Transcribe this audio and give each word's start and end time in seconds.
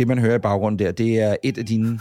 det, 0.00 0.08
man 0.08 0.18
hører 0.18 0.34
i 0.34 0.38
baggrunden 0.38 0.78
der, 0.78 0.92
det 0.92 1.20
er 1.20 1.36
et 1.44 1.58
af 1.58 1.66
dine 1.66 2.00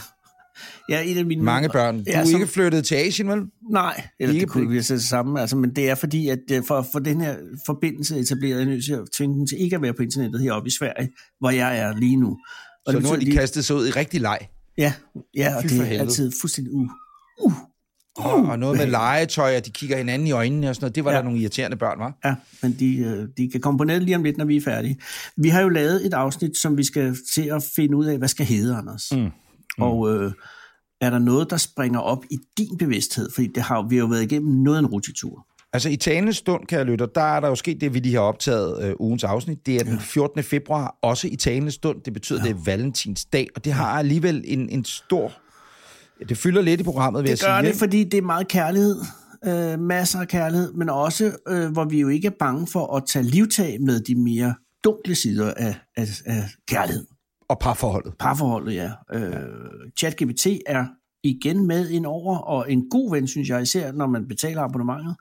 Ja, 0.89 1.01
et 1.05 1.17
af 1.17 1.25
mine 1.25 1.43
mange 1.43 1.69
børn. 1.69 1.97
Du 1.97 2.03
Ja, 2.07 2.19
er 2.19 2.25
som- 2.25 2.41
ikke 2.41 2.47
flyttet 2.53 2.85
til 2.85 2.95
Asien, 2.95 3.29
vel? 3.29 3.41
Nej, 3.71 4.03
eller 4.19 4.33
Ikke 4.33 4.45
det 4.45 4.51
kunne 4.51 4.67
vi 4.69 4.75
have 4.75 4.81
det 4.83 5.03
samme. 5.03 5.41
Altså, 5.41 5.55
men 5.55 5.75
det 5.75 5.89
er 5.89 5.95
fordi, 5.95 6.29
at 6.29 6.39
øh, 6.51 6.63
for 6.67 6.87
få 6.93 6.99
den 6.99 7.21
her 7.21 7.35
forbindelse 7.65 8.19
etableret, 8.19 8.53
er 8.53 8.57
jeg 8.57 8.65
nødt 8.65 8.85
til 8.85 8.93
at 8.93 9.01
tvinge 9.13 9.35
dem 9.37 9.47
til 9.47 9.61
ikke 9.61 9.75
at 9.75 9.81
være 9.81 9.93
på 9.93 10.03
internettet 10.03 10.41
heroppe 10.41 10.67
i 10.67 10.71
Sverige, 10.71 11.09
hvor 11.39 11.49
jeg 11.49 11.77
er 11.77 11.95
lige 11.97 12.15
nu. 12.15 12.29
Og 12.85 12.91
Så 12.93 12.97
det 12.97 13.03
nu 13.03 13.09
har 13.09 13.15
de 13.15 13.23
lige- 13.23 13.37
kastet 13.37 13.65
sig 13.65 13.75
ud 13.75 13.87
i 13.87 13.91
rigtig 13.91 14.21
leg. 14.21 14.39
Ja, 14.77 14.93
ja 15.37 15.55
og 15.55 15.63
Fy 15.63 15.67
det 15.67 15.77
for 15.77 15.83
er 15.83 15.99
altid 15.99 16.31
fuldstændig 16.41 16.73
u. 16.73 16.87
Og, 18.19 18.45
og 18.45 18.59
noget 18.59 18.77
med 18.77 18.87
legetøj, 18.87 19.57
og 19.57 19.65
de 19.65 19.71
kigger 19.71 19.97
hinanden 19.97 20.27
i 20.27 20.31
øjnene 20.31 20.69
og 20.69 20.75
sådan 20.75 20.83
noget. 20.83 20.95
Det 20.95 21.05
var 21.05 21.11
ja. 21.11 21.17
Der 21.17 21.23
nogle 21.23 21.39
irriterende 21.39 21.77
børn, 21.77 21.99
var. 21.99 22.17
Ja, 22.25 22.35
men 22.61 22.75
de, 22.79 22.97
øh, 22.97 23.27
de 23.37 23.51
kan 23.51 23.61
komme 23.61 23.77
på 23.77 23.83
nettet 23.83 24.03
lige 24.03 24.15
om 24.15 24.23
lidt, 24.23 24.37
når 24.37 24.45
vi 24.45 24.57
er 24.57 24.61
færdige. 24.61 24.99
Vi 25.37 25.49
har 25.49 25.61
jo 25.61 25.69
lavet 25.69 26.05
et 26.05 26.13
afsnit, 26.13 26.57
som 26.57 26.77
vi 26.77 26.83
skal 26.83 27.17
til 27.33 27.49
at 27.49 27.63
finde 27.75 27.97
ud 27.97 28.05
af, 28.05 28.17
hvad 28.17 28.27
skal 28.27 28.45
hedde, 28.45 28.75
Anders. 28.75 29.07
Mm. 29.11 29.17
Mm. 29.17 29.31
Og 29.83 30.15
øh, 30.15 30.31
er 31.01 31.09
der 31.09 31.19
noget, 31.19 31.49
der 31.49 31.57
springer 31.57 31.99
op 31.99 32.25
i 32.31 32.37
din 32.57 32.77
bevidsthed? 32.77 33.29
Fordi 33.35 33.47
det 33.55 33.63
har, 33.63 33.87
vi 33.89 33.95
har 33.95 33.99
jo 33.99 34.07
været 34.07 34.23
igennem 34.23 34.51
noget 34.63 34.77
af 34.77 34.81
en 34.81 34.87
rutitur. 34.87 35.45
Altså 35.73 35.89
i 35.89 35.95
talende 35.95 36.33
stund, 36.33 36.65
kan 36.65 36.77
jeg 36.77 36.85
lytte, 36.85 37.07
der 37.15 37.21
er 37.21 37.39
der 37.39 37.47
jo 37.47 37.55
sket 37.55 37.81
det, 37.81 37.93
vi 37.93 37.99
lige 37.99 38.15
har 38.15 38.21
optaget 38.21 38.83
øh, 38.83 38.93
ugens 38.99 39.23
afsnit. 39.23 39.65
Det 39.65 39.75
er 39.75 39.83
den 39.83 39.99
14. 39.99 40.43
februar, 40.43 40.97
også 41.01 41.27
i 41.27 41.35
talende 41.35 41.71
stund. 41.71 42.01
Det 42.05 42.13
betyder, 42.13 42.39
ja. 42.39 42.49
det 42.49 42.59
er 42.59 42.63
valentinsdag, 42.65 43.47
og 43.55 43.65
det 43.65 43.73
har 43.73 43.85
alligevel 43.85 44.43
en, 44.47 44.69
en 44.69 44.85
stor... 44.85 45.33
Det 46.29 46.37
fylder 46.37 46.61
lidt 46.61 46.81
i 46.81 46.83
programmet, 46.83 47.23
vil 47.23 47.31
Det 47.31 47.41
jeg 47.41 47.47
gør 47.49 47.61
sige. 47.61 47.71
det, 47.71 47.79
fordi 47.79 48.03
det 48.03 48.17
er 48.17 48.21
meget 48.21 48.47
kærlighed. 48.47 48.95
Øh, 49.45 49.79
masser 49.79 50.19
af 50.19 50.27
kærlighed, 50.27 50.73
men 50.73 50.89
også, 50.89 51.31
øh, 51.47 51.71
hvor 51.71 51.85
vi 51.85 51.99
jo 51.99 52.07
ikke 52.07 52.27
er 52.27 52.31
bange 52.39 52.67
for 52.67 52.95
at 52.95 53.03
tage 53.07 53.23
livtag 53.23 53.81
med 53.81 53.99
de 53.99 54.15
mere 54.15 54.55
dunkle 54.83 55.15
sider 55.15 55.53
af, 55.57 55.75
af, 55.97 56.07
af 56.25 56.43
kærlighed. 56.67 57.05
Og 57.49 57.59
parforholdet. 57.59 58.13
Parforholdet, 58.19 58.73
ja. 58.75 58.91
Øh, 59.13 59.31
ChatGPT 59.97 60.47
er 60.67 60.85
igen 61.23 61.67
med 61.67 61.89
ind 61.89 62.05
over, 62.05 62.37
og 62.37 62.71
en 62.71 62.89
god 62.89 63.11
ven, 63.15 63.27
synes 63.27 63.49
jeg, 63.49 63.61
især 63.61 63.91
når 63.91 64.07
man 64.07 64.27
betaler 64.27 64.61
abonnementet. 64.61 65.15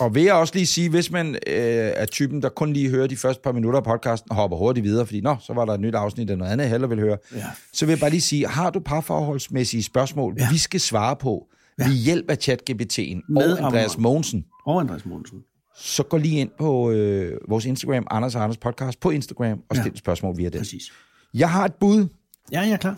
Og 0.00 0.14
vil 0.14 0.22
jeg 0.22 0.34
også 0.34 0.54
lige 0.54 0.66
sige, 0.66 0.90
hvis 0.90 1.10
man 1.10 1.34
øh, 1.34 1.36
er 1.46 2.06
typen, 2.06 2.42
der 2.42 2.48
kun 2.48 2.72
lige 2.72 2.90
hører 2.90 3.06
de 3.06 3.16
første 3.16 3.40
par 3.42 3.52
minutter 3.52 3.78
af 3.78 3.84
podcasten, 3.84 4.30
og 4.30 4.36
hopper 4.36 4.56
hurtigt 4.56 4.84
videre, 4.84 5.06
fordi 5.06 5.20
nå, 5.20 5.36
så 5.40 5.52
var 5.52 5.64
der 5.64 5.72
et 5.72 5.80
nyt 5.80 5.94
afsnit 5.94 6.30
af 6.30 6.38
noget 6.38 6.52
andet, 6.52 6.62
jeg 6.64 6.70
hellere 6.70 6.88
vil 6.90 7.00
høre, 7.00 7.16
Ja. 7.34 7.44
så 7.72 7.86
vil 7.86 7.92
jeg 7.92 8.00
bare 8.00 8.10
lige 8.10 8.20
sige, 8.20 8.46
har 8.46 8.70
du 8.70 8.80
parforholdsmæssige 8.80 9.82
spørgsmål, 9.82 10.34
ja. 10.38 10.48
vi 10.50 10.58
skal 10.58 10.80
svare 10.80 11.16
på 11.16 11.46
ved 11.78 11.92
hjælp 11.92 12.30
af 12.30 12.36
ChatGPT'en 12.48 13.20
Med 13.28 13.52
og 13.58 13.66
Andreas. 13.66 13.98
Mogensen, 13.98 14.44
Og 14.66 14.80
Andreas 14.80 15.06
Mogensen. 15.06 15.38
så 15.76 16.02
gå 16.02 16.16
lige 16.16 16.40
ind 16.40 16.50
på 16.58 16.90
øh, 16.90 17.38
vores 17.48 17.64
Instagram, 17.64 18.06
Anders 18.10 18.34
og 18.34 18.42
Anders 18.42 18.56
podcast, 18.56 19.00
på 19.00 19.10
Instagram, 19.10 19.58
og 19.70 19.76
stil 19.76 19.90
ja. 19.94 19.98
spørgsmål 19.98 20.36
via 20.38 20.48
det. 20.48 20.58
Præcis. 20.58 20.92
Jeg 21.34 21.50
har 21.50 21.64
et 21.64 21.74
bud. 21.80 22.06
Ja, 22.52 22.60
jeg 22.60 22.70
er 22.70 22.76
klar. 22.76 22.96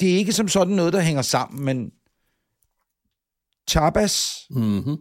Det 0.00 0.12
er 0.12 0.16
ikke 0.16 0.32
som 0.32 0.48
sådan 0.48 0.74
noget, 0.74 0.92
der 0.92 1.00
hænger 1.00 1.22
sammen, 1.22 1.64
men 1.64 1.90
tapas, 3.66 4.46
Mm-hmm. 4.50 4.96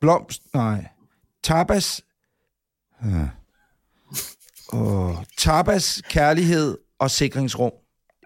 blomst, 0.00 0.42
nej, 0.54 0.86
tapas, 1.42 2.02
ja. 3.04 3.28
oh, 4.72 5.14
tapas, 5.38 6.02
kærlighed 6.08 6.78
og 6.98 7.10
sikringsrum. 7.10 7.72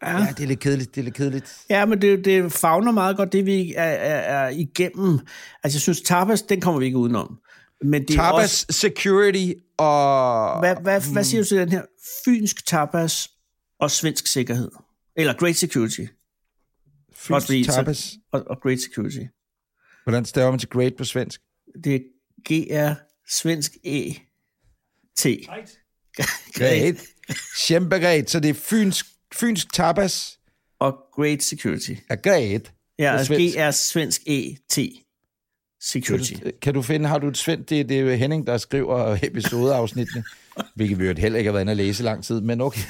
Ja. 0.02 0.18
ja, 0.18 0.26
det 0.36 0.42
er 0.42 0.46
lidt 0.46 0.60
kedeligt, 0.60 0.94
det 0.94 1.00
er 1.00 1.04
lidt 1.04 1.14
kedeligt. 1.14 1.56
Ja, 1.70 1.86
men 1.86 2.02
det, 2.02 2.24
det 2.24 2.52
fagner 2.52 2.92
meget 2.92 3.16
godt, 3.16 3.32
det 3.32 3.46
vi 3.46 3.74
er, 3.76 3.82
er, 3.82 4.44
er 4.44 4.48
igennem. 4.48 5.18
Altså, 5.62 5.76
jeg 5.76 5.80
synes, 5.80 6.00
tapas, 6.00 6.42
den 6.42 6.60
kommer 6.60 6.78
vi 6.78 6.86
ikke 6.86 6.98
udenom. 6.98 7.38
Men 7.84 8.02
det 8.02 8.10
er 8.10 8.14
Tapas, 8.22 8.44
også, 8.44 8.66
security 8.70 9.52
og... 9.78 10.58
hvad, 10.58 10.76
hvad, 10.82 11.12
hvad 11.12 11.24
siger 11.24 11.42
du 11.42 11.48
til 11.48 11.58
den 11.58 11.68
her? 11.68 11.82
Fynsk 12.24 12.66
tapas 12.66 13.30
og 13.80 13.90
svensk 13.90 14.26
sikkerhed. 14.26 14.70
Eller 15.18 15.32
great 15.34 15.56
security. 15.56 16.00
Fordi- 17.12 17.64
tapas. 17.64 18.12
Og, 18.32 18.44
og 18.46 18.60
great 18.62 18.80
security. 18.80 19.20
Hvordan 20.04 20.24
staver 20.24 20.50
man 20.50 20.58
til 20.58 20.68
great 20.68 20.96
på 20.96 21.04
svensk? 21.04 21.40
Det 21.84 21.94
er 21.94 22.00
GR 22.44 22.94
svensk 23.28 23.72
E 23.84 24.12
T. 25.16 25.26
Great. 26.54 27.00
Kæmpegreat, 27.66 28.30
så 28.30 28.40
det 28.40 28.48
er 28.50 28.54
fynsk, 28.54 29.06
fynsk 29.34 29.72
tapas 29.72 30.38
Og 30.78 30.98
great 31.12 31.42
security. 31.42 31.90
er 32.10 32.16
great. 32.16 32.72
Ja, 32.98 33.12
På 33.12 33.18
altså 33.18 33.34
svensk. 33.34 33.56
GR 33.56 33.70
svensk 33.70 34.22
E 34.26 34.56
T. 34.70 34.78
Security. 35.80 36.32
Kan 36.62 36.74
du 36.74 36.82
finde, 36.82 37.08
har 37.08 37.18
du 37.18 37.28
et 37.28 37.36
svensk, 37.36 37.68
det, 37.70 37.88
det 37.88 38.00
er 38.00 38.14
Henning, 38.14 38.46
der 38.46 38.58
skriver 38.58 39.18
episodeafsnittene, 39.22 40.24
hvilket 40.74 40.98
vi 40.98 41.06
jo 41.06 41.14
heller 41.18 41.38
ikke 41.38 41.48
har 41.48 41.52
været 41.52 41.62
inde 41.62 41.70
og 41.72 41.76
læse 41.76 42.02
i 42.02 42.06
lang 42.06 42.24
tid, 42.24 42.40
men 42.40 42.60
okay, 42.60 42.80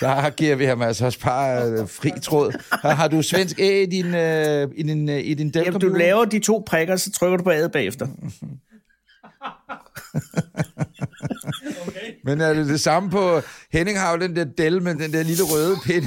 der 0.00 0.30
giver 0.30 0.56
vi 0.56 0.64
ham 0.64 0.82
altså 0.82 1.04
også 1.04 1.20
bare 1.20 1.70
øh, 1.70 1.88
fri 1.88 2.10
tråd. 2.22 2.52
Har, 2.72 2.94
har 2.94 3.08
du 3.08 3.22
svensk 3.22 3.60
æ 3.60 3.82
i 3.82 3.86
din, 3.86 4.14
øh, 4.14 4.68
i 4.76 4.82
din, 4.82 5.08
øh, 5.08 5.18
i 5.18 5.34
din 5.34 5.52
Jamen, 5.54 5.54
Dell-computer? 5.54 5.78
du 5.78 5.94
laver 5.94 6.24
de 6.24 6.38
to 6.38 6.62
prikker, 6.66 6.96
så 6.96 7.10
trykker 7.10 7.36
du 7.36 7.44
på 7.44 7.50
A'et 7.50 7.66
bagefter. 7.68 8.06
Men 12.24 12.40
er 12.40 12.54
det 12.54 12.66
det 12.66 12.80
samme 12.80 13.10
på... 13.10 13.40
Henning 13.72 13.98
har 13.98 14.12
jo 14.12 14.20
den 14.20 14.36
der 14.36 14.44
Dell 14.44 14.82
med 14.82 14.94
den 14.94 15.12
der 15.12 15.22
lille 15.22 15.42
røde 15.42 15.76
pind. 15.84 16.04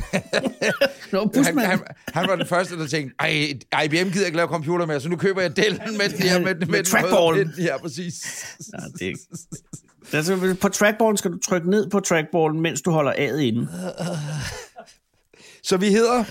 Nå, 1.12 1.32
han, 1.36 1.58
han, 1.58 1.80
han 2.14 2.28
var 2.28 2.36
den 2.36 2.48
første, 2.48 2.78
der 2.78 2.88
tænkte, 2.88 3.16
ej, 3.20 3.84
IBM 3.86 4.10
gider 4.12 4.26
ikke 4.26 4.38
lave 4.38 4.48
computer 4.48 4.86
mere, 4.86 5.00
så 5.00 5.10
nu 5.10 5.16
køber 5.16 5.42
jeg 5.42 5.52
Dell'en 5.60 5.98
med 5.98 6.10
den 6.10 6.30
her, 6.30 6.40
med, 6.40 6.56
med, 6.56 6.56
med, 6.56 6.66
den 6.66 6.74
røde 6.74 6.84
trackballen. 6.84 7.54
pind. 7.54 7.66
Ja, 7.66 7.78
præcis. 7.78 8.14
Ja, 8.74 9.06
det 9.06 9.08
er... 9.08 9.16
Altså, 10.14 10.56
på 10.62 10.70
trackballen 10.70 11.18
skal 11.18 11.32
du 11.32 11.38
trykke 11.38 11.70
ned 11.70 11.90
på 11.90 12.00
trackballen, 12.00 12.62
mens 12.62 12.82
du 12.82 12.92
holder 12.92 13.12
A'et 13.14 13.38
inde. 13.40 13.68
Så 15.64 15.78
vi 15.78 15.86
hedder 15.92 16.24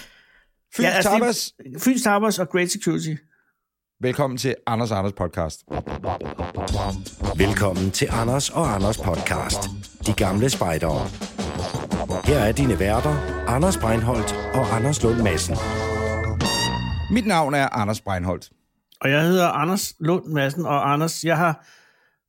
Fyns 0.76 0.84
ja, 0.86 0.88
altså, 0.90 1.10
det- 1.10 1.20
Tapas. 1.20 1.52
Fyns 1.84 2.02
Tapas 2.02 2.38
og 2.38 2.48
Great 2.48 2.70
Security. 2.70 3.14
Velkommen 4.00 4.38
til 4.38 4.54
Anders 4.66 4.90
og 4.90 4.98
Anders 4.98 5.12
podcast. 5.12 5.60
Velkommen 7.38 7.90
til 7.90 8.08
Anders 8.10 8.50
og 8.50 8.74
Anders 8.74 8.98
podcast. 8.98 9.58
De 10.06 10.12
gamle 10.12 10.50
spejdere. 10.50 11.06
Her 12.24 12.38
er 12.38 12.52
dine 12.52 12.78
værter, 12.78 13.44
Anders 13.48 13.76
Breinholt 13.76 14.34
og 14.54 14.76
Anders 14.76 15.02
Lund 15.02 15.22
Madsen. 15.22 15.56
Mit 17.12 17.26
navn 17.26 17.54
er 17.54 17.68
Anders 17.68 18.00
Breinholt. 18.00 18.50
Og 19.00 19.10
jeg 19.10 19.22
hedder 19.22 19.48
Anders 19.48 19.94
Lund 20.00 20.26
Madsen, 20.26 20.66
og 20.66 20.92
Anders, 20.92 21.24
jeg 21.24 21.36
har, 21.36 21.66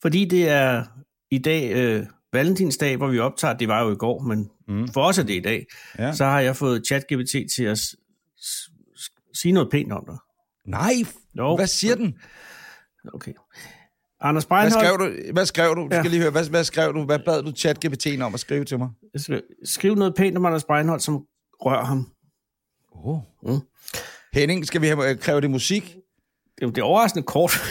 fordi 0.02 0.26
det 0.26 0.50
er 0.50 0.84
i 1.32 1.38
dag 1.38 1.72
øh, 1.76 2.06
Valentinsdag, 2.34 2.98
hvor 2.98 3.08
vi 3.08 3.20
optager, 3.20 3.54
det 3.58 3.68
var 3.68 3.84
jo 3.84 3.92
i 3.92 3.96
går, 3.96 4.22
men 4.22 4.50
mm. 4.68 4.88
for 4.94 5.04
os 5.04 5.18
er 5.18 5.24
det 5.24 5.34
i 5.34 5.40
dag, 5.40 5.66
Ja. 6.00 6.14
så 6.14 6.26
har 6.26 6.40
jeg 6.40 6.56
fået 6.56 6.88
ChatGPT 6.88 7.36
til 7.56 7.64
at 7.64 7.78
s- 7.78 7.96
s- 8.42 8.72
s- 9.00 9.40
sige 9.40 9.52
noget 9.52 9.70
pænt 9.72 9.92
om 9.92 10.04
dig. 10.08 10.18
Nej, 10.66 10.94
Jo. 11.38 11.56
hvad 11.56 11.68
siger 11.68 11.96
den? 11.96 12.18
Okay. 13.14 13.34
Anders 14.22 14.44
Hvad 14.44 14.50
Breinholt, 14.58 14.86
skrev 14.86 14.98
du? 15.28 15.34
Hvad 15.34 15.46
skrev 15.46 15.76
du? 15.76 15.82
Du 15.82 15.88
Ja. 15.92 16.02
skal 16.02 16.12
lige 16.12 16.22
høre. 16.22 16.32
Hvad, 16.32 16.50
hvad 16.50 16.64
skrev 16.64 16.94
du? 16.94 17.04
Hvad 17.06 17.20
bad 17.26 17.44
du 17.44 17.50
ChatGPT'en 17.50 18.22
om 18.24 18.34
at 18.34 18.40
skrive 18.40 18.66
til 18.66 18.78
mig? 18.78 18.90
skriv 19.66 19.96
noget 19.96 20.16
pænt 20.16 20.38
om 20.38 20.46
Anders 20.46 20.64
Breinholt, 20.64 21.04
som 21.04 21.26
rører 21.62 21.86
ham. 21.86 22.12
Oh. 22.92 23.20
Mm. 23.44 23.60
Henning, 24.34 24.68
skal 24.68 24.82
vi 24.82 24.88
have, 24.88 25.10
øh, 25.12 25.20
kræve 25.20 25.42
det 25.42 25.52
musik? 25.52 25.96
Det 26.62 26.76
det 26.76 26.78
er 26.82 26.84
overraskende 26.86 27.24
kort. 27.26 27.52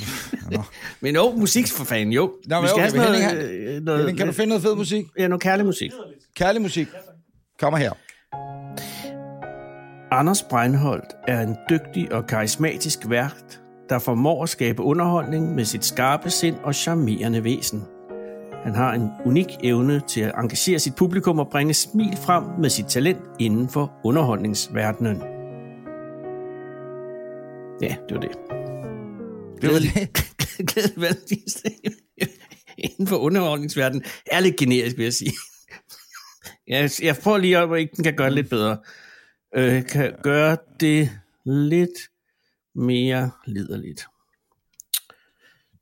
Men 1.00 1.14
jo, 1.14 1.30
musik 1.30 1.66
for 1.66 1.84
fanden, 1.84 2.12
jo. 2.12 2.32
Nå, 2.46 2.56
vi 2.56 2.60
men 2.60 2.68
skal 2.68 2.74
okay, 2.74 2.80
have 2.80 2.90
sådan 2.90 3.14
Henning, 3.14 3.34
noget, 3.34 3.76
øh, 3.76 3.82
noget, 3.82 4.00
Henning, 4.00 4.18
kan 4.18 4.26
du 4.26 4.32
finde 4.32 4.48
noget 4.48 4.62
fed 4.62 4.74
musik? 4.74 5.04
Ja, 5.18 5.28
noget 5.28 5.42
kærlig 5.42 5.66
musik. 5.66 5.92
Kærlig 6.36 6.62
musik. 6.62 6.88
Kommer 7.60 7.78
her. 7.78 7.92
Anders 10.10 10.42
Breinholt 10.42 11.16
er 11.28 11.40
en 11.40 11.56
dygtig 11.70 12.12
og 12.12 12.26
karismatisk 12.26 12.98
vært, 13.08 13.60
der 13.88 13.98
formår 13.98 14.42
at 14.42 14.48
skabe 14.48 14.82
underholdning 14.82 15.54
med 15.54 15.64
sit 15.64 15.84
skarpe 15.84 16.30
sind 16.30 16.56
og 16.62 16.74
charmerende 16.74 17.44
væsen. 17.44 17.84
Han 18.64 18.74
har 18.74 18.92
en 18.92 19.10
unik 19.24 19.46
evne 19.62 20.00
til 20.08 20.20
at 20.20 20.32
engagere 20.38 20.78
sit 20.78 20.94
publikum 20.94 21.38
og 21.38 21.48
bringe 21.48 21.74
smil 21.74 22.16
frem 22.16 22.44
med 22.58 22.70
sit 22.70 22.86
talent 22.86 23.20
inden 23.38 23.68
for 23.68 23.92
underholdningsverdenen. 24.04 25.22
Ja, 27.82 27.96
det 28.08 28.14
var 28.14 28.20
det. 28.20 28.45
Det. 29.62 29.70
Glædelig 30.70 31.00
valentinsdag 31.00 31.80
inden 32.78 33.06
for 33.06 33.16
underholdningsverdenen 33.16 34.04
er 34.26 34.40
lidt 34.40 34.56
generisk, 34.56 34.96
vil 34.96 35.02
jeg 35.02 35.12
sige. 35.12 35.32
Jeg, 36.66 36.90
jeg 37.02 37.16
prøver 37.22 37.38
lige, 37.38 37.58
om 37.58 37.74
ikke 37.74 37.96
den 37.96 38.04
kan 38.04 38.16
gøre 38.16 38.26
det 38.26 38.34
lidt 38.34 38.50
bedre. 38.50 38.78
Øh, 39.56 39.86
kan 39.86 40.14
gøre 40.22 40.56
det 40.80 41.10
lidt 41.44 42.10
mere 42.74 43.30
liderligt. 43.46 44.06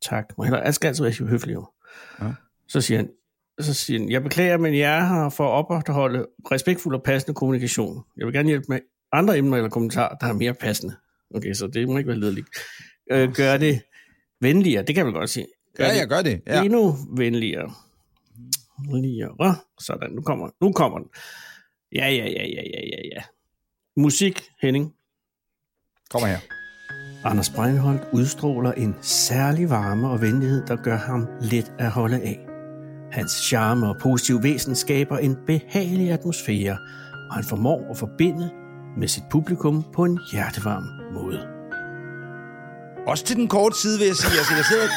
Tak. 0.02 0.24
Må 0.38 0.44
jeg, 0.44 0.62
jeg 0.64 0.74
skal 0.74 0.88
altid 0.88 1.04
være 1.04 1.28
høflig 1.28 1.54
jo. 1.54 1.66
Ja. 2.20 2.32
Så 2.68 2.80
siger 2.80 2.98
han, 2.98 3.10
så 3.60 3.74
siger 3.74 4.00
han, 4.00 4.10
jeg 4.10 4.22
beklager, 4.22 4.56
men 4.56 4.78
jeg 4.78 4.98
er 4.98 5.06
her 5.06 5.30
for 5.30 5.44
at 5.44 5.50
opretholde 5.50 6.26
respektfuld 6.52 6.94
og 6.94 7.02
passende 7.02 7.34
kommunikation. 7.34 8.04
Jeg 8.16 8.26
vil 8.26 8.34
gerne 8.34 8.48
hjælpe 8.48 8.66
med 8.68 8.80
andre 9.12 9.38
emner 9.38 9.56
eller 9.56 9.70
kommentarer, 9.70 10.16
der 10.16 10.26
er 10.26 10.32
mere 10.32 10.54
passende. 10.54 10.96
Okay, 11.34 11.54
så 11.54 11.66
det 11.66 11.88
må 11.88 11.98
ikke 11.98 12.08
være 12.08 12.20
liderligt. 12.20 12.48
Øh, 13.10 13.32
gør 13.34 13.56
det 13.56 13.82
venligere, 14.40 14.82
det 14.82 14.94
kan 14.94 15.06
vel 15.06 15.14
godt 15.14 15.30
sige. 15.30 15.46
Gør 15.76 15.84
Ja, 15.84 15.92
det 15.92 15.98
jeg 15.98 16.08
gør 16.08 16.22
det. 16.22 16.40
Ja. 16.46 16.62
endnu 16.62 16.96
venligere. 17.16 17.72
Lire. 18.92 19.56
Sådan, 19.80 20.10
nu 20.10 20.22
kommer, 20.22 20.48
nu 20.60 20.72
kommer 20.72 20.98
den. 20.98 21.08
Ja, 21.94 22.08
ja, 22.08 22.24
ja, 22.24 22.46
ja, 22.46 22.62
ja, 22.72 22.80
ja, 22.92 23.00
ja. 23.14 23.22
Musik, 23.96 24.42
Henning. 24.62 24.94
Kommer 26.10 26.28
her. 26.28 26.38
Anders 27.24 27.50
Breinholt 27.50 28.02
udstråler 28.12 28.72
en 28.72 28.94
særlig 29.00 29.70
varme 29.70 30.08
og 30.08 30.20
venlighed, 30.20 30.66
der 30.66 30.76
gør 30.76 30.96
ham 30.96 31.26
let 31.40 31.72
at 31.78 31.90
holde 31.90 32.20
af. 32.22 32.38
Hans 33.12 33.30
charme 33.32 33.88
og 33.88 33.96
positive 34.00 34.42
væsen 34.42 34.74
skaber 34.74 35.18
en 35.18 35.36
behagelig 35.46 36.10
atmosfære, 36.10 36.78
og 37.28 37.34
han 37.34 37.44
formår 37.44 37.90
at 37.90 37.96
forbinde 37.96 38.50
med 38.96 39.08
sit 39.08 39.24
publikum 39.30 39.84
på 39.92 40.04
en 40.04 40.18
hjertevarm 40.32 41.14
måde. 41.14 41.53
Også 43.06 43.24
til 43.24 43.36
den 43.36 43.48
korte 43.48 43.78
side, 43.80 43.98
vil 43.98 44.06
jeg 44.06 44.16
sige. 44.16 44.38
Altså, 44.38 44.54
jeg 44.54 44.64
sidder... 44.64 44.88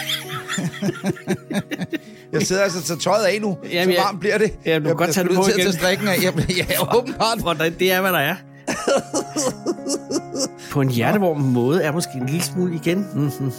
jeg 2.34 2.42
sidder 2.42 2.64
altså 2.64 2.84
til 2.84 3.00
tøjet 3.00 3.26
af 3.26 3.42
nu. 3.42 3.58
Jamen, 3.72 3.84
så 3.86 3.92
jeg- 3.92 4.02
varmt 4.06 4.20
bliver 4.20 4.38
det. 4.38 4.52
Ja, 4.66 4.76
du 4.76 4.80
kan 4.80 4.88
jeg 4.88 4.96
godt 4.96 5.12
tage 5.14 5.28
det 5.28 5.36
på 5.36 5.44
til 5.44 5.54
igen. 5.54 5.66
tage 5.66 5.78
strikken 5.80 6.08
af. 6.08 6.16
Jamen, 6.24 6.46
ja, 6.58 6.66
åbenbart. 6.98 7.38
For 7.42 7.54
det 7.54 7.80
det 7.80 7.92
er, 7.92 8.02
hvad 8.02 8.12
der 8.12 8.20
er. 8.20 8.36
på 10.72 10.82
en 10.82 10.90
hjertevarm 10.90 11.38
måde 11.42 11.84
er 11.84 11.92
måske 11.92 12.12
en 12.22 12.26
lille 12.26 12.44
smule 12.44 12.76
igen. 12.76 13.08
Mm-hmm. 13.16 13.52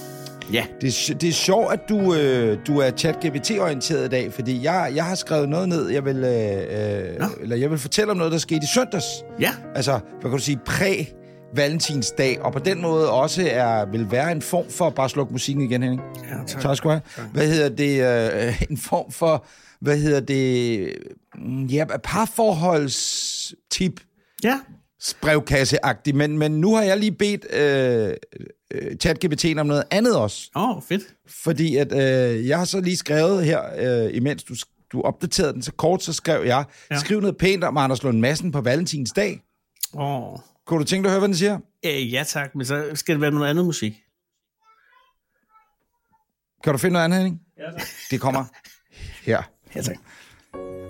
Ja, 0.52 0.64
Det 0.80 1.10
er, 1.10 1.14
det 1.14 1.28
er 1.28 1.32
sjovt, 1.32 1.72
at 1.72 1.80
du, 1.88 2.14
øh, 2.14 2.58
du 2.66 2.78
er 2.78 2.90
chat-GPT-orienteret 2.90 4.04
i 4.04 4.08
dag, 4.08 4.32
fordi 4.32 4.64
jeg, 4.64 4.92
jeg 4.94 5.04
har 5.04 5.14
skrevet 5.14 5.48
noget 5.48 5.68
ned, 5.68 5.88
jeg 5.88 6.04
vil, 6.04 6.16
øh, 6.16 7.12
øh, 7.12 7.20
Nå. 7.20 7.26
eller 7.40 7.56
jeg 7.56 7.70
vil 7.70 7.78
fortælle 7.78 8.10
om 8.10 8.16
noget, 8.16 8.32
der 8.32 8.38
skete 8.38 8.60
i 8.62 8.66
søndags. 8.74 9.04
ja. 9.40 9.50
Altså, 9.74 9.92
hvad 9.92 10.30
kan 10.30 10.38
du 10.38 10.44
sige, 10.44 10.58
præ 10.66 11.04
valentinsdag, 11.54 12.40
og 12.40 12.52
på 12.52 12.58
den 12.58 12.82
måde 12.82 13.10
også 13.12 13.48
er, 13.50 13.84
vil 13.86 14.10
være 14.10 14.32
en 14.32 14.42
form 14.42 14.70
for, 14.70 14.90
bare 14.90 15.08
sluk 15.08 15.30
musikken 15.30 15.64
igen, 15.64 15.82
Henning. 15.82 16.02
ja 16.30 16.36
tak. 16.46 16.62
Tak 16.62 16.76
skal 16.76 16.88
du 16.90 16.92
have. 17.16 17.28
Hvad 17.32 17.46
hedder 17.48 17.68
det? 17.68 18.46
Øh, 18.48 18.62
en 18.70 18.76
form 18.78 19.12
for, 19.12 19.44
hvad 19.80 19.98
hedder 19.98 20.20
det? 20.20 20.92
mm, 21.34 21.64
Ja, 21.66 21.84
parforholdstip 22.04 24.00
Ja, 24.44 24.60
brevkasse 25.20 25.78
men, 26.14 26.38
men 26.38 26.52
nu 26.60 26.74
har 26.74 26.82
jeg 26.82 26.98
lige 26.98 27.12
bedt 27.12 27.46
øh, 27.54 28.14
øh, 28.74 28.96
ChatGPT 28.96 29.44
om 29.58 29.66
noget 29.66 29.84
andet 29.90 30.16
også. 30.16 30.50
åh, 30.56 30.76
oh, 30.76 30.82
fedt. 30.82 31.02
Fordi 31.44 31.76
at 31.76 31.92
øh, 31.92 32.48
jeg 32.48 32.58
har 32.58 32.64
så 32.64 32.80
lige 32.80 32.96
skrevet 32.96 33.44
her, 33.44 33.60
øh, 33.78 34.10
imens 34.16 34.44
du, 34.44 34.54
du 34.92 35.02
opdaterede 35.02 35.52
den 35.52 35.62
så 35.62 35.72
kort, 35.72 36.02
så 36.02 36.12
skrev 36.12 36.44
jeg, 36.46 36.64
Ja. 36.90 36.98
skriv 36.98 37.20
noget 37.20 37.36
pænt 37.36 37.64
om 37.64 37.76
Anders 37.76 38.02
Lund 38.02 38.18
Madsen 38.20 38.52
på 38.52 38.60
Valentinsdag. 38.60 39.40
Åh, 39.94 40.32
oh. 40.32 40.38
Kunne 40.68 40.80
du 40.80 40.84
tænke 40.84 41.02
dig 41.04 41.08
at 41.08 41.12
høre, 41.12 41.20
hvad 41.20 41.28
den 41.28 41.36
siger? 41.36 41.58
øh, 41.86 42.12
ja 42.12 42.24
tak, 42.26 42.54
men 42.54 42.66
så 42.66 42.90
skal 42.94 43.14
det 43.14 43.20
være 43.22 43.30
noget 43.30 43.50
andet 43.50 43.64
musik. 43.64 43.92
Kan 46.64 46.72
du 46.72 46.78
finde 46.78 46.92
noget 46.92 47.04
andet, 47.04 47.18
Henning? 47.18 47.40
Ja, 47.58 47.64
Det 48.10 48.20
kommer 48.20 48.44
her. 49.22 49.42
Ja 49.74 49.82
tak. 49.82 49.96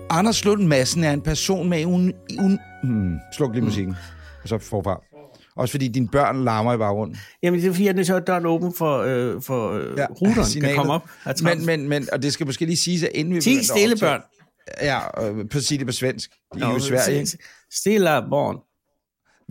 Anders 0.09 0.45
Lund 0.45 0.63
Madsen 0.67 1.03
er 1.03 1.11
en 1.13 1.21
person 1.21 1.69
med 1.69 1.85
un... 1.85 2.13
un 2.39 2.59
hmm, 2.83 3.17
sluk 3.33 3.53
lige 3.53 3.63
musikken. 3.63 3.95
Og 4.43 4.49
så 4.49 4.57
forfra. 4.57 5.01
Også 5.55 5.71
fordi 5.71 5.87
dine 5.87 6.07
børn 6.07 6.43
larmer 6.43 6.73
i 6.73 6.77
baggrunden. 6.77 7.17
Jamen, 7.43 7.59
det 7.59 7.67
er 7.67 7.71
fordi, 7.73 7.87
at 7.87 8.07
så 8.07 8.15
er 8.15 8.19
døren 8.19 8.45
åben 8.45 8.73
for, 8.73 8.97
øh, 8.97 9.41
for 9.41 9.71
øh, 9.71 9.97
ja, 9.97 10.05
ruteren, 10.05 10.33
kan 10.33 10.45
signalet. 10.45 10.77
komme 10.77 10.93
op. 10.93 11.09
Men, 11.43 11.65
men, 11.65 11.89
men, 11.89 12.07
og 12.13 12.21
det 12.21 12.33
skal 12.33 12.45
måske 12.45 12.65
lige 12.65 12.77
siges, 12.77 13.03
at 13.03 13.09
inden 13.13 13.35
vi... 13.35 13.41
Ti 13.41 13.49
begynder 13.49 13.59
at 13.59 13.65
stille 13.65 13.93
optage- 13.95 14.05
børn. 14.05 14.21
Ja, 14.81 15.27
øh, 15.29 15.49
på 15.49 15.59
sige 15.59 15.77
det 15.77 15.87
på 15.87 15.93
svensk. 15.93 16.31
De 16.55 16.61
er 16.61 16.69
jo 16.69 16.77
i 16.77 16.79
Sverige, 16.79 17.19
ikke? 17.19 17.37
Stille 17.71 18.05
barn. 18.05 18.57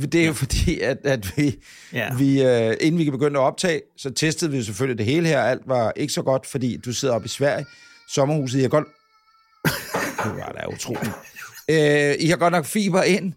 Det 0.02 0.14
er 0.22 0.26
jo 0.26 0.32
fordi, 0.32 0.80
at, 0.80 0.98
at 1.04 1.32
vi, 1.36 1.58
Ja. 1.92 1.98
ja. 1.98 2.14
vi 2.14 2.42
øh, 2.42 2.76
inden 2.80 2.98
vi 2.98 3.04
kan 3.04 3.12
begynde 3.12 3.38
at 3.40 3.42
optage, 3.42 3.80
så 3.96 4.10
testede 4.10 4.50
vi 4.50 4.62
selvfølgelig 4.62 4.98
det 4.98 5.06
hele 5.06 5.26
her. 5.28 5.40
Alt 5.40 5.62
var 5.66 5.92
ikke 5.96 6.12
så 6.12 6.22
godt, 6.22 6.46
fordi 6.46 6.76
du 6.76 6.92
sidder 6.92 7.14
oppe 7.14 7.24
i 7.24 7.28
Sverige. 7.28 7.66
Sommerhuset, 8.08 8.58
I 8.58 8.62
har 8.62 8.68
godt... 8.68 8.86
Det 10.24 10.32
var 10.36 10.56
da 10.60 10.66
utroligt. 10.74 11.12
Øh, 11.70 12.14
I 12.18 12.26
har 12.28 12.36
godt 12.36 12.52
nok 12.52 12.64
fiber 12.64 13.02
ind, 13.02 13.32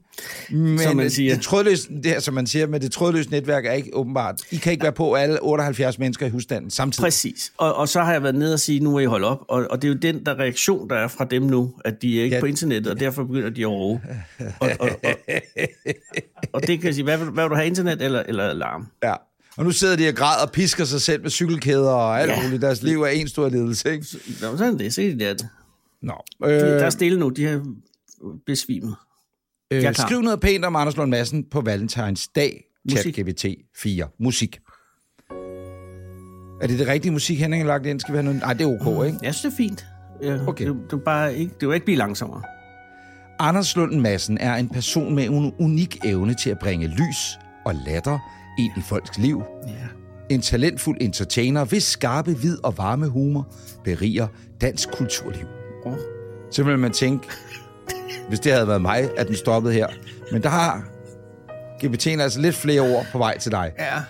men 0.49 0.79
Som 0.79 0.95
man 0.97 1.09
siger. 1.09 1.33
det 1.33 1.43
trådløse, 1.43 1.89
det 2.03 2.15
er, 2.15 2.19
som 2.19 2.33
man 2.33 2.47
siger, 2.47 2.67
men 2.67 2.81
det 2.81 2.91
trådløse 2.91 3.29
netværk 3.31 3.65
er 3.65 3.71
ikke 3.71 3.89
åbenbart. 3.95 4.41
I 4.51 4.55
kan 4.55 4.71
ikke 4.71 4.83
være 4.83 4.91
på 4.91 5.13
alle 5.13 5.39
78 5.41 5.99
mennesker 5.99 6.25
i 6.25 6.29
husstanden 6.29 6.71
samtidig. 6.71 7.03
Præcis. 7.03 7.51
Og, 7.57 7.75
og 7.75 7.89
så 7.89 8.01
har 8.01 8.11
jeg 8.11 8.23
været 8.23 8.35
nede 8.35 8.53
og 8.53 8.59
sige, 8.59 8.79
nu 8.79 8.91
må 8.91 8.99
I 8.99 9.05
holde 9.05 9.27
op. 9.27 9.39
Og, 9.47 9.67
og 9.69 9.81
det 9.81 9.87
er 9.87 9.93
jo 9.93 9.99
den 9.99 10.25
der 10.25 10.39
reaktion, 10.39 10.89
der 10.89 10.95
er 10.95 11.07
fra 11.07 11.25
dem 11.25 11.41
nu, 11.43 11.73
at 11.85 12.01
de 12.01 12.19
er 12.19 12.23
ikke 12.23 12.33
ja. 12.33 12.37
Ja. 12.37 12.41
på 12.41 12.45
internettet, 12.45 12.91
og 12.93 12.99
derfor 12.99 13.23
begynder 13.23 13.49
de 13.49 13.61
at 13.61 13.67
råbe. 13.69 14.01
Og, 14.59 14.69
og, 14.79 14.89
og, 15.03 15.13
og 16.53 16.62
det 16.68 16.80
kan 16.80 16.86
jeg 16.86 16.94
sige, 16.94 17.03
hvad 17.03 17.18
vil, 17.18 17.30
hvad 17.30 17.44
vil 17.44 17.50
du 17.50 17.56
have, 17.56 17.68
internet 17.68 18.01
eller, 18.01 18.24
eller 18.27 18.44
alarm? 18.44 18.88
Ja. 19.03 19.13
Og 19.57 19.63
nu 19.63 19.71
sidder 19.71 19.95
de 19.95 20.07
og 20.09 20.15
græder 20.15 20.45
og 20.45 20.51
pisker 20.51 20.83
sig 20.86 21.01
selv 21.01 21.21
med 21.21 21.30
cykelkæder 21.30 21.89
og 21.92 22.21
alt 22.21 22.31
Ja. 22.31 22.44
muligt. 22.44 22.62
Deres 22.62 22.83
liv 22.83 23.01
er 23.01 23.07
en 23.07 23.27
stor 23.27 23.50
lidelse, 23.50 23.92
ikke? 23.92 24.06
Nå, 24.42 24.57
sådan 24.57 24.74
er 24.74 24.77
det. 24.77 24.94
Se 24.94 25.12
det 25.12 25.19
der. 25.19 25.33
De, 25.33 25.48
Nå. 26.01 26.13
der 26.42 26.86
er 26.86 26.89
stille 26.89 27.19
nu. 27.19 27.30
De 27.30 27.45
har 27.45 27.65
besvimet. 28.45 28.95
Øh, 29.74 29.95
skriv 29.95 30.21
noget 30.21 30.39
pænt 30.39 30.65
om 30.65 30.75
Anders 30.75 30.98
Lund 30.98 31.09
Madsen 31.12 31.44
på 31.51 31.62
Valentines 31.62 32.27
dag. 32.27 32.63
Musik. 32.89 33.15
ChatGPT 33.15 33.45
4. 33.77 34.07
Musik. 34.19 34.59
Er 36.62 36.68
det 36.68 36.80
det 36.80 36.88
rigtige 36.88 37.12
musik, 37.12 37.39
Henning 37.39 37.63
har 37.63 37.68
lagt 37.68 37.86
ind? 37.86 38.00
Skal 38.00 38.13
vi 38.13 38.18
have 38.18 38.24
noget? 38.24 38.39
Nej, 38.42 38.53
det 38.53 38.62
er 38.62 38.88
ok, 38.88 39.06
ikke? 39.06 39.18
Jeg 39.24 39.36
synes, 39.36 39.56
det 39.56 39.63
er 39.63 39.69
fint. 39.69 39.86
Ja, 40.24 40.48
Okay. 40.48 40.68
Det, 40.68 40.75
det, 40.92 40.94
er 40.94 40.98
bare 40.98 41.36
ikke, 41.38 41.51
det 41.59 41.68
vil 41.68 41.74
ikke 41.74 41.86
blive 41.86 41.98
langsommere. 41.98 42.44
Anders 43.41 43.75
Lund 43.75 43.99
Madsen 43.99 44.38
er 44.38 44.55
en 44.55 44.69
person 44.69 45.15
med 45.15 45.23
en 45.23 45.53
unik 45.59 46.05
evne 46.05 46.33
til 46.33 46.49
at 46.49 46.59
bringe 46.59 46.88
lys 46.88 47.39
og 47.65 47.75
latter 47.75 48.19
ind 48.59 48.71
i 48.77 48.81
folks 48.81 49.17
liv. 49.17 49.43
Ja. 49.67 49.71
En 50.29 50.41
talentfuld 50.41 50.97
entertainer, 51.01 51.65
hvis 51.65 51.83
skarpe, 51.83 52.38
vid 52.38 52.57
og 52.63 52.77
varme 52.77 53.07
humor 53.07 53.47
beriger 53.83 54.27
dansk 54.61 54.91
kulturliv. 54.91 55.45
Oh. 55.85 55.97
Så 56.51 56.63
vil 56.63 56.79
man 56.79 56.91
tænke, 56.91 57.27
hvis 58.29 58.39
det 58.39 58.51
havde 58.51 58.67
været 58.67 58.81
mig, 58.81 59.09
at 59.17 59.27
den 59.27 59.35
stoppede 59.35 59.73
her. 59.73 59.88
Men 60.31 60.43
der 60.43 60.49
har 60.49 60.83
GPT'en 61.83 62.21
altså 62.21 62.41
lidt 62.41 62.55
flere 62.55 62.81
ord 62.81 63.05
på 63.11 63.17
vej 63.17 63.38
til 63.38 63.51
dig. 63.51 63.71
Ja. 63.79 64.01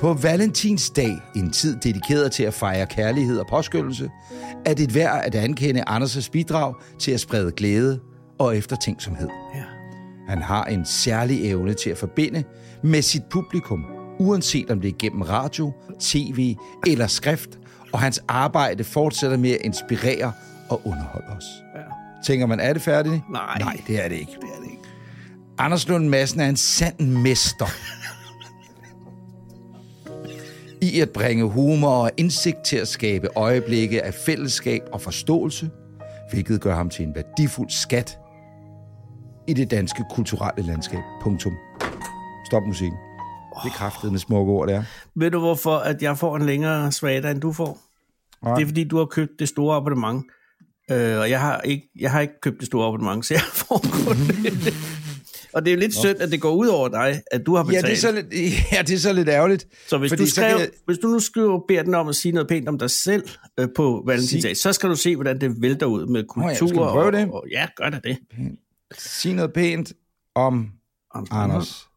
På 0.00 0.14
Valentinsdag, 0.14 1.18
en 1.36 1.50
tid 1.50 1.76
dedikeret 1.76 2.32
til 2.32 2.42
at 2.42 2.54
fejre 2.54 2.86
kærlighed 2.86 3.38
og 3.38 3.46
påskyndelse, 3.50 4.10
er 4.64 4.74
det 4.74 4.94
værd 4.94 5.22
at 5.24 5.34
ankende 5.34 5.82
Anders' 5.88 6.30
bidrag 6.30 6.74
til 6.98 7.12
at 7.12 7.20
sprede 7.20 7.52
glæde 7.52 8.00
og 8.38 8.56
eftertænksomhed. 8.56 9.28
ja. 9.54 9.62
Han 10.28 10.42
har 10.42 10.64
en 10.64 10.86
særlig 10.86 11.50
evne 11.50 11.74
til 11.74 11.90
at 11.90 11.98
forbinde 11.98 12.44
med 12.82 13.02
sit 13.02 13.24
publikum, 13.30 13.84
uanset 14.18 14.70
om 14.70 14.80
det 14.80 14.88
er 14.88 14.94
gennem 14.98 15.22
radio, 15.22 15.72
tv 16.00 16.56
eller 16.86 17.06
skrift, 17.06 17.58
og 17.92 18.00
hans 18.00 18.22
arbejde 18.28 18.84
fortsætter 18.84 19.36
med 19.36 19.50
at 19.50 19.58
inspirere 19.64 20.32
og 20.68 20.80
underholde 20.84 21.26
os. 21.36 21.44
ja. 21.74 21.80
Tænker 22.24 22.46
man, 22.46 22.60
er 22.60 22.72
det 22.72 22.82
færdigt? 22.82 23.22
Nej. 23.32 23.58
Nej, 23.58 23.76
det 23.86 24.04
er 24.04 24.08
det 24.08 24.16
ikke. 24.16 24.32
Det 24.32 24.48
er 24.56 24.62
det 24.62 24.70
ikke. 24.70 24.82
Anders 25.58 25.88
Lund 25.88 26.08
Madsen 26.08 26.40
er 26.40 26.48
en 26.48 26.56
sand 26.56 27.00
mester 27.00 27.66
i 30.82 31.00
at 31.00 31.10
bringe 31.10 31.44
humor 31.44 31.88
og 31.88 32.10
indsigt 32.16 32.64
til 32.64 32.76
at 32.76 32.88
skabe 32.88 33.28
øjeblikke 33.36 34.04
af 34.04 34.14
fællesskab 34.14 34.82
og 34.92 35.00
forståelse, 35.00 35.70
hvilket 36.30 36.60
gør 36.60 36.74
ham 36.74 36.90
til 36.90 37.04
en 37.04 37.14
værdifuld 37.14 37.70
skat 37.70 38.18
i 39.48 39.52
det 39.54 39.70
danske 39.70 40.04
kulturelle 40.10 40.66
landskab. 40.66 41.00
Punktum. 41.22 41.52
Stop 42.46 42.62
musikken. 42.66 42.98
Det 43.64 43.70
er 43.70 43.74
kraftet 43.74 44.10
med 44.12 44.18
smukke 44.18 44.52
ord, 44.52 44.68
det 44.68 44.76
er. 44.76 44.82
Ved 45.16 45.30
du, 45.30 45.38
hvorfor 45.38 45.76
at 45.76 46.02
jeg 46.02 46.18
får 46.18 46.36
en 46.36 46.46
længere 46.46 46.92
svada, 46.92 47.30
end 47.30 47.40
du 47.40 47.52
får? 47.52 47.78
Nej. 48.44 48.54
Det 48.54 48.62
er, 48.62 48.66
fordi 48.66 48.84
du 48.84 48.98
har 48.98 49.04
købt 49.04 49.30
det 49.38 49.48
store 49.48 49.76
abonnement. 49.76 50.24
Øh, 50.90 51.18
og 51.18 51.30
jeg 51.30 51.40
har, 51.40 51.60
ikke, 51.60 51.88
jeg 52.00 52.10
har 52.10 52.20
ikke 52.20 52.40
købt 52.42 52.58
det 52.60 52.66
store 52.66 52.86
abonnement, 52.88 53.26
så 53.26 53.34
jeg 53.34 53.42
får 53.42 53.78
kun 54.04 54.16
det. 54.16 54.74
Og 55.54 55.64
det 55.64 55.70
er 55.70 55.74
jo 55.74 55.80
lidt 55.80 55.94
synd, 55.94 56.20
at 56.20 56.32
det 56.32 56.40
går 56.40 56.50
ud 56.54 56.66
over 56.66 56.88
dig, 56.88 57.20
at 57.32 57.46
du 57.46 57.54
har 57.56 57.62
Ja, 57.64 57.66
betalt. 57.68 57.86
det 57.86 57.92
er 57.92 57.96
så 57.96 58.12
lidt, 58.12 58.26
ja, 58.72 58.82
det 58.82 58.94
er 58.94 58.98
så 58.98 59.12
lidt 59.12 59.28
ærgerligt. 59.28 59.66
så 59.88 59.98
hvis, 59.98 60.12
du 60.12 60.26
så 60.26 60.30
skrev, 60.34 60.50
kan 60.50 60.58
jeg- 60.60 60.68
hvis 60.86 60.98
du 60.98 61.08
nu 61.08 61.18
skriver, 61.20 61.60
beder 61.68 61.82
den 61.82 61.94
om 61.94 62.08
at 62.08 62.14
sige 62.14 62.32
noget 62.32 62.48
pænt 62.48 62.68
om 62.68 62.78
dig 62.78 62.90
selv 62.90 63.22
øh, 63.60 63.68
på 63.76 64.02
Valentinsdag, 64.06 64.56
så 64.56 64.72
skal 64.72 64.90
du 64.90 64.96
se, 64.96 65.14
hvordan 65.16 65.40
det 65.40 65.62
vælter 65.62 65.86
ud 65.86 66.06
med 66.06 66.24
kultur. 66.24 66.48
ja, 66.48 66.54
skal 66.54 66.74
prøve 66.74 67.06
og, 67.06 67.12
det? 67.12 67.28
Og, 67.30 67.44
ja, 67.50 67.66
gør 67.76 67.90
da 67.90 67.98
det. 68.04 68.18
Sig 68.94 69.34
noget 69.34 69.52
pænt 69.52 69.92
om 70.34 70.72
Anders. 71.14 71.30
Anders, 71.32 71.88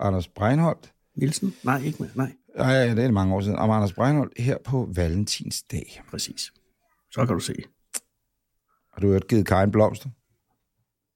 Anders 0.00 0.28
Breinholt. 0.28 0.92
Nielsen? 1.16 1.54
Nej, 1.62 1.82
ikke 1.82 2.02
mere. 2.02 2.10
Nej, 2.14 2.36
ja, 2.56 2.94
det 2.94 3.04
er 3.04 3.10
mange 3.10 3.34
år 3.34 3.40
siden. 3.40 3.56
Om 3.56 3.70
Anders 3.70 3.92
Breinholt 3.92 4.32
her 4.36 4.56
på 4.64 4.88
Valentinsdag. 4.94 6.02
præcis. 6.10 6.52
Så 7.10 7.26
kan 7.26 7.34
du 7.34 7.40
se. 7.40 7.54
Har 8.92 9.00
du 9.00 9.06
hørt 9.08 9.28
givet 9.28 9.46
Karin 9.46 9.70
blomster? 9.70 10.08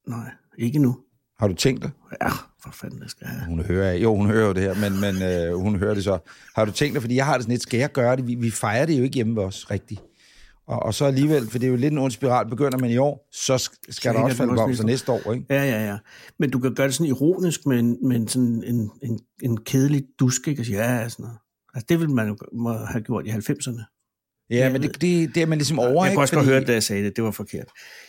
Nej, 0.09 0.31
ikke 0.59 0.79
nu. 0.79 0.99
Har 1.39 1.49
du 1.49 1.55
tænkt 1.55 1.83
dig? 1.83 1.91
Ja, 2.23 2.29
for 2.63 2.71
fanden, 2.71 3.01
det 3.01 3.11
skal 3.11 3.25
jeg 3.25 3.35
have. 3.35 3.47
Hun 3.49 3.65
hører, 3.65 3.93
jo, 3.93 4.17
hun 4.17 4.27
hører 4.27 4.47
jo 4.47 4.53
det 4.53 4.63
her, 4.63 4.91
men, 4.91 5.01
men 5.01 5.23
øh, 5.23 5.55
hun 5.55 5.79
hører 5.79 5.95
det 5.95 6.05
så. 6.05 6.19
Har 6.55 6.65
du 6.65 6.73
tænkt 6.73 6.95
dig, 6.95 7.03
fordi 7.03 7.17
jeg 7.17 7.27
har 7.27 7.35
det 7.35 7.43
sådan 7.43 7.53
lidt, 7.53 7.63
skal 7.63 7.79
jeg 7.79 7.93
gøre 7.93 8.17
det? 8.17 8.27
Vi, 8.27 8.35
vi 8.35 8.51
fejrer 8.51 8.87
det 8.87 8.99
jo 8.99 9.03
ikke 9.03 9.15
hjemme 9.15 9.37
ved 9.37 9.43
os, 9.43 9.71
rigtigt. 9.71 10.01
Og, 10.73 10.83
og 10.83 10.95
så 10.95 11.05
alligevel, 11.05 11.51
for 11.51 11.59
det 11.59 11.67
er 11.67 11.71
jo 11.71 11.77
lidt 11.77 11.93
en 11.93 11.99
ond 11.99 12.11
spiral, 12.11 12.49
begynder 12.51 12.79
man 12.79 12.91
i 12.91 12.97
år, 12.97 13.29
så 13.33 13.55
sk- 13.57 13.81
skal 13.93 14.15
der 14.15 14.19
Tænker 14.29 14.31
også 14.45 14.55
blomster 14.55 14.85
næste 14.85 15.13
år, 15.13 15.33
ikke? 15.33 15.47
Ja, 15.51 15.65
ja, 15.65 15.87
ja. 15.87 15.97
Men 16.39 16.51
du 16.51 16.59
kan 16.59 16.75
gøre 16.75 16.87
det 16.87 16.95
sådan 16.95 17.07
ironisk 17.07 17.67
med 17.67 17.79
en, 17.79 17.97
med 18.09 18.17
en, 18.17 18.29
sådan 18.29 18.65
en, 18.67 18.91
en, 19.03 19.21
en 19.43 19.57
kedelig 19.65 20.03
dusk, 20.21 20.49
ikke? 20.49 20.63
Og 20.63 20.67
sige, 20.67 20.79
ja, 20.79 21.09
sådan 21.09 21.23
noget. 21.23 21.39
Altså, 21.75 21.87
det 21.89 22.01
ville 22.01 22.15
man 22.15 22.29
jo 22.29 22.37
må 22.53 22.73
have 22.73 23.03
gjort 23.03 23.27
i 23.27 23.31
90'erne. 23.31 23.83
Ja, 24.51 24.73
men 24.73 24.83
det, 24.83 25.01
det, 25.01 25.35
det 25.35 25.43
er 25.43 25.47
man 25.47 25.59
ligesom 25.59 25.79
over, 25.79 26.05
Jeg 26.05 26.11
ikke? 26.11 26.17
kunne 26.17 26.23
også 26.25 26.35
godt 26.35 26.45
Fordi- 26.45 26.51
høre, 26.53 26.61
det, 26.61 26.69
da 26.69 26.73
jeg 26.73 26.83
sagde 26.83 27.05
det. 27.05 27.17
Det 27.17 27.25
var 27.25 27.31
forkert. 27.31 27.67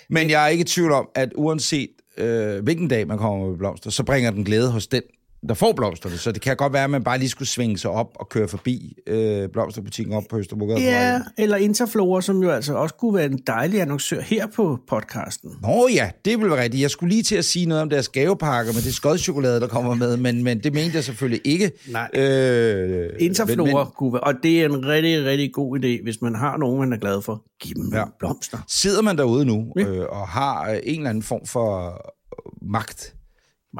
Men 0.09 0.29
jeg 0.29 0.43
er 0.43 0.47
ikke 0.47 0.61
i 0.61 0.65
tvivl 0.65 0.91
om, 0.91 1.07
at 1.15 1.29
uanset 1.35 1.89
øh, 2.17 2.63
hvilken 2.63 2.87
dag 2.87 3.07
man 3.07 3.17
kommer 3.17 3.47
med 3.49 3.57
blomster, 3.57 3.89
så 3.89 4.03
bringer 4.03 4.31
den 4.31 4.43
glæde 4.43 4.71
hos 4.71 4.87
den, 4.87 5.01
der 5.47 5.53
får 5.53 5.71
blomsterne. 5.73 6.17
Så 6.17 6.31
det 6.31 6.41
kan 6.41 6.55
godt 6.57 6.73
være, 6.73 6.83
at 6.83 6.89
man 6.89 7.03
bare 7.03 7.17
lige 7.17 7.29
skulle 7.29 7.47
svinge 7.49 7.77
sig 7.77 7.91
op 7.91 8.07
og 8.15 8.29
køre 8.29 8.47
forbi 8.47 8.93
øh, 9.07 9.49
blomsterbutikken 9.53 10.13
op 10.15 10.23
på 10.29 10.37
Østerbrogade. 10.37 10.79
Ja, 10.81 11.21
eller 11.37 11.57
Interflora, 11.57 12.21
som 12.21 12.43
jo 12.43 12.49
altså 12.49 12.73
også 12.73 12.95
kunne 12.95 13.15
være 13.15 13.25
en 13.25 13.39
dejlig 13.47 13.81
annoncør 13.81 14.21
her 14.21 14.47
på 14.55 14.79
podcasten. 14.89 15.49
Nå 15.61 15.87
ja, 15.93 16.09
det 16.25 16.39
vil 16.39 16.49
være 16.49 16.61
rigtigt. 16.63 16.81
Jeg 16.81 16.89
skulle 16.91 17.09
lige 17.13 17.23
til 17.23 17.35
at 17.35 17.45
sige 17.45 17.65
noget 17.65 17.81
om 17.81 17.89
deres 17.89 18.09
gavepakker 18.09 18.73
med 18.73 18.81
det 18.81 18.93
skodchokolade, 18.93 19.59
der 19.59 19.67
kommer 19.67 19.95
med, 19.95 20.17
men, 20.17 20.43
men 20.43 20.59
det 20.59 20.73
mente 20.73 20.95
jeg 20.95 21.03
selvfølgelig 21.03 21.41
ikke. 21.45 21.71
Nej. 21.91 22.09
Øh, 22.13 23.09
Interflora 23.19 23.67
men- 23.67 23.75
men 23.77 23.85
kunne 23.97 24.13
være, 24.13 24.21
og 24.21 24.33
det 24.43 24.61
er 24.61 24.65
en 24.65 24.85
rigtig, 24.87 25.25
rigtig 25.25 25.53
god 25.53 25.79
idé, 25.79 26.03
hvis 26.03 26.21
man 26.21 26.35
har 26.35 26.57
nogen, 26.57 26.79
man 26.79 26.93
er 26.93 26.97
glad 26.97 27.21
for. 27.21 27.43
Giv 27.61 27.75
dem 27.75 27.93
Ja. 27.93 28.03
blomster. 28.19 28.57
Sidder 28.69 29.01
man 29.01 29.17
derude 29.17 29.45
nu 29.45 29.73
Ja. 29.79 29.81
øh, 29.85 30.05
og 30.09 30.27
har 30.27 30.69
øh, 30.71 30.77
en 30.83 30.97
eller 30.97 31.09
anden 31.09 31.23
form 31.23 31.45
for 31.45 31.85
øh, 31.87 32.69
magt, 32.71 33.12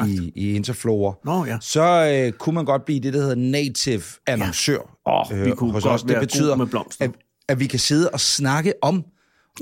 I, 0.08 0.32
i 0.36 0.56
Interflora, 0.56 1.14
Nå 1.26 1.46
ja. 1.46 1.58
så 1.62 2.12
øh, 2.26 2.32
kunne 2.32 2.56
man 2.56 2.66
godt 2.66 2.86
blive 2.86 3.00
det, 3.00 3.14
der 3.14 3.20
hedder 3.22 3.36
native 3.36 4.04
annoncør. 4.28 4.98
Åh, 5.08 5.46
vi 5.46 5.52
kunne 5.52 5.72
hos 5.72 5.84
godt 5.84 5.94
os. 5.94 6.02
Det 6.02 6.10
være 6.12 6.20
betyder, 6.20 6.56
med 6.56 6.66
blomster. 6.66 7.06
at, 7.06 7.12
at 7.48 7.60
vi 7.60 7.68
kan 7.68 7.80
sidde 7.80 8.10
og 8.10 8.20
snakke 8.20 8.74
om, 8.82 9.04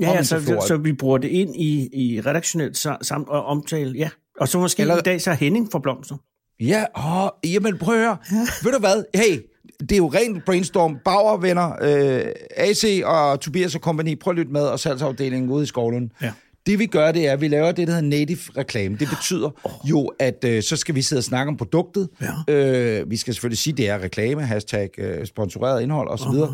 Ja, 0.00 0.08
om 0.10 0.14
ja 0.16 0.22
så, 0.22 0.36
Interflora. 0.36 0.66
så 0.66 0.76
vi 0.76 0.92
bruger 0.92 1.18
det 1.18 1.28
ind 1.28 1.56
i, 1.56 1.88
i 1.92 2.20
redaktionelt 2.20 2.86
sa- 2.86 2.98
samt 3.02 3.28
og 3.28 3.44
omtale. 3.44 3.98
Ja. 3.98 4.08
Og 4.40 4.48
så 4.48 4.58
måske 4.58 4.80
Eller- 4.82 4.96
i 4.98 5.00
dag 5.00 5.20
så 5.20 5.32
Henning 5.32 5.68
for 5.72 5.78
blomster. 5.78 6.16
Ja, 6.60 6.84
åh, 6.98 7.28
jamen 7.52 7.78
prøv 7.78 7.94
at 7.94 8.00
høre. 8.00 8.16
Ved 8.64 8.72
du 8.72 8.78
hvad? 8.78 9.04
Hey, 9.14 9.38
det 9.80 9.92
er 9.92 9.96
jo 9.96 10.08
rent 10.08 10.44
brainstorm. 10.44 10.98
Bauer, 11.04 11.36
venner, 11.36 11.72
øh, 11.82 12.24
AC 12.56 13.02
og 13.04 13.40
Tobias 13.40 13.74
og 13.74 13.80
company, 13.80 14.18
prøv 14.18 14.30
at 14.30 14.36
lytte 14.38 14.52
med, 14.52 14.60
og 14.62 14.80
salgsafdelingen 14.80 15.50
ude 15.50 15.62
i 15.62 15.66
Skovlund. 15.66 16.10
Ja. 16.22 16.32
Det 16.66 16.78
vi 16.78 16.86
gør, 16.86 17.12
det 17.12 17.28
er, 17.28 17.32
at 17.32 17.40
vi 17.40 17.48
laver 17.48 17.72
det, 17.72 17.88
der 17.88 17.94
hedder 17.94 18.08
native 18.08 18.38
reklame. 18.56 18.96
Det 18.96 19.08
betyder 19.08 19.50
jo, 19.84 20.06
at 20.18 20.44
øh, 20.44 20.62
så 20.62 20.76
skal 20.76 20.94
vi 20.94 21.02
sidde 21.02 21.20
og 21.20 21.24
snakke 21.24 21.50
om 21.50 21.56
produktet. 21.56 22.08
Ja. 22.48 22.54
Øh, 22.54 23.10
vi 23.10 23.16
skal 23.16 23.34
selvfølgelig 23.34 23.58
sige, 23.58 23.72
at 23.74 23.78
det 23.78 23.88
er 23.88 23.98
reklame, 23.98 24.42
hashtag 24.42 24.90
øh, 24.98 25.26
sponsoreret 25.26 25.82
indhold 25.82 26.08
osv. 26.08 26.26
Og, 26.26 26.42
og 26.42 26.48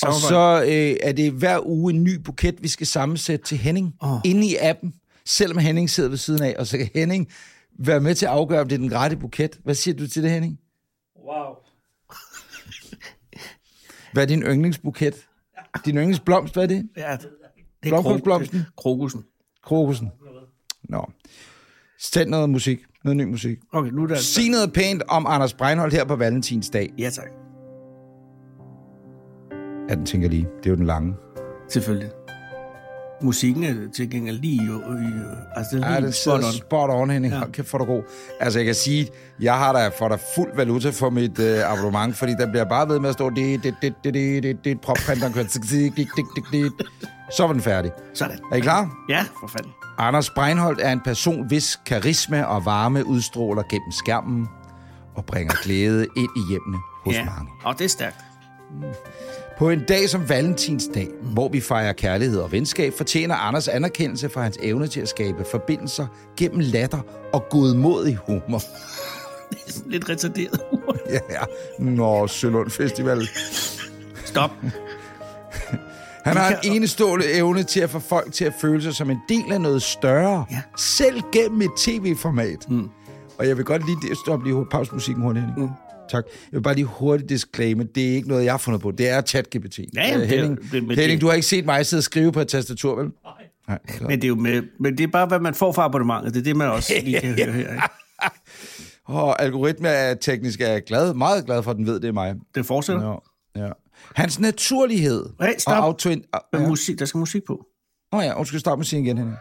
Samarbejde. 0.00 0.26
så 0.28 0.64
øh, 0.72 0.96
er 1.02 1.12
det 1.12 1.32
hver 1.32 1.66
uge 1.66 1.92
en 1.94 2.04
ny 2.04 2.14
buket, 2.14 2.54
vi 2.62 2.68
skal 2.68 2.86
sammensætte 2.86 3.46
til 3.46 3.58
Henning 3.58 3.94
Åh. 4.02 4.18
inde 4.24 4.46
i 4.46 4.56
appen, 4.60 4.94
selvom 5.26 5.58
Henning 5.58 5.90
sidder 5.90 6.08
ved 6.08 6.18
siden 6.18 6.42
af, 6.42 6.54
og 6.58 6.66
så 6.66 6.78
kan 6.78 6.88
Henning 6.94 7.28
være 7.78 8.00
med 8.00 8.14
til 8.14 8.26
at 8.26 8.32
afgøre, 8.32 8.60
om 8.60 8.68
det 8.68 8.74
er 8.74 8.78
den 8.80 8.92
rette 8.92 9.16
buket. 9.16 9.58
Hvad 9.64 9.74
siger 9.74 9.94
du 9.96 10.08
til 10.08 10.22
det, 10.22 10.30
Henning? 10.30 10.58
Wow. 11.28 11.54
Hvad 14.12 14.22
er 14.22 14.26
din 14.26 14.42
yndlingsbuket? 14.42 15.14
Din 15.84 15.94
yndlingsblomst, 15.96 16.54
hvad 16.54 16.62
er 16.62 16.66
det? 16.68 16.88
Ja, 16.96 17.16
det 17.16 17.26
er 17.82 17.88
Blomkålsblomsten? 17.88 18.60
kro- 18.60 18.82
Krokussen. 18.82 19.22
Krokusen. 19.64 20.10
Nå. 20.88 21.10
Send 21.98 22.30
noget 22.30 22.50
musik. 22.50 22.78
Noget 23.04 23.16
ny 23.16 23.24
musik. 23.24 23.58
Okay, 23.72 23.90
nu 23.90 24.02
er 24.02 24.06
der... 24.06 24.16
Sig 24.16 24.50
noget 24.50 24.72
pænt 24.72 25.02
om 25.08 25.26
Anders 25.28 25.54
Breinholt 25.54 25.92
her 25.94 26.04
på 26.04 26.16
Valentinsdag. 26.16 26.90
Ja, 26.98 27.10
tak. 27.10 27.28
Ja, 29.90 29.94
den 29.94 30.06
tænker 30.06 30.28
lige. 30.28 30.48
Det 30.58 30.66
er 30.66 30.70
jo 30.70 30.76
den 30.76 30.86
lange. 30.86 31.14
Selvfølgelig. 31.68 32.10
Musikken 33.22 33.64
er 33.64 33.74
til 33.94 34.10
gengæld 34.10 34.38
lige... 34.38 34.64
Jo, 34.66 34.72
jo, 34.72 34.80
altså, 35.56 35.76
det 35.76 35.84
er 35.84 35.92
Ja, 35.92 35.98
lige 35.98 36.06
det 36.06 36.14
spot 36.14 36.44
on. 36.44 36.52
spot 36.52 36.90
on, 36.90 37.10
Henning. 37.10 37.34
Ja. 37.34 37.46
Kæft, 37.52 37.68
for 37.68 37.78
dig 37.78 37.86
god. 37.86 38.02
Altså, 38.40 38.58
jeg 38.58 38.66
kan 38.66 38.74
sige, 38.74 39.08
jeg 39.40 39.54
har 39.58 39.72
da 39.72 39.88
for 39.98 40.08
dig 40.08 40.18
fuld 40.34 40.56
valuta 40.56 40.90
for 40.90 41.10
mit 41.10 41.38
øh, 41.38 41.72
abonnement, 41.72 42.16
fordi 42.16 42.32
der 42.32 42.50
bliver 42.50 42.64
bare 42.64 42.88
ved 42.88 43.00
med 43.00 43.08
at 43.08 43.14
stå, 43.14 43.30
det, 43.30 43.62
det, 43.64 43.74
det, 43.82 43.94
det, 44.04 44.14
det, 44.14 44.42
det, 44.42 44.64
det, 44.64 44.80
propprinteren 44.80 45.32
kører, 45.32 45.46
tik, 45.46 45.62
tik, 45.62 45.94
tik, 45.96 46.06
tik, 46.06 46.44
tik. 46.52 46.72
Så 47.36 47.46
var 47.46 47.52
den 47.52 47.62
færdig. 47.62 47.90
Sådan. 48.14 48.38
Er 48.52 48.56
I 48.56 48.60
klar? 48.60 48.96
Ja, 49.08 49.24
for 49.40 49.46
fanden. 49.46 49.72
Anders 49.98 50.30
Breinholt 50.30 50.80
er 50.82 50.92
en 50.92 51.00
person, 51.00 51.46
hvis 51.46 51.80
karisma 51.86 52.42
og 52.42 52.64
varme 52.64 53.06
udstråler 53.06 53.62
gennem 53.62 53.92
skærmen 53.92 54.48
og 55.14 55.24
bringer 55.24 55.54
glæde 55.62 56.06
ind 56.16 56.28
i 56.36 56.40
hjemmene 56.50 56.78
hos 57.04 57.14
Ja, 57.14 57.24
mange. 57.24 57.50
og 57.64 57.78
det 57.78 57.84
er 57.84 57.88
stærkt. 57.88 58.16
På 59.58 59.70
en 59.70 59.84
dag 59.84 60.08
som 60.08 60.28
Valentinsdag, 60.28 61.08
hvor 61.22 61.48
vi 61.48 61.60
fejrer 61.60 61.92
kærlighed 61.92 62.40
og 62.40 62.52
venskab, 62.52 62.92
fortjener 62.96 63.34
Anders 63.34 63.68
anerkendelse 63.68 64.28
for 64.28 64.40
hans 64.40 64.58
evne 64.62 64.86
til 64.86 65.00
at 65.00 65.08
skabe 65.08 65.44
forbindelser 65.50 66.06
gennem 66.36 66.58
latter 66.60 67.00
og 67.32 67.44
godmodig 67.50 68.18
humor. 68.26 68.58
Det 69.50 69.58
er 69.66 69.72
sådan 69.72 69.90
lidt 69.92 70.08
retarderet. 70.10 70.60
Ja, 71.10 71.18
ja. 71.30 71.40
Nå, 71.78 72.26
Sølund 72.26 72.70
Festival. 72.70 73.28
Stop. 74.24 74.50
Han 76.24 76.36
har 76.36 76.50
en 76.50 76.72
enestående 76.72 77.32
evne 77.32 77.62
til 77.62 77.80
at 77.80 77.90
få 77.90 77.98
folk 77.98 78.32
til 78.32 78.44
at 78.44 78.52
føle 78.60 78.82
sig 78.82 78.94
som 78.94 79.10
en 79.10 79.18
del 79.28 79.52
af 79.52 79.60
noget 79.60 79.82
større, 79.82 80.44
Ja. 80.50 80.60
selv 80.76 81.22
gennem 81.32 81.62
et 81.62 81.70
tv-format. 81.78 82.70
Mm. 82.70 82.88
Og 83.38 83.48
jeg 83.48 83.56
vil 83.56 83.64
godt 83.64 83.86
lige... 83.86 83.96
det- 84.08 84.18
Stop 84.18 84.44
lige 84.44 84.66
pause 84.70 84.94
musikken 84.94 85.22
hurtigt, 85.24 85.46
Henning. 85.46 85.68
Mm. 85.68 85.74
Tak. 86.10 86.24
Jeg 86.52 86.56
vil 86.56 86.62
bare 86.62 86.74
lige 86.74 86.84
hurtigt 86.84 87.28
disclaimer. 87.28 87.84
Det 87.84 88.08
er 88.10 88.14
ikke 88.14 88.28
noget, 88.28 88.44
jeg 88.44 88.52
har 88.52 88.58
fundet 88.58 88.82
på. 88.82 88.90
Det 88.90 89.08
er 89.08 89.22
ChatGPT. 89.22 89.78
Ja, 89.78 89.84
jamen, 90.08 90.20
Øh, 90.22 90.28
det 90.30 90.38
er- 90.38 90.42
Henning, 90.42 90.58
det- 90.62 90.72
Henning 90.72 90.96
det- 90.98 91.20
du 91.20 91.26
har 91.26 91.34
ikke 91.34 91.46
set 91.46 91.64
mig 91.64 91.86
sidde 91.86 92.00
og 92.00 92.04
skrive 92.04 92.32
på 92.32 92.40
et 92.40 92.48
tastatur, 92.48 92.96
vel? 92.96 93.04
Nej. 93.24 93.32
Nej. 93.68 93.78
så- 93.98 94.04
Men 94.04 94.10
det 94.18 94.24
er 94.24 94.28
jo 94.28 94.34
med, 94.34 94.62
men 94.80 94.98
det 94.98 95.04
er 95.04 95.08
bare, 95.08 95.26
hvad 95.26 95.40
man 95.40 95.54
får 95.54 95.72
fra 95.72 95.84
abonnementet. 95.84 96.34
Det 96.34 96.40
er 96.40 96.44
det, 96.44 96.56
man 96.56 96.68
også 96.70 96.92
lige 97.04 97.20
kan 97.20 97.34
høre 97.34 97.52
her. 97.52 97.72
Ikke? 97.72 97.82
Og 99.04 99.42
algoritme 99.42 99.88
er 99.88 100.14
teknisk 100.14 100.60
er 100.60 100.68
jeg 100.68 100.82
glad, 100.84 101.14
meget 101.14 101.46
glad 101.46 101.62
for, 101.62 101.70
at 101.70 101.76
den 101.76 101.86
ved, 101.86 102.00
det 102.00 102.08
er 102.08 102.12
mig. 102.12 102.34
Det 102.54 102.66
fortsætter. 102.66 103.20
Ja. 103.56 103.64
ja. 103.66 103.70
Hans 104.14 104.40
naturlighed 104.40 105.24
Hey, 105.40 105.52
stop. 105.58 105.72
og 105.72 105.84
autent... 105.84 106.24
Ja. 106.52 106.58
Musik, 106.68 106.98
der 106.98 107.04
skal 107.04 107.18
musik 107.18 107.42
på. 107.46 107.58
Nå 108.12 108.20
ja, 108.20 108.38
undskyld, 108.38 108.60
stop 108.60 108.78
musikken 108.78 109.06
igen, 109.06 109.18
Henning. 109.18 109.36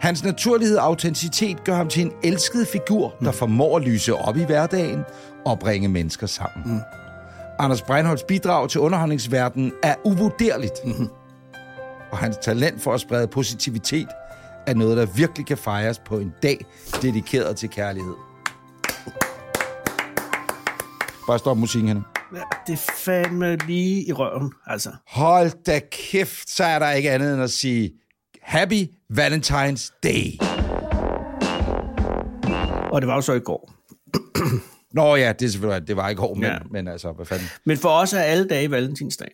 Hans 0.00 0.24
naturlighed 0.24 0.76
og 0.76 0.84
autenticitet 0.84 1.64
gør 1.64 1.74
ham 1.74 1.88
til 1.88 2.02
en 2.02 2.12
elsket 2.24 2.68
figur, 2.68 3.14
der 3.20 3.32
formår 3.32 3.76
at 3.76 3.82
lyse 3.82 4.14
op 4.14 4.36
i 4.36 4.44
hverdagen 4.44 5.02
og 5.46 5.58
bringe 5.58 5.88
mennesker 5.88 6.26
sammen. 6.26 6.74
Mm. 6.74 6.80
Anders 7.58 7.82
Breinholds 7.82 8.22
bidrag 8.22 8.68
til 8.70 8.80
underholdningsverdenen 8.80 9.72
er 9.82 9.94
uvurderligt. 10.04 10.72
Mm-hmm. 10.84 11.08
Og 12.12 12.18
hans 12.18 12.36
talent 12.36 12.82
for 12.82 12.94
at 12.94 13.00
sprede 13.00 13.28
positivitet 13.28 14.08
er 14.66 14.74
noget, 14.74 14.96
der 14.96 15.06
virkelig 15.06 15.46
kan 15.46 15.58
fejres 15.58 15.98
på 15.98 16.18
en 16.18 16.32
dag 16.42 16.66
dedikeret 17.02 17.56
til 17.56 17.68
kærlighed. 17.70 18.14
Bare 21.26 21.38
stop 21.38 21.56
musikken, 21.58 21.88
Henning. 21.88 22.06
Det 22.66 22.72
er 22.72 22.92
fandme 22.96 23.56
lige 23.56 24.08
i 24.08 24.12
røven, 24.12 24.52
altså. 24.66 24.90
Hold 25.06 25.64
da 25.64 25.80
kæft, 25.90 26.50
så 26.50 26.64
er 26.64 26.78
der 26.78 26.90
ikke 26.90 27.10
andet 27.10 27.34
end 27.34 27.42
at 27.42 27.50
sige 27.50 27.92
Happy 28.42 28.86
Valentine's 29.12 29.98
Day. 30.02 30.38
Og 32.92 33.00
det 33.00 33.08
var 33.08 33.14
jo 33.14 33.20
så 33.20 33.32
i 33.32 33.40
går. 33.40 33.72
Nå 34.94 35.16
ja, 35.16 35.32
det 35.32 35.46
er 35.46 35.50
selvfølgelig, 35.50 35.88
det 35.88 35.96
var 35.96 36.08
ikke 36.08 36.20
hårdt, 36.20 36.40
men, 36.40 36.50
ja. 36.50 36.58
men 36.70 36.88
altså, 36.88 37.12
hvad 37.12 37.26
fanden. 37.26 37.46
Men 37.64 37.76
for 37.76 37.88
os 37.88 38.12
er 38.12 38.20
alle 38.20 38.48
dage 38.48 38.70
valentinsdag. 38.70 39.28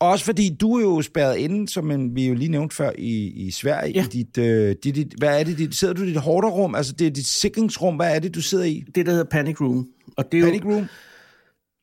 Også 0.00 0.24
fordi 0.24 0.56
du 0.60 0.76
er 0.76 0.82
jo 0.82 1.02
spærret 1.02 1.36
inde, 1.36 1.68
som 1.68 1.90
en, 1.90 2.14
vi 2.14 2.28
jo 2.28 2.34
lige 2.34 2.50
nævnte 2.50 2.76
før, 2.76 2.90
i, 2.98 3.26
i 3.46 3.50
Sverige. 3.50 3.92
Ja. 3.92 4.04
I 4.04 4.06
dit, 4.06 4.38
øh, 4.38 4.76
dit, 4.84 4.94
dit, 4.94 5.14
hvad 5.18 5.40
er 5.40 5.44
det? 5.44 5.58
Dit, 5.58 5.74
sidder 5.74 5.94
du 5.94 6.02
i 6.02 6.06
dit 6.06 6.16
hårderum? 6.16 6.74
Altså, 6.74 6.92
det 6.92 7.06
er 7.06 7.10
dit 7.10 7.26
sikringsrum. 7.26 7.96
Hvad 7.96 8.14
er 8.14 8.18
det, 8.18 8.34
du 8.34 8.42
sidder 8.42 8.64
i? 8.64 8.84
Det, 8.94 9.06
der 9.06 9.12
hedder 9.12 9.30
Panic 9.30 9.60
Room. 9.60 9.86
Og 10.16 10.32
det 10.32 10.40
er, 10.40 10.44
Panic 10.44 10.64
jo, 10.64 10.70
Room? 10.70 10.86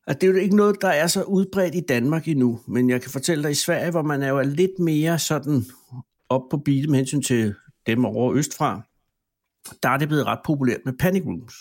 At 0.08 0.20
det 0.20 0.26
er 0.26 0.32
jo 0.32 0.38
ikke 0.38 0.56
noget, 0.56 0.76
der 0.80 0.88
er 0.88 1.06
så 1.06 1.22
udbredt 1.22 1.74
i 1.74 1.80
Danmark 1.80 2.28
endnu. 2.28 2.60
Men 2.68 2.90
jeg 2.90 3.02
kan 3.02 3.10
fortælle 3.10 3.42
dig, 3.42 3.50
i 3.50 3.54
Sverige, 3.54 3.90
hvor 3.90 4.02
man 4.02 4.22
er 4.22 4.28
jo 4.28 4.40
lidt 4.40 4.78
mere 4.78 5.18
sådan 5.18 5.64
op 6.28 6.42
på 6.50 6.56
beat 6.56 6.88
med 6.88 6.98
hensyn 6.98 7.22
til 7.22 7.54
dem 7.86 8.04
over 8.04 8.34
østfra, 8.34 8.82
der 9.82 9.88
er 9.88 9.96
det 9.96 10.08
blevet 10.08 10.26
ret 10.26 10.38
populært 10.44 10.80
med 10.84 10.92
Panic 11.00 11.22
Rooms. 11.26 11.54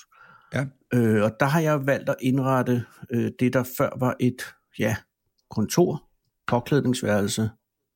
Ja. 0.54 0.66
Øh, 0.94 1.24
og 1.24 1.32
der 1.40 1.46
har 1.46 1.60
jeg 1.60 1.88
valgt 1.88 2.10
at 2.10 2.16
indrette 2.22 2.86
øh, 3.12 3.32
det, 3.40 3.54
der 3.54 3.64
før 3.78 3.90
var 4.00 4.16
et 4.20 4.42
ja, 4.80 4.96
kontor, 5.50 6.04
påklædningsværelse, 6.48 7.50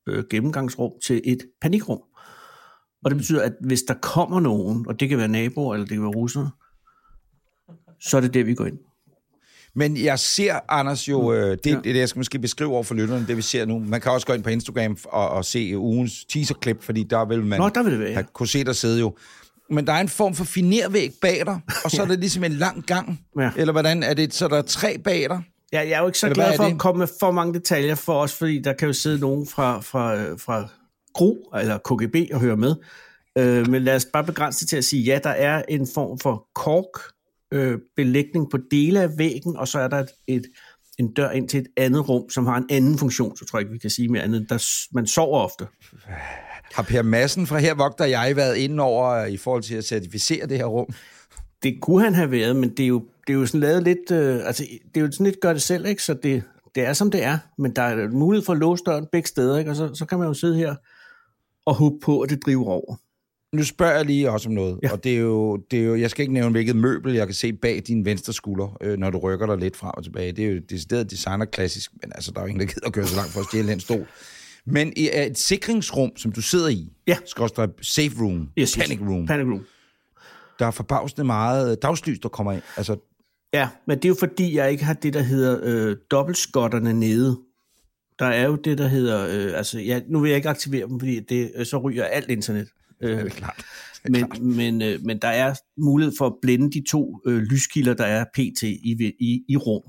øh, 0.08 0.24
gennemgangsrum 0.30 0.92
til 1.06 1.20
et 1.24 1.38
panikrum. 1.60 2.00
Og 3.04 3.10
det 3.10 3.16
betyder, 3.18 3.42
at 3.42 3.52
hvis 3.60 3.82
der 3.82 3.94
kommer 3.94 4.40
nogen, 4.40 4.88
og 4.88 5.00
det 5.00 5.08
kan 5.08 5.18
være 5.18 5.28
naboer, 5.28 5.74
eller 5.74 5.86
det 5.86 5.94
kan 5.94 6.02
være 6.02 6.16
russere, 6.16 6.50
så 8.00 8.16
er 8.16 8.20
det 8.20 8.34
der, 8.34 8.44
vi 8.44 8.54
går 8.54 8.66
ind. 8.66 8.78
Men 9.76 9.96
jeg 9.96 10.18
ser, 10.18 10.58
Anders, 10.68 11.08
jo, 11.08 11.32
øh, 11.32 11.50
det, 11.50 11.66
Ja. 11.66 11.70
ja. 11.70 11.80
det, 11.92 11.96
jeg 11.96 12.08
skal 12.08 12.20
måske 12.20 12.38
beskrive 12.38 12.70
over 12.70 12.82
for 12.82 12.94
lytterne, 12.94 13.26
det 13.26 13.36
vi 13.36 13.42
ser 13.42 13.64
nu. 13.64 13.78
Man 13.78 14.00
kan 14.00 14.12
også 14.12 14.26
gå 14.26 14.32
ind 14.32 14.42
på 14.42 14.50
Instagram 14.50 14.96
og, 15.04 15.28
og 15.28 15.44
se 15.44 15.78
ugens 15.78 16.24
teaserklip, 16.24 16.82
fordi 16.82 17.02
der 17.02 17.24
vil 17.24 17.44
man 17.44 17.60
Nå, 17.60 17.68
der 17.68 17.82
vil 17.82 17.92
det 17.92 18.00
være, 18.00 18.08
ja. 18.08 18.14
have 18.14 18.26
kunne 18.32 18.48
se 18.48 18.64
dig 18.64 18.76
sidde 18.76 19.00
jo. 19.00 19.16
Men 19.70 19.86
der 19.86 19.92
er 19.92 20.00
en 20.00 20.08
form 20.08 20.34
for 20.34 20.44
finervæg 20.44 21.12
bag 21.20 21.42
dig, 21.46 21.60
og 21.84 21.90
så 21.90 22.02
er 22.02 22.06
det 22.06 22.18
ligesom 22.18 22.44
en 22.44 22.52
lang 22.52 22.86
gang. 22.86 23.20
Ja. 23.40 23.50
Eller 23.56 23.72
hvordan 23.72 24.02
er 24.02 24.14
det? 24.14 24.34
Så 24.34 24.48
der 24.48 24.56
er 24.58 24.62
tre 24.62 24.98
bag 25.04 25.26
dig? 25.28 25.42
Ja, 25.72 25.80
jeg 25.80 25.90
er 25.90 26.00
jo 26.00 26.06
ikke 26.06 26.18
så 26.18 26.26
Eller 26.26 26.34
glad 26.34 26.56
for 26.56 26.64
at 26.64 26.78
komme 26.78 26.98
med 26.98 27.08
for 27.20 27.30
mange 27.30 27.54
detaljer 27.54 27.94
for 27.94 28.14
os, 28.20 28.32
fordi 28.32 28.58
der 28.62 28.72
kan 28.72 28.86
jo 28.86 28.92
sidde 28.92 29.18
nogen 29.18 29.46
fra, 29.46 29.80
fra, 29.80 30.34
fra 30.34 30.68
GRU 31.14 31.36
eller 31.60 31.78
KGB 31.78 32.16
og 32.34 32.40
høre 32.40 32.56
med. 32.56 32.74
Øh, 33.38 33.68
men 33.70 33.82
lad 33.82 33.96
os 33.96 34.04
bare 34.12 34.24
begrænse 34.24 34.60
det 34.60 34.68
til 34.68 34.76
at 34.76 34.84
sige, 34.84 35.02
ja, 35.02 35.18
der 35.22 35.30
er 35.30 35.62
en 35.68 35.88
form 35.94 36.18
for 36.18 36.46
kork 36.54 37.12
øh, 37.52 37.78
belægning 37.96 38.50
på 38.50 38.58
dele 38.70 39.00
af 39.00 39.18
væggen, 39.18 39.56
og 39.56 39.68
så 39.68 39.78
er 39.78 39.88
der 39.88 39.98
et, 39.98 40.10
et 40.26 40.44
en 40.98 41.12
dør 41.12 41.30
ind 41.30 41.48
til 41.48 41.60
et 41.60 41.66
andet 41.76 42.08
rum, 42.08 42.30
som 42.30 42.46
har 42.46 42.56
en 42.56 42.66
anden 42.70 42.98
funktion, 42.98 43.36
så 43.36 43.44
tror 43.44 43.58
jeg 43.58 43.62
ikke, 43.62 43.72
vi 43.72 43.78
kan 43.78 43.90
sige 43.90 44.08
mere 44.08 44.22
andet. 44.22 44.46
Der, 44.48 44.66
man 44.94 45.06
sover 45.06 45.38
ofte. 45.38 45.66
Har 46.74 46.82
Per 46.82 47.02
Madsen 47.02 47.46
fra 47.46 47.58
Her 47.58 47.74
Vogter 47.74 48.04
jeg 48.04 48.36
været 48.36 48.56
inde 48.56 48.82
over 48.82 49.24
i 49.24 49.36
forhold 49.36 49.62
til 49.62 49.74
at 49.74 49.84
certificere 49.84 50.46
det 50.46 50.56
her 50.56 50.64
rum? 50.64 50.86
Det 51.62 51.78
kunne 51.82 52.04
han 52.04 52.14
have 52.14 52.30
været, 52.30 52.56
men 52.56 52.70
det 52.70 52.82
er 52.82 52.86
jo, 52.86 53.04
det 53.26 53.32
er 53.32 53.38
jo 53.38 53.46
sådan 53.46 53.60
lavet 53.60 53.82
lidt, 53.82 54.10
øh, 54.10 54.46
altså 54.46 54.64
det 54.94 55.00
er 55.00 55.00
jo 55.00 55.12
sådan 55.12 55.26
lidt 55.26 55.40
gør 55.40 55.52
det 55.52 55.62
selv, 55.62 55.86
ikke? 55.86 56.02
så 56.02 56.14
det, 56.14 56.42
det 56.74 56.82
er 56.86 56.92
som 56.92 57.10
det 57.10 57.24
er, 57.24 57.38
men 57.58 57.76
der 57.76 57.82
er 57.82 58.08
mulighed 58.08 58.44
for 58.44 58.52
at 58.52 58.58
låse 58.58 58.82
døren 58.86 59.06
begge 59.12 59.28
steder, 59.28 59.58
ikke? 59.58 59.70
og 59.70 59.76
så, 59.76 59.94
så 59.94 60.06
kan 60.06 60.18
man 60.18 60.28
jo 60.28 60.34
sidde 60.34 60.56
her 60.56 60.74
og 61.66 61.74
håbe 61.74 61.96
på, 62.02 62.20
at 62.20 62.30
det 62.30 62.44
driver 62.46 62.66
over. 62.66 62.96
Nu 63.54 63.64
spørger 63.64 63.96
jeg 63.96 64.04
lige 64.04 64.30
også 64.30 64.48
om 64.48 64.54
noget, 64.54 64.78
ja. 64.82 64.92
Og 64.92 65.04
det 65.04 65.12
er, 65.14 65.18
jo, 65.20 65.56
det 65.70 65.78
er 65.78 65.84
jo, 65.84 65.96
jeg 65.96 66.10
skal 66.10 66.22
ikke 66.22 66.32
nævne, 66.34 66.50
hvilket 66.50 66.76
møbel 66.76 67.14
jeg 67.14 67.26
kan 67.26 67.34
se 67.34 67.52
bag 67.52 67.82
din 67.86 68.04
venstre 68.04 68.32
skulder, 68.32 68.76
øh, 68.80 68.98
når 68.98 69.10
du 69.10 69.18
rykker 69.18 69.46
dig 69.46 69.56
lidt 69.58 69.76
frem 69.76 69.90
og 69.96 70.04
tilbage. 70.04 70.32
Det 70.32 70.44
er 70.46 70.50
jo 70.50 70.60
decideret 70.70 71.10
designer 71.10 71.44
klassisk, 71.44 71.90
men 72.02 72.12
altså, 72.14 72.30
der 72.30 72.38
er 72.40 72.44
jo 72.44 72.48
ingen, 72.48 72.60
der 72.60 72.66
gider 72.74 72.86
at 72.86 72.92
køre 72.92 73.06
så 73.06 73.16
langt 73.16 73.32
for 73.32 73.40
at 73.40 73.46
stjæle 73.46 73.72
en 73.72 73.80
stol. 73.80 74.06
Men 74.66 74.92
i 74.96 75.10
et 75.14 75.38
sikringsrum, 75.38 76.16
som 76.16 76.32
du 76.32 76.40
sidder 76.42 76.68
i, 76.68 76.92
Ja. 77.06 77.16
skorstræk 77.26 77.68
safe 77.82 78.12
room, 78.20 78.48
yes. 78.58 78.76
panic 78.76 79.00
room, 79.00 79.26
Panic 79.26 79.46
room. 79.46 79.64
der 80.58 80.66
er 80.66 80.70
forbavsende 80.70 81.24
meget 81.24 81.82
dagslys, 81.82 82.18
der 82.18 82.28
kommer 82.28 82.52
ind. 82.52 82.62
Altså, 82.76 82.96
Ja, 83.54 83.68
men 83.86 83.96
det 83.96 84.04
er 84.04 84.08
jo 84.08 84.16
fordi, 84.18 84.56
jeg 84.56 84.70
ikke 84.70 84.84
har 84.84 84.94
det, 84.94 85.14
der 85.14 85.22
hedder 85.22 85.58
øh, 85.62 85.96
dobbeltskotterne 86.10 86.92
nede. 87.00 87.38
Der 88.18 88.26
er 88.26 88.46
jo 88.46 88.54
det, 88.56 88.78
der 88.78 88.88
hedder... 88.88 89.26
Øh, 89.30 89.56
altså, 89.58 89.78
ja, 89.80 90.00
nu 90.08 90.20
vil 90.20 90.28
jeg 90.28 90.36
ikke 90.36 90.48
aktivere 90.48 90.88
dem, 90.88 91.00
fordi 91.00 91.20
det, 91.20 91.52
øh, 91.54 91.66
så 91.66 91.78
ryger 91.78 92.04
alt 92.04 92.30
internet. 92.30 92.68
Øh, 93.02 93.18
er 93.18 93.22
det 93.24 93.32
klart. 93.32 93.64
men, 94.08 94.26
men, 94.40 94.82
øh, 94.82 94.98
men 95.04 95.18
der 95.18 95.28
er 95.28 95.54
mulighed 95.80 96.14
for 96.18 96.26
at 96.26 96.32
blende 96.42 96.70
de 96.70 96.82
to 96.90 97.20
øh, 97.26 97.38
lyskilder, 97.38 97.94
der 97.94 98.04
er 98.04 98.24
pt. 98.34 98.62
i, 98.62 99.12
i, 99.20 99.42
i 99.48 99.56
rum. 99.56 99.82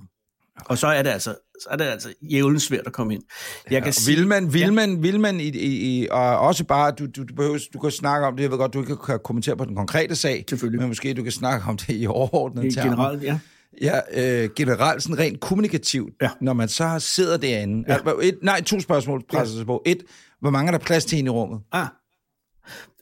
Og 0.65 0.77
så 0.77 0.87
er 0.87 1.03
det 1.03 1.09
altså, 1.09 1.35
så 1.61 1.67
er 1.71 1.75
det 1.75 1.83
altså 1.85 2.13
jævlen 2.31 2.59
svært 2.59 2.87
at 2.87 2.93
komme 2.93 3.13
ind. 3.13 3.23
Jeg 3.71 3.81
kan 3.81 3.87
Og 3.89 3.93
sige, 3.93 4.17
vil 4.17 4.27
man, 4.27 4.53
vil 4.53 4.73
man, 4.73 5.03
vil 5.03 5.19
man 5.19 5.39
i, 5.39 5.43
i, 5.43 6.01
i, 6.03 6.07
og 6.11 6.39
også 6.39 6.63
bare, 6.63 6.91
du, 6.91 7.05
du, 7.05 7.23
du, 7.23 7.33
behøver, 7.35 7.59
du 7.73 7.79
kan 7.79 7.91
snakke 7.91 8.27
om 8.27 8.35
det, 8.35 8.43
jeg 8.43 8.51
ved 8.51 8.57
godt, 8.57 8.73
du 8.73 8.81
ikke 8.81 8.97
kan 8.97 9.19
kommentere 9.23 9.57
på 9.57 9.65
den 9.65 9.75
konkrete 9.75 10.15
sag, 10.15 10.45
Selvfølgelig. 10.49 10.79
men 10.81 10.87
måske 10.87 11.13
du 11.13 11.23
kan 11.23 11.31
snakke 11.31 11.65
om 11.69 11.77
det 11.77 11.89
i 12.01 12.07
overordnede 12.07 12.71
termer. 12.75 12.91
generelt, 12.91 13.23
ja. 13.23 13.39
Ja, 13.81 13.99
øh, 14.43 14.49
generelt 14.55 15.03
sådan 15.03 15.19
rent 15.19 15.39
kommunikativt, 15.39 16.13
Ja. 16.21 16.29
når 16.41 16.53
man 16.53 16.67
så 16.69 16.99
sidder 16.99 17.37
derinde. 17.37 17.83
Ja. 17.87 17.97
Et, 18.21 18.37
nej, 18.41 18.61
to 18.61 18.79
spørgsmål 18.79 19.23
presser 19.29 19.55
sig 19.57 19.65
på. 19.65 19.83
Et, 19.85 20.03
hvor 20.41 20.49
mange 20.49 20.67
er 20.73 20.77
der 20.77 20.85
plads 20.85 21.05
til 21.05 21.15
hende 21.15 21.27
i 21.27 21.31
rummet? 21.31 21.59
Ah. 21.71 21.87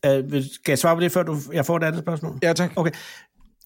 Uh, 0.08 0.44
skal 0.51 0.72
jeg 0.72 0.77
svare 0.80 0.96
på 0.96 1.00
det, 1.01 1.12
før 1.12 1.24
du, 1.24 1.38
jeg 1.53 1.65
får 1.65 1.77
et 1.77 1.84
andet 1.84 2.01
spørgsmål? 2.01 2.39
Ja, 2.44 2.53
tak. 2.53 2.72
Okay. 2.75 2.91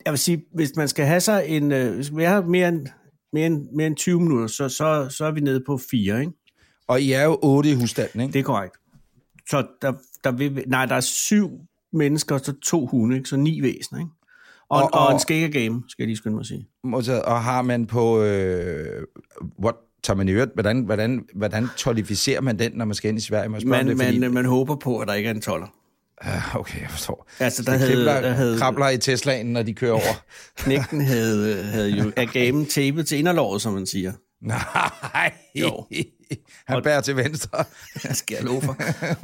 Jeg 0.05 0.11
vil 0.11 0.19
sige, 0.19 0.45
hvis 0.53 0.71
man 0.75 0.87
skal 0.87 1.05
have 1.05 1.21
sig 1.21 1.43
en... 1.47 1.71
Øh, 1.71 1.95
hvis 1.95 2.15
vi 2.15 2.23
har 2.23 2.41
mere 2.41 2.67
end, 2.69 2.87
mere, 3.33 3.45
end, 3.45 3.67
mere 3.75 3.87
end 3.87 3.95
20 3.95 4.21
minutter, 4.21 4.47
så, 4.47 4.69
så, 4.69 5.07
så 5.09 5.25
er 5.25 5.31
vi 5.31 5.39
nede 5.39 5.63
på 5.65 5.79
fire, 5.91 6.19
ikke? 6.19 6.31
Og 6.87 7.01
I 7.01 7.11
er 7.11 7.23
jo 7.23 7.39
otte 7.41 7.69
i 7.71 7.73
husstanden, 7.73 8.21
ikke? 8.21 8.33
Det 8.33 8.39
er 8.39 8.43
korrekt. 8.43 8.75
Så 9.49 9.67
der, 9.81 9.93
der 10.23 10.31
vil, 10.31 10.63
nej, 10.67 10.85
der 10.85 10.95
er 10.95 10.99
syv 11.01 11.51
mennesker, 11.93 12.37
så 12.37 12.53
to 12.65 12.85
hunde, 12.85 13.15
ikke? 13.17 13.29
så 13.29 13.37
ni 13.37 13.61
væsener, 13.61 13.99
ikke? 13.99 14.11
Og, 14.69 14.81
og, 14.83 14.89
Og- 14.93 15.07
og, 15.07 15.13
en 15.13 15.19
skægge 15.19 15.59
game, 15.59 15.83
skal 15.87 16.03
jeg 16.03 16.07
lige 16.07 16.17
skynde 16.17 16.35
mig 16.35 16.39
at 16.41 16.45
sige. 16.45 16.67
Og 17.25 17.43
har 17.43 17.61
man 17.61 17.85
på... 17.85 18.21
Øh, 18.21 19.03
what, 19.63 19.75
tager 20.03 20.17
man 20.17 20.27
i 20.29 20.31
øvrigt, 20.31 20.53
hvordan, 20.53 20.81
hvordan, 20.81 21.25
hvordan 21.35 21.67
tolificerer 21.77 22.41
man 22.41 22.59
den, 22.59 22.71
når 22.75 22.85
man 22.85 22.95
skal 22.95 23.09
ind 23.09 23.17
i 23.17 23.21
Sverige? 23.21 23.45
Om 23.45 23.51
Man, 23.65 23.87
det, 23.87 23.97
fordi, 23.97 24.19
man, 24.19 24.33
man 24.33 24.45
håber 24.45 24.75
på, 24.75 24.99
at 24.99 25.07
der 25.07 25.13
ikke 25.13 25.29
er 25.29 25.33
en 25.33 25.41
toller. 25.41 25.67
Ah, 26.21 26.55
okay, 26.55 26.81
jeg 26.81 26.89
forstår. 26.89 27.29
Altså, 27.39 27.63
der 27.63 27.71
havde, 27.71 27.91
kribler, 27.91 28.21
der 28.21 28.31
havde 28.33 28.57
krabler 28.57 28.89
i 28.89 28.97
Teslaen, 28.97 29.45
når 29.45 29.63
de 29.63 29.73
kører 29.73 29.91
over. 29.93 30.23
knægten 30.57 31.01
havde, 31.01 31.63
havde 31.63 31.89
jo 31.89 32.11
af 32.15 32.27
gamen 32.27 32.65
tapet 32.65 33.07
til 33.07 33.17
inderlåret, 33.19 33.61
som 33.61 33.73
man 33.73 33.85
siger. 33.85 34.13
Nej. 35.13 35.33
Jo. 35.55 35.85
Han 36.67 36.83
bærer 36.83 37.01
til 37.01 37.15
venstre. 37.15 37.63
Jeg 38.03 38.15
skal 38.15 38.35
jeg 38.35 38.45
love 38.45 38.61
for. 38.61 38.77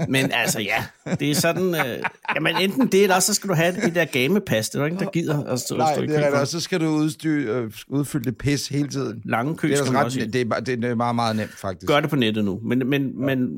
Men 0.10 0.32
altså 0.32 0.60
ja, 0.60 0.86
det 1.20 1.32
er 1.32 1.36
sådan, 1.36 1.76
øh, 1.76 2.04
jamen 2.36 2.56
enten 2.62 2.88
det, 2.88 3.04
eller 3.04 3.20
så 3.20 3.34
skal 3.34 3.50
du 3.50 3.54
have 3.54 3.76
det 3.76 3.96
der 3.96 4.06
gamepas. 4.06 4.70
Det 4.70 4.76
er 4.76 4.80
der 4.80 4.88
ingen, 4.88 5.06
der 5.06 5.12
gider 5.12 5.44
at 5.44 5.60
stå, 5.60 5.78
Nej, 5.78 5.94
stå 5.94 6.02
i 6.02 6.08
det 6.08 6.26
er. 6.26 6.40
Og 6.40 6.48
så 6.48 6.60
skal 6.60 6.82
du 6.82 6.88
udstyre, 6.88 7.56
øh, 7.56 7.72
udfylde 7.88 8.26
det 8.26 8.38
pis 8.38 8.68
hele 8.68 8.88
tiden. 8.88 9.22
Lange 9.26 9.58
kø 9.58 9.70
Det 9.70 9.80
er, 9.80 9.92
ret, 9.92 10.06
også 10.06 10.20
det, 10.20 10.52
er, 10.52 10.60
det 10.60 10.84
er 10.86 10.96
meget, 10.96 11.16
meget 11.16 11.36
nemt, 11.36 11.52
faktisk. 11.52 11.88
Gør 11.88 12.00
det 12.00 12.10
på 12.10 12.16
nettet 12.16 12.46
nu. 12.46 12.60
Men, 12.64 12.90
men, 12.90 13.08
ja. 13.08 13.26
men 13.26 13.50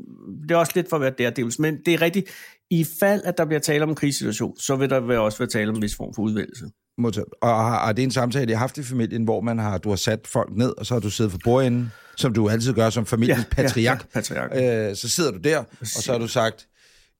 det 0.42 0.50
er 0.50 0.56
også 0.56 0.72
lidt 0.74 0.88
for 0.88 0.96
at 0.96 1.02
være 1.02 1.12
der, 1.18 1.60
Men 1.62 1.78
det 1.86 1.94
er 1.94 2.02
rigtigt. 2.02 2.30
I 2.70 2.86
fald, 3.00 3.22
at 3.24 3.38
der 3.38 3.44
bliver 3.44 3.60
tale 3.60 3.82
om 3.82 3.88
en 3.88 3.94
krigssituation, 3.94 4.56
så 4.58 4.76
vil 4.76 4.90
der 4.90 5.18
også 5.18 5.38
være 5.38 5.48
tale 5.48 5.68
om 5.68 5.76
en 5.76 5.82
vis 5.82 5.96
form 5.96 6.14
for 6.14 6.22
udvælgelse. 6.22 6.64
Modtaget. 6.98 7.28
Og 7.42 7.48
har, 7.48 7.84
har 7.84 7.92
det 7.92 8.02
en 8.02 8.10
samtale, 8.10 8.50
jeg 8.50 8.58
har 8.58 8.60
haft 8.62 8.78
i 8.78 8.82
familien, 8.82 9.24
hvor 9.24 9.40
man 9.40 9.58
har, 9.58 9.78
du 9.78 9.88
har 9.88 9.96
sat 9.96 10.26
folk 10.26 10.56
ned, 10.56 10.74
og 10.78 10.86
så 10.86 10.94
har 10.94 11.00
du 11.00 11.10
siddet 11.10 11.32
for 11.32 11.38
bordenden, 11.44 11.92
som 12.16 12.32
du 12.34 12.48
altid 12.48 12.72
gør 12.72 12.90
som 12.90 13.06
familiens 13.06 13.38
Ja, 13.58 13.62
patriark. 13.62 14.00
ja, 14.00 14.06
patriark. 14.20 14.50
Øh, 14.90 14.96
så 14.96 15.08
sidder 15.08 15.30
du 15.30 15.38
der, 15.38 15.58
og 15.58 15.86
så 15.86 16.12
har 16.12 16.18
du 16.18 16.28
sagt, 16.28 16.66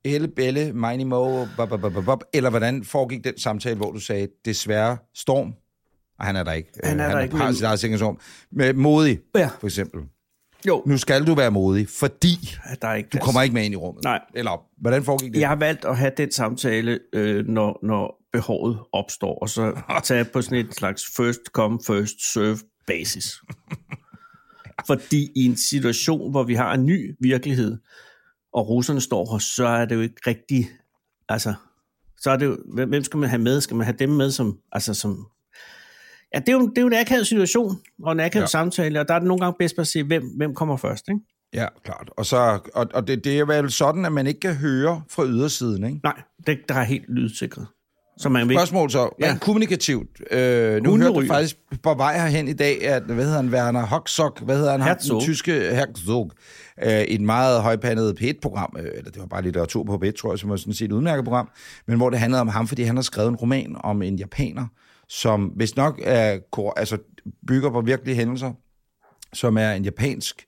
Elle, 0.05 0.27
Belle, 0.27 0.73
Miney 0.73 1.03
Mo, 1.05 1.45
bop, 1.57 1.69
bop, 1.69 1.81
bop, 1.81 2.05
bop, 2.05 2.23
eller 2.33 2.49
hvordan 2.49 2.83
foregik 2.83 3.23
den 3.23 3.37
samtale, 3.39 3.75
hvor 3.75 3.91
du 3.91 3.99
sagde, 3.99 4.27
desværre, 4.45 4.97
Storm, 5.15 5.53
og 6.19 6.25
han 6.25 6.35
er 6.35 6.43
der 6.43 6.51
ikke. 6.51 6.69
Han 6.83 6.99
er 6.99 7.05
Øh, 7.05 7.11
der 7.11 7.15
han 7.17 7.25
ikke, 7.25 7.35
har 7.37 7.45
men- 7.45 7.55
sit 7.55 7.63
eget 7.63 7.79
sikkerhedsrum. 7.79 8.19
Med 8.51 8.73
modig, 8.73 9.19
Ja. 9.35 9.49
for 9.59 9.67
eksempel. 9.67 10.01
Jo, 10.67 10.83
Nu 10.85 10.97
skal 10.97 11.27
du 11.27 11.35
være 11.35 11.51
modig, 11.51 11.87
fordi 11.89 12.55
der 12.81 12.87
er 12.87 12.93
ikke 12.93 13.09
du 13.13 13.17
kommer 13.17 13.41
ikke 13.41 13.53
med 13.53 13.65
ind 13.65 13.73
i 13.73 13.77
rummet. 13.77 14.03
Nej. 14.03 14.21
Eller, 14.33 14.65
hvordan 14.81 15.03
foregik 15.03 15.33
det? 15.33 15.39
Jeg 15.39 15.49
har 15.49 15.55
valgt 15.55 15.85
at 15.85 15.97
have 15.97 16.11
den 16.17 16.31
samtale, 16.31 16.99
øh, 17.13 17.45
når, 17.45 17.79
når 17.83 18.21
behovet 18.33 18.79
opstår, 18.91 19.39
og 19.39 19.49
så 19.49 19.81
tage 20.03 20.25
på 20.25 20.41
sådan 20.41 20.57
et 20.57 20.75
slags 20.75 21.03
first 21.17 21.41
come, 21.51 21.79
first 21.87 22.33
serve 22.33 22.57
basis. 22.87 23.33
Fordi 24.87 25.31
i 25.35 25.45
en 25.45 25.57
situation, 25.57 26.31
hvor 26.31 26.43
vi 26.43 26.53
har 26.55 26.73
en 26.73 26.85
ny 26.85 27.15
virkelighed, 27.19 27.77
og 28.53 28.69
russerne 28.69 29.01
står 29.01 29.31
her, 29.31 29.37
så 29.39 29.67
er 29.67 29.85
det 29.85 29.95
jo 29.95 30.01
ikke 30.01 30.21
rigtig, 30.27 30.69
altså, 31.29 31.53
så 32.17 32.31
er 32.31 32.37
det 32.37 32.45
jo, 32.45 32.57
hvem 32.87 33.03
skal 33.03 33.17
man 33.17 33.29
have 33.29 33.41
med? 33.41 33.61
Skal 33.61 33.75
man 33.75 33.85
have 33.85 33.97
dem 33.99 34.09
med 34.09 34.31
som, 34.31 34.59
altså 34.71 34.93
som, 34.93 35.27
ja, 36.33 36.39
det 36.39 36.49
er 36.49 36.53
jo, 36.53 36.67
det 36.67 36.77
er 36.77 36.81
jo 36.81 36.87
en 36.87 36.93
akavet 36.93 37.27
situation, 37.27 37.77
og 38.03 38.11
en 38.11 38.19
akavet 38.19 38.41
Ja. 38.43 38.47
samtale, 38.47 38.99
og 38.99 39.07
der 39.07 39.13
er 39.13 39.19
det 39.19 39.27
nogle 39.27 39.41
gange 39.41 39.55
bedst 39.59 39.79
at 39.79 39.87
se, 39.87 40.03
hvem, 40.03 40.23
hvem 40.37 40.53
kommer 40.55 40.77
først, 40.77 41.03
ikke? 41.09 41.19
Ja, 41.53 41.67
klart. 41.83 42.09
Og, 42.17 42.25
så, 42.25 42.59
og, 42.73 42.87
og 42.93 43.07
det, 43.07 43.23
det 43.23 43.39
er 43.39 43.45
vel 43.45 43.71
sådan, 43.71 44.05
at 44.05 44.11
man 44.11 44.27
ikke 44.27 44.39
kan 44.39 44.55
høre 44.55 45.01
fra 45.09 45.25
ydersiden, 45.25 45.83
ikke? 45.83 45.99
Nej, 46.03 46.21
det, 46.47 46.57
der 46.69 46.75
er 46.75 46.83
helt 46.83 47.05
lydsikret. 47.09 47.67
Så 48.17 48.29
man 48.29 48.47
vil 48.49 48.55
Spørgsmål 48.57 48.91
så, 48.91 49.09
Ja. 49.19 49.29
rent 49.31 49.41
kommunikativt. 49.41 50.09
Øh, 50.31 50.83
nu 50.83 50.97
hørte 50.97 51.13
du 51.13 51.25
faktisk 51.27 51.57
på 51.83 51.93
vej 51.93 52.17
herhen 52.19 52.47
i 52.47 52.53
dag, 52.53 52.87
at, 52.87 53.03
hvad 53.03 53.15
hedder 53.25 53.35
han, 53.41 53.49
Werner 53.49 53.85
Hoxok, 53.85 54.41
hvad 54.41 54.57
hedder 54.57 54.71
han, 54.71 54.81
Herzog. 54.81 55.15
den 55.21 55.25
tyske 55.25 55.51
Herzog, 55.51 56.31
øh, 56.83 57.01
i 57.01 57.15
et 57.15 57.21
meget 57.21 57.61
højpandet 57.61 58.19
P1-program, 58.21 58.75
øh, 58.79 58.85
eller 58.95 59.11
det 59.11 59.19
var 59.21 59.25
bare 59.27 59.41
litteratur 59.41 59.83
på 59.83 59.99
P1, 60.05 60.11
tror 60.11 60.31
jeg, 60.31 60.39
som 60.39 60.49
var 60.49 60.55
sådan 60.55 60.73
set 60.73 60.85
et 60.85 60.91
udmærket 60.91 61.25
program, 61.25 61.49
men 61.87 61.97
hvor 61.97 62.09
det 62.09 62.19
handlede 62.19 62.41
om 62.41 62.47
ham, 62.47 62.67
fordi 62.67 62.83
han 62.83 62.95
har 62.95 63.03
skrevet 63.03 63.29
en 63.29 63.35
roman 63.35 63.75
om 63.83 64.01
en 64.01 64.15
japaner, 64.15 64.67
som 65.09 65.43
hvis 65.45 65.75
nok 65.75 66.01
er, 66.03 66.39
altså, 66.77 66.97
bygger 67.47 67.69
på 67.71 67.81
virkelige 67.81 68.15
hændelser, 68.15 68.51
som 69.33 69.57
er 69.57 69.71
en 69.71 69.83
japansk 69.83 70.45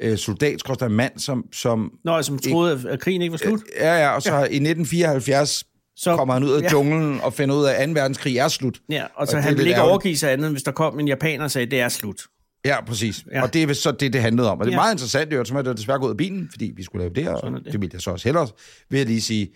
øh, 0.00 0.18
soldat, 0.18 0.60
skorstræk 0.60 0.90
mand, 0.90 1.18
som, 1.18 1.44
som 1.52 1.92
Nå, 2.04 2.22
som 2.22 2.38
troede, 2.38 2.72
at- 2.72 2.84
at 2.84 3.00
krigen 3.00 3.22
ikke 3.22 3.32
var 3.32 3.38
slut. 3.38 3.60
ja, 3.80 3.94
ja, 4.02 4.08
og 4.08 4.22
så 4.22 4.34
ja. 4.34 4.40
i 4.40 4.44
1974 4.44 5.64
Så, 5.96 6.16
kommer 6.16 6.34
han 6.34 6.44
ud 6.44 6.50
af 6.50 6.62
ja. 6.62 6.70
junglen 6.72 7.20
og 7.20 7.32
finder 7.32 7.54
ud 7.56 7.64
af, 7.64 7.82
at 7.82 7.88
2. 7.88 7.92
verdenskrig 7.92 8.36
er 8.38 8.48
slut. 8.48 8.78
Ja, 8.90 9.02
og 9.04 9.10
Og 9.14 9.26
så 9.26 9.36
det 9.36 9.44
han 9.44 9.50
ville 9.50 9.64
lidt 9.64 9.68
ikke 9.68 9.82
overgive 9.82 10.16
sig 10.16 10.32
andet, 10.32 10.50
hvis 10.50 10.62
der 10.62 10.72
kom 10.72 11.00
en 11.00 11.08
japaner 11.08 11.44
og 11.44 11.50
sagde, 11.50 11.70
det 11.70 11.80
er 11.80 11.88
slut. 11.88 12.20
Ja, 12.66 12.84
præcis. 12.84 13.24
Ja. 13.32 13.42
Og 13.42 13.54
det 13.54 13.62
er 13.62 13.72
så 13.72 13.90
det, 13.92 14.12
det 14.12 14.20
handlede 14.20 14.50
om. 14.50 14.58
Og 14.58 14.64
det 14.66 14.70
er 14.72 14.74
Ja. 14.76 14.80
meget 14.80 14.94
interessant, 14.94 15.30
det 15.30 15.34
er 15.34 15.38
jo, 15.38 15.44
som 15.44 15.56
at 15.56 15.64
det 15.64 15.76
desværre 15.76 15.98
gået 15.98 16.10
af 16.10 16.16
bilen, 16.16 16.48
fordi 16.50 16.72
vi 16.76 16.82
skulle 16.82 17.02
lave 17.04 17.14
det 17.14 17.22
her, 17.24 17.30
og 17.30 17.48
er 17.52 17.54
det. 17.56 17.64
det. 17.72 17.80
ville 17.80 17.90
jeg 17.92 18.00
så 18.00 18.10
også 18.10 18.28
hellere, 18.28 18.48
vil 18.90 18.98
jeg 18.98 19.06
lige 19.06 19.20
sige. 19.20 19.48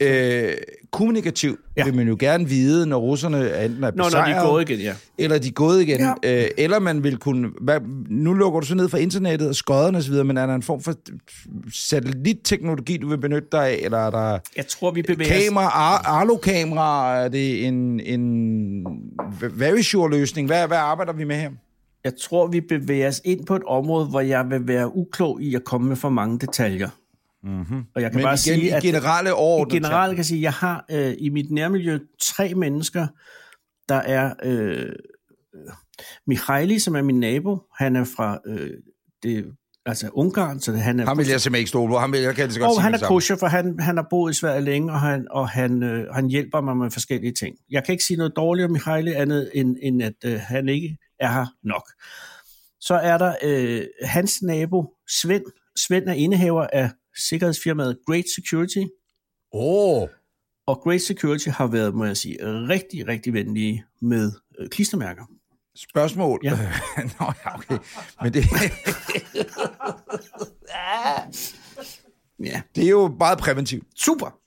Øh, 0.00 0.52
kommunikativt 0.92 1.60
ja. 1.76 1.84
Vil 1.84 1.94
man 1.94 2.08
jo 2.08 2.16
gerne 2.20 2.48
vide, 2.48 2.86
når 2.86 2.98
russerne 2.98 3.64
enten 3.64 3.84
er 3.84 3.90
Nå, 3.90 3.96
når 3.96 4.04
besejret, 4.04 4.26
de 4.26 4.32
er 4.32 4.46
gået 4.50 4.70
igen, 4.70 4.80
ja. 4.80 4.94
eller 5.18 5.38
de 5.38 5.48
er 5.48 5.52
gået 5.52 5.82
igen, 5.82 6.00
ja. 6.00 6.42
Øh, 6.42 6.48
eller 6.58 6.78
man 6.78 7.04
vil 7.04 7.16
kunne... 7.16 7.48
Hvad, 7.60 7.80
nu 8.10 8.32
lukker 8.32 8.60
du 8.60 8.66
så 8.66 8.74
ned 8.74 8.88
fra 8.88 8.98
internettet 8.98 9.48
og 9.48 9.54
skodderne 9.54 9.98
osv., 9.98 10.14
men 10.14 10.36
er 10.36 10.46
der 10.46 10.54
en 10.54 10.62
form 10.62 10.82
for 10.82 10.94
satellitteknologi, 11.74 12.96
du 12.96 13.08
vil 13.08 13.18
benytte 13.18 13.48
dig 13.52 13.68
af, 13.68 13.80
eller 13.82 13.98
er 13.98 14.10
der 14.10 14.38
Jeg 14.56 14.66
tror, 14.66 14.90
vi 14.90 15.02
bevæger 15.02 15.36
os... 15.38 15.44
kamera, 15.44 15.64
Ar- 15.64 16.02
Arlo-kamera, 16.20 17.16
er 17.24 17.28
det 17.28 17.66
en, 17.66 18.00
en 18.00 18.84
very 19.54 19.80
sure 19.80 20.10
løsning? 20.10 20.46
Hvad, 20.48 20.66
hvad 20.66 20.76
arbejder 20.78 21.12
vi 21.12 21.24
med 21.24 21.36
her? 21.36 21.50
Jeg 22.04 22.12
tror, 22.20 22.46
vi 22.46 22.60
bevæger 22.60 23.08
os 23.08 23.20
ind 23.24 23.46
på 23.46 23.56
et 23.56 23.62
område, 23.62 24.06
hvor 24.06 24.20
jeg 24.20 24.50
vil 24.50 24.68
være 24.68 24.96
uklog 24.96 25.42
i 25.42 25.54
at 25.54 25.64
komme 25.64 25.88
med 25.88 25.96
for 25.96 26.08
mange 26.08 26.38
detaljer. 26.38 26.88
Mm-hmm. 27.42 27.84
Og 27.94 28.02
jeg 28.02 28.10
kan 28.10 28.18
Men 28.18 28.24
bare 28.24 28.32
igen, 28.32 28.38
sige, 28.38 28.62
i 28.62 28.68
at 28.68 28.82
generelle 28.82 29.30
i 29.30 29.32
overordnede 29.32 29.76
generelt 29.76 30.10
kan 30.10 30.16
jeg 30.16 30.24
sige, 30.24 30.38
at 30.38 30.42
jeg 30.42 30.52
har 30.52 30.84
øh, 30.90 31.14
i 31.18 31.28
mit 31.28 31.50
nærmiljø 31.50 31.98
tre 32.20 32.54
mennesker, 32.54 33.06
der 33.88 33.94
er 33.94 34.34
øh, 34.42 34.92
Mihaili, 36.26 36.78
som 36.78 36.96
er 36.96 37.02
min 37.02 37.20
nabo. 37.20 37.58
Han 37.78 37.96
er 37.96 38.04
fra 38.04 38.38
øh, 38.46 38.70
det, 39.22 39.44
altså 39.86 40.08
Ungarn, 40.12 40.60
så 40.60 40.72
han 40.72 41.00
er 41.00 41.04
Ham 41.04 41.18
vil 41.18 41.26
jeg 41.28 41.40
simpelthen 41.40 41.60
ikke 41.60 41.68
stole 41.68 41.90
på. 41.90 41.98
Ham 41.98 42.12
vil 42.12 42.20
jeg 42.20 42.34
kan 42.34 42.46
det 42.46 42.54
så 42.54 42.60
godt 42.60 42.76
Og 42.76 42.82
han 42.82 42.94
er 42.94 42.98
kosher, 42.98 43.36
for 43.36 43.46
han, 43.46 43.80
han 43.80 43.96
har 43.96 44.06
boet 44.10 44.30
i 44.30 44.34
Sverige 44.34 44.60
længe, 44.60 44.92
og 44.92 45.00
han, 45.00 45.26
og 45.30 45.48
han, 45.48 45.82
øh, 45.82 46.14
han 46.14 46.26
hjælper 46.26 46.60
mig 46.60 46.76
med 46.76 46.90
forskellige 46.90 47.32
ting. 47.32 47.56
Jeg 47.70 47.84
kan 47.84 47.92
ikke 47.92 48.04
sige 48.04 48.16
noget 48.16 48.32
dårligt 48.36 48.64
om 48.64 48.70
Mihaili, 48.70 49.12
andet 49.12 49.50
end, 49.54 49.76
end 49.82 50.02
at 50.02 50.14
øh, 50.24 50.40
han 50.40 50.68
ikke 50.68 50.98
er 51.22 51.32
her 51.32 51.46
nok. 51.62 51.88
Så 52.80 52.94
er 52.94 53.18
der 53.18 53.34
øh, 53.42 53.84
hans 54.04 54.42
nabo, 54.42 54.94
Svend. 55.22 55.44
Svend 55.76 56.08
er 56.08 56.12
indehaver 56.12 56.66
af 56.72 56.90
sikkerhedsfirmaet 57.28 57.98
Great 58.06 58.24
Security. 58.36 58.78
Åh, 59.54 60.02
oh, 60.02 60.08
Og 60.66 60.80
Great 60.84 61.02
Security 61.02 61.48
har 61.48 61.66
været, 61.66 61.94
må 61.94 62.04
jeg 62.04 62.16
sige, 62.16 62.36
rigtig, 62.42 63.08
rigtig 63.08 63.32
venlige 63.32 63.84
med 64.00 64.32
øh, 64.58 64.68
klistermærker. 64.68 65.24
spørgsmål. 65.76 66.40
Ja. 66.44 66.50
Nå, 67.20 67.32
ja, 67.44 67.54
okay. 67.58 67.78
Men 68.22 68.34
det, 68.34 68.44
Ja, 72.44 72.62
det 72.74 72.84
er 72.84 72.88
jo 72.90 73.08
meget 73.18 73.38
præventivt. 73.38 73.84
super. 73.96 74.38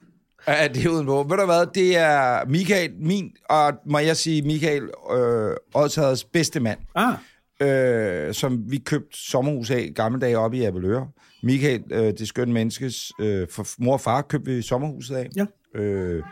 Ja, 0.48 0.68
det 0.68 0.86
er 0.86 0.90
uden 0.90 1.04
hvor. 1.06 1.24
Ved 1.24 1.38
du 1.38 1.46
hvad, 1.46 1.66
det 1.76 1.98
er 1.98 2.46
Michael, 2.50 2.92
min, 3.00 3.32
og 3.50 3.74
må 3.86 4.00
jeg 4.00 4.18
sige 4.18 4.42
Michael, 4.42 4.84
øh, 5.14 5.56
Odshaders 5.74 6.24
bedste 6.24 6.60
mand, 6.60 6.80
Ah, 6.96 7.14
øh, 7.62 8.34
som 8.34 8.64
vi 8.72 8.78
købte 8.78 9.18
sommerhus 9.30 9.72
af 9.72 9.80
i 9.80 9.94
gamle 9.94 10.20
dage 10.22 10.38
oppe 10.38 10.58
i 10.58 10.64
Avaløre. 10.64 11.08
Michael, 11.44 11.84
øh, 11.92 12.14
det 12.18 12.28
skønne 12.28 12.54
menneskes, 12.54 13.12
øh, 13.20 13.48
for 13.52 13.66
mor 13.80 13.94
og 13.94 14.02
far 14.02 14.22
købte 14.22 14.52
vi 14.52 14.62
sommerhuset 14.62 15.16
af. 15.16 15.30
ja. 15.36 15.46
Øh, 15.80 16.24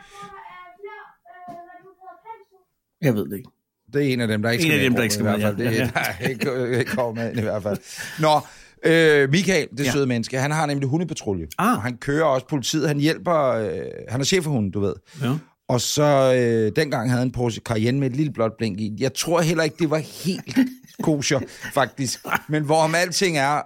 Jeg 3.02 3.16
ved 3.16 3.26
det 3.30 3.38
ikke. 3.38 3.50
det 3.94 4.10
er 4.10 4.14
en 4.14 4.22
af 4.22 4.28
dem, 4.28 4.42
der 4.42 4.50
ikke 4.52 4.62
En 4.64 4.68
skal 4.72 4.80
af 4.80 4.84
dem, 4.84 4.92
med 4.92 4.98
der 4.98 5.04
i 5.04 5.06
ikke 5.06 5.14
skal 5.14 5.24
hvert 5.26 5.40
med, 5.40 5.46
fald. 5.48 5.58
ja. 5.58 5.70
Det, 5.72 5.78
Ja, 5.78 5.90
der 5.94 6.00
er 6.20 6.28
ikke, 6.30 6.80
ikke 6.80 6.92
kommer 6.92 7.24
med 7.24 7.38
i 7.38 7.42
hvert 7.42 7.64
fald. 7.64 7.78
Nå, 8.22 8.40
øh, 8.86 9.30
Michael, 9.32 9.68
det 9.78 9.86
Ja. 9.86 9.92
søde 9.92 10.08
menneske, 10.08 10.38
han 10.40 10.52
har 10.52 10.66
nemlig 10.66 10.90
hundepatrulje. 10.90 11.48
Ah. 11.58 11.76
Og 11.78 11.82
han 11.82 11.98
kører 11.98 12.24
også 12.26 12.48
politiet. 12.48 12.88
Han 12.88 13.00
hjælper, 13.00 13.36
øh, 13.50 13.68
han 14.10 14.22
er 14.22 14.26
chef 14.26 14.44
for 14.44 14.52
hunden, 14.52 14.72
du 14.72 14.80
ved. 14.80 14.94
Ja. 15.24 15.32
Og 15.70 15.82
så 15.82 16.34
øh, 16.36 16.72
dengang 16.76 17.10
havde 17.10 17.20
han 17.20 17.32
Porsche 17.32 17.62
Cayenne 17.66 18.00
med 18.00 18.10
et 18.10 18.16
lille 18.16 18.32
blåt 18.34 18.52
blink 18.58 18.80
i. 18.80 18.92
Jeg 19.00 19.14
tror 19.14 19.42
heller 19.42 19.64
ikke, 19.64 19.76
det 19.80 19.90
var 19.90 19.98
helt 19.98 20.58
kosher, 21.04 21.40
faktisk. 21.74 22.20
Men 22.50 22.64
hvorom 22.64 22.96
alting 22.96 23.38
er, 23.38 23.62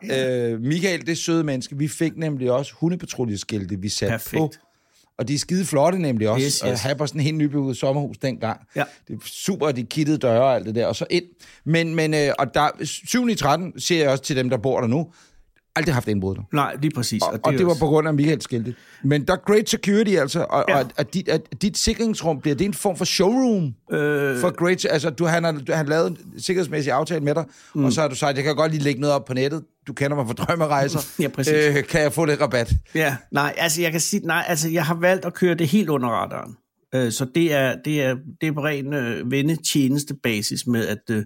øh, 0.53 0.61
Michael, 0.61 1.07
det 1.07 1.17
søde 1.17 1.43
menneske, 1.43 1.77
vi 1.77 1.87
fik 1.87 2.17
nemlig 2.17 2.51
også 2.51 2.73
hundepatruljeskilte, 2.79 3.75
vi 3.79 3.89
satte 3.89 4.11
Perfekt. 4.13 4.37
på. 4.37 4.51
Og 5.17 5.27
de 5.27 5.33
er 5.33 5.37
skide 5.39 5.65
flotte 5.65 5.99
nemlig 5.99 6.29
også. 6.29 6.45
Yes, 6.45 6.53
Yes, 6.53 6.59
yes. 6.59 6.71
yes. 6.71 6.71
At 6.71 6.79
have 6.79 6.95
på 6.95 7.07
sådan 7.07 7.21
en 7.21 7.25
helt 7.25 7.37
nybygget 7.37 7.77
sommerhus 7.77 8.17
dengang. 8.17 8.59
Ja. 8.75 8.83
Det 9.07 9.13
er 9.13 9.19
super, 9.25 9.71
de 9.71 9.83
kittede 9.83 10.17
døre 10.17 10.41
og 10.41 10.55
alt 10.55 10.65
det 10.65 10.75
der, 10.75 10.85
og 10.85 10.95
så 10.95 11.05
ind. 11.09 11.23
Men, 11.65 11.95
men 11.95 12.13
øh, 12.13 12.29
og 12.39 12.53
der, 12.53 12.69
7. 12.83 13.27
i 13.29 13.35
13 13.35 13.79
siger 13.79 14.01
jeg 14.01 14.09
også 14.09 14.23
til 14.23 14.35
dem, 14.35 14.49
der 14.49 14.57
bor 14.57 14.79
der 14.81 14.87
nu, 14.87 15.11
aldrig 15.77 15.93
haft 15.93 16.07
indbrud 16.07 16.35
der. 16.35 16.41
Nej, 16.53 16.75
lige 16.81 16.91
præcis. 16.95 17.21
Og, 17.23 17.39
og 17.43 17.53
det 17.53 17.63
var 17.65 17.69
også- 17.69 17.79
på 17.79 17.85
grund 17.87 18.07
af 18.07 18.13
Michaels 18.13 18.43
skilte. 18.43 18.75
Men 19.03 19.27
der 19.27 19.33
er 19.33 19.37
great 19.37 19.69
security 19.69 20.11
altså, 20.11 20.45
og, 20.49 20.65
Ja. 20.69 20.79
og 20.79 20.85
at, 20.97 21.13
dit, 21.13 21.29
at 21.29 21.41
dit 21.61 21.77
sikringsrum, 21.77 22.41
bliver 22.41 22.55
det 22.55 22.65
en 22.65 22.73
form 22.73 22.95
for 22.97 23.05
showroom? 23.05 23.63
Øh, 23.91 24.39
For 24.39 24.55
great, 24.55 24.85
altså 24.89 25.09
du, 25.09 25.25
han, 25.25 25.43
har, 25.43 25.75
han 25.75 25.85
lavet 25.85 26.07
en 26.09 26.17
sikkerhedsmæssig 26.37 26.93
aftale 26.93 27.23
med 27.23 27.35
dig, 27.35 27.45
mm. 27.75 27.85
og 27.85 27.93
så 27.93 28.01
har 28.01 28.07
du 28.07 28.15
sagt, 28.15 28.35
jeg 28.37 28.43
kan 28.43 28.55
godt 28.55 28.71
lige 28.71 28.83
lægge 28.83 29.01
noget 29.01 29.15
op 29.15 29.25
på 29.25 29.33
nettet. 29.33 29.63
Du 29.87 29.93
kender 29.93 30.15
mig 30.17 30.25
fra 30.27 30.33
drømmerejser. 30.33 30.99
Ja, 31.23 31.27
præcis. 31.27 31.53
Øh, 31.53 31.83
kan 31.83 32.01
jeg 32.01 32.13
få 32.13 32.25
lidt 32.25 32.41
rabat? 32.41 32.73
Ja, 32.95 33.15
nej, 33.31 33.53
altså 33.57 33.81
jeg 33.81 33.91
kan 33.91 34.01
sige, 34.01 34.25
nej, 34.25 34.43
altså 34.47 34.69
jeg 34.69 34.85
har 34.85 34.95
valgt 34.95 35.25
at 35.25 35.33
køre 35.33 35.55
det 35.55 35.67
helt 35.67 35.89
under 35.89 36.09
radaren. 36.09 36.55
Øh, 36.95 37.11
så 37.11 37.25
det 37.35 37.53
er, 37.53 37.75
det 37.85 38.03
er, 38.03 38.15
det 38.41 38.47
er 38.47 38.51
på 38.53 38.63
ren 38.63 38.93
øh, 38.93 39.31
vendetjeneste 39.31 40.13
basis 40.23 40.67
med, 40.67 40.87
at, 40.87 40.97
øh, 41.09 41.23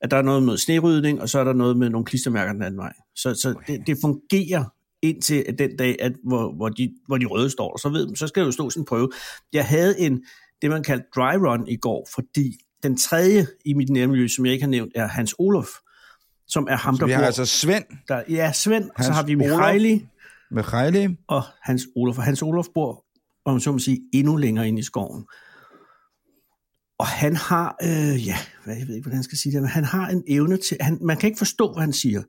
at 0.00 0.10
der 0.10 0.16
er 0.16 0.22
noget 0.22 0.42
med 0.42 0.56
snerydning, 0.58 1.20
og 1.20 1.28
så 1.28 1.38
er 1.38 1.44
der 1.44 1.52
noget 1.52 1.76
med 1.76 1.90
nogle 1.90 2.04
klistermærker 2.04 2.52
den 2.52 2.62
anden 2.62 2.78
vej. 2.78 2.92
Så, 3.16 3.34
så 3.34 3.54
det, 3.66 3.86
det 3.86 3.98
fungerer 4.00 4.64
indtil 5.02 5.44
at 5.48 5.58
den 5.58 5.76
dag, 5.76 5.96
at, 6.00 6.12
hvor, 6.24 6.52
hvor, 6.52 6.68
de, 6.68 6.92
hvor 7.06 7.18
de 7.18 7.26
røde 7.26 7.50
står, 7.50 7.72
og 7.72 7.78
så, 7.78 7.88
ved, 7.88 8.16
så 8.16 8.26
skal 8.26 8.40
det 8.40 8.46
jo 8.46 8.52
stå 8.52 8.70
sådan 8.70 8.80
en 8.80 8.86
prøve. 8.86 9.10
Jeg 9.52 9.66
havde 9.66 10.00
en, 10.00 10.24
det 10.62 10.70
man 10.70 10.82
kaldte 10.82 11.06
dry 11.16 11.34
run 11.36 11.68
i 11.68 11.76
går, 11.76 12.08
fordi 12.14 12.52
den 12.82 12.96
tredje 12.96 13.46
i 13.64 13.74
mit 13.74 13.90
nærmiljø, 13.90 14.28
som 14.28 14.46
jeg 14.46 14.52
ikke 14.52 14.62
har 14.64 14.70
nævnt, 14.70 14.92
er 14.94 15.06
Hans 15.06 15.34
Olof, 15.38 15.68
som 16.48 16.66
er 16.70 16.76
ham, 16.76 16.98
der 16.98 17.06
Vi 17.06 17.12
har 17.12 17.20
bor... 17.20 17.26
altså 17.26 17.46
Svend 17.46 17.84
Der, 18.08 18.22
ja, 18.28 18.52
Svend, 18.52 18.84
og 18.84 19.04
så 19.04 19.10
Hans 19.10 19.16
har 19.16 19.22
vi. 19.22 19.34
Mihaili, 19.34 20.06
Michaeli. 20.50 21.16
og 21.28 21.42
Hans 21.62 21.86
Olof. 21.96 22.18
Og 22.18 22.24
Hans 22.24 22.42
Olof 22.42 22.66
bor, 22.74 23.04
om 23.44 23.60
så 23.60 23.72
må 23.72 23.78
sige, 23.78 24.00
endnu 24.14 24.36
længere 24.36 24.68
ind 24.68 24.78
i 24.78 24.82
skoven. 24.82 25.26
Og 26.98 27.06
han 27.06 27.36
har, 27.36 27.76
øh, 27.82 28.26
ja, 28.26 28.36
hvad, 28.64 28.76
jeg 28.76 28.88
ved 28.88 28.94
ikke, 28.94 29.04
hvordan 29.04 29.16
jeg 29.16 29.24
skal 29.24 29.38
sige 29.38 29.52
det, 29.52 29.62
men 29.62 29.70
han 29.70 29.84
har 29.84 30.08
en 30.08 30.24
evne 30.28 30.56
til, 30.56 30.76
han, 30.80 30.98
man 31.00 31.16
kan 31.16 31.26
ikke 31.26 31.38
forstå, 31.38 31.72
hvad 31.72 31.82
han 31.82 31.92
siger. 31.92 32.22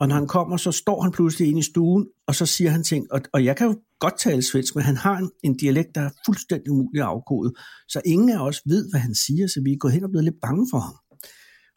Og 0.00 0.08
når 0.08 0.14
han 0.14 0.26
kommer, 0.26 0.56
så 0.56 0.72
står 0.72 1.02
han 1.02 1.12
pludselig 1.12 1.48
inde 1.48 1.58
i 1.58 1.62
stuen, 1.62 2.06
og 2.26 2.34
så 2.34 2.46
siger 2.46 2.70
han 2.70 2.84
ting. 2.84 3.12
Og, 3.12 3.20
og 3.32 3.44
jeg 3.44 3.56
kan 3.56 3.66
jo 3.66 3.80
godt 3.98 4.18
tale 4.18 4.42
svensk, 4.42 4.74
men 4.74 4.84
han 4.84 4.96
har 4.96 5.18
en, 5.18 5.30
en 5.42 5.56
dialekt, 5.56 5.94
der 5.94 6.00
er 6.00 6.10
fuldstændig 6.26 6.70
umulig 6.70 7.02
at 7.02 7.06
afkode. 7.06 7.52
Så 7.88 8.00
ingen 8.06 8.30
af 8.30 8.38
os 8.38 8.62
ved, 8.66 8.90
hvad 8.90 9.00
han 9.00 9.14
siger, 9.14 9.46
så 9.46 9.60
vi 9.64 9.72
er 9.72 9.76
gået 9.76 9.92
hen 9.92 10.04
og 10.04 10.10
blevet 10.10 10.24
lidt 10.24 10.40
bange 10.42 10.66
for 10.70 10.78
ham. 10.78 10.94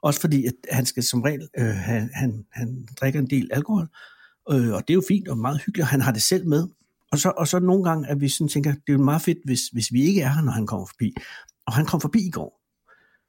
Også 0.04 0.22
fordi, 0.22 0.46
at 0.46 0.54
han 0.72 0.86
skal 0.86 1.04
som 1.04 1.22
regel, 1.22 1.48
øh, 1.58 1.66
han, 1.66 2.10
han, 2.14 2.46
han 2.52 2.88
drikker 3.02 3.20
en 3.20 3.30
del 3.30 3.50
alkohol, 3.52 3.88
øh, 4.52 4.74
og 4.74 4.82
det 4.88 4.90
er 4.90 4.96
jo 4.96 5.04
fint 5.08 5.28
og 5.28 5.38
meget 5.38 5.62
hyggeligt, 5.66 5.84
og 5.84 5.88
han 5.88 6.02
har 6.02 6.12
det 6.12 6.22
selv 6.22 6.48
med. 6.48 6.68
Og 7.12 7.20
så, 7.20 7.30
og 7.38 7.48
så 7.48 7.60
nogle 7.60 7.84
gange, 7.84 8.08
at 8.08 8.22
vi 8.22 8.30
sådan 8.30 8.48
tænker, 8.48 8.72
det 8.72 8.82
er 8.88 8.94
jo 8.94 9.04
meget 9.04 9.22
fedt, 9.22 9.38
hvis, 9.46 9.62
hvis 9.74 9.94
vi 9.94 10.04
ikke 10.04 10.22
er 10.22 10.30
her, 10.30 10.42
når 10.42 10.52
han 10.52 10.68
kommer 10.68 10.86
forbi. 10.86 11.16
Og 11.68 11.74
han 11.74 11.86
kom 11.86 12.02
forbi 12.02 12.20
i 12.28 12.30
går, 12.32 12.60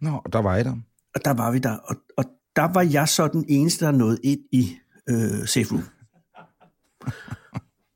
Nå, 0.01 0.23
der 0.33 0.38
var 0.38 0.57
jeg 0.57 0.64
der. 0.64 0.77
og 1.14 1.25
der 1.25 1.31
var 1.35 1.51
vi 1.51 1.59
der, 1.59 1.77
og, 1.77 1.97
og 2.16 2.25
der 2.57 2.73
var 2.73 2.83
jeg 2.83 3.09
så 3.09 3.29
den 3.29 3.44
eneste, 3.49 3.85
der 3.85 3.90
nåede 3.90 4.18
ind 4.25 4.40
i 4.53 4.77
øh, 5.09 5.47
safe 5.47 5.66
room. 5.75 5.85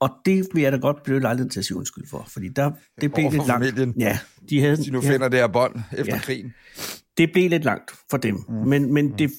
og 0.01 0.11
det 0.25 0.49
vil 0.55 0.63
jeg 0.63 0.73
da 0.73 0.77
godt 0.77 1.03
blive 1.03 1.21
lejlighed 1.21 1.51
til 1.51 1.59
at 1.61 1.65
sige 1.65 1.77
undskyld 1.77 2.07
for, 2.07 2.25
fordi 2.29 2.49
der, 2.49 2.71
det 3.01 3.13
blev 3.13 3.31
lidt 3.31 3.47
langt. 3.47 3.67
familien. 3.67 3.95
Ja, 3.99 4.19
de 4.51 4.61
havde, 4.61 4.77
De 4.77 4.91
nu 4.91 5.01
ja, 5.03 5.11
finder 5.13 5.29
det 5.29 5.39
her 5.39 5.47
bånd 5.47 5.75
efter 5.93 6.15
Ja. 6.15 6.21
krigen. 6.21 6.55
det 7.19 7.31
blev 7.33 7.51
lidt 7.51 7.65
langt 7.65 7.91
for 8.11 8.17
dem, 8.17 8.45
mm. 8.49 8.55
men, 8.55 8.95
men 8.95 9.19
det 9.19 9.31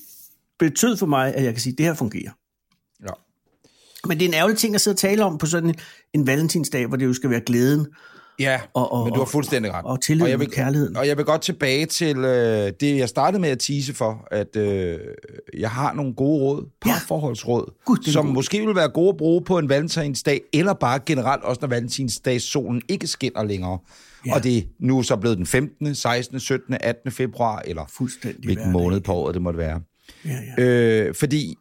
betød 0.60 0.98
for 0.98 1.06
mig, 1.06 1.36
at 1.36 1.44
jeg 1.44 1.54
kan 1.54 1.62
sige, 1.62 1.74
at 1.74 1.78
det 1.78 1.86
her 1.86 1.94
fungerer. 1.94 2.32
Ja. 3.04 3.14
Men 4.08 4.18
det 4.20 4.26
er 4.26 4.30
en 4.30 4.34
ærgerlig 4.34 4.58
ting 4.58 4.76
at 4.76 4.82
sidde 4.82 4.94
og 4.96 5.00
tale 5.00 5.24
om 5.24 5.38
på 5.38 5.46
sådan 5.46 5.70
en, 5.70 5.76
en 6.14 6.28
valentinsdag, 6.28 6.88
hvor 6.88 6.98
det 6.98 7.06
jo 7.06 7.14
skal 7.14 7.30
være 7.30 7.42
glæden. 7.46 7.88
Ja, 8.40 8.62
Og- 8.74 8.92
og- 8.94 9.04
men 9.06 9.14
du 9.14 9.20
har 9.20 9.26
fuldstændig 9.26 9.74
ret. 9.74 9.86
og 9.86 10.02
tilliden, 10.02 10.32
jeg 10.32 10.40
vil, 10.40 10.52
kærligheden. 10.52 10.98
Og 10.98 11.08
jeg 11.08 11.18
vil 11.18 11.26
godt 11.26 11.42
tilbage 11.42 11.86
til 11.86 12.18
øh, 12.18 12.72
det, 12.80 12.98
jeg 12.98 13.10
startede 13.10 13.42
med 13.42 13.50
at 13.50 13.60
tease 13.60 13.94
for, 13.94 14.28
at 14.32 14.56
øh, 14.56 15.00
jeg 15.58 15.70
har 15.72 15.94
nogle 15.94 16.14
gode 16.14 16.42
råd, 16.42 16.70
parforholdsråd, 16.82 17.74
det 18.02 18.08
er 18.08 18.12
som 18.12 18.26
god. 18.26 18.34
måske 18.34 18.66
vil 18.66 18.76
være 18.76 18.90
gode 18.90 19.10
at 19.10 19.18
bruge 19.18 19.42
på 19.44 19.58
en 19.58 19.70
valentinsdag, 19.70 20.42
eller 20.54 20.74
bare 20.74 21.00
generelt 21.06 21.44
også, 21.44 21.60
når 21.62 21.68
valentinsdags 21.68 22.44
solen 22.44 22.82
ikke 22.90 23.08
skinner 23.08 23.44
længere. 23.44 23.72
Ja. 24.26 24.30
Ja. 24.30 24.36
Og 24.36 24.44
det 24.44 24.58
er 24.58 24.62
nu 24.80 25.04
så 25.04 25.16
blevet 25.16 25.38
den 25.38 25.46
15., 25.46 25.96
16., 25.96 26.40
17., 26.40 26.78
18. 26.82 27.12
februar, 27.12 27.62
eller 27.66 27.86
Fuldstændig 27.98 28.46
hvilken 28.46 28.72
måned 28.72 29.00
på 29.02 29.14
året 29.14 29.34
det 29.34 29.42
måtte 29.42 29.60
være. 29.60 29.82
Ja, 30.26 30.30
ja. 30.58 30.64
Øh, 30.64 31.16
fordi 31.16 31.58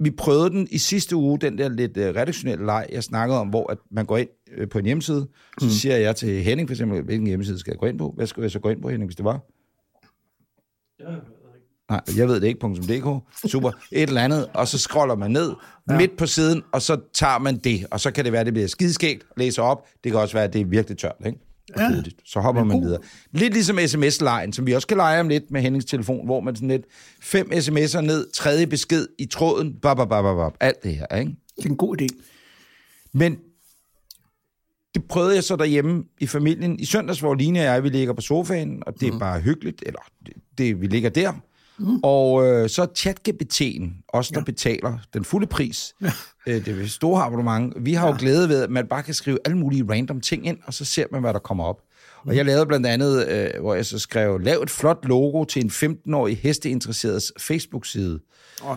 vi 0.00 0.10
prøvede 0.10 0.50
den 0.50 0.68
i 0.70 0.78
sidste 0.78 1.16
uge, 1.16 1.38
den 1.38 1.58
der 1.58 1.68
lidt 1.68 1.96
øh, 1.96 2.06
redaktionelle 2.08 2.66
leg, 2.66 2.86
jeg 2.92 3.02
snakkede 3.04 3.40
om, 3.40 3.48
hvor 3.48 3.72
at 3.72 3.78
man 3.90 4.06
går 4.06 4.16
ind 4.18 4.28
øh, 4.56 4.68
på 4.68 4.78
en 4.78 4.84
hjemmeside, 4.84 5.28
så 5.60 5.66
Mm. 5.66 5.70
siger 5.70 5.96
jeg 5.96 6.16
til 6.16 6.42
Henning 6.42 6.68
for 6.68 6.74
eksempel, 6.74 7.02
hvilken 7.02 7.26
hjemmeside 7.26 7.58
skal 7.58 7.70
jeg 7.70 7.78
gå 7.78 7.86
ind 7.86 7.98
på? 7.98 8.12
Hvad 8.16 8.26
skal 8.26 8.40
jeg 8.40 8.50
så 8.50 8.58
gå 8.58 8.68
ind 8.68 8.82
på, 8.82 8.88
Henning, 8.88 9.08
hvis 9.08 9.16
det 9.16 9.24
var? 9.24 9.40
Nej, 11.90 12.00
jeg 12.16 12.28
ved 12.28 12.40
det 12.40 12.46
ikke, 12.46 12.60
.dk. 12.66 13.06
Super. 13.50 13.70
Et 13.92 14.08
eller 14.08 14.20
andet, 14.22 14.48
og 14.54 14.68
så 14.68 14.78
scroller 14.78 15.14
man 15.14 15.30
ned 15.30 15.52
ja. 15.90 15.96
midt 15.96 16.16
på 16.16 16.26
siden, 16.26 16.62
og 16.72 16.82
så 16.82 17.00
tager 17.14 17.38
man 17.38 17.56
det, 17.56 17.86
og 17.90 18.00
så 18.00 18.10
kan 18.10 18.24
det 18.24 18.32
være, 18.32 18.40
at 18.40 18.46
det 18.46 18.54
bliver 18.54 18.68
skideskægt, 18.68 19.24
læser 19.36 19.62
op. 19.62 19.86
Det 20.04 20.12
kan 20.12 20.20
også 20.20 20.34
være, 20.34 20.44
at 20.44 20.52
det 20.52 20.60
er 20.60 20.64
virkelig 20.64 20.98
tørt, 20.98 21.16
ikke? 21.26 21.38
Og 21.74 21.80
Ja. 21.80 21.88
kedeligt. 21.88 22.16
Så 22.24 22.40
hopper 22.40 22.64
man 22.64 22.80
videre. 22.80 22.98
Lidt 23.32 23.52
ligesom 23.52 23.78
sms-lejen, 23.86 24.52
som 24.52 24.66
vi 24.66 24.72
også 24.72 24.88
kan 24.88 24.96
lege 24.96 25.20
om 25.20 25.28
lidt 25.28 25.50
med 25.50 25.60
Hennings 25.60 25.86
telefon, 25.86 26.24
hvor 26.26 26.40
man 26.40 26.56
sådan 26.56 26.68
lidt 26.68 26.84
fem 27.22 27.52
sms'er 27.52 28.00
ned, 28.00 28.32
tredje 28.32 28.66
besked 28.66 29.06
i 29.18 29.26
tråden, 29.26 29.74
bap, 29.82 29.96
bap, 29.96 30.08
bap, 30.08 30.24
bap, 30.24 30.54
alt 30.60 30.82
det 30.82 30.96
her, 30.96 31.16
ikke? 31.18 31.32
Det 31.56 31.64
er 31.64 31.70
en 31.70 31.76
god 31.76 32.00
idé. 32.00 32.06
Men 33.12 33.38
det 34.94 35.04
prøvede 35.04 35.34
jeg 35.34 35.44
så 35.44 35.56
derhjemme 35.56 36.04
i 36.20 36.26
familien. 36.26 36.78
I 36.78 36.84
søndags, 36.84 37.20
hvor 37.20 37.34
Line 37.34 37.58
og 37.58 37.64
jeg, 37.64 37.82
vi 37.84 37.88
ligger 37.88 38.12
på 38.14 38.20
sofaen, 38.20 38.82
og 38.86 39.00
det 39.00 39.08
er 39.08 39.12
mm. 39.12 39.18
bare 39.18 39.40
hyggeligt, 39.40 39.82
eller 39.86 40.00
det, 40.26 40.34
det, 40.58 40.80
vi 40.80 40.86
ligger 40.86 41.10
der. 41.10 41.32
Mm. 41.80 42.00
Og 42.02 42.46
øh, 42.46 42.68
så 42.68 42.86
chat-GPT'en, 42.98 44.04
os 44.08 44.28
der 44.28 44.40
ja. 44.40 44.44
betaler 44.44 44.98
den 45.14 45.24
fulde 45.24 45.46
pris, 45.46 45.94
ja. 46.02 46.12
øh, 46.46 46.64
det 46.64 46.78
er 46.78 46.82
et 46.82 46.90
store 46.90 47.22
abonnement, 47.22 47.74
vi 47.80 47.92
har 47.92 48.06
ja. 48.06 48.12
jo 48.12 48.18
glæde 48.18 48.48
ved, 48.48 48.62
at 48.62 48.70
man 48.70 48.86
bare 48.86 49.02
kan 49.02 49.14
skrive 49.14 49.38
alle 49.44 49.58
mulige 49.58 49.86
random 49.90 50.20
ting 50.20 50.46
ind, 50.46 50.58
og 50.66 50.74
så 50.74 50.84
ser 50.84 51.04
man, 51.12 51.20
hvad 51.20 51.32
der 51.32 51.38
kommer 51.38 51.64
op. 51.64 51.80
Og 52.26 52.36
jeg 52.36 52.44
lavede 52.44 52.66
blandt 52.66 52.86
andet, 52.86 53.28
øh, 53.28 53.60
hvor 53.60 53.74
jeg 53.74 53.86
så 53.86 53.98
skrev, 53.98 54.40
lav 54.40 54.60
et 54.62 54.70
flot 54.70 54.98
logo 55.04 55.44
til 55.44 55.64
en 55.64 55.70
15-årig 55.70 56.38
hesteinteressereds 56.38 57.32
Facebook-side. 57.38 58.20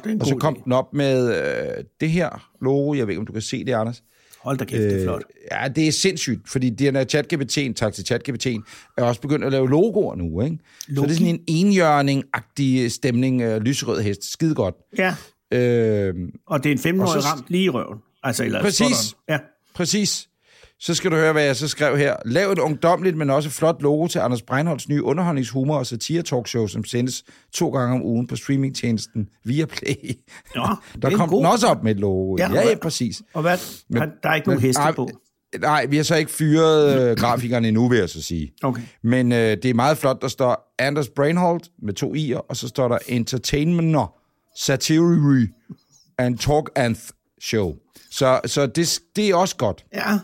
En 0.05 0.21
Og 0.21 0.27
så 0.27 0.35
kom 0.35 0.55
idé. 0.55 0.63
den 0.63 0.71
op 0.71 0.93
med 0.93 1.37
øh, 1.37 1.83
det 2.01 2.09
her 2.11 2.49
logo, 2.61 2.93
jeg 2.93 3.07
ved 3.07 3.11
ikke, 3.11 3.19
om 3.19 3.25
du 3.25 3.33
kan 3.33 3.41
se 3.41 3.65
det, 3.65 3.73
Anders. 3.73 4.03
Hold 4.43 4.57
da 4.57 4.65
kæft, 4.65 4.81
det 4.81 4.99
er 4.99 5.03
flot. 5.03 5.21
Ja, 5.51 5.67
det 5.67 5.87
er 5.87 5.91
sindssygt, 5.91 6.49
fordi 6.49 6.69
den 6.69 6.95
her 6.95 7.05
ChatGPT'en, 7.05 7.73
tak 7.73 7.93
til 7.93 8.03
ChatGPT'en, 8.13 8.91
er 8.97 9.03
også 9.03 9.21
begyndt 9.21 9.45
at 9.45 9.51
lave 9.51 9.69
logoer 9.69 10.15
nu, 10.15 10.41
ikke? 10.41 10.57
Så 10.79 11.01
det 11.01 11.09
er 11.11 11.13
sådan 11.13 11.27
en 11.27 11.41
enhjørning-agtig 11.67 12.91
stemning, 12.91 13.41
øh, 13.41 13.61
lyserød 13.61 14.01
hest, 14.01 14.31
skide 14.31 14.55
godt. 14.55 14.75
Ja, 14.97 15.15
Øh, 15.53 16.13
og 16.47 16.63
det 16.63 16.69
er 16.69 16.73
en 16.73 16.79
15-årig 17.01 17.15
Og 17.15 17.21
så- 17.23 17.27
ramt 17.29 17.45
lige 17.47 17.63
i 17.63 17.69
røven. 17.69 17.97
Altså, 18.23 18.43
eller 18.43 18.61
Præcis. 18.61 19.15
Ja, 19.29 19.37
præcis. 19.75 20.29
Så 20.85 20.93
skal 20.93 21.11
du 21.11 21.15
høre, 21.15 21.31
hvad 21.33 21.43
jeg 21.43 21.55
så 21.55 21.67
skrev 21.67 21.97
her. 21.97 22.15
Lav 22.25 22.51
et 22.51 22.59
ungdomligt, 22.59 23.17
men 23.17 23.29
også 23.29 23.49
flot 23.49 23.81
logo 23.81 24.07
til 24.07 24.19
Anders 24.19 24.41
Breinholds 24.41 24.89
nye 24.89 25.03
underholdningshumor 25.03 25.77
og 25.77 25.85
satire-talkshow, 25.85 26.67
som 26.67 26.85
sendes 26.85 27.23
to 27.53 27.69
gange 27.69 27.95
om 27.95 28.01
ugen 28.03 28.27
på 28.27 28.35
streamingtjenesten 28.35 29.27
Viaplay. 29.45 29.95
Nå, 30.55 30.67
Der 31.01 31.09
er 31.09 31.15
kom 31.17 31.29
god- 31.29 31.37
den 31.37 31.45
også 31.45 31.67
op 31.67 31.83
med 31.83 31.91
et 31.91 31.99
logo. 31.99 32.35
Ja, 32.39 32.51
Ja, 32.53 32.69
ja, 32.69 32.75
præcis. 32.81 33.21
Og 33.33 33.41
hvad? 33.41 33.57
Men- 33.89 34.01
der 34.23 34.29
er 34.29 34.35
ikke 34.35 34.47
nogen 34.47 34.61
heste 34.61 34.81
på. 34.95 35.09
Nej, 35.61 35.85
vi 35.85 35.95
har 35.97 36.03
så 36.03 36.15
ikke 36.15 36.31
fyret 36.31 37.09
øh, 37.11 37.17
grafikerne 37.23 37.67
endnu, 37.67 37.87
vil 37.89 37.99
jeg 37.99 38.09
så 38.09 38.21
sige. 38.21 38.53
Okay. 38.63 38.81
Men 39.03 39.31
øh, 39.31 39.37
det 39.37 39.65
er 39.65 39.73
meget 39.73 39.97
flot, 39.97 40.21
der 40.21 40.27
står 40.27 40.73
Anders 40.79 41.07
Brainhold 41.09 41.61
med 41.83 41.93
to 41.93 42.13
i'er, 42.15 42.45
og 42.49 42.55
så 42.57 42.67
står 42.67 42.87
der 42.87 42.97
Entertainment, 43.07 43.97
Satire 44.59 45.47
and 46.17 46.37
Talk 46.37 46.69
and 46.75 46.95
Show. 47.41 47.73
Så, 48.11 48.39
så 48.45 48.65
det, 48.65 48.99
det 49.15 49.29
er 49.29 49.35
også 49.35 49.55
godt. 49.55 49.85
Ja, 49.93 50.19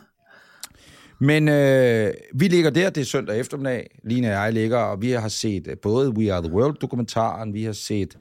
Men 1.20 1.48
øh, 1.48 2.14
vi 2.34 2.48
ligger 2.48 2.70
der, 2.70 2.90
det 2.90 3.02
er 3.02 3.06
søndag 3.06 3.40
eftermiddag, 3.40 4.00
Line 4.04 4.28
og 4.28 4.34
jeg 4.34 4.54
ligger, 4.54 4.78
og 4.78 5.02
vi 5.02 5.12
har 5.12 5.28
set 5.28 5.68
øh, 5.68 5.78
både 5.82 6.10
We 6.10 6.34
Are 6.34 6.44
The 6.44 6.52
World-dokumentaren, 6.52 7.54
vi 7.54 7.64
har 7.64 7.74
set 7.74 8.18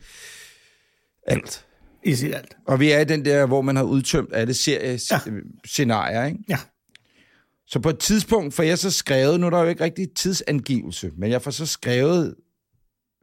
alt. 1.26 1.66
I 2.04 2.14
siger 2.14 2.36
alt. 2.36 2.56
Og 2.66 2.80
vi 2.80 2.90
er 2.90 3.00
i 3.00 3.04
den 3.04 3.24
der, 3.24 3.46
hvor 3.46 3.62
man 3.62 3.76
har 3.76 3.82
udtømt 3.82 4.30
alle 4.32 4.54
seriescenarier, 4.54 6.24
ikke? 6.24 6.38
Ja. 6.48 6.58
Så 7.66 7.80
på 7.80 7.88
et 7.88 7.98
tidspunkt 7.98 8.54
får 8.54 8.62
jeg 8.62 8.78
så 8.78 8.90
skrevet, 8.90 9.40
nu 9.40 9.46
er 9.46 9.50
der 9.50 9.62
jo 9.62 9.68
ikke 9.68 9.84
rigtig 9.84 10.06
tidsangivelse, 10.16 11.10
men 11.16 11.30
jeg 11.30 11.42
får 11.42 11.50
så 11.50 11.66
skrevet 11.66 12.34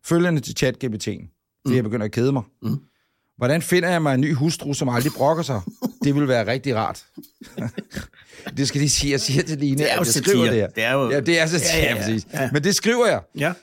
følgende 0.06 0.42
til 0.42 0.56
ChatGPT'en, 0.64 1.62
fordi 1.66 1.76
jeg 1.76 1.84
begynder 1.84 2.06
at 2.06 2.12
kede 2.12 2.32
mig. 2.32 2.44
Mm. 2.62 2.78
Hvordan 3.38 3.62
finder 3.62 3.90
jeg 3.90 4.02
mig 4.02 4.14
en 4.14 4.22
ny 4.22 4.34
hustru, 4.34 4.74
som 4.74 4.90
aldrig 4.90 5.12
brokker 5.18 5.44
sig? 5.44 5.62
Det 6.04 6.16
vil 6.16 6.28
være 6.28 6.48
rigtig 6.48 6.76
rart. 6.76 7.06
det 8.58 8.68
skal 8.68 8.82
de 8.82 8.90
sige. 8.90 9.12
Jeg 9.12 9.20
siger 9.20 9.44
til 9.44 9.58
Line, 9.58 9.78
Det 9.78 9.92
er 9.92 9.96
jo 9.96 10.02
at 10.02 10.06
jeg 10.16 10.24
skriver 10.24 10.46
satire. 10.46 10.52
det 10.54 10.62
her. 10.62 10.68
Det 10.68 10.84
er 10.84 10.94
jo- 10.94 11.12
Ja, 11.12 11.20
det 11.20 11.40
er 11.40 11.46
satire, 11.46 11.70
Ja, 11.78 11.84
ja, 11.84 11.96
ja, 11.96 12.02
præcis. 12.02 12.28
Ja. 12.34 12.50
Men 12.54 12.64
det 12.64 12.76
skriver 12.76 13.08
jeg. 13.08 13.22
Ja. 13.40 13.54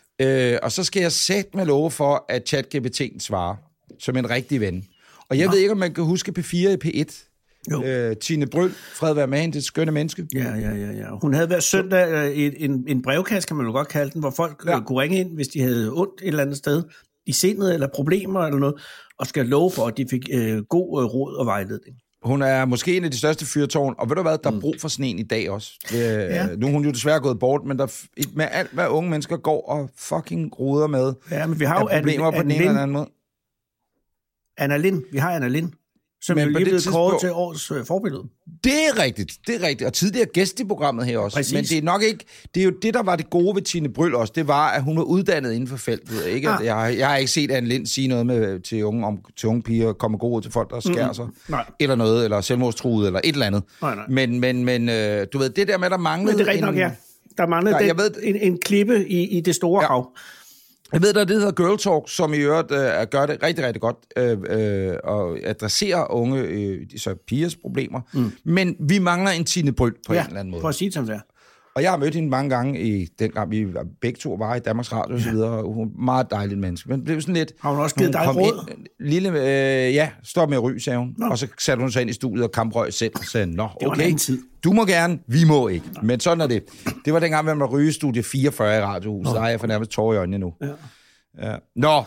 Øh, 0.55 0.59
og 0.63 0.73
så 0.73 0.85
skal 0.85 1.01
jeg 1.03 1.13
sætte 1.13 1.51
med 1.55 1.67
love 1.67 1.91
for, 1.91 2.25
at 2.29 2.55
ChatGPT'en 2.55 3.19
svarer 3.21 3.57
som 4.01 4.17
en 4.17 4.31
rigtig 4.31 4.61
ven. 4.61 4.85
Og 5.29 5.39
jeg 5.39 5.51
ved 5.51 5.59
ikke, 5.59 5.73
om 5.73 5.79
man 5.79 5.95
kan 5.95 6.05
huske 6.05 6.33
P4 6.39 6.55
i 6.71 6.77
P1. 6.85 7.29
Jo. 7.71 7.85
Øh, 7.85 8.17
Tine 8.17 8.47
Bryl, 8.47 8.71
fred 8.95 9.15
være 9.15 9.27
med 9.27 9.39
hende, 9.41 9.55
det 9.55 9.65
skønne 9.65 9.93
menneske. 9.93 10.27
Ja, 10.35 10.55
ja, 10.55 10.71
ja, 10.75 10.91
ja. 10.91 11.07
Hun 11.23 11.35
havde 11.35 11.47
hver 11.47 11.61
søndag 11.61 12.09
øh, 12.13 12.31
et, 12.31 12.55
en, 12.65 12.85
en 12.89 13.03
brevkasse, 13.03 13.47
kan 13.47 13.57
man 13.57 13.67
jo 13.67 13.73
godt 13.73 13.89
kalde 13.89 14.11
den, 14.13 14.21
hvor 14.21 14.31
folk 14.31 14.63
ja. 14.67 14.71
Ja. 14.73 14.81
kunne 14.81 15.01
ringe 15.01 15.19
ind, 15.21 15.35
hvis 15.35 15.49
de 15.49 15.61
havde 15.61 15.91
ondt 15.93 16.21
et 16.23 16.29
eller 16.29 16.43
andet 16.43 16.57
sted 16.57 16.83
i 17.27 17.33
sindet, 17.33 17.75
eller 17.75 17.89
problemer 17.95 18.41
eller 18.41 18.59
noget, 18.59 18.75
og 19.19 19.27
skal 19.27 19.47
love 19.47 19.71
for, 19.71 19.87
at 19.87 19.97
de 19.97 20.07
fik 20.11 20.23
øh, 20.33 20.59
god 20.63 21.03
øh, 21.03 21.07
råd 21.07 21.37
og 21.37 21.47
vejledning. 21.47 21.97
Hun 22.25 22.43
er 22.43 22.65
måske 22.65 22.97
en 22.97 23.05
af 23.05 23.11
de 23.11 23.19
største 23.19 23.47
fyrtårn, 23.47 23.95
og 23.99 24.09
ved 24.09 24.17
du 24.17 24.23
hvad, 24.23 24.39
der 24.45 24.53
er 24.53 24.61
brug 24.61 24.75
for 24.79 24.89
sådan 24.89 25.05
en 25.05 25.19
i 25.19 25.23
dag 25.23 25.51
også. 25.51 25.79
Det, 25.91 25.99
Ja. 25.99 26.47
Nu 26.57 26.67
er 26.67 26.71
hun 26.71 26.85
jo 26.85 26.91
desværre 26.91 27.21
gået 27.21 27.39
bort, 27.39 27.65
men 27.65 27.79
der, 27.79 27.87
med 28.37 28.49
alt, 28.51 28.71
hvad 28.73 28.89
unge 28.89 29.11
mennesker 29.11 29.37
går 29.37 29.69
og 29.69 29.91
fucking 29.97 30.59
ruder 30.61 30.87
med, 30.87 31.15
Ja, 31.31 31.47
men 31.47 31.61
vi 31.61 31.65
har 31.65 31.81
jo 31.81 31.89
problemer 31.99 32.27
Anne, 32.27 32.37
på 32.39 32.43
den 32.43 32.51
Anne, 32.51 32.55
ene 32.55 32.65
eller 32.65 32.83
anden 32.83 32.93
måde. 32.93 33.09
Anna 34.59 34.77
Lind. 34.77 35.03
Vi 35.13 35.19
har 35.19 35.31
Anna 35.33 35.49
Lind, 35.49 35.73
som 36.23 36.37
Men 36.37 36.45
jo 36.45 36.49
lige 36.51 36.59
det 36.59 36.65
blevet 36.71 36.87
kåret 36.87 37.21
til 37.21 37.33
årets 37.33 37.71
øh, 37.71 37.85
forbillede. 37.85 38.23
Det 38.65 38.73
er 38.73 39.03
rigtigt, 39.03 39.39
det 39.47 39.55
er 39.55 39.67
rigtigt. 39.67 39.87
Og 39.87 39.93
tidligere 39.93 40.27
gæst 40.27 40.61
i 40.61 40.65
programmet 40.65 41.07
her 41.07 41.19
også. 41.19 41.37
Præcis. 41.37 41.55
Men 41.55 41.65
det 41.65 41.79
er 41.79 41.83
nok 41.83 42.03
ikke... 42.03 42.25
Det 42.55 42.61
er 42.61 42.65
jo 42.65 42.73
det, 42.83 42.95
der 42.95 43.03
var 43.03 43.17
det 43.17 43.31
gode 43.31 43.55
ved 43.57 43.63
Tine 43.63 43.89
Bryl 43.93 44.15
også. 44.15 44.33
Det 44.37 44.49
var, 44.49 44.69
at 44.69 44.83
hun 44.83 44.97
var 44.97 45.03
uddannet 45.03 45.53
inden 45.53 45.69
for 45.69 45.77
feltet. 45.77 46.27
Ikke? 46.27 46.49
Ah. 46.49 46.65
Jeg, 46.65 46.75
har, 46.75 46.87
jeg 46.89 47.09
har 47.09 47.17
ikke 47.17 47.31
set 47.31 47.51
Anne 47.51 47.69
Lind 47.69 47.87
sige 47.87 48.09
noget 48.09 48.27
med, 48.27 48.61
til, 48.61 48.85
unge, 48.85 49.07
om, 49.07 49.19
til 49.37 49.49
unge 49.49 49.63
piger, 49.63 49.93
komme 49.93 50.19
god 50.19 50.37
ud 50.37 50.43
til 50.43 50.53
folk, 50.53 50.71
der 50.71 50.81
skærer 50.81 51.13
sig. 51.13 51.27
Nej. 51.49 51.65
Eller 51.81 51.95
noget, 51.95 52.25
eller 52.25 52.41
selvmordstruet, 52.41 53.07
eller 53.07 53.21
et 53.25 53.33
eller 53.33 53.47
andet. 53.47 53.63
Nej, 53.83 53.95
nej. 53.95 54.05
Men, 54.09 54.41
men, 54.41 54.65
men 54.65 54.89
øh, 54.89 55.27
du 55.33 55.39
ved, 55.39 55.51
det 55.51 55.69
der 55.69 55.79
med, 55.79 55.91
der 55.91 55.99
manglede... 55.99 56.37
Men 56.37 56.39
det 56.39 56.49
er 56.49 56.51
rigtigt 56.53 56.67
nok, 56.67 56.75
en, 56.75 56.81
ja. 56.81 56.91
Der 57.39 57.47
manglede 57.47 57.73
Nej, 57.73 57.79
den, 57.81 57.89
jeg 57.89 57.97
ved- 57.99 58.15
en, 58.23 58.37
en 58.37 58.59
klippe 58.65 59.09
i, 59.09 59.27
i 59.39 59.41
det 59.41 59.55
store. 59.55 59.83
Ja. 59.83 59.89
hav. 59.89 60.11
Jeg 60.93 61.03
ved, 61.03 61.13
der 61.13 61.21
er 61.21 61.25
det, 61.25 61.35
der 61.35 61.41
hedder 61.41 61.53
Girl 61.53 61.79
Talk, 61.79 62.05
som 62.11 62.35
i 62.35 62.37
øvrigt 62.37 62.71
øh, 62.73 63.07
gør 63.11 63.27
det 63.27 63.43
rigtig, 63.43 63.65
rigtig 63.65 63.81
godt 63.81 63.97
øh, 64.17 64.39
øh, 64.49 64.97
og 65.05 65.39
adresserer 65.43 66.13
unge, 66.13 66.41
øh, 66.41 66.87
så 66.97 67.15
pigers 67.27 67.57
problemer. 67.57 68.01
Mm. 68.13 68.33
Men 68.45 68.77
vi 68.81 68.99
mangler 68.99 69.31
en 69.31 69.45
Tine 69.45 69.73
Bryl 69.73 69.95
på 70.07 70.15
ja, 70.15 70.21
en 70.21 70.27
eller 70.27 70.41
anden 70.41 70.51
måde. 70.51 70.61
for 70.61 70.69
at 70.69 70.75
sige 70.75 70.89
det 70.89 70.95
som 70.95 71.07
det 71.07 71.15
er. 71.15 71.21
Og 71.75 71.83
jeg 71.83 71.91
har 71.91 71.99
mødt 71.99 72.15
hende 72.15 72.29
mange 72.29 72.51
gange, 72.51 72.81
i 72.81 73.05
den 73.19 73.31
gang 73.31 73.51
vi 73.51 73.75
var- 73.75 73.87
begge 74.01 74.19
to 74.19 74.33
var 74.35 74.55
i 74.55 74.59
Danmarks 74.61 74.93
Radio 74.93 75.15
og 75.15 75.21
så 75.21 75.31
videre. 75.31 75.51
og 75.51 75.73
Hun 75.75 75.87
er 75.89 75.91
et 75.91 75.99
meget 75.99 76.31
dejligt 76.31 76.61
menneske. 76.61 76.89
Men 76.89 76.99
det 76.99 77.05
blev 77.05 77.21
sådan 77.21 77.35
lidt... 77.35 77.53
Har 77.61 77.71
hun 77.71 77.81
også 77.81 77.97
givet 77.97 78.13
dig 78.13 78.21
kom 78.25 78.37
råd? 78.37 78.69
Ind, 78.71 78.87
lille, 79.01 79.29
øh, 79.29 79.95
ja, 79.95 80.11
stop 80.23 80.49
med 80.49 80.57
at 80.57 80.63
ryge, 80.63 80.81
sagde 80.81 80.99
hun. 80.99 81.15
Nå. 81.19 81.27
Og 81.27 81.39
så 81.39 81.47
satte 81.59 81.81
hun 81.81 81.91
sig 81.91 82.01
ind 82.01 82.11
i 82.11 82.13
studiet 82.13 82.45
og 82.45 82.53
kamprøg 82.53 82.93
selv 82.93 83.13
og 83.15 83.25
sagde, 83.25 83.47
nå, 83.47 83.63
var 83.63 83.71
en 83.83 83.87
okay, 83.91 84.15
tid. 84.15 84.43
du 84.65 84.73
må 84.73 84.85
gerne, 84.87 85.19
vi 85.27 85.45
må 85.49 85.69
ikke. 85.69 85.87
Men 86.03 86.21
sådan 86.21 86.41
er 86.41 86.47
det. 86.47 86.65
Det 87.05 87.13
var 87.13 87.19
dengang, 87.21 87.45
man 87.45 87.61
var 87.61 87.67
ryge 87.67 87.89
i 87.89 87.93
studie 87.93 88.23
44 88.23 88.79
i 88.79 88.81
Radiohuset. 88.81 89.35
Der 89.35 89.41
er 89.43 89.49
jeg 89.49 89.61
for 89.61 89.67
nærmest 89.67 89.91
tårer 89.91 90.15
i 90.15 90.17
øjnene 90.19 90.39
nu. 90.39 90.53
Ja. 90.63 90.67
Ja. 91.51 91.57
Nå, 91.77 91.99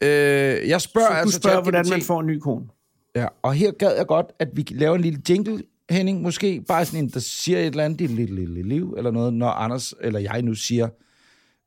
øh, 0.00 0.68
jeg 0.68 0.80
spørger 0.80 1.08
Så 1.08 1.12
du 1.14 1.18
altså 1.20 1.38
spørger, 1.40 1.62
hvordan 1.62 1.86
man 1.90 2.02
får 2.02 2.20
en 2.20 2.26
ny 2.26 2.38
kone. 2.38 2.64
Ja, 3.16 3.26
og 3.42 3.54
her 3.54 3.72
gad 3.72 3.96
jeg 3.96 4.06
godt, 4.06 4.26
at 4.38 4.48
vi 4.54 4.66
laver 4.70 4.94
en 4.94 5.00
lille 5.00 5.20
jingle, 5.28 5.62
Henning, 5.90 6.22
måske. 6.22 6.64
Bare 6.68 6.84
sådan 6.84 7.04
en, 7.04 7.10
der 7.10 7.20
siger 7.20 7.58
et 7.58 7.66
eller 7.66 7.84
andet, 7.84 7.98
dit 7.98 8.10
lille, 8.10 8.34
lille 8.34 8.62
liv, 8.62 8.94
eller 8.96 9.10
noget, 9.10 9.34
når 9.34 9.48
Anders 9.48 9.94
eller 10.00 10.20
jeg 10.20 10.42
nu 10.42 10.54
siger, 10.54 10.88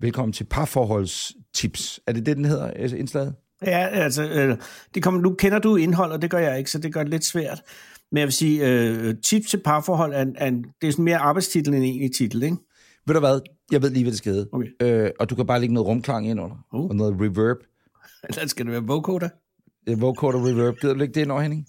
velkommen 0.01 0.33
til 0.33 0.43
parforholdstips. 0.43 1.99
Er 2.07 2.11
det 2.13 2.25
det, 2.25 2.37
den 2.37 2.45
hedder, 2.45 2.67
altså, 2.67 2.97
indslaget? 2.97 3.35
Ja, 3.65 3.87
altså, 3.87 4.23
øh, 4.23 4.57
det 4.93 5.03
kommer, 5.03 5.21
nu 5.21 5.33
kender 5.33 5.59
du 5.59 5.75
indhold, 5.75 6.11
og 6.11 6.21
det 6.21 6.31
gør 6.31 6.37
jeg 6.37 6.57
ikke, 6.57 6.71
så 6.71 6.79
det 6.79 6.93
gør 6.93 7.03
det 7.03 7.09
lidt 7.09 7.25
svært. 7.25 7.61
Men 8.11 8.17
jeg 8.17 8.25
vil 8.25 8.33
sige, 8.33 8.67
øh, 8.67 9.15
tips 9.23 9.49
til 9.49 9.61
parforhold, 9.65 10.13
er, 10.13 10.25
er, 10.35 10.49
det 10.81 10.87
er 10.87 10.91
sådan 10.91 11.05
mere 11.05 11.17
arbejdstitel 11.17 11.73
end 11.73 11.83
egentlig 11.83 12.11
titel, 12.15 12.43
ikke? 12.43 12.57
Ved 13.07 13.13
du 13.13 13.19
hvad? 13.19 13.39
Jeg 13.71 13.81
ved 13.81 13.89
lige, 13.89 14.03
hvad 14.03 14.11
det 14.11 14.17
skal 14.17 14.31
hedde. 14.31 14.49
Okay. 14.51 14.67
Øh, 14.81 15.11
og 15.19 15.29
du 15.29 15.35
kan 15.35 15.45
bare 15.45 15.59
lægge 15.59 15.73
noget 15.73 15.87
rumklang 15.87 16.29
ind 16.29 16.41
under. 16.41 16.55
Uh. 16.73 16.89
Og 16.89 16.95
noget 16.95 17.15
reverb. 17.21 17.57
Eller 18.29 18.47
skal 18.47 18.65
det 18.65 18.71
være 18.71 18.83
vocoder? 18.83 19.29
Øh, 19.89 20.01
Vocoder 20.01 20.45
reverb. 20.47 20.79
Gider 20.79 20.93
du 20.93 20.99
lægge 20.99 21.13
det 21.13 21.21
ind 21.21 21.31
over, 21.31 21.41
Henning? 21.41 21.67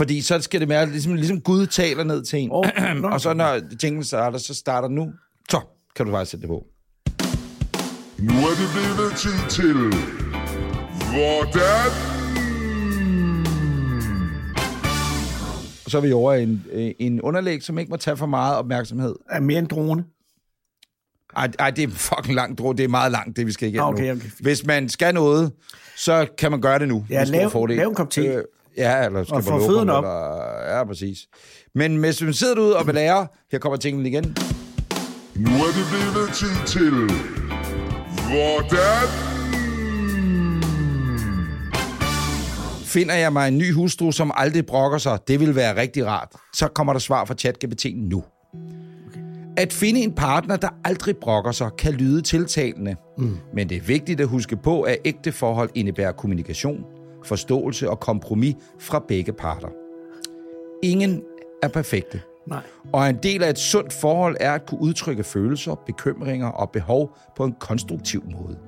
Fordi 0.00 0.20
så 0.20 0.40
skal 0.40 0.60
det 0.60 0.68
være 0.68 0.86
ligesom, 0.90 1.14
ligesom 1.14 1.40
Gud 1.40 1.66
taler 1.66 2.04
ned 2.04 2.24
til 2.24 2.38
en. 2.38 2.48
Nå. 3.02 3.08
og 3.08 3.20
så 3.20 3.32
når 3.34 3.60
jinglen 3.84 4.04
starter, 4.04 4.38
så 4.38 4.54
starter 4.54 4.88
nu. 4.88 5.12
Så 5.50 5.60
kan 5.96 6.06
du 6.06 6.12
bare 6.12 6.26
sætte 6.26 6.40
det 6.42 6.48
på. 6.48 6.66
Nu 8.18 8.32
er 8.32 8.54
det 8.60 8.68
blevet 8.74 9.12
tid 9.16 9.30
til 9.50 9.74
Hvordan? 11.12 11.90
Så 15.88 15.96
er 15.98 16.00
vi 16.00 16.12
over 16.12 16.32
i 16.32 16.42
en, 16.42 16.64
en 16.98 17.20
underlæg, 17.22 17.62
som 17.62 17.78
ikke 17.78 17.90
må 17.90 17.96
tage 17.96 18.16
for 18.16 18.26
meget 18.26 18.56
opmærksomhed. 18.56 19.14
Er 19.30 19.40
mere 19.40 19.58
en 19.58 19.66
drone. 19.66 20.04
Ej, 21.36 21.48
ej, 21.58 21.70
det 21.70 21.84
er 21.84 21.88
fucking 21.88 22.34
langt, 22.34 22.58
drog. 22.58 22.78
Det 22.78 22.84
er 22.84 22.88
meget 22.88 23.12
langt, 23.12 23.36
det 23.36 23.46
vi 23.46 23.52
skal 23.52 23.68
igennem 23.68 23.84
Okay, 23.88 24.04
nu. 24.04 24.10
okay. 24.12 24.28
Hvis 24.40 24.66
man 24.66 24.88
skal 24.88 25.14
noget, 25.14 25.52
så 25.96 26.26
kan 26.38 26.50
man 26.50 26.60
gøre 26.60 26.78
det 26.78 26.88
nu. 26.88 27.04
Ja, 27.10 27.24
lav- 27.24 27.48
fordel. 27.50 27.76
lav 27.76 27.88
en 27.88 27.94
kop 27.94 28.10
te. 28.10 28.20
Øh, 28.20 28.44
ja, 28.80 29.04
eller 29.04 29.24
skal 29.24 29.36
Og 29.36 29.44
få 29.44 29.66
fødderne 29.66 29.92
op. 29.92 30.04
Eller, 30.04 30.76
ja, 30.76 30.84
præcis. 30.84 31.18
Men 31.74 31.96
hvis 31.96 32.22
man 32.22 32.32
sidder 32.32 32.54
derude 32.54 32.76
og 32.76 32.86
vil 32.86 32.94
lære, 32.94 33.26
her 33.52 33.58
kommer 33.58 33.76
tingene 33.76 34.08
igen. 34.08 34.36
Nu 35.36 35.50
er 35.50 35.72
det 35.78 35.86
blevet 36.12 36.30
tid 36.34 36.66
til 36.66 36.90
Hvordan? 38.30 39.08
Finder 42.84 43.14
jeg 43.14 43.32
mig 43.32 43.48
en 43.48 43.58
ny 43.58 43.74
hustru, 43.74 44.12
som 44.12 44.32
aldrig 44.34 44.66
brokker 44.66 44.98
sig, 44.98 45.18
det 45.28 45.40
vil 45.40 45.56
være 45.56 45.76
rigtig 45.76 46.06
rart. 46.06 46.28
Så 46.54 46.68
kommer 46.68 46.92
der 46.92 47.00
svar 47.00 47.24
fra 47.24 47.34
ChatGPT 47.34 47.86
nu. 47.96 48.24
At 49.56 49.72
finde 49.72 50.00
en 50.00 50.12
partner, 50.12 50.56
der 50.56 50.68
aldrig 50.84 51.16
brokker 51.16 51.52
sig, 51.52 51.70
kan 51.78 51.92
lyde 51.92 52.22
tiltalende. 52.22 52.96
Mm. 53.18 53.36
Men 53.54 53.68
det 53.68 53.76
er 53.76 53.80
vigtigt 53.80 54.20
at 54.20 54.28
huske 54.28 54.56
på, 54.56 54.82
at 54.82 54.96
ægte 55.04 55.32
forhold 55.32 55.70
indebærer 55.74 56.12
kommunikation, 56.12 56.84
forståelse 57.24 57.90
og 57.90 58.00
kompromis 58.00 58.54
fra 58.78 59.04
begge 59.08 59.32
parter. 59.32 59.68
Ingen 60.82 61.22
er 61.62 61.68
perfekte. 61.68 62.20
Nej. 62.46 62.62
Og 62.92 63.08
en 63.08 63.18
del 63.22 63.42
af 63.42 63.50
et 63.50 63.58
sundt 63.58 63.92
forhold 63.92 64.36
er 64.40 64.52
at 64.52 64.66
kunne 64.66 64.80
udtrykke 64.80 65.24
følelser, 65.24 65.74
bekymringer 65.86 66.48
og 66.48 66.70
behov 66.70 67.16
på 67.36 67.44
en 67.44 67.54
konstruktiv 67.60 68.22
måde. 68.32 68.58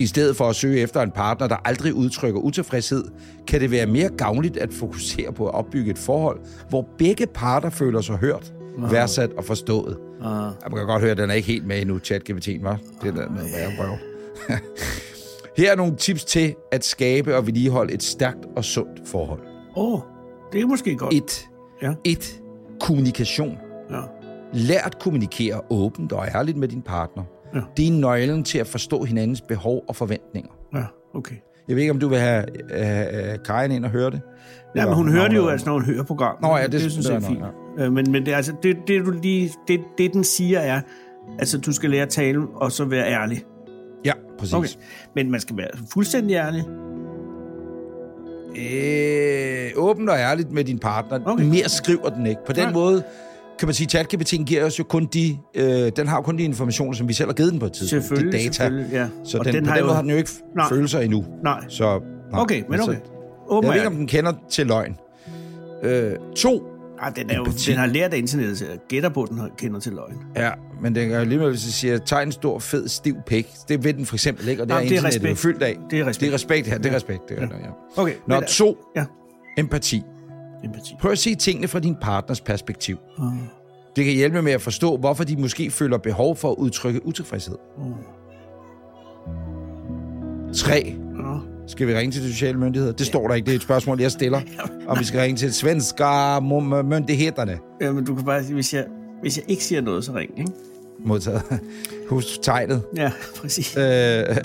I 0.00 0.06
stedet 0.06 0.36
for 0.36 0.48
at 0.48 0.56
søge 0.56 0.80
efter 0.80 1.02
en 1.02 1.10
partner, 1.10 1.46
der 1.48 1.56
aldrig 1.64 1.94
udtrykker 1.94 2.40
utilfredshed, 2.40 3.04
kan 3.46 3.60
det 3.60 3.70
være 3.70 3.86
mere 3.86 4.08
gavnligt 4.08 4.56
at 4.56 4.72
fokusere 4.72 5.32
på 5.32 5.48
at 5.48 5.54
opbygge 5.54 5.90
et 5.90 5.98
forhold, 5.98 6.40
hvor 6.68 6.88
begge 6.98 7.26
parter 7.26 7.70
føler 7.70 8.00
sig 8.00 8.16
hørt, 8.16 8.52
værdsat 8.78 9.30
og 9.32 9.44
forstået. 9.44 9.96
Uh, 10.18 10.24
Jeg 10.24 10.76
kan 10.76 10.86
godt 10.86 11.00
høre, 11.02 11.10
at 11.10 11.16
den 11.16 11.30
er 11.30 11.34
ikke 11.34 11.48
helt 11.48 11.66
med 11.66 11.80
endnu, 11.80 11.96
ChatGPT'en, 11.98 12.62
var. 12.62 12.78
Det 13.02 13.08
er 13.08 13.14
der 13.14 13.30
noget 13.30 13.52
værre 13.52 13.72
røv. 13.78 13.98
Her 15.58 15.72
er 15.72 15.76
nogle 15.76 15.96
tips 15.96 16.24
til 16.24 16.54
at 16.72 16.84
skabe 16.84 17.36
og 17.36 17.46
vedligeholde 17.46 17.92
et 17.94 18.02
stærkt 18.02 18.46
og 18.56 18.64
sundt 18.64 19.08
forhold. 19.08 19.40
oh, 19.76 20.00
det 20.52 20.60
er 20.60 20.66
måske 20.66 20.96
godt. 20.96 21.14
Et. 21.14 21.46
Ja. 21.82 21.94
Et. 22.04 22.40
Kommunikation. 22.80 23.58
Ja. 23.90 24.00
Lær 24.52 24.80
at 24.84 24.98
kommunikere 24.98 25.60
åbent 25.70 26.12
og 26.12 26.26
ærligt 26.34 26.56
med 26.56 26.68
din 26.68 26.82
partner. 26.82 27.22
Ja. 27.54 27.60
Det 27.76 27.88
er 27.88 27.92
nøglen 27.92 28.44
til 28.44 28.58
at 28.58 28.66
forstå 28.66 29.04
hinandens 29.04 29.40
behov 29.40 29.84
og 29.88 29.96
forventninger. 29.96 30.50
ja, 30.74 30.84
okay. 31.14 31.34
Jeg 31.68 31.76
ved 31.76 31.82
ikke, 31.82 31.92
om 31.92 32.00
du 32.00 32.08
vil 32.08 32.18
have 32.18 32.44
uh, 32.64 33.42
Karin 33.44 33.70
ind 33.70 33.84
og 33.84 33.90
høre 33.90 34.10
det? 34.10 34.20
Ja, 34.76 34.86
men 34.86 34.94
hun 34.94 35.08
hører 35.12 35.28
det 35.28 35.36
jo, 35.36 35.48
altså, 35.48 35.66
når 35.66 35.72
hun 35.72 35.84
hører 35.84 36.02
programmet. 36.04 36.42
Nå 36.42 36.56
ja, 36.56 36.62
det- 36.62 36.72
det 36.72 36.84
er 36.84 36.88
det 36.88 36.98
er 36.98 37.02
set 37.02 37.12
nok, 37.12 37.22
fint. 37.22 37.42
Øh, 37.86 37.92
Men, 37.92 38.12
men 38.12 38.26
det, 38.26 38.32
er 38.32 38.36
altså, 38.36 38.52
det, 38.62 38.76
det, 38.86 39.06
du 39.06 39.10
lige, 39.22 39.50
det, 39.68 39.80
det, 39.98 40.12
den 40.12 40.24
siger, 40.24 40.58
er, 40.58 40.80
altså, 41.38 41.58
du 41.58 41.72
skal 41.72 41.90
lære 41.90 42.02
at 42.02 42.08
tale, 42.08 42.46
og 42.54 42.72
så 42.72 42.84
være 42.84 43.06
ærlig. 43.06 43.42
Præcis. 44.38 44.54
Okay. 44.54 44.68
Men 45.14 45.30
man 45.30 45.40
skal 45.40 45.56
være 45.56 45.68
fuldstændig 45.92 46.34
ærlig. 46.34 46.64
Øh, 48.56 49.70
åbent 49.76 50.10
og 50.10 50.16
ærligt 50.18 50.52
med 50.52 50.64
din 50.64 50.78
partner. 50.78 51.18
Okay. 51.20 51.32
Okay. 51.32 51.44
Mere 51.44 51.68
skriver 51.68 52.08
den 52.08 52.26
ikke. 52.26 52.40
På 52.46 52.52
den 52.52 52.62
Nej. 52.64 52.72
måde 52.72 53.02
kan 53.58 53.68
man 53.68 53.74
sige, 53.74 53.84
at 53.86 53.90
ChatGPT 53.90 54.34
giver 54.46 54.64
os 54.64 54.78
jo 54.78 54.84
kun 54.84 55.06
de, 55.06 55.36
øh, 55.54 55.92
den 55.96 56.06
har 56.08 56.16
jo 56.16 56.22
kun 56.22 56.38
de 56.38 56.42
informationer, 56.44 56.92
som 56.92 57.08
vi 57.08 57.12
selv 57.12 57.28
har 57.28 57.34
givet 57.34 57.52
den 57.52 57.60
på 57.60 57.66
et 57.66 57.72
tidspunkt. 57.72 58.04
Selvfølgelig, 58.04 58.38
er 58.38 58.42
data. 58.42 58.52
selvfølgelig, 58.52 58.92
ja. 58.92 59.06
Så 59.24 59.38
Og 59.38 59.44
den, 59.44 59.54
den 59.54 59.64
på 59.64 59.68
har 59.68 59.74
den 59.76 59.80
jo- 59.80 59.86
måde 59.86 59.94
har 59.94 60.02
den 60.02 60.10
jo 60.10 60.16
ikke 60.16 60.30
Nej. 60.56 60.68
Følelser 60.68 61.00
endnu. 61.00 61.24
Nej. 61.44 61.64
Så, 61.68 62.00
nej. 62.32 62.40
Okay, 62.42 62.62
men 62.70 62.80
okay. 62.80 62.96
Åben 63.48 63.64
Jeg 63.66 63.74
ved 63.74 63.80
ikke, 63.80 63.86
om 63.86 63.94
den 63.96 64.06
kender 64.06 64.32
til 64.50 64.66
løgn. 64.66 64.96
Øh, 65.82 66.12
to. 66.36 66.62
Ah, 67.00 67.16
den, 67.16 67.30
er 67.30 67.36
jo, 67.36 67.44
den 67.66 67.76
har 67.76 67.86
lært 67.86 68.14
af 68.14 68.18
internettet, 68.18 68.58
så 68.58 68.64
jeg 68.64 68.78
gætter 68.88 69.08
på, 69.08 69.22
at 69.22 69.28
den 69.28 69.40
kender 69.58 69.80
til 69.80 69.92
løgn. 69.92 70.14
Ja, 70.36 70.50
men 70.82 70.94
den 70.94 71.04
kan 71.08 71.14
jo 71.14 71.20
alligevel, 71.20 71.48
hvis 71.50 71.64
jeg 71.66 71.72
siger, 71.72 71.98
tag 71.98 72.22
en 72.22 72.32
stor, 72.32 72.58
fed, 72.58 72.88
stiv 72.88 73.16
pik. 73.26 73.48
Det 73.68 73.84
ved 73.84 73.94
den 73.94 74.06
for 74.06 74.14
eksempel 74.16 74.48
ikke, 74.48 74.62
og 74.62 74.68
det 74.68 74.74
Nå, 74.74 74.78
er 74.78 74.80
det 74.82 74.88
er 74.90 74.92
internettet 74.92 75.22
respekt. 75.22 75.38
fyldt 75.38 75.62
af. 75.62 75.76
Det 75.90 75.98
er 76.00 76.04
respekt. 76.06 76.20
Det 76.20 76.28
er 76.30 76.34
respekt, 76.34 76.68
ja. 76.68 76.76
Det 76.78 76.86
er 76.86 76.94
respekt. 76.96 77.28
Det 77.28 77.38
er, 77.38 77.42
ja. 77.42 78.02
Okay. 78.02 78.14
Nå, 78.26 78.34
men- 78.34 78.44
to. 78.48 78.76
Ja, 78.96 79.04
Empati. 79.58 80.02
empati. 80.64 80.94
Prøv 81.00 81.10
at 81.12 81.18
se 81.18 81.34
tingene 81.34 81.68
fra 81.68 81.80
din 81.80 81.96
partners 82.00 82.40
perspektiv. 82.40 82.96
Uh, 83.18 83.24
Det 83.96 84.04
kan 84.04 84.14
hjælpe 84.14 84.42
med 84.42 84.52
at 84.52 84.62
forstå, 84.62 84.96
hvorfor 84.96 85.24
de 85.24 85.36
måske 85.36 85.70
føler 85.70 85.98
behov 85.98 86.36
for 86.36 86.50
at 86.50 86.56
udtrykke 86.58 87.06
utilfredshed. 87.06 87.56
uh, 87.78 87.84
3. 90.54 90.94
Skal 91.68 91.86
vi 91.86 91.94
ringe 91.94 92.12
til 92.12 92.22
de 92.22 92.32
sociale 92.32 92.58
myndigheder? 92.58 92.92
Det 92.92 93.06
står 93.06 93.28
der 93.28 93.34
ikke. 93.34 93.46
Det 93.46 93.52
er 93.52 93.56
et 93.56 93.62
spørgsmål, 93.62 94.00
jeg 94.00 94.10
stiller. 94.12 94.40
Om 94.88 94.98
vi 94.98 95.04
skal 95.04 95.20
ringe 95.20 95.36
til 95.36 95.54
svenska 95.54 96.38
mum- 96.38 96.82
myndighederne. 96.82 97.58
Ja, 97.80 97.92
men 97.92 98.04
du 98.04 98.14
kan 98.14 98.24
bare 98.24 98.42
sige, 98.44 98.54
hvis 98.54 98.74
jeg, 98.74 98.84
hvis 99.20 99.36
jeg 99.36 99.44
ikke 99.48 99.64
siger 99.64 99.80
noget, 99.80 100.04
så 100.04 100.12
ring, 100.12 100.38
ikke? 100.38 100.52
Modtaget. 101.04 101.42
Husk 102.08 102.42
tegnet. 102.42 102.82
Ja, 102.96 103.10
præcis. 103.36 103.76
Øh, 103.76 103.82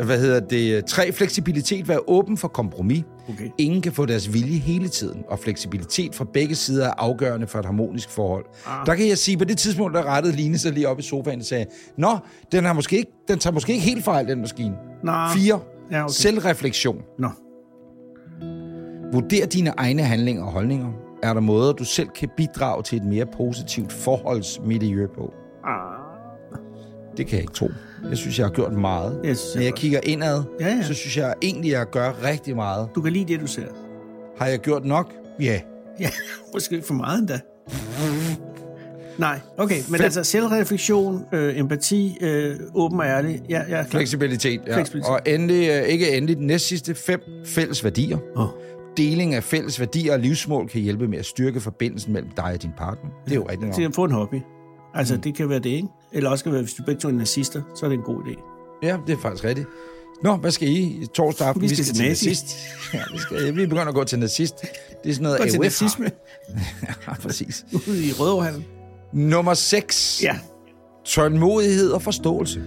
hvad 0.05 0.19
hedder 0.19 0.39
det? 0.39 0.85
3. 0.85 1.11
Fleksibilitet. 1.11 1.87
Vær 1.87 2.09
åben 2.09 2.37
for 2.37 2.47
kompromis. 2.47 3.03
Okay. 3.29 3.49
Ingen 3.57 3.81
kan 3.81 3.91
få 3.91 4.05
deres 4.05 4.33
vilje 4.33 4.57
hele 4.59 4.87
tiden, 4.87 5.23
og 5.29 5.39
fleksibilitet 5.39 6.15
fra 6.15 6.25
begge 6.33 6.55
sider 6.55 6.87
er 6.87 6.93
afgørende 6.97 7.47
for 7.47 7.59
et 7.59 7.65
harmonisk 7.65 8.09
forhold. 8.09 8.45
Ah. 8.67 8.85
Der 8.85 8.95
kan 8.95 9.07
jeg 9.07 9.17
sige, 9.17 9.37
på 9.37 9.43
det 9.43 9.57
tidspunkt, 9.57 9.93
der 9.95 10.03
rettede 10.03 10.35
Line 10.35 10.57
sig 10.57 10.71
lige 10.71 10.87
op 10.87 10.99
i 10.99 11.01
sofaen 11.01 11.39
og 11.39 11.45
sagde, 11.45 11.65
Nå, 11.97 12.17
den, 12.51 12.63
har 12.65 12.73
måske 12.73 12.97
ikke, 12.97 13.11
den 13.27 13.39
tager 13.39 13.53
måske 13.53 13.73
ikke 13.73 13.85
helt 13.85 14.03
fejl, 14.03 14.27
den 14.27 14.41
maskine. 14.41 14.73
Nå. 15.03 15.11
4. 15.35 15.59
Ja, 15.91 16.03
okay. 16.03 16.11
Selvreflektion. 16.11 17.01
Nå. 17.19 17.29
Vurder 19.13 19.45
dine 19.45 19.69
egne 19.77 20.01
handlinger 20.03 20.43
og 20.43 20.51
holdninger. 20.51 20.91
Er 21.23 21.33
der 21.33 21.41
måder, 21.41 21.73
du 21.73 21.83
selv 21.85 22.07
kan 22.15 22.29
bidrage 22.37 22.83
til 22.83 22.97
et 22.97 23.05
mere 23.05 23.25
positivt 23.37 23.91
forholdsmiljø 23.93 25.07
på? 25.07 25.33
Ah. 25.65 25.79
Det 27.17 27.27
kan 27.27 27.35
jeg 27.35 27.41
ikke 27.41 27.53
tro. 27.53 27.69
Jeg 28.09 28.17
synes, 28.17 28.39
jeg 28.39 28.45
har 28.47 28.51
gjort 28.53 28.73
meget. 28.73 29.19
Jeg 29.23 29.37
synes, 29.37 29.55
Når 29.55 29.61
jeg 29.63 29.73
kigger 29.73 29.99
indad, 30.03 30.43
Ja, 30.59 30.67
ja. 30.67 30.81
så 30.81 30.93
synes 30.93 31.17
jeg 31.17 31.33
egentlig, 31.41 31.71
jeg 31.71 31.85
gør 31.91 32.23
rigtig 32.23 32.55
meget. 32.55 32.89
Du 32.95 33.01
kan 33.01 33.13
lide 33.13 33.33
det, 33.33 33.41
du 33.41 33.47
ser. 33.47 33.67
Har 34.39 34.45
jeg 34.47 34.59
gjort 34.59 34.85
nok? 34.85 35.13
Ja. 35.39 35.61
Ja, 35.99 36.09
måske 36.53 36.81
for 36.81 36.93
meget 36.93 37.19
endda. 37.19 37.39
Nej, 39.17 39.39
okay, 39.57 39.75
men 39.75 39.97
Fem. 39.97 40.03
altså 40.03 40.23
selvreflektion, 40.23 41.25
øh, 41.33 41.59
empati, 41.59 42.17
øh, 42.21 42.55
åben 42.73 42.99
og 42.99 43.05
ærlig. 43.05 43.41
Ja, 43.49 43.59
ja, 43.59 43.65
klar. 43.67 43.83
Fleksibilitet, 43.83 44.61
ja. 44.67 44.75
Fleksibilitet. 44.75 45.09
Og 45.09 45.19
endelig, 45.25 45.69
øh, 45.69 45.83
ikke 45.83 46.17
endelig, 46.17 46.37
den 46.37 46.47
næst 46.47 46.67
sidste 46.67 46.95
fem 46.95 47.19
fælles 47.45 47.83
værdier. 47.83 48.17
Oh. 48.35 48.47
Deling 48.97 49.33
af 49.35 49.43
fælles 49.43 49.79
værdier 49.79 50.13
og 50.13 50.19
livsmål 50.19 50.69
kan 50.69 50.81
hjælpe 50.81 51.07
med 51.07 51.17
at 51.19 51.25
styrke 51.25 51.61
forbindelsen 51.61 52.13
mellem 52.13 52.31
dig 52.31 52.43
og 52.45 52.61
din 52.61 52.71
partner. 52.77 53.09
Det 53.25 53.31
er 53.31 53.35
jo 53.35 53.43
rigtigt 53.49 53.61
nok. 53.67 53.75
Til 53.75 53.83
at 53.83 53.95
få 53.95 54.03
en 54.03 54.11
hobby. 54.11 54.35
Altså, 54.93 55.17
det 55.17 55.35
kan 55.35 55.49
være 55.49 55.59
det, 55.59 55.69
ikke? 55.69 55.87
Eller 56.11 56.29
også 56.29 56.43
kan 56.43 56.53
være, 56.53 56.61
hvis 56.61 56.73
du 56.73 56.83
begge 56.83 57.01
to 57.01 57.07
er 57.07 57.11
nazister, 57.11 57.61
så 57.75 57.85
er 57.85 57.89
det 57.89 57.97
en 57.97 58.03
god 58.03 58.23
idé. 58.23 58.39
Ja, 58.83 58.97
det 59.07 59.13
er 59.13 59.21
faktisk 59.21 59.43
rigtigt. 59.43 59.67
Nå, 60.23 60.35
hvad 60.35 60.51
skal 60.51 60.67
I 60.69 61.07
torsdag 61.13 61.47
aften? 61.47 61.61
Vi 61.61 61.67
skal 61.67 61.85
til 61.85 61.95
nazi. 61.97 62.25
nazist. 62.25 62.45
Ja, 62.93 62.99
vi, 63.13 63.17
skal, 63.17 63.55
vi 63.55 63.65
begynder 63.65 63.85
at 63.87 63.93
gå 63.93 64.03
til 64.03 64.19
nazist. 64.19 64.55
Det 65.03 65.09
er 65.09 65.13
sådan 65.13 65.23
noget 65.23 65.37
Gå 65.39 65.43
til 65.45 65.55
AUF 65.57 65.63
nazisme 65.63 66.11
Ja, 67.07 67.13
præcis. 67.13 67.65
ude 67.87 68.05
i 68.05 68.11
Rødovrehallen. 68.11 68.65
Nummer 69.13 69.53
6. 69.53 70.19
Ja. 70.23 70.35
Tålmodighed 71.05 71.91
og 71.91 72.01
forståelse. 72.01 72.61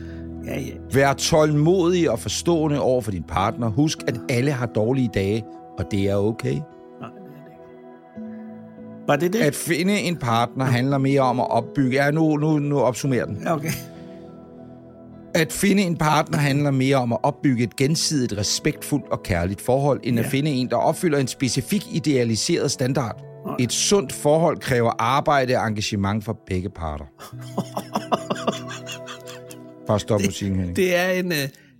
Ja, 0.46 0.60
ja. 0.60 0.72
Vær 0.92 1.12
tålmodig 1.12 2.10
og 2.10 2.18
forstående 2.18 2.80
over 2.80 3.00
for 3.00 3.10
din 3.10 3.22
partner. 3.28 3.68
Husk, 3.70 3.98
at 4.08 4.20
alle 4.28 4.50
har 4.52 4.66
dårlige 4.66 5.10
dage, 5.14 5.44
og 5.78 5.84
det 5.90 6.08
er 6.10 6.16
okay. 6.16 6.52
Nej, 6.52 6.60
det 7.00 7.32
er. 8.20 9.06
Var 9.06 9.16
det 9.16 9.32
det? 9.32 9.38
At 9.40 9.54
finde 9.54 10.00
en 10.00 10.16
partner 10.16 10.64
handler 10.64 10.98
mere 10.98 11.20
om 11.20 11.40
at 11.40 11.50
opbygge... 11.50 12.04
Ja, 12.04 12.10
nu, 12.10 12.36
nu, 12.36 12.58
nu 12.58 12.78
opsummerer 12.80 13.26
den. 13.26 13.48
Okay. 13.48 13.70
At 15.34 15.52
finde 15.52 15.82
en 15.82 15.96
partner 15.96 16.38
handler 16.38 16.70
mere 16.70 16.96
om 16.96 17.12
at 17.12 17.18
opbygge 17.22 17.64
et 17.64 17.76
gensidigt, 17.76 18.38
respektfuldt 18.38 19.04
og 19.10 19.22
kærligt 19.22 19.60
forhold, 19.60 20.00
end 20.02 20.18
at 20.18 20.24
Ja. 20.24 20.30
finde 20.30 20.50
en, 20.50 20.68
der 20.70 20.76
opfylder 20.76 21.18
en 21.18 21.26
specifik 21.26 21.86
idealiseret 21.94 22.70
standard. 22.70 23.22
Et 23.58 23.72
sundt 23.72 24.12
forhold 24.12 24.58
kræver 24.60 24.90
arbejde 24.98 25.56
og 25.56 25.68
engagement 25.68 26.24
fra 26.24 26.34
begge 26.46 26.70
parter. 26.70 27.04
Bare 29.86 30.00
stop 30.00 30.20
musikken, 30.24 30.56
Henning. 30.58 30.76
Det 30.76 30.96
er 30.96 31.08
en 31.10 31.26
uh, 31.26 31.38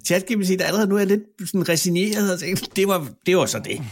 chat-GPT, 0.09 0.57
der 0.59 0.65
allerede 0.65 0.87
nu 0.89 0.97
er 0.97 1.05
lidt 1.05 1.21
sådan 1.47 1.69
resigneret 1.69 2.33
og 2.33 2.41
tænker, 2.41 2.67
det 2.77 2.89
var, 2.89 3.09
det 3.27 3.37
var 3.37 3.47
så 3.47 3.59
det. 3.59 3.83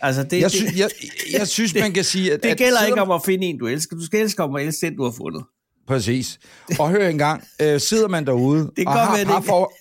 Altså, 0.00 0.22
det, 0.22 0.40
Jeg, 0.40 0.50
det, 0.50 0.52
sy- 0.60 0.78
jeg, 0.78 0.90
jeg 1.38 1.48
synes, 1.48 1.74
man 1.74 1.92
kan 1.92 2.04
sige, 2.04 2.32
at... 2.32 2.40
det 2.42 2.48
at 2.48 2.56
gælder 2.56 2.78
selvom- 2.78 2.92
ikke 2.98 3.02
om 3.02 3.10
at 3.10 3.22
finde 3.26 3.46
en, 3.46 3.58
du 3.58 3.66
elsker. 3.66 3.96
Du 3.96 4.04
skal 4.04 4.20
elske 4.20 4.42
om 4.42 4.54
at 4.54 4.66
elske 4.66 4.86
den, 4.86 4.96
du 4.96 5.04
har 5.04 5.10
fundet. 5.10 5.44
Præcis. 5.88 6.38
Og 6.78 6.90
hør 6.90 7.08
engang, 7.08 7.44
øh, 7.62 7.80
sidder 7.80 8.08
man 8.08 8.26
derude 8.26 8.70
kan 8.76 8.86
og 8.86 8.92
har 8.92 9.12
det 9.12 9.20
ikke- 9.20 9.32
parfor, 9.32 9.72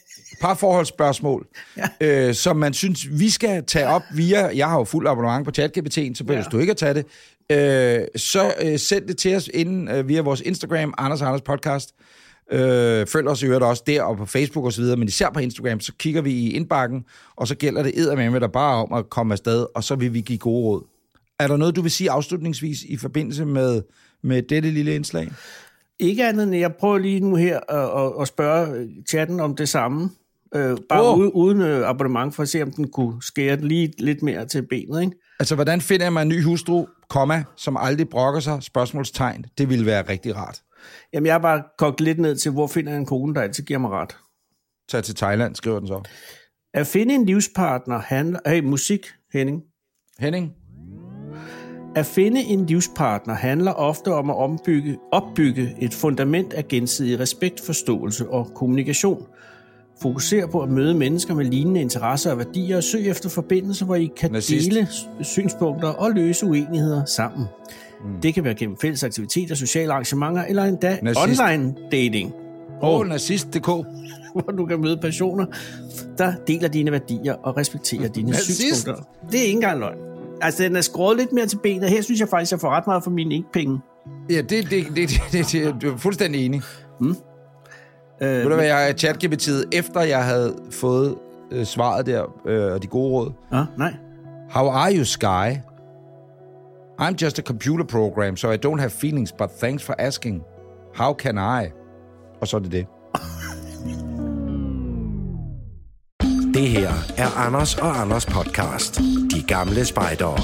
parforholdsspørgsmål, 0.42 1.48
ja. 2.02 2.28
øh, 2.30 2.34
som 2.36 2.58
man 2.58 2.74
synes, 2.74 3.08
vi 3.20 3.30
skal 3.30 3.64
tage 3.66 3.88
op 3.88 4.02
via, 4.16 4.50
jeg 4.56 4.68
har 4.70 4.78
jo 4.78 4.84
fuld 4.84 5.08
abonnement 5.08 5.46
på 5.46 5.52
ChatGPT'en, 5.62 6.16
så 6.16 6.24
behøver 6.24 6.44
Ja. 6.44 6.50
du 6.52 6.60
ikke 6.60 6.72
at 6.72 6.78
tage 6.78 6.94
det, 6.94 7.06
øh, 7.52 8.06
så 8.16 8.54
øh, 8.62 8.80
send 8.80 9.08
det 9.08 9.18
til 9.18 9.36
os 9.36 9.50
inden 9.54 9.88
øh, 9.88 10.08
via 10.08 10.22
vores 10.22 10.42
Instagram, 10.42 10.94
Anders 10.98 11.22
Anders 11.22 11.42
Podcast. 11.42 11.96
Øh, 12.52 13.08
følg 13.08 13.28
os 13.28 13.44
i 13.44 13.46
øvrigt 13.46 13.64
også 13.64 13.84
der 13.88 14.02
og 14.02 14.18
på 14.18 14.26
Facebook 14.26 14.66
og 14.66 14.74
så 14.74 14.82
videre, 14.82 14.98
men 14.98 15.08
især 15.08 15.30
på 15.34 15.40
Instagram, 15.40 15.80
så 15.80 15.94
kigger 16.00 16.22
vi 16.22 16.32
i 16.32 16.52
indbakken, 16.52 17.06
og 17.36 17.48
så 17.48 17.56
gælder 17.56 17.84
det 17.84 18.00
eddermame 18.00 18.40
der 18.40 18.48
bare 18.48 18.86
om 18.86 18.94
at 18.94 19.10
komme 19.10 19.34
afsted, 19.34 19.66
og 19.76 19.84
så 19.84 19.96
vil 19.96 20.14
vi 20.14 20.22
give 20.22 20.38
gode 20.38 20.64
råd. 20.64 20.84
Er 21.40 21.48
der 21.48 21.58
noget, 21.58 21.76
du 21.76 21.82
vil 21.82 21.92
sige 21.92 22.12
afslutningsvis 22.12 22.84
i 22.84 22.98
forbindelse 22.98 23.46
med, 23.46 23.82
med 24.24 24.42
dette 24.42 24.72
lille 24.72 24.96
indslag? 24.96 25.32
Ikke 26.00 26.26
andet 26.26 26.44
end, 26.44 26.56
jeg 26.56 26.74
prøver 26.80 26.98
lige 26.98 27.20
nu 27.20 27.36
her 27.36 27.60
at, 27.70 28.06
at, 28.06 28.22
at 28.22 28.28
spørge 28.28 28.90
chatten 29.10 29.40
om 29.40 29.56
det 29.56 29.70
samme. 29.70 30.10
Øh, 30.56 30.78
bare 30.90 31.12
oh. 31.12 31.20
uden, 31.20 31.32
uden 31.32 31.62
øh, 31.62 31.90
abonnement, 31.90 32.36
for 32.36 32.44
at 32.44 32.50
se, 32.50 32.64
om 32.64 32.72
den 32.72 32.88
kunne 32.88 33.14
skære 33.22 33.56
den 33.56 33.68
lige 33.68 33.94
lidt 33.98 34.24
mere 34.24 34.46
til 34.46 34.68
benet. 34.68 35.02
Ikke? 35.02 35.18
Altså, 35.40 35.56
hvordan 35.56 35.82
finder 35.82 36.10
man 36.10 36.28
en 36.28 36.30
ny 36.30 36.44
hustru, 36.44 36.86
komma, 37.10 37.44
som 37.56 37.78
aldrig 37.78 38.10
brokker 38.10 38.40
sig? 38.40 38.64
Spørgsmålstegn. 38.64 39.46
Det 39.58 39.70
ville 39.70 39.86
være 39.86 40.10
rigtig 40.10 40.36
rart. 40.36 40.62
Jamen, 41.14 41.26
jeg 41.26 41.34
har 41.34 41.40
bare 41.40 41.64
kogt 41.78 42.02
lidt 42.02 42.20
ned 42.20 42.36
til, 42.36 42.52
hvor 42.52 42.68
finder 42.68 42.92
jeg 42.92 43.00
en 43.00 43.06
kone, 43.06 43.36
der 43.36 43.42
altid 43.42 43.64
giver 43.64 43.80
mig 43.80 43.92
ret. 43.92 44.18
Tag 44.90 45.04
til 45.04 45.16
Thailand, 45.16 45.56
skriver 45.56 45.80
den 45.80 45.88
så. 45.88 46.02
At 46.74 46.88
finde 46.88 47.16
en 47.16 47.26
livspartner 47.26 48.00
handler... 48.00 48.40
Hey, 48.48 48.60
musik, 48.60 49.08
Henning. 49.34 49.62
Henning? 50.20 50.54
At 51.96 52.06
finde 52.06 52.42
en 52.42 52.66
livspartner 52.66 53.34
handler 53.34 53.72
ofte 53.72 54.14
om 54.14 54.30
at 54.30 54.36
ombygge, 54.36 54.98
opbygge 55.12 55.76
et 55.82 55.94
fundament 55.94 56.54
af 56.54 56.68
gensidig 56.68 57.20
respekt, 57.20 57.62
forståelse 57.66 58.30
og 58.30 58.52
kommunikation. 58.56 59.28
Fokuser 60.02 60.48
på 60.48 60.62
at 60.62 60.70
møde 60.70 60.94
mennesker 60.94 61.34
med 61.36 61.46
lignende 61.46 61.82
interesser 61.82 62.32
og 62.32 62.38
værdier 62.38 62.78
og 62.78 62.84
søg 62.84 63.08
efter 63.08 63.30
forbindelser, 63.30 63.86
hvor 63.86 63.96
I 63.96 64.12
kan 64.18 64.32
Nazist. 64.32 64.70
dele 64.70 64.88
synspunkter 65.22 65.88
og 65.88 66.12
løse 66.12 66.46
uenigheder 66.46 67.06
sammen. 67.06 67.46
Mm. 68.06 68.22
Det 68.22 68.34
kan 68.34 68.44
være 68.44 68.54
gennem 68.54 68.78
fælles 68.82 69.04
aktiviteter, 69.04 69.56
sociale 69.56 69.94
arrangementer 69.94 70.44
eller 70.44 70.64
endda 70.64 70.98
Nazist. 71.02 71.42
online 71.42 71.76
dating, 71.92 72.34
Åh, 72.82 73.00
oh, 73.00 73.08
nazist.dk. 73.08 73.66
hvor 74.34 74.52
du 74.58 74.66
kan 74.66 74.82
møde 74.82 74.98
personer, 74.98 75.46
der 76.18 76.34
deler 76.48 76.68
dine 76.68 76.92
værdier 76.92 77.34
og 77.34 77.58
respekterer 77.58 78.08
dine 78.08 78.32
Nazist. 78.32 78.60
synspunkter. 78.62 79.04
Det 79.32 79.40
er 79.40 79.44
ikke 79.44 79.54
engang 79.56 79.80
løgn. 79.80 79.98
Altså, 80.42 80.64
den 80.64 80.76
er 80.76 80.82
skåret 80.82 81.18
lidt 81.18 81.34
mere 81.34 81.46
til 81.48 81.58
benet. 81.64 81.90
Her 81.90 82.02
synes 82.02 82.20
jeg 82.20 82.30
faktisk, 82.30 82.52
jeg 82.52 82.60
får 82.60 82.70
ret 82.70 82.88
meget 82.88 83.04
for 83.04 83.12
mine 83.12 83.36
ikke-penge. 83.36 83.80
Ja, 84.30 84.42
det, 84.42 84.50
det, 84.50 84.70
det, 84.72 84.96
det, 84.96 85.10
det, 85.32 85.52
det, 85.52 85.76
du 85.82 85.94
er 85.94 85.98
fuldstændig 85.98 86.46
enig. 86.46 86.62
Øh, 88.22 88.30
Ved 88.30 88.44
du 88.44 88.56
hvad, 88.56 88.66
jeg 88.66 88.96
chatGPT'et, 89.04 89.64
efter 89.72 90.02
jeg 90.02 90.26
havde 90.26 90.56
fået 90.72 91.16
øh, 91.52 91.66
svaret 91.66 92.06
der, 92.06 92.26
øh, 92.48 92.74
og 92.74 92.82
de 92.84 92.88
gode 92.88 93.12
råd. 93.12 93.32
ah, 93.52 93.66
nej. 93.78 93.94
How 94.50 94.70
are 94.70 94.96
you, 94.98 95.04
Sky? 95.04 95.60
I'm 97.02 97.16
just 97.22 97.40
a 97.40 97.42
computer 97.42 97.86
program, 97.86 98.38
so 98.38 98.52
I 98.52 98.58
don't 98.66 98.80
have 98.80 98.90
feelings, 98.90 99.32
but 99.32 99.50
thanks 99.60 99.84
for 99.84 99.96
asking. 100.00 100.44
How 100.96 101.14
can 101.14 101.36
I? 101.38 101.72
Og 102.42 102.48
så 102.48 102.58
er 102.58 102.62
det 102.62 102.72
det. 102.72 102.88
Det 106.54 106.68
her 106.68 106.92
er 107.18 107.38
Anders 107.38 107.78
og 107.78 108.02
Anders 108.02 108.26
podcast. 108.26 108.98
De 109.32 109.44
gamle 109.48 109.86
spejdere. 109.86 110.38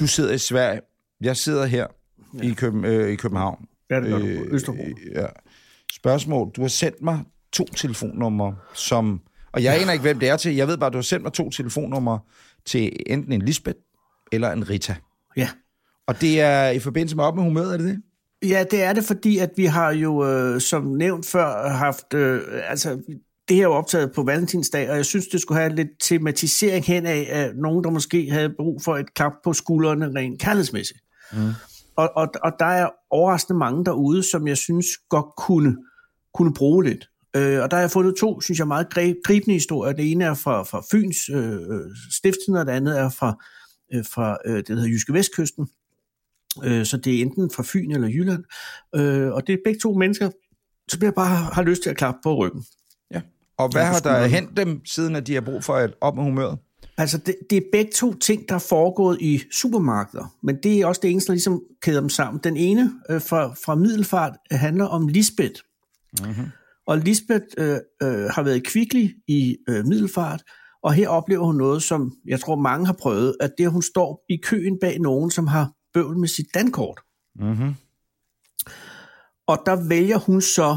Du 0.00 0.06
sidder 0.06 0.34
i 0.34 0.38
Sverige. 0.38 0.80
Jeg 1.20 1.36
sidder 1.36 1.66
her 1.66 1.86
ja. 2.42 2.48
i, 2.48 2.50
Køben, 2.50 2.84
øh, 2.84 3.08
i 3.08 3.16
København. 3.16 3.64
Ja, 3.90 4.00
det 4.00 4.10
gør 4.10 4.18
du. 4.18 4.24
Østerbro. 4.50 4.82
Øh, 4.82 4.92
ja. 5.14 5.26
Spørgsmål. 5.92 6.50
Du 6.56 6.60
har 6.60 6.68
sendt 6.68 7.02
mig 7.02 7.20
to 7.52 7.64
telefonnumre, 7.64 8.56
som... 8.74 9.20
Og 9.52 9.62
jeg 9.62 9.80
aner 9.80 9.92
ikke, 9.92 10.02
hvem 10.02 10.18
det 10.18 10.28
er 10.28 10.36
til. 10.36 10.54
Jeg 10.54 10.68
ved 10.68 10.78
bare, 10.78 10.86
at 10.86 10.92
du 10.92 10.98
har 10.98 11.02
sendt 11.02 11.22
mig 11.22 11.32
to 11.32 11.50
telefonnumre 11.50 12.20
til 12.66 12.92
enten 13.06 13.32
en 13.32 13.42
Lisbeth 13.42 13.78
eller 14.32 14.52
en 14.52 14.70
Rita. 14.70 14.94
Ja. 15.36 15.48
Og 16.06 16.20
det 16.20 16.40
er 16.40 16.68
i 16.68 16.78
forbindelse 16.78 17.16
med 17.16 17.24
op 17.24 17.34
med 17.34 17.42
humøret, 17.42 17.72
er 17.72 17.76
det 17.76 17.86
det? 17.86 18.02
Ja, 18.48 18.64
det 18.70 18.82
er 18.82 18.92
det, 18.92 19.04
fordi 19.04 19.38
at 19.38 19.50
vi 19.56 19.64
har 19.64 19.92
jo, 19.92 20.26
øh, 20.26 20.60
som 20.60 20.84
nævnt 20.84 21.26
før, 21.26 21.68
haft... 21.68 22.14
Øh, 22.14 22.40
altså, 22.68 23.00
det 23.48 23.56
her 23.56 23.62
er 23.62 23.68
jo 23.68 23.72
optaget 23.72 24.12
på 24.12 24.22
Valentinsdag, 24.22 24.90
og 24.90 24.96
jeg 24.96 25.04
synes, 25.04 25.26
det 25.26 25.40
skulle 25.40 25.60
have 25.60 25.74
lidt 25.74 25.88
tematisering 26.00 26.84
hen 26.84 27.06
af, 27.06 27.26
af 27.30 27.50
nogen, 27.54 27.84
der 27.84 27.90
måske 27.90 28.30
havde 28.30 28.54
brug 28.56 28.82
for 28.82 28.96
et 28.96 29.14
klap 29.14 29.32
på 29.44 29.52
skuldrene 29.52 30.14
rent 30.14 30.40
kærlighedsmæssigt. 30.40 31.00
Mm. 31.32 31.38
Og, 31.98 32.10
og, 32.16 32.28
og 32.42 32.52
der 32.58 32.64
er 32.64 32.88
overraskende 33.10 33.58
mange 33.58 33.84
derude, 33.84 34.22
som 34.30 34.48
jeg 34.48 34.56
synes 34.56 34.86
godt 35.08 35.26
kunne, 35.36 35.76
kunne 36.34 36.54
bruge 36.54 36.84
lidt. 36.84 37.08
Øh, 37.36 37.62
og 37.62 37.70
der 37.70 37.76
har 37.76 37.80
jeg 37.82 37.90
fundet 37.90 38.14
to, 38.16 38.40
synes 38.40 38.58
jeg, 38.58 38.68
meget 38.68 38.86
gribende 39.24 39.54
historier. 39.54 39.92
Det 39.92 40.12
ene 40.12 40.24
er 40.24 40.34
fra, 40.34 40.62
fra 40.62 40.82
Fyns 40.90 41.28
øh, 41.28 41.60
stiftstid, 42.12 42.54
og 42.54 42.66
det 42.66 42.72
andet 42.72 42.98
er 42.98 43.08
fra, 43.08 43.44
øh, 43.94 44.04
fra 44.04 44.38
øh, 44.44 44.56
det, 44.56 44.68
der 44.68 44.74
hedder 44.74 44.88
Jyske 44.88 45.12
Vestkysten. 45.12 45.68
Øh, 46.64 46.84
så 46.86 46.96
det 46.96 47.14
er 47.14 47.22
enten 47.22 47.50
fra 47.50 47.62
Fyn 47.66 47.90
eller 47.90 48.08
Jylland. 48.08 48.44
Øh, 48.94 49.32
og 49.32 49.46
det 49.46 49.52
er 49.52 49.58
begge 49.64 49.80
to 49.80 49.92
mennesker, 49.92 50.30
som 50.88 51.02
jeg 51.02 51.14
bare 51.14 51.36
har 51.52 51.62
lyst 51.62 51.82
til 51.82 51.90
at 51.90 51.96
klappe 51.96 52.20
på 52.22 52.34
ryggen. 52.36 52.64
Ja. 53.10 53.20
Og 53.58 53.68
hvad 53.72 53.84
har 53.84 54.00
der 54.00 54.26
hent 54.26 54.56
dem, 54.56 54.84
siden 54.84 55.16
at 55.16 55.26
de 55.26 55.34
har 55.34 55.40
brug 55.40 55.64
for 55.64 55.78
et 55.78 55.94
op 56.00 56.16
med 56.16 56.24
humøret? 56.24 56.58
Altså, 56.98 57.18
det, 57.18 57.36
det 57.50 57.56
er 57.56 57.62
begge 57.72 57.92
to 57.92 58.14
ting, 58.14 58.48
der 58.48 58.54
er 58.54 58.66
foregået 58.68 59.18
i 59.20 59.42
supermarkeder, 59.52 60.34
men 60.42 60.56
det 60.62 60.80
er 60.80 60.86
også 60.86 61.00
det 61.02 61.10
eneste, 61.10 61.26
der 61.26 61.34
ligesom 61.34 61.62
kæder 61.82 62.00
dem 62.00 62.08
sammen. 62.08 62.40
Den 62.44 62.56
ene 62.56 62.92
øh, 63.10 63.20
fra, 63.22 63.54
fra 63.64 63.74
Middelfart 63.74 64.32
handler 64.50 64.84
om 64.84 65.08
Lisbeth. 65.08 65.60
Mm-hmm. 66.20 66.46
Og 66.86 66.98
Lisbeth 66.98 67.44
øh, 67.58 67.78
øh, 68.02 68.24
har 68.24 68.42
været 68.42 68.64
kviklig 68.64 69.14
i 69.28 69.56
øh, 69.68 69.86
Middelfart, 69.86 70.42
og 70.82 70.92
her 70.92 71.08
oplever 71.08 71.44
hun 71.44 71.56
noget, 71.56 71.82
som 71.82 72.12
jeg 72.26 72.40
tror 72.40 72.56
mange 72.56 72.86
har 72.86 72.92
prøvet, 72.92 73.36
at 73.40 73.50
det, 73.58 73.64
at 73.64 73.72
hun 73.72 73.82
står 73.82 74.24
i 74.28 74.36
køen 74.36 74.78
bag 74.80 74.98
nogen, 75.00 75.30
som 75.30 75.46
har 75.46 75.72
bøvl 75.94 76.18
med 76.18 76.28
sit 76.28 76.46
dankort. 76.54 77.00
Mm-hmm. 77.40 77.74
Og 79.46 79.62
der 79.66 79.88
vælger 79.88 80.18
hun 80.18 80.40
så 80.40 80.76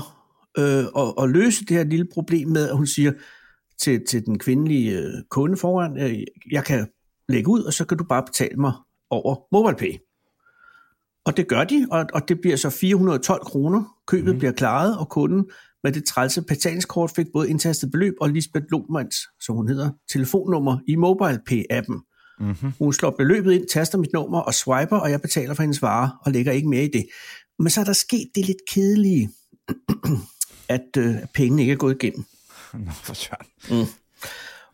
øh, 0.57 0.86
at, 0.97 1.13
at 1.24 1.30
løse 1.30 1.65
det 1.65 1.78
her 1.78 1.84
lille 1.84 2.07
problem 2.13 2.47
med, 2.47 2.69
at 2.69 2.78
hun 2.78 2.88
siger 2.88 3.11
til, 3.82 4.01
til 4.09 4.25
den 4.25 4.39
kvindelige 4.39 4.99
øh, 4.99 5.13
kunde 5.29 5.57
foran, 5.57 5.97
øh, 5.97 6.23
jeg 6.51 6.65
kan 6.65 6.88
lægge 7.29 7.49
ud, 7.49 7.63
og 7.63 7.73
så 7.73 7.86
kan 7.86 7.97
du 7.97 8.03
bare 8.03 8.23
betale 8.23 8.55
mig 8.57 8.73
over 9.09 9.36
MobilePay. 9.51 9.97
Og 11.25 11.38
det 11.38 11.47
gør 11.47 11.63
de, 11.63 11.88
og, 11.91 12.05
og 12.13 12.29
det 12.29 12.41
bliver 12.41 12.55
så 12.55 12.69
412 12.69 13.41
kroner. 13.45 13.84
Købet 14.07 14.34
mm. 14.34 14.39
bliver 14.39 14.51
klaret, 14.51 14.97
og 14.97 15.09
kunden 15.09 15.45
med 15.84 15.91
det 15.91 16.05
trælse 16.05 16.41
betalingskort 16.41 17.11
fik 17.15 17.25
både 17.34 17.49
indtastet 17.49 17.91
beløb 17.91 18.13
og 18.21 18.29
Lisbeth 18.29 18.65
Lohmanns, 18.71 19.15
som 19.41 19.55
hun 19.55 19.67
hedder, 19.67 19.89
telefonnummer 20.11 20.77
i 20.88 20.95
MobilePay-appen. 20.95 22.07
Mm-hmm. 22.39 22.71
Hun 22.79 22.93
slår 22.93 23.09
beløbet 23.09 23.51
ind, 23.51 23.67
taster 23.67 23.97
mit 23.97 24.13
nummer 24.13 24.39
og 24.39 24.53
swiper, 24.53 24.97
og 24.97 25.11
jeg 25.11 25.21
betaler 25.21 25.53
for 25.53 25.63
hendes 25.63 25.82
varer 25.82 26.09
og 26.25 26.32
lægger 26.32 26.51
ikke 26.51 26.69
mere 26.69 26.84
i 26.84 26.89
det. 26.93 27.05
Men 27.59 27.69
så 27.69 27.82
er 27.82 27.86
der 27.86 27.93
sket 27.93 28.27
det 28.36 28.45
lidt 28.45 28.57
kedelige, 28.71 29.29
at 30.75 30.97
øh, 30.97 31.15
pengene 31.34 31.61
ikke 31.61 31.73
er 31.73 31.77
gået 31.77 32.03
igennem. 32.03 32.25
Nå, 32.86 32.91
for 32.91 33.13
søren. 33.13 33.45
Mm. 33.69 33.86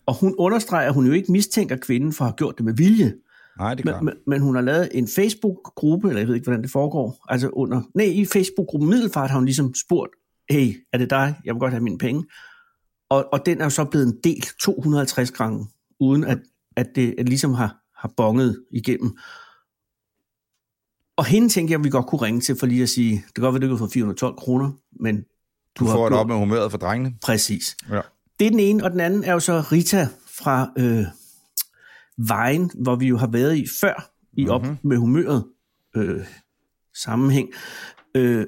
Og 0.05 0.13
hun 0.19 0.35
understreger, 0.37 0.87
at 0.87 0.93
hun 0.93 1.05
jo 1.05 1.11
ikke 1.11 1.31
mistænker 1.31 1.77
kvinden 1.77 2.13
for 2.13 2.25
at 2.25 2.31
have 2.31 2.35
gjort 2.37 2.57
det 2.57 2.65
med 2.65 2.73
vilje. 2.73 3.13
Nej, 3.57 3.73
det 3.73 3.85
men, 3.85 3.93
gør 3.93 4.01
men, 4.01 4.13
men 4.27 4.41
hun 4.41 4.55
har 4.55 4.61
lavet 4.61 4.89
en 4.91 5.07
Facebook-gruppe, 5.07 6.07
eller 6.07 6.19
jeg 6.19 6.27
ved 6.27 6.35
ikke, 6.35 6.45
hvordan 6.45 6.61
det 6.61 6.71
foregår. 6.71 7.25
Altså 7.29 7.49
under, 7.49 7.81
nej, 7.95 8.05
i 8.05 8.25
Facebook-gruppen 8.25 8.89
Middelfart 8.89 9.29
har 9.29 9.37
hun 9.37 9.45
ligesom 9.45 9.73
spurgt, 9.75 10.11
hey, 10.49 10.85
er 10.93 10.97
det 10.97 11.09
dig? 11.09 11.35
Jeg 11.45 11.53
vil 11.53 11.59
godt 11.59 11.71
have 11.71 11.83
mine 11.83 11.97
penge. 11.97 12.25
Og, 13.09 13.33
og 13.33 13.45
den 13.45 13.61
er 13.61 13.63
jo 13.63 13.69
så 13.69 13.85
blevet 13.85 14.07
en 14.07 14.19
del 14.23 14.41
250 14.61 15.31
gange, 15.31 15.67
uden 15.99 16.23
at, 16.23 16.39
at 16.75 16.87
det 16.95 17.15
at 17.17 17.29
ligesom 17.29 17.53
har, 17.53 17.77
har 17.95 18.13
bonget 18.17 18.65
igennem. 18.71 19.17
Og 21.17 21.25
hende 21.25 21.49
tænker 21.49 21.71
jeg, 21.71 21.79
at 21.79 21.83
vi 21.83 21.89
godt 21.89 22.07
kunne 22.07 22.21
ringe 22.21 22.41
til, 22.41 22.55
for 22.55 22.65
lige 22.65 22.83
at 22.83 22.89
sige, 22.89 23.11
det 23.11 23.33
kan 23.33 23.41
godt 23.41 23.53
være, 23.53 23.63
at 23.63 23.69
du 23.69 23.77
kan 23.77 23.85
få 23.85 23.91
412 23.93 24.35
kroner, 24.35 24.71
men 24.99 25.25
du, 25.79 25.85
du 25.85 25.91
får 25.91 26.09
det 26.09 26.17
op 26.17 26.27
med 26.27 26.35
humøret 26.35 26.71
for 26.71 26.77
drengene. 26.77 27.15
Præcis. 27.23 27.77
Ja. 27.91 28.01
Det 28.39 28.47
er 28.47 28.51
den 28.51 28.59
ene, 28.59 28.83
og 28.83 28.91
den 28.91 28.99
anden 28.99 29.23
er 29.23 29.33
jo 29.33 29.39
så 29.39 29.59
Rita 29.71 30.07
fra 30.39 30.71
øh, 30.77 31.05
Vejen, 32.17 32.71
hvor 32.83 32.95
vi 32.95 33.07
jo 33.07 33.17
har 33.17 33.27
været 33.27 33.57
i 33.57 33.67
før, 33.81 34.11
i 34.33 34.47
op 34.47 34.61
mm-hmm. 34.61 34.77
med 34.83 34.97
humøret 34.97 35.45
øh, 35.95 36.25
sammenhæng. 37.03 37.49
Øh, 38.15 38.45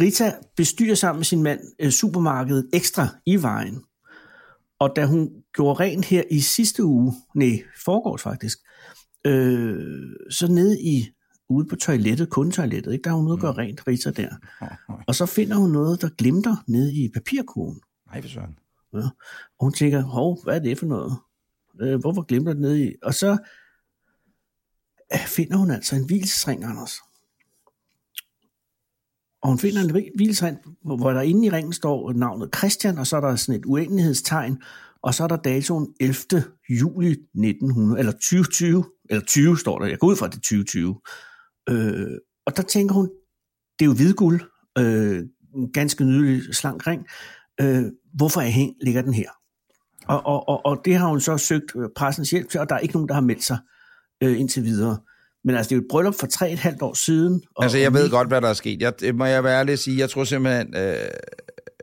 Rita 0.00 0.32
bestyrer 0.56 0.94
sammen 0.94 1.18
med 1.18 1.24
sin 1.24 1.42
mand 1.42 1.60
øh, 1.80 1.90
supermarkedet 1.90 2.70
Ekstra 2.72 3.08
i 3.26 3.42
Vejen. 3.42 3.82
Og 4.80 4.92
da 4.96 5.06
hun 5.06 5.30
gjorde 5.54 5.80
rent 5.80 6.04
her 6.04 6.22
i 6.30 6.40
sidste 6.40 6.84
uge, 6.84 7.14
nej, 7.34 7.62
foregårs 7.84 8.22
faktisk, 8.22 8.58
øh, 9.26 9.76
så 10.30 10.46
nede 10.52 10.80
i 10.80 11.08
ude 11.50 11.66
på 11.68 11.76
toilettet, 11.76 12.30
kundetoilettet, 12.30 12.92
ikke? 12.92 13.02
der 13.02 13.10
er 13.10 13.14
hun 13.14 13.26
ude 13.26 13.34
og 13.34 13.40
gøre 13.40 13.52
rent, 13.52 13.86
Rita 13.86 14.10
der. 14.10 14.30
Og 15.08 15.14
så 15.14 15.26
finder 15.26 15.56
hun 15.56 15.70
noget, 15.70 16.02
der 16.02 16.08
glimter 16.08 16.56
nede 16.66 16.94
i 16.94 17.10
papirkurven. 17.14 17.80
Nej, 18.06 18.22
for 18.22 18.28
søren. 18.28 18.58
Ja. 18.92 18.98
Og 19.58 19.60
hun 19.60 19.72
tænker, 19.72 20.02
hov, 20.02 20.42
hvad 20.42 20.54
er 20.54 20.58
det 20.58 20.78
for 20.78 20.86
noget? 20.86 21.16
Øh, 21.80 22.00
hvorfor 22.00 22.22
glimter 22.22 22.52
det 22.52 22.62
nede 22.62 22.84
i? 22.84 22.94
Og 23.02 23.14
så 23.14 23.38
øh, 25.12 25.26
finder 25.26 25.56
hun 25.56 25.70
altså 25.70 25.96
en 25.96 26.06
hvilesring, 26.06 26.64
Anders. 26.64 26.92
Og 29.42 29.48
hun 29.48 29.58
finder 29.58 29.82
en 29.82 29.90
hvilesring, 30.16 30.58
hvor 30.82 31.10
der 31.10 31.20
inde 31.20 31.46
i 31.46 31.50
ringen 31.50 31.72
står 31.72 32.12
navnet 32.12 32.56
Christian, 32.56 32.98
og 32.98 33.06
så 33.06 33.16
er 33.16 33.20
der 33.20 33.36
sådan 33.36 33.60
et 33.60 33.66
uendelighedstegn, 33.66 34.62
og 35.02 35.14
så 35.14 35.24
er 35.24 35.28
der 35.28 35.36
datoen 35.36 35.94
11. 36.00 36.44
juli 36.68 37.10
1900, 37.10 37.98
eller 37.98 38.12
2020, 38.12 38.84
eller 39.10 39.24
20 39.24 39.58
står 39.58 39.78
der, 39.78 39.86
jeg 39.86 39.98
går 39.98 40.06
ud 40.06 40.16
fra 40.16 40.28
det 40.28 40.34
2020. 40.34 41.00
Øh, 41.70 42.18
og 42.46 42.56
der 42.56 42.62
tænker 42.62 42.94
hun, 42.94 43.10
det 43.78 43.84
er 43.84 43.86
jo 43.86 43.94
hvidguld, 43.94 44.40
øh, 44.78 45.22
en 45.54 45.72
ganske 45.72 46.04
nydelig 46.04 46.54
slank 46.54 46.86
ring, 46.86 47.06
øh, 47.60 47.84
hvorfor 48.14 48.40
er 48.40 48.46
hæng, 48.46 48.74
ligger 48.82 49.02
den 49.02 49.14
her? 49.14 49.30
Og, 50.06 50.26
og, 50.26 50.48
og, 50.48 50.66
og 50.66 50.80
det 50.84 50.96
har 50.96 51.08
hun 51.08 51.20
så 51.20 51.36
søgt 51.36 51.72
pressens 51.96 52.30
hjælp 52.30 52.48
til, 52.48 52.60
og 52.60 52.68
der 52.68 52.74
er 52.74 52.78
ikke 52.78 52.94
nogen, 52.94 53.08
der 53.08 53.14
har 53.14 53.20
meldt 53.20 53.44
sig 53.44 53.58
øh, 54.22 54.40
indtil 54.40 54.64
videre. 54.64 54.98
Men 55.44 55.54
altså, 55.54 55.68
det 55.68 55.74
er 55.74 55.76
jo 55.76 55.82
et 55.82 55.88
bryllup 55.90 56.14
for 56.14 56.26
tre 56.26 56.52
et 56.52 56.58
halvt 56.58 56.82
år 56.82 56.94
siden. 56.94 57.42
Og, 57.56 57.64
altså, 57.64 57.78
jeg 57.78 57.94
ved 57.94 58.10
godt, 58.10 58.28
hvad 58.28 58.40
der 58.40 58.48
er 58.48 58.54
sket. 58.54 58.82
Jeg, 58.82 59.14
må 59.14 59.24
jeg 59.24 59.44
være 59.44 59.58
ærlig 59.58 59.72
at 59.72 59.78
sige, 59.78 59.98
jeg 59.98 60.10
tror 60.10 60.24
simpelthen, 60.24 60.76
øh, 60.76 60.96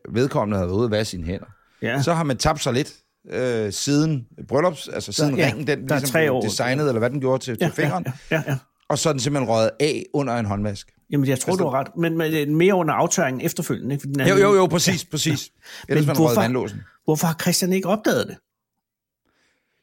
vedkommende 0.09 0.57
havde 0.57 0.67
været 0.67 0.77
ude 0.77 0.85
at 0.85 0.91
vaske 0.91 1.11
sine 1.11 1.23
hænder. 1.23 1.45
Ja. 1.81 2.01
Så 2.01 2.13
har 2.13 2.23
man 2.23 2.37
tabt 2.37 2.63
sig 2.63 2.73
lidt 2.73 2.93
øh, 3.29 3.71
siden 3.73 4.27
bryllups, 4.47 4.87
altså 4.87 5.11
siden 5.11 5.37
ja, 5.37 5.45
ringen, 5.45 5.67
den 5.67 5.87
ligesom 5.87 6.21
år. 6.29 6.41
designet, 6.41 6.87
eller 6.87 6.99
hvad 6.99 7.09
den 7.09 7.19
gjorde 7.19 7.43
til, 7.43 7.57
ja, 7.61 7.65
til 7.65 7.75
fingeren. 7.75 8.05
Ja, 8.05 8.11
ja, 8.31 8.43
ja. 8.47 8.57
Og 8.89 8.97
så 8.97 9.09
er 9.09 9.13
den 9.13 9.19
simpelthen 9.19 9.49
røget 9.49 9.71
af 9.79 10.05
under 10.13 10.35
en 10.35 10.45
håndvask. 10.45 10.93
Jamen, 11.09 11.27
jeg 11.27 11.39
tror, 11.39 11.51
altså, 11.51 11.63
du 11.63 11.69
har 11.69 11.79
ret. 11.79 11.87
Men, 11.97 12.17
men 12.17 12.55
mere 12.55 12.75
under 12.75 12.93
aftørringen 12.93 13.45
efterfølgende. 13.45 13.95
Ikke? 13.95 14.07
Den 14.07 14.27
jo, 14.27 14.35
jo, 14.35 14.55
jo, 14.55 14.65
præcis, 14.65 15.05
præcis. 15.05 15.51
Ja. 15.89 15.93
Ellers 15.93 16.05
men 16.05 16.07
man 16.07 16.15
hvorfor, 16.15 16.41
vandlåsen. 16.41 16.81
hvorfor 17.05 17.27
har 17.27 17.35
Christian 17.41 17.73
ikke 17.73 17.87
opdaget 17.87 18.27
det? 18.27 18.37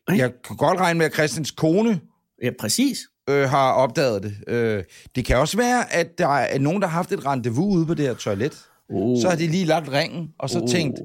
Okay? 0.06 0.18
Jeg 0.18 0.32
kan 0.44 0.56
godt 0.56 0.80
regne 0.80 0.98
med, 0.98 1.06
at 1.06 1.14
Christians 1.14 1.50
kone 1.50 2.00
ja, 2.42 2.50
præcis. 2.60 2.98
Øh, 3.30 3.48
har 3.48 3.72
opdaget 3.72 4.22
det. 4.22 4.34
Øh, 4.46 4.84
det 5.16 5.24
kan 5.24 5.36
også 5.36 5.56
være, 5.56 5.94
at 5.94 6.18
der 6.18 6.28
er 6.28 6.58
nogen, 6.58 6.82
der 6.82 6.88
har 6.88 6.96
haft 6.96 7.12
et 7.12 7.26
rendezvous 7.26 7.76
ude 7.76 7.86
på 7.86 7.94
det 7.94 8.06
her 8.06 8.14
toilet. 8.14 8.64
Uh. 8.88 9.22
Så 9.22 9.28
har 9.28 9.36
de 9.36 9.46
lige 9.46 9.64
lagt 9.64 9.88
ringen, 9.88 10.28
og 10.38 10.50
så 10.50 10.60
uh. 10.60 10.68
tænkt, 10.68 11.00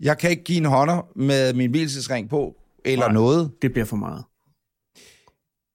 jeg 0.00 0.18
kan 0.18 0.30
ikke 0.30 0.44
give 0.44 0.58
en 0.58 0.64
hånder 0.64 1.08
med 1.16 1.52
min 1.52 1.70
hvilesesring 1.70 2.28
på, 2.28 2.54
eller 2.84 3.06
Nej, 3.06 3.14
noget. 3.14 3.50
det 3.62 3.72
bliver 3.72 3.86
for 3.86 3.96
meget. 3.96 4.24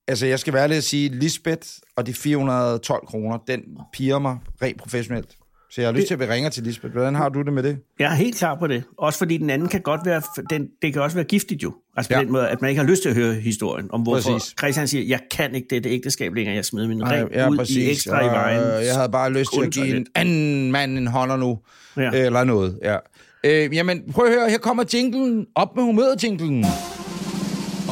Altså, 0.08 0.26
jeg 0.26 0.40
skal 0.40 0.54
være 0.54 0.68
lidt 0.68 0.78
at 0.78 0.84
sige, 0.84 1.10
Lisbeth 1.10 1.68
og 1.96 2.08
de 2.08 2.14
412 2.14 3.08
kroner, 3.08 3.38
den 3.48 3.62
piger 3.94 4.20
mig 4.20 4.38
rent 4.62 4.78
professionelt. 4.78 5.38
Så 5.72 5.82
jeg 5.82 5.88
har 5.88 5.94
lyst 5.94 6.08
til, 6.08 6.14
at 6.14 6.20
vi 6.20 6.26
ringer 6.26 6.50
til 6.50 6.64
Lisbeth. 6.64 6.94
Hvordan 6.94 7.16
har 7.16 7.30
du 7.30 7.42
det 7.42 7.54
med 7.54 7.64
det? 7.64 7.78
Jeg 8.00 8.12
er 8.12 8.16
helt 8.16 8.38
klar 8.38 8.56
på 8.56 8.68
det. 8.68 8.84
Også 8.98 9.20
fordi 9.20 9.38
den 9.38 9.50
anden 9.50 9.68
kan 9.68 9.82
godt 9.82 10.02
være, 10.06 10.22
den, 10.50 10.68
det 10.82 10.94
kan 10.94 11.02
også 11.02 11.18
være 11.18 11.26
giftigt 11.26 11.64
jo. 11.64 11.74
Altså 11.98 12.10
på 12.10 12.16
ja. 12.16 12.24
den 12.24 12.32
måde, 12.32 12.50
at 12.50 12.62
man 12.62 12.70
ikke 12.70 12.82
har 12.82 12.88
lyst 12.88 13.02
til 13.02 13.10
at 13.10 13.16
høre 13.16 13.34
historien 13.34 13.88
om, 13.92 14.02
hvorfor 14.02 14.32
præcis. 14.32 14.56
Christian 14.60 14.88
siger, 14.88 15.04
jeg 15.04 15.20
kan 15.32 15.56
ikke 15.56 15.68
det, 15.70 15.84
det 15.84 15.90
ægteskab 15.90 16.34
længere, 16.34 16.56
jeg 16.56 16.66
smider 16.66 16.88
min 16.88 17.10
ring 17.10 17.30
ja, 17.34 17.50
ud 17.50 17.58
præcis. 17.58 17.78
i 17.78 17.92
ekstra 17.92 18.24
i 18.24 18.28
vejen. 18.28 18.86
Jeg 18.86 18.96
havde 18.96 19.10
bare 19.10 19.30
lyst 19.34 19.54
til 19.54 19.62
at 19.62 19.72
give 19.72 19.98
en 19.98 20.08
anden 20.16 20.72
mand 20.72 20.98
en 20.98 21.08
hånder 21.08 21.38
nu, 21.38 21.60
ja. 21.98 22.12
eller 22.14 22.44
noget. 22.44 22.80
Ja. 22.84 22.98
Øh, 23.44 23.76
jamen, 23.76 24.04
prøv 24.12 24.26
at 24.26 24.34
høre, 24.34 24.50
her 24.50 24.58
kommer 24.58 24.84
jinglen. 24.94 25.46
Op 25.56 25.76
med 25.76 25.84
humøret, 25.84 26.24
jinglen. 26.24 26.66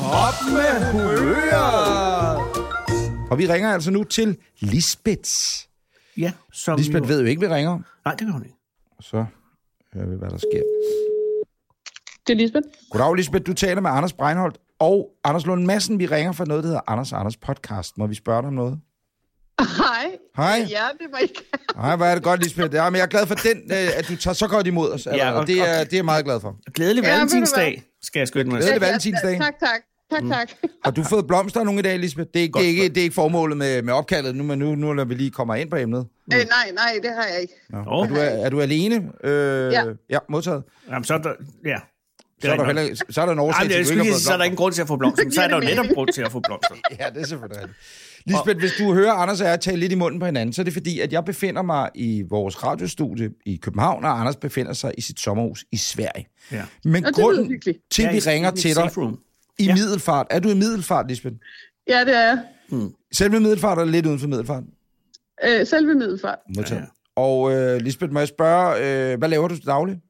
Op 0.02 0.34
med 0.54 0.92
humøret! 0.92 2.38
Og 3.32 3.38
vi 3.38 3.48
ringer 3.48 3.74
altså 3.74 3.92
nu 3.92 4.04
til 4.04 4.38
Lisbeth. 4.60 5.30
Ja, 6.18 6.32
som 6.54 6.78
Lisbeth 6.78 7.04
jo... 7.10 7.14
ved 7.14 7.22
jo 7.22 7.28
ikke, 7.28 7.40
vi 7.42 7.48
ringer. 7.48 7.80
Nej, 8.06 8.16
det 8.16 8.28
gør 8.28 8.32
hun 8.34 8.44
ikke. 8.44 8.56
Så 9.02 9.26
hører 9.94 10.06
vi, 10.08 10.16
hvad 10.16 10.30
der 10.30 10.38
sker. 10.38 10.62
Det 12.28 12.34
er 12.34 12.38
Lisbeth. 12.38 12.68
Goddag, 12.92 13.16
Lisbeth. 13.16 13.46
Du 13.46 13.54
taler 13.54 13.82
med 13.82 13.90
Anders 13.92 14.14
Breinholt 14.14 14.58
og 14.80 15.10
Anders 15.24 15.46
Lund 15.46 15.66
Madsen. 15.66 16.00
Vi 16.00 16.06
ringer 16.06 16.32
fra 16.32 16.46
noget, 16.46 16.64
der 16.64 16.68
hedder 16.68 16.82
Anders 16.88 17.14
Anders 17.14 17.38
Podcast. 17.38 17.98
Må 17.98 18.08
vi 18.08 18.16
spørge 18.16 18.42
dig 18.42 18.48
om 18.48 18.54
noget? 18.54 18.80
Hej. 19.60 20.12
Hej. 20.38 20.68
Ja, 20.70 20.84
det 21.00 21.08
var 21.12 21.18
ikke... 21.18 21.44
Nej, 21.76 21.96
hvor 21.96 22.06
er 22.06 22.16
det 22.16 22.24
godt, 22.24 22.44
Lisbeth. 22.44 22.74
Ja, 22.76 22.90
men 22.90 22.98
jeg 22.98 23.04
er 23.04 23.08
glad 23.08 23.28
for 23.28 23.36
den, 23.36 23.58
øh, 23.72 23.98
at 23.98 24.06
du 24.08 24.16
tager 24.16 24.34
så 24.34 24.48
godt 24.48 24.68
imod 24.68 24.92
os. 24.92 25.06
Ja, 25.06 25.16
Ja, 25.16 25.32
og- 25.32 25.48
det, 25.48 25.60
er, 25.60 25.84
det 25.84 25.94
er 25.94 25.98
jeg 25.98 26.06
meget 26.06 26.26
glad 26.26 26.40
for. 26.40 26.56
Glædelig 26.74 27.04
Ja, 27.04 27.12
valentinsdag, 27.14 27.84
skal 28.02 28.20
jeg 28.20 28.28
skynde 28.28 28.50
mig. 28.52 28.60
Glædelig 28.60 28.82
valentinsdag. 28.82 29.38
Tak, 29.38 29.60
tak. 29.60 29.82
Tak, 30.12 30.24
tak. 30.30 30.50
Har 30.86 30.92
du 30.92 31.04
fået 31.04 31.28
blomster 31.28 31.64
nogle 31.64 31.80
i 31.80 31.84
dag, 31.84 32.00
Lisbeth? 32.00 32.28
Det 32.34 32.40
er, 32.40 32.44
ikke, 32.44 32.60
det 32.60 32.66
er, 32.66 32.70
ikke, 32.70 32.90
det 32.90 32.98
er 32.98 33.04
ikke 33.04 33.14
formålet 33.14 33.58
med, 33.58 33.82
med 33.82 33.94
opkaldet 33.94 34.36
nu, 34.36 34.44
men 34.44 34.60
nu, 34.60 34.76
nu 34.76 34.94
når 34.94 35.04
vi 35.06 35.14
lige 35.14 35.32
kommer 35.32 35.56
ind 35.56 35.70
på 35.70 35.76
emnet. 35.76 36.08
Øh, 36.34 36.40
nej, 36.40 36.46
nej, 36.76 37.00
det 37.04 37.12
har 37.16 37.26
jeg 37.34 37.42
ikke. 37.42 37.54
Nå. 37.70 37.78
Åh. 37.88 38.06
Er, 38.06 38.10
du, 38.10 38.16
er, 38.16 38.22
er 38.22 38.50
du 38.50 38.62
alene? 38.62 38.96
Øh, 39.24 39.74
Ja. 39.74 39.84
ja, 40.10 40.18
modtaget. 40.30 40.64
Jamen, 40.90 41.04
så 41.04 41.14
er 41.14 41.18
der, 41.18 41.34
ja. 41.66 41.78
Så 42.42 42.52
er, 42.52 42.56
der 42.58 42.66
heller, 42.66 43.04
så 43.10 43.22
er 43.22 43.26
der 43.26 43.34
en 43.34 43.40
årsag 43.40 43.62
til, 43.62 43.70
jeg 43.72 43.80
at 43.80 43.86
du 43.88 43.92
ikke 43.92 44.12
har 44.12 44.20
så 44.20 44.34
er 44.34 44.38
der 44.38 44.44
ingen 44.44 44.58
grund 44.58 44.74
til 44.74 44.82
at 44.82 44.88
få 44.88 44.96
blomster. 44.98 45.24
Men 45.24 45.32
så 45.38 45.42
er 45.42 45.48
der 45.48 45.56
jo 45.56 45.62
netop 45.62 45.86
grund 45.94 46.10
til 46.10 46.22
at 46.22 46.32
få 46.32 46.40
blomster. 46.40 46.76
Ja, 47.00 47.06
det 47.14 47.22
er 47.22 47.26
selvfølgelig 47.28 47.62
rigtigt. 47.62 47.78
Lisbeth, 48.26 48.60
hvis 48.60 48.72
du 48.80 48.94
hører 48.94 49.12
Anders 49.12 49.42
og 49.42 49.48
jeg 49.48 49.60
tale 49.60 49.78
lidt 49.80 49.92
i 49.92 49.96
munden 49.96 50.20
på 50.20 50.26
hinanden, 50.26 50.54
så 50.54 50.62
er 50.62 50.64
det 50.64 50.74
fordi, 50.74 51.00
at 51.00 51.14
jeg 51.14 51.26
befinder 51.26 51.62
mig 51.62 51.90
i 51.96 52.24
vores 52.30 52.64
radiostudie 52.64 53.30
i 53.46 53.56
København, 53.62 54.06
og 54.06 54.20
Anders 54.20 54.36
befinder 54.36 54.74
sig 54.74 54.94
i 54.98 55.02
sit 55.02 55.20
sommerhus 55.20 55.66
i 55.72 55.78
Sverige. 55.78 56.28
Ja. 56.52 56.64
Men 56.84 57.06
Og 57.06 57.08
det 57.08 57.24
grunden 57.24 57.62
til, 57.92 58.04
at 58.04 58.14
vi 58.14 58.22
Ja, 58.26 58.32
ringer 58.32 58.52
til 58.52 58.76
dig. 58.76 58.90
I 59.62 59.66
Ja. 59.66 59.74
Middelfart. 59.74 60.28
Er 60.30 60.40
du 60.40 60.50
i 60.50 60.54
Middelfart, 60.54 61.08
Lisbeth? 61.08 61.36
Ja, 61.88 62.00
det 62.06 62.16
er 62.18 62.22
jeg. 62.22 62.40
Selve 63.14 63.40
Middelfart 63.40 63.80
eller 63.80 63.92
lidt 63.92 64.06
uden 64.06 64.20
for 64.20 64.28
Middelfart? 64.28 64.64
Øh, 65.44 65.68
selve 65.68 65.94
middelfart. 65.96 66.38
Ja, 66.56 66.62
Ja, 66.76 66.82
Og 67.16 67.52
øh, 67.54 67.82
Lisbeth, 67.82 68.14
må 68.14 68.20
jeg 68.20 68.28
spørge, 68.28 68.76
øh, 69.12 69.18
hvad 69.20 69.30
laver 69.30 69.48
du 69.48 69.56
til 69.56 69.66
daglig? 69.66 70.02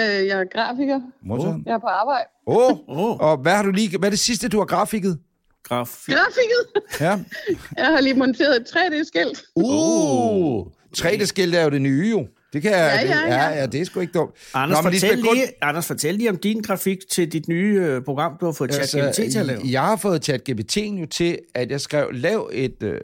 Øh, 0.00 0.06
jeg 0.06 0.40
er 0.40 0.44
grafiker. 0.52 1.00
Modtaget. 1.22 1.62
Jeg 1.66 1.72
er 1.74 1.78
på 1.78 1.86
arbejde. 1.86 2.24
Åh, 2.46 2.56
oh, 2.70 2.98
Åh, 2.98 3.16
og 3.20 3.36
hvad 3.36 3.52
har 3.52 3.62
du 3.62 3.70
lige, 3.70 3.98
hvad 3.98 4.08
er 4.08 4.10
det 4.10 4.18
sidste, 4.18 4.48
du 4.48 4.58
har 4.58 4.64
grafiket? 4.64 5.18
graf. 5.62 5.88
Grafiket? 6.06 6.82
Ja. 7.00 7.18
Jeg 7.82 7.86
har 7.86 8.00
lige 8.00 8.14
monteret 8.14 8.56
et 8.60 8.76
3D-skilt. 8.76 9.42
Uh, 9.56 10.66
3D-skilt 10.98 11.54
er 11.56 11.64
jo 11.64 11.70
det 11.70 11.82
nye, 11.82 12.08
jo. 12.10 12.26
Det 12.52 12.62
kan 12.62 12.70
jeg, 12.70 12.78
Ja, 12.78 13.16
ja, 13.16 13.22
det, 13.24 13.30
ja. 13.32 13.48
ja, 13.48 13.60
ja, 13.60 13.66
det 13.66 13.80
er 13.80 13.84
sgu 13.84 14.00
ikke 14.00 14.12
dumt. 14.12 14.30
Anders, 14.54 14.84
Nå, 14.84 14.90
fortæl 14.90 15.18
lige, 15.18 15.46
Anders, 15.62 15.86
fortæl 15.86 16.14
lige 16.14 16.30
om 16.30 16.36
din 16.36 16.60
grafik 16.62 16.98
til 17.10 17.32
dit 17.32 17.48
nye 17.48 17.78
øh, 17.82 18.02
program, 18.02 18.32
du 18.40 18.44
har 18.44 18.52
fået 18.52 18.74
ChatGPT 18.74 19.14
til 19.14 19.38
at 19.38 19.46
lave. 19.46 19.58
Altså, 19.58 19.72
Jeg 19.72 19.82
har 19.82 19.96
fået 19.96 20.28
ChatGPT'en 20.28 21.00
jo 21.00 21.06
til, 21.06 21.38
at 21.54 21.70
jeg 21.70 21.80
skrev, 21.80 22.08
lav 22.12 22.50
et 22.52 22.82
øh, 22.82 23.00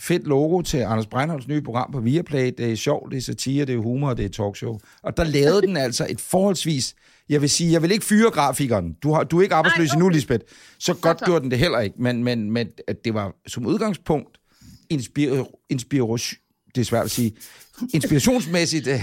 fedt 0.00 0.26
logo 0.26 0.62
til 0.62 0.78
Anders 0.78 1.06
Breinholds 1.06 1.48
nye 1.48 1.62
program 1.62 1.92
på 1.92 2.00
Viaplay. 2.00 2.52
Det 2.58 2.72
er 2.72 2.76
sjovt, 2.76 3.10
det 3.12 3.16
er 3.16 3.22
satire, 3.22 3.64
det 3.64 3.74
er 3.74 3.78
humor, 3.78 4.14
det 4.14 4.24
er 4.24 4.28
talkshow. 4.28 4.78
Og 5.02 5.16
der 5.16 5.24
lavede 5.24 5.62
den 5.62 5.76
altså 5.76 6.06
et 6.10 6.20
forholdsvis... 6.20 6.94
Jeg 7.28 7.40
vil 7.40 7.50
sige, 7.50 7.72
jeg 7.72 7.82
vil 7.82 7.92
ikke 7.92 8.04
fyre 8.04 8.30
grafikeren. 8.30 8.96
Du, 9.02 9.12
har, 9.12 9.24
du 9.24 9.38
er 9.38 9.42
ikke 9.42 9.54
arbejdsløs 9.54 9.88
Ej, 9.88 9.94
endnu, 9.94 10.06
okay. 10.06 10.14
Lisbeth. 10.14 10.44
Så 10.78 10.94
godt 10.94 11.18
tak. 11.18 11.26
gjorde 11.26 11.42
den 11.42 11.50
det 11.50 11.58
heller 11.58 11.80
ikke. 11.80 11.96
Men, 11.98 12.24
men, 12.24 12.50
men 12.50 12.68
at 12.88 13.04
det 13.04 13.14
var 13.14 13.32
som 13.46 13.66
udgangspunkt 13.66 14.38
inspir, 14.90 15.44
inspiration, 15.70 16.38
det 16.74 16.80
er 16.80 16.84
svært 16.84 17.04
at 17.04 17.10
sige, 17.10 17.36
inspirationsmæssigt 17.94 18.86
øh, 18.86 19.00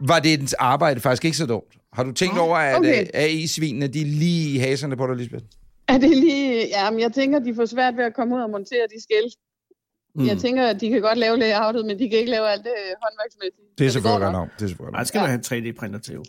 var 0.00 0.18
det 0.18 0.40
dens 0.40 0.52
arbejde 0.52 1.00
faktisk 1.00 1.24
ikke 1.24 1.36
så 1.36 1.46
dumt. 1.46 1.74
Har 1.92 2.02
du 2.02 2.12
tænkt 2.12 2.38
over, 2.38 2.56
at 2.56 2.78
okay. 2.78 3.02
okay. 3.02 3.10
AI-svinene, 3.14 3.86
de 3.86 4.00
er 4.00 4.04
lige 4.06 4.54
i 4.54 4.58
haserne 4.58 4.96
på 4.96 5.06
dig, 5.06 5.16
Lisbeth? 5.16 5.44
Er 5.88 5.98
det 5.98 6.10
lige... 6.10 6.68
Jamen, 6.68 7.00
jeg 7.00 7.12
tænker, 7.12 7.38
de 7.38 7.54
får 7.54 7.66
svært 7.66 7.96
ved 7.96 8.04
at 8.04 8.14
komme 8.14 8.36
ud 8.36 8.40
og 8.40 8.50
montere 8.50 8.86
de 8.96 9.02
skilt. 9.02 9.34
Mm. 10.14 10.26
Jeg 10.26 10.38
tænker, 10.38 10.66
at 10.66 10.80
de 10.80 10.88
kan 10.90 11.00
godt 11.00 11.18
lave 11.18 11.38
layoutet, 11.38 11.86
men 11.86 11.98
de 11.98 12.08
kan 12.10 12.18
ikke 12.18 12.30
lave 12.30 12.48
alt 12.50 12.62
det 12.64 12.70
øh, 12.70 12.94
håndværksmæssige. 13.02 13.64
Det 13.78 13.84
er 13.86 13.88
Så 13.88 13.92
selvfølgelig 13.92 14.20
godt 14.24 14.32
nok. 14.32 14.48
Det 14.58 14.64
er 14.64 14.68
selvfølgelig 14.68 15.06
skal 15.06 15.20
du 15.20 15.26
have 15.26 15.62
en 15.62 15.66
3D-printer 15.66 15.98
til, 15.98 16.14
jo. 16.14 16.24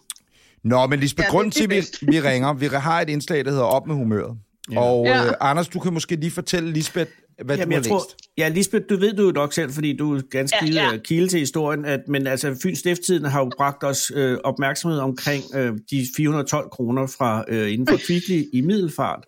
Nå, 0.64 0.88
men 0.88 1.00
Lisbeth, 1.00 1.24
Ja, 1.24 1.28
ja, 1.28 1.32
grunden 1.32 1.52
til, 1.52 1.64
at 1.64 1.70
vi, 1.70 1.82
vi 2.12 2.20
ringer, 2.20 2.54
vi 2.54 2.66
har 2.66 3.02
et 3.02 3.10
indslag, 3.10 3.46
der 3.46 3.52
hedder 3.52 3.64
Op 3.64 3.88
med 3.88 3.96
humøret. 3.96 4.38
Ja. 4.72 4.80
Og 4.80 5.06
Ja. 5.06 5.26
øh, 5.26 5.34
Anders, 5.40 5.68
du 5.68 5.80
kan 5.80 5.94
måske 5.94 6.16
lige 6.16 6.32
fortælle 6.32 6.72
Lisbeth, 6.72 7.12
hvad 7.46 7.58
Jamen, 7.58 7.70
du 7.70 7.74
har 7.76 7.80
jeg 7.82 7.86
tror, 7.90 8.00
læst. 8.00 8.18
ja, 8.38 8.48
Lisbeth, 8.48 8.86
du 8.90 8.96
ved 8.98 9.14
du 9.14 9.26
jo 9.26 9.32
nok 9.32 9.54
selv, 9.54 9.72
fordi 9.72 9.98
du 9.98 10.16
er 10.16 10.22
ganske 10.32 10.58
Ja, 10.66 10.92
ja, 10.92 10.98
kilde 10.98 11.28
til 11.28 11.40
historien, 11.40 11.86
at, 11.86 12.00
men 12.08 12.28
altså, 12.28 12.56
Fyns 12.64 12.80
Stifttiden 12.80 13.26
har 13.26 13.40
jo 13.40 13.52
bragt 13.58 13.84
os 13.84 14.12
øh, 14.16 14.38
opmærksomhed 14.44 15.00
omkring 15.00 15.44
øh, 15.56 15.74
de 15.92 16.06
412 16.18 16.70
kroner 16.70 17.08
fra 17.08 17.46
øh, 17.48 17.74
inden 17.74 17.88
for 17.88 17.98
Kvickly 18.08 18.44
i 18.54 18.62
Middelfart, 18.62 19.26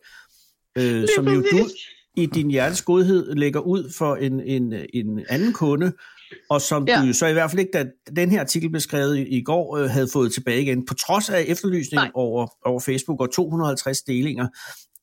øh, 0.78 1.08
som 1.16 1.28
jo 1.28 1.42
du 1.52 1.68
i 2.18 2.26
din 2.26 2.52
hjertes 2.52 2.82
godhed 2.82 3.36
lægger 3.36 3.60
ud 3.60 3.94
for 3.98 4.16
en, 4.16 4.42
en, 4.42 4.74
en 4.94 5.26
anden 5.30 5.54
kunde, 5.54 5.92
og 6.50 6.62
som 6.62 6.88
ja. 6.88 7.02
Du 7.02 7.06
jo 7.08 7.14
så 7.14 7.28
i 7.28 7.34
hvert 7.34 7.52
fald 7.52 7.60
ikke, 7.60 7.72
da 7.74 7.86
den 8.16 8.30
her 8.32 8.40
artikel 8.40 8.70
blev 8.70 8.80
skrevet 8.82 9.18
i, 9.30 9.44
går, 9.44 9.78
øh, 9.78 9.90
havde 9.90 10.08
fået 10.14 10.34
tilbage 10.34 10.62
igen, 10.62 10.86
på 10.86 10.94
trods 10.94 11.30
af 11.30 11.46
efterlysning 11.48 12.02
Nej. 12.02 12.12
over, 12.14 12.48
over 12.66 12.80
Facebook 12.80 13.22
og 13.22 13.34
250 13.34 14.02
delinger. 14.02 14.48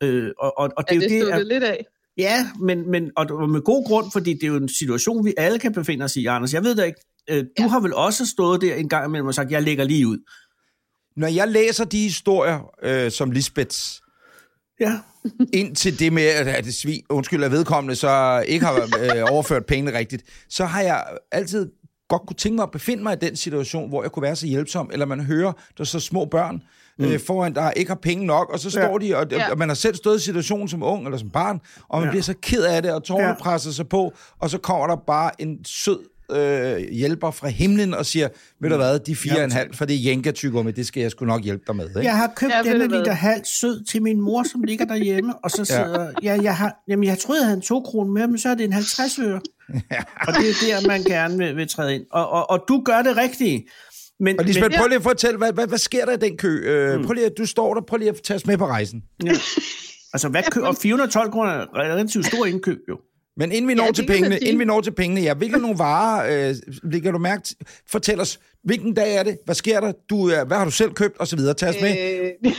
Øh, 0.03 0.31
og, 0.39 0.59
og, 0.59 0.71
og 0.77 0.85
det 0.91 0.95
Ja, 0.95 1.07
er 1.07 1.19
jo 1.19 1.27
det 1.27 1.27
det, 1.27 1.39
det 1.39 1.47
lidt 1.47 1.65
af. 1.65 1.85
Ja, 2.19 2.51
men, 2.61 2.91
men 2.91 3.11
og 3.16 3.29
det 3.29 3.37
var 3.37 3.47
med 3.47 3.61
god 3.61 3.87
grund, 3.87 4.12
fordi 4.12 4.35
det 4.35 4.43
er 4.43 4.47
jo 4.49 4.57
en 4.57 4.69
situation, 4.69 5.25
vi 5.25 5.35
alle 5.37 5.59
kan 5.59 5.73
befinde 5.73 6.05
os 6.05 6.16
i, 6.16 6.27
Anders. 6.27 6.55
Jeg 6.55 6.64
ved 6.64 6.75
da 6.75 6.83
ikke, 6.83 7.01
øh, 7.31 7.45
du 7.45 7.49
ja. 7.59 7.69
Har 7.69 7.81
vel 7.81 7.95
også 7.95 8.27
stået 8.27 8.61
der 8.61 8.75
en 8.75 8.89
gang 8.89 9.07
imellem 9.07 9.27
og 9.27 9.35
sagt, 9.35 9.51
jeg 9.51 9.62
lægger 9.62 9.85
lige 9.85 10.09
ud. 10.09 10.19
Når 11.16 11.29
jeg 11.29 11.49
læser 11.49 11.85
de 11.85 11.99
historier, 12.03 12.71
øh, 12.83 13.11
som 13.11 13.31
Lisbeths, 13.31 14.01
Ja. 14.81 14.99
ind 15.61 15.77
til 15.77 15.99
det 15.99 16.12
med, 16.12 16.23
at 16.23 16.64
det 16.64 16.75
svin, 16.75 17.03
undskyld, 17.09 17.45
at 17.45 17.51
vedkommende 17.51 17.95
så 17.95 18.45
ikke 18.49 18.66
har 18.66 18.75
øh, 18.75 19.25
overført 19.35 19.66
pengene 19.66 19.99
rigtigt, 19.99 20.23
så 20.49 20.64
har 20.64 20.81
jeg 20.81 21.05
altid 21.33 21.71
godt 22.09 22.23
kunne 22.27 22.37
tænke 22.37 22.57
mig 22.57 22.62
at 22.62 22.71
befinde 22.71 23.03
mig 23.03 23.12
i 23.12 23.27
den 23.27 23.37
situation, 23.37 23.89
hvor 23.89 24.03
jeg 24.03 24.12
kunne 24.12 24.23
være 24.23 24.37
så 24.37 24.47
hjælpsom, 24.47 24.91
eller 24.93 25.07
man 25.07 25.21
hører, 25.21 25.53
der 25.53 25.81
er 25.81 25.85
så 25.85 26.01
små 26.01 26.25
børn 26.25 26.62
øh, 26.99 27.21
foran, 27.27 27.55
der 27.55 27.71
ikke 27.71 27.91
har 27.91 27.99
penge 28.03 28.27
nok, 28.27 28.51
og 28.53 28.59
så 28.59 28.71
står 28.71 28.99
Ja. 29.03 29.07
de, 29.07 29.17
og, 29.17 29.27
Ja. 29.31 29.51
og 29.51 29.59
man 29.59 29.69
har 29.69 29.75
selv 29.75 29.95
stået 29.95 30.21
i 30.21 30.25
situationen 30.25 30.69
som 30.69 30.83
ung 30.83 31.05
eller 31.05 31.19
som 31.19 31.31
barn, 31.31 31.61
og 31.89 31.99
man 31.99 32.07
Ja. 32.07 32.11
bliver 32.11 32.23
så 32.23 32.35
ked 32.43 32.63
af 32.63 32.83
det, 32.83 32.93
og 32.93 33.05
tårerne 33.05 33.27
Ja. 33.27 33.33
ja. 33.33 33.39
presser 33.41 33.71
sig 33.71 33.89
på, 33.89 34.13
og 34.39 34.51
så 34.51 34.59
kommer 34.59 34.87
der 34.87 34.97
bare 35.07 35.31
en 35.43 35.65
sød 35.65 35.99
øh, 36.33 36.79
hjælper 36.93 37.31
fra 37.31 37.49
himlen 37.49 37.95
og 37.95 38.07
siger, 38.07 38.29
ved 38.61 38.71
du 38.71 38.77
hvad, 38.77 38.99
de 38.99 39.17
fire 39.17 39.39
og 39.39 39.45
en 39.45 39.53
halv, 39.53 39.75
for 39.75 39.85
det 39.85 39.97
er 39.97 40.01
jenka 40.01 40.31
det 40.31 40.87
skal 40.87 41.01
jeg 41.01 41.11
sgu 41.11 41.25
nok 41.25 41.43
hjælpe 41.43 41.65
dig 41.67 41.77
med. 41.77 41.89
Ikke? 41.89 42.01
Jeg 42.01 42.17
har 42.17 42.33
købt 42.37 42.53
Ja, 42.53 42.57
ja, 42.65 42.73
ved 42.73 42.81
denne 42.81 42.99
liter 42.99 43.13
halv 43.13 43.45
sød 43.45 43.85
til 43.85 44.03
min 44.03 44.21
mor, 44.21 44.43
som 44.53 44.63
ligger 44.63 44.85
derhjemme, 44.85 45.35
og 45.45 45.51
så 45.51 45.65
sidder 45.65 46.11
ja. 46.23 46.39
jeg 46.43 46.57
har, 46.57 46.75
jamen 46.89 47.05
jeg 47.05 47.19
troede, 47.19 47.41
jeg 47.41 47.47
havde 47.47 47.57
en 47.57 47.63
to 47.63 47.81
kroner 47.81 48.11
med, 48.13 48.27
men 48.27 48.39
så 48.39 48.49
er 48.49 48.55
det 48.55 48.65
en 48.65 48.73
50 48.73 49.19
øre. 49.19 49.41
og 50.27 50.35
det 50.35 50.49
er 50.51 50.81
der, 50.81 50.87
man 50.89 51.03
gerne 51.03 51.39
vil, 51.39 51.57
vil 51.57 51.69
træde 51.69 51.95
ind. 51.95 52.03
Og, 52.11 52.29
og, 52.31 52.51
og 52.51 52.65
du 52.69 52.83
gør 52.85 53.03
det 53.03 53.17
rigtige. 53.17 53.67
Men, 54.21 54.39
Og 54.39 54.45
Lisbeth, 54.45 54.71
men, 54.71 54.79
prøv 54.79 54.87
lige 54.87 54.97
at 54.97 55.03
fortælle, 55.03 55.39
hvad, 55.39 55.53
hvad, 55.53 55.66
hvad 55.66 55.79
sker 55.79 56.05
der 56.05 56.12
i 56.12 56.16
den 56.16 56.37
kø? 56.37 56.49
Øh, 56.49 57.05
prøv 57.05 57.12
lige, 57.12 57.27
at- 57.27 57.33
du 57.39 57.47
står 57.47 57.75
der, 57.75 57.81
prøv 57.81 57.97
lige 57.97 58.09
at 58.09 58.16
tage 58.25 58.35
os 58.37 58.47
med 58.47 58.59
på 58.59 58.66
rejsen. 58.66 59.03
ja. 59.25 59.33
Altså, 60.12 60.29
hvad 60.29 60.43
kø, 60.51 60.61
og 60.61 60.77
412 60.77 61.31
kroner 61.31 61.51
er 61.53 61.62
en 61.62 61.69
relativt 61.75 62.27
stor 62.27 62.47
indkøb, 62.47 62.79
jo. 62.89 62.99
Men 63.37 63.53
inden 63.53 63.69
vi 63.69 63.75
når 63.75 63.83
Ja, 63.83 63.87
ja, 63.87 63.93
til 63.93 64.07
pengene, 64.07 64.39
inden 64.39 64.59
vi 64.59 64.64
når 64.64 64.81
til 64.81 64.91
pengene, 64.91 65.21
ja, 65.21 65.35
hvilke 65.35 65.59
nogle 65.59 65.79
varer, 65.79 66.49
øh, 66.51 66.55
lægger 66.93 67.12
du 67.12 67.19
mærke 67.19 67.43
til? 67.43 67.57
Fortæl 67.91 68.21
os, 68.21 68.41
hvilken 68.64 68.95
dag 68.95 69.14
er 69.16 69.23
det? 69.23 69.39
Hvad 69.45 69.55
sker 69.55 69.81
der? 69.81 69.93
Du, 70.11 70.31
øh, 70.31 70.47
hvad 70.47 70.57
har 70.57 70.64
du 70.64 70.71
selv 70.71 70.93
købt? 70.93 71.19
Og 71.19 71.27
så 71.29 71.37
videre. 71.37 71.55
Tag 71.55 71.69
os 71.69 71.77
med. 71.83 71.97
Øh, 72.45 72.53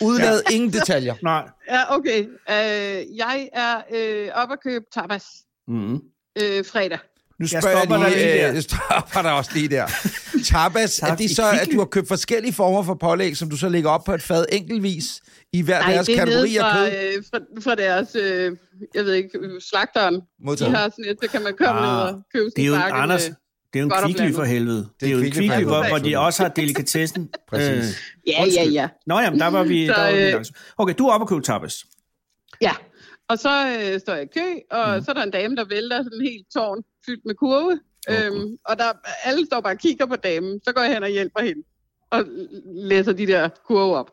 Udlad 0.00 0.40
ingen 0.54 0.72
detaljer. 0.72 1.14
Nej. 1.22 1.42
ja, 1.70 1.94
okay. 1.96 2.20
Øh, 2.50 3.16
jeg 3.16 3.48
er 3.52 3.76
øh, 3.94 4.28
oppe 4.34 4.52
at 4.52 4.58
købe 4.62 4.84
tapas 4.94 5.24
Mm. 5.68 5.94
øh, 5.94 6.64
fredag. 6.64 6.98
Nu 7.40 7.46
Jeg 7.52 7.62
spørger 7.62 7.68
jeg, 7.78 7.86
stopper 7.86 7.96
lige, 7.96 8.10
dig 8.10 8.16
lige 8.18 8.32
øh, 8.34 8.40
der. 8.48 8.52
jeg 8.52 8.62
stopper 8.62 9.22
dig 9.22 9.32
også 9.32 9.50
lige 9.54 9.68
der. 9.68 9.86
Tapas, 10.44 10.98
er 10.98 11.06
Tak. 11.06 11.18
det 11.18 11.24
I 11.24 11.34
så, 11.34 11.42
at 11.62 11.68
du 11.72 11.78
har 11.78 11.84
købt 11.84 12.08
forskellige 12.08 12.52
former 12.52 12.82
for 12.82 12.94
pålæg, 12.94 13.36
som 13.36 13.50
du 13.50 13.56
så 13.56 13.68
lægger 13.68 13.90
op 13.90 14.04
på 14.04 14.14
et 14.14 14.22
fad 14.22 14.44
enkeltvis 14.52 15.20
i 15.52 15.62
hver 15.62 15.80
Nej, 15.80 15.92
deres 15.92 16.06
det 16.06 16.14
er 16.18 16.24
kategori 16.24 16.56
af 16.56 16.60
fra, 16.62 16.78
kød? 16.88 16.92
øh, 17.16 17.24
fra, 17.30 17.38
fra 17.62 17.74
deres, 17.74 18.14
øh, 18.14 18.56
jeg 18.94 19.04
ved 19.04 19.12
ikke, 19.12 19.30
slagteren. 19.60 20.14
De 20.14 20.20
Modtaget. 20.44 20.76
har 20.76 20.88
sådan 20.88 21.04
et, 21.08 21.16
så 21.22 21.28
kan 21.30 21.42
man 21.42 21.54
komme 21.58 21.80
Ah, 21.80 22.04
ned 22.06 22.14
og 22.14 22.22
købe 22.34 22.50
Det 22.56 22.66
er 22.66 22.74
en 22.74 22.80
pakke 22.80 22.96
Anders, 22.98 23.28
med- 23.28 23.36
det 23.72 23.78
er 23.78 23.82
jo 23.82 23.86
en 23.86 24.04
kvickly 24.04 24.34
for 24.34 24.44
helvede. 24.44 24.88
Det 25.00 25.08
er 25.08 25.12
jo 25.12 25.18
en 25.18 25.22
Kvickly 25.30 25.64
hvor, 25.64 25.88
hvor 25.88 25.98
de 25.98 26.18
også 26.18 26.42
har 26.42 26.50
delikatessen. 26.50 27.28
Præcis. 27.50 27.98
Ja, 28.26 28.32
ja, 28.32 28.42
Undskyld. 28.42 28.72
ja. 28.72 28.88
Nå 29.06 29.18
jamen, 29.18 29.40
der 29.40 29.46
var 29.46 29.62
vi... 29.62 29.86
Så, 29.86 29.92
der 29.92 30.02
var 30.02 30.12
vi 30.12 30.32
øh, 30.36 30.44
okay, 30.78 30.94
du 30.98 31.06
er 31.06 31.12
oppe 31.12 31.24
og 31.24 31.28
købe 31.28 31.40
tapas. 31.42 31.84
Ja, 32.62 32.72
og 33.28 33.38
så 33.38 33.78
øh, 33.80 34.00
står 34.00 34.14
jeg 34.14 34.22
i 34.22 34.26
kø, 34.38 34.46
og 34.70 34.96
mm. 34.96 35.04
så 35.04 35.10
er 35.10 35.14
der 35.14 35.22
en 35.22 35.30
dame, 35.30 35.56
der 35.56 35.64
vælter 35.64 35.96
sådan 36.02 36.20
en 36.20 36.26
helt 36.26 36.46
tårn 36.54 36.82
fyldt 37.06 37.20
med 37.26 37.34
kurve. 37.34 37.80
Okay. 38.08 38.26
Øhm, 38.26 38.56
og 38.64 38.78
der, 38.78 38.92
alle 39.24 39.46
står 39.46 39.60
bare 39.60 39.72
og 39.72 39.78
kigger 39.78 40.06
på 40.06 40.16
damen. 40.16 40.60
Så 40.64 40.72
går 40.72 40.82
jeg 40.82 40.92
hen 40.94 41.02
og 41.02 41.08
hjælper 41.08 41.40
hende 41.40 41.62
og 42.10 42.24
læser 42.66 43.12
de 43.12 43.26
der 43.26 43.48
kurve 43.66 43.96
op. 43.96 44.10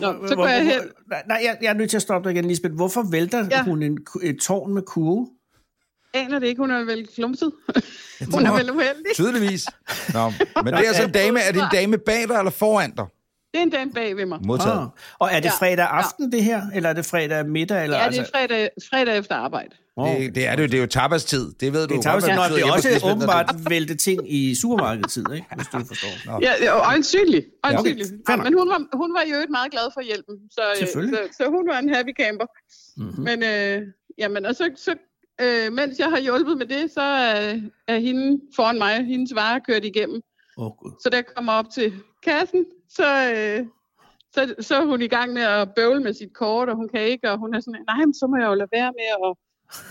Nå, 0.00 0.28
så 0.28 0.34
går 0.36 0.46
jeg 0.46 0.64
hen. 0.64 0.80
Nej, 1.26 1.40
jeg, 1.44 1.58
jeg 1.62 1.68
er 1.68 1.74
nødt 1.74 1.90
til 1.90 1.96
at 1.96 2.02
stoppe 2.02 2.28
dig 2.28 2.36
igen, 2.36 2.44
Lisbeth. 2.44 2.74
Hvorfor 2.74 3.02
vælter 3.10 3.38
ja. 3.38 3.46
Ja. 3.50 3.64
hun 3.64 3.82
en, 3.82 3.98
et 4.22 4.38
tårn 4.38 4.74
med 4.74 4.82
kurve? 4.82 5.28
Aner 6.14 6.38
det 6.38 6.46
ikke, 6.46 6.60
hun 6.60 6.70
er 6.70 6.84
vel 6.84 7.06
klumset. 7.14 7.52
hun 8.34 8.46
er 8.46 8.56
vel 8.56 8.70
uheldig. 8.70 9.12
Tydeligvis. 9.14 9.66
Nå, 10.14 10.32
men 10.64 10.66
det 10.74 10.84
er 10.84 10.88
altså 10.88 11.04
en 11.04 11.12
dame. 11.12 11.40
Er 11.40 11.52
det 11.52 11.62
en 11.62 11.68
dame 11.72 11.98
bag 11.98 12.28
dig 12.28 12.38
eller 12.38 12.50
foran 12.50 12.90
dig? 12.90 13.06
Det 13.52 13.58
er 13.58 13.62
en 13.62 13.70
dame 13.70 13.92
bag 13.92 14.16
ved 14.16 14.26
mig. 14.26 14.38
Modtaget. 14.46 14.78
Ah. 14.78 14.86
Og 15.18 15.28
er 15.32 15.40
det 15.40 15.44
Ja, 15.44 15.66
fredag 15.66 15.86
aften, 15.90 16.32
det 16.32 16.44
her? 16.44 16.62
Eller 16.74 16.88
er 16.88 16.92
det 16.92 17.06
fredag 17.06 17.46
middag? 17.46 17.82
Eller, 17.84 17.96
Ja, 17.96 18.02
det 18.02 18.06
altså, 18.18 18.22
er 18.22 18.38
fredag, 18.38 18.68
fredag 18.90 19.18
efter 19.18 19.34
arbejde. 19.34 19.70
Åh. 19.96 20.08
Det, 20.20 20.34
det 20.34 20.46
er 20.46 20.56
det 20.56 20.62
jo. 20.62 20.66
Det 20.66 20.74
er 20.74 20.80
jo 20.80 20.86
tapastid. 20.86 21.52
Det 21.60 21.72
ved 21.72 21.86
du 21.88 21.94
Det 21.94 22.04
hvad 22.04 22.12
Nå, 22.12 22.18
betyder. 22.20 22.48
det 22.48 22.62
er 22.62 22.66
Jeg 22.66 22.72
også 22.94 23.10
åbenbart 23.10 23.54
vælte 23.70 23.94
ting 23.96 24.32
i 24.34 24.54
supermarkedstid, 24.54 25.24
ikke? 25.34 25.46
hvis 25.56 25.66
du 25.66 25.78
forstår. 25.84 26.40
Ja, 26.42 26.52
ja, 26.60 26.88
øjensynligt. 26.88 27.46
okay. 27.62 27.74
øjensynligt. 27.74 28.08
Fair 28.08 28.32
Ja, 28.32 28.36
nok. 28.36 28.44
men 28.44 28.54
hun 28.58 28.68
var, 28.68 28.96
hun 28.96 29.14
var 29.14 29.22
jo 29.32 29.40
ikke 29.40 29.50
meget 29.52 29.70
glad 29.72 29.86
for 29.94 30.00
hjælpen, 30.00 30.34
så, 30.50 30.62
øh, 30.80 30.86
så, 30.88 31.18
så 31.36 31.44
hun 31.50 31.68
var 31.68 31.78
en 31.78 31.88
happy 31.94 32.10
camper. 32.20 32.46
Mm-hmm. 32.96 33.24
Men, 33.24 33.42
øh, 33.42 33.82
jamen, 34.18 34.46
og 34.46 34.54
så, 34.54 34.70
så 34.76 34.94
øh, 35.40 35.72
mens 35.72 35.98
jeg 35.98 36.08
har 36.10 36.20
hjulpet 36.20 36.58
med 36.58 36.66
det, 36.66 36.90
så 36.94 37.00
er, 37.00 37.60
er 37.88 37.98
hende 37.98 38.40
foran 38.56 38.78
mig, 38.78 39.04
hendes 39.04 39.34
varer 39.34 39.58
kørt 39.68 39.84
igennem. 39.84 40.20
Åh, 40.58 40.66
oh, 40.66 40.72
Gud. 40.82 40.90
Så 41.02 41.08
jeg 41.12 41.24
kommer 41.36 41.52
op 41.52 41.66
til 41.74 41.92
kassen, 42.22 42.64
så, 42.88 43.32
øh, 43.34 43.66
så, 44.34 44.54
så 44.60 44.74
er 44.76 44.84
hun 44.84 45.02
i 45.02 45.06
gang 45.08 45.32
med 45.32 45.42
at 45.42 45.74
bøvle 45.76 46.00
med 46.02 46.12
sit 46.12 46.32
kort, 46.34 46.68
og 46.68 46.76
hun 46.76 46.88
kan 46.88 47.00
ikke, 47.02 47.30
og 47.30 47.38
hun 47.38 47.54
er 47.54 47.60
sådan, 47.60 47.84
nej, 47.86 48.04
men 48.04 48.14
så 48.14 48.26
må 48.26 48.36
jeg 48.36 48.46
jo 48.46 48.54
lade 48.54 48.68
være 48.72 48.92
med, 48.92 49.24
og, 49.26 49.38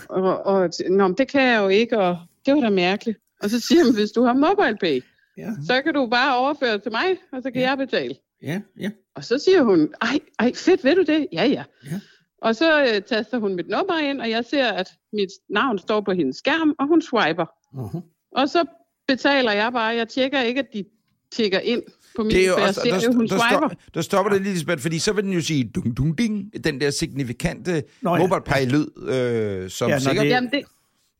og, 0.08 0.46
og 0.46 0.70
Nå, 0.90 1.08
men 1.08 1.16
det 1.16 1.28
kan 1.28 1.42
jeg 1.42 1.62
jo 1.62 1.68
ikke, 1.68 1.98
og 1.98 2.18
det 2.46 2.54
var 2.54 2.60
da 2.60 2.70
mærkeligt. 2.70 3.18
Og 3.42 3.50
så 3.50 3.60
siger 3.60 3.84
hun, 3.84 3.94
hvis 3.94 4.10
du 4.10 4.22
har 4.22 4.32
MobilePay, 4.32 5.00
Ja, 5.36 5.50
så 5.66 5.82
kan 5.82 5.94
du 5.94 6.06
bare 6.06 6.36
overføre 6.38 6.78
til 6.78 6.92
mig, 6.92 7.16
og 7.32 7.42
så 7.42 7.50
kan 7.50 7.60
Ja. 7.62 7.68
jeg 7.68 7.78
betale. 7.78 8.14
ja, 8.42 8.60
ja. 8.80 8.90
Og 9.14 9.24
så 9.24 9.38
siger 9.38 9.62
hun, 9.62 9.94
ej, 10.02 10.18
ej 10.38 10.52
fedt, 10.54 10.84
ved 10.84 10.94
du 10.96 11.02
det? 11.02 11.26
Ja, 11.32 11.44
ja. 11.46 11.64
Ja. 11.84 12.00
Og 12.42 12.56
så 12.56 12.80
øh, 12.82 13.02
taster 13.02 13.38
hun 13.38 13.54
mit 13.54 13.68
nummer 13.68 13.98
ind, 13.98 14.20
og 14.20 14.30
jeg 14.30 14.44
ser, 14.44 14.66
at 14.72 14.88
mit 15.12 15.28
navn 15.50 15.78
står 15.78 16.00
på 16.00 16.12
hendes 16.12 16.36
skærm, 16.36 16.74
og 16.78 16.86
hun 16.86 17.02
swiper. 17.02 17.44
Uh-huh. 17.74 18.00
Og 18.32 18.48
så 18.48 18.64
betaler 19.08 19.52
jeg 19.52 19.72
bare. 19.72 19.94
Jeg 19.96 20.08
tjekker 20.08 20.40
ikke, 20.40 20.58
at 20.60 20.66
de 20.72 20.84
tjekker 21.32 21.58
ind 21.60 21.82
på 22.18 22.24
min, 22.24 22.30
Det 22.34 22.42
er 22.42 22.46
jo 22.46 22.52
for 22.52 22.58
jeg 22.60 22.68
også, 22.68 22.80
ser 22.84 22.90
der, 22.94 23.00
jo, 23.04 23.12
hun 23.12 23.28
der, 23.28 23.38
swiper. 23.38 23.58
stop, 23.68 23.72
der 23.94 24.02
stopper 24.02 24.32
det 24.32 24.42
lige, 24.42 24.54
Lisbeth, 24.54 24.82
fordi 24.82 24.98
så 24.98 25.12
vil 25.12 25.24
den 25.24 25.32
jo 25.32 25.40
sige 25.40 25.70
dung, 25.74 25.96
dung, 25.96 26.18
ding, 26.18 26.50
den 26.64 26.80
der 26.80 26.90
signifikante 26.90 27.72
Nå 27.72 27.80
Nå, 28.02 28.16
ja. 28.16 28.22
ja. 28.22 28.26
mobile 28.28 28.42
pay 28.46 28.66
lyd, 28.66 29.08
øh, 29.08 29.70
som 29.70 29.90
Ja, 29.90 29.98
sikkert 29.98 30.24
det- 30.24 30.30
Jamen, 30.30 30.50
det, 30.50 30.62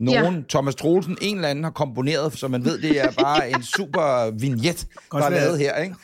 nogen, 0.00 0.34
ja. 0.36 0.42
Thomas 0.48 0.74
Troelsen, 0.74 1.18
en 1.22 1.34
eller 1.36 1.48
anden 1.48 1.64
har 1.64 1.70
komponeret, 1.70 2.38
så 2.38 2.48
man 2.48 2.64
ved, 2.64 2.78
det 2.78 3.00
er 3.00 3.10
bare 3.10 3.50
en 3.50 3.62
super 3.76 4.30
vignet, 4.40 4.86
der 5.12 5.18
er 5.18 5.30
lavet 5.30 5.58
her, 5.58 5.76
ikke? 5.76 5.94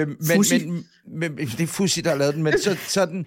Øh, 0.00 0.08
men, 0.08 0.16
Fuzzy. 0.36 0.54
men, 0.54 0.84
men, 1.08 1.36
det 1.36 1.60
er 1.60 1.66
Fuzzy, 1.66 2.00
der 2.00 2.10
har 2.10 2.16
lavet 2.16 2.34
den, 2.34 2.42
men 2.42 2.60
så, 2.60 2.76
så 2.88 3.00
er 3.00 3.06
den 3.14 3.26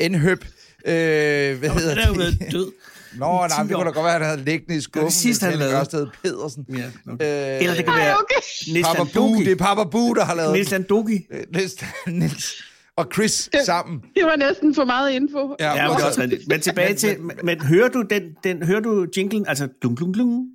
Enhøb, 0.00 0.44
øh, 0.84 1.58
hvad 1.58 1.70
hedder 1.70 1.94
Den 1.94 1.98
er 1.98 2.08
jo 2.08 2.14
det? 2.14 2.52
død. 2.52 2.72
Nå, 3.18 3.46
nej, 3.46 3.62
det 3.62 3.74
kunne 3.74 3.84
da 3.84 3.90
godt 3.90 4.04
være, 4.04 4.14
at 4.14 4.20
han 4.20 4.22
havde 4.22 4.44
liggende 4.44 4.76
i 4.76 4.80
skuffen. 4.80 5.10
sidste, 5.10 5.46
han 5.46 5.58
lavede. 5.58 5.76
Ørsted 5.76 6.06
Pedersen. 6.22 6.66
Ja, 6.68 7.12
okay. 7.12 7.56
Øh, 7.56 7.62
Eller 7.62 7.74
det 7.74 7.84
kan 7.84 7.94
ej, 7.94 8.04
være 8.04 8.16
okay. 8.16 8.72
Niels 8.72 8.86
Papa 8.86 8.98
Landoki. 8.98 9.44
det 9.44 9.52
er 9.52 9.56
Papa 9.56 9.84
Boo, 9.84 10.14
der 10.14 10.24
har 10.24 10.34
lavet 10.34 10.52
Niels 10.52 10.68
den. 10.68 10.80
Landoki. 10.80 11.26
Øh, 11.30 11.44
Niels, 11.52 11.74
Niels 12.20 12.62
og 12.96 13.06
Chris 13.14 13.50
sammen. 13.64 14.00
det 14.16 14.24
var 14.24 14.36
næsten 14.36 14.74
for 14.74 14.84
meget 14.84 15.10
info. 15.10 15.56
Ja, 15.60 15.88
men 15.88 15.96
det 15.96 16.02
er 16.02 16.06
også 16.06 16.20
rigtigt. 16.20 16.48
Men 16.48 16.60
tilbage 16.60 16.94
til, 16.94 17.20
men, 17.20 17.36
men 17.42 17.60
hører 17.60 17.88
du 17.88 18.02
den, 18.02 18.22
den, 18.44 18.62
hører 18.62 18.80
du 18.80 19.06
jinglen, 19.16 19.46
altså 19.46 19.68
glung, 19.80 19.96
glung, 19.96 20.14
glung? 20.14 20.46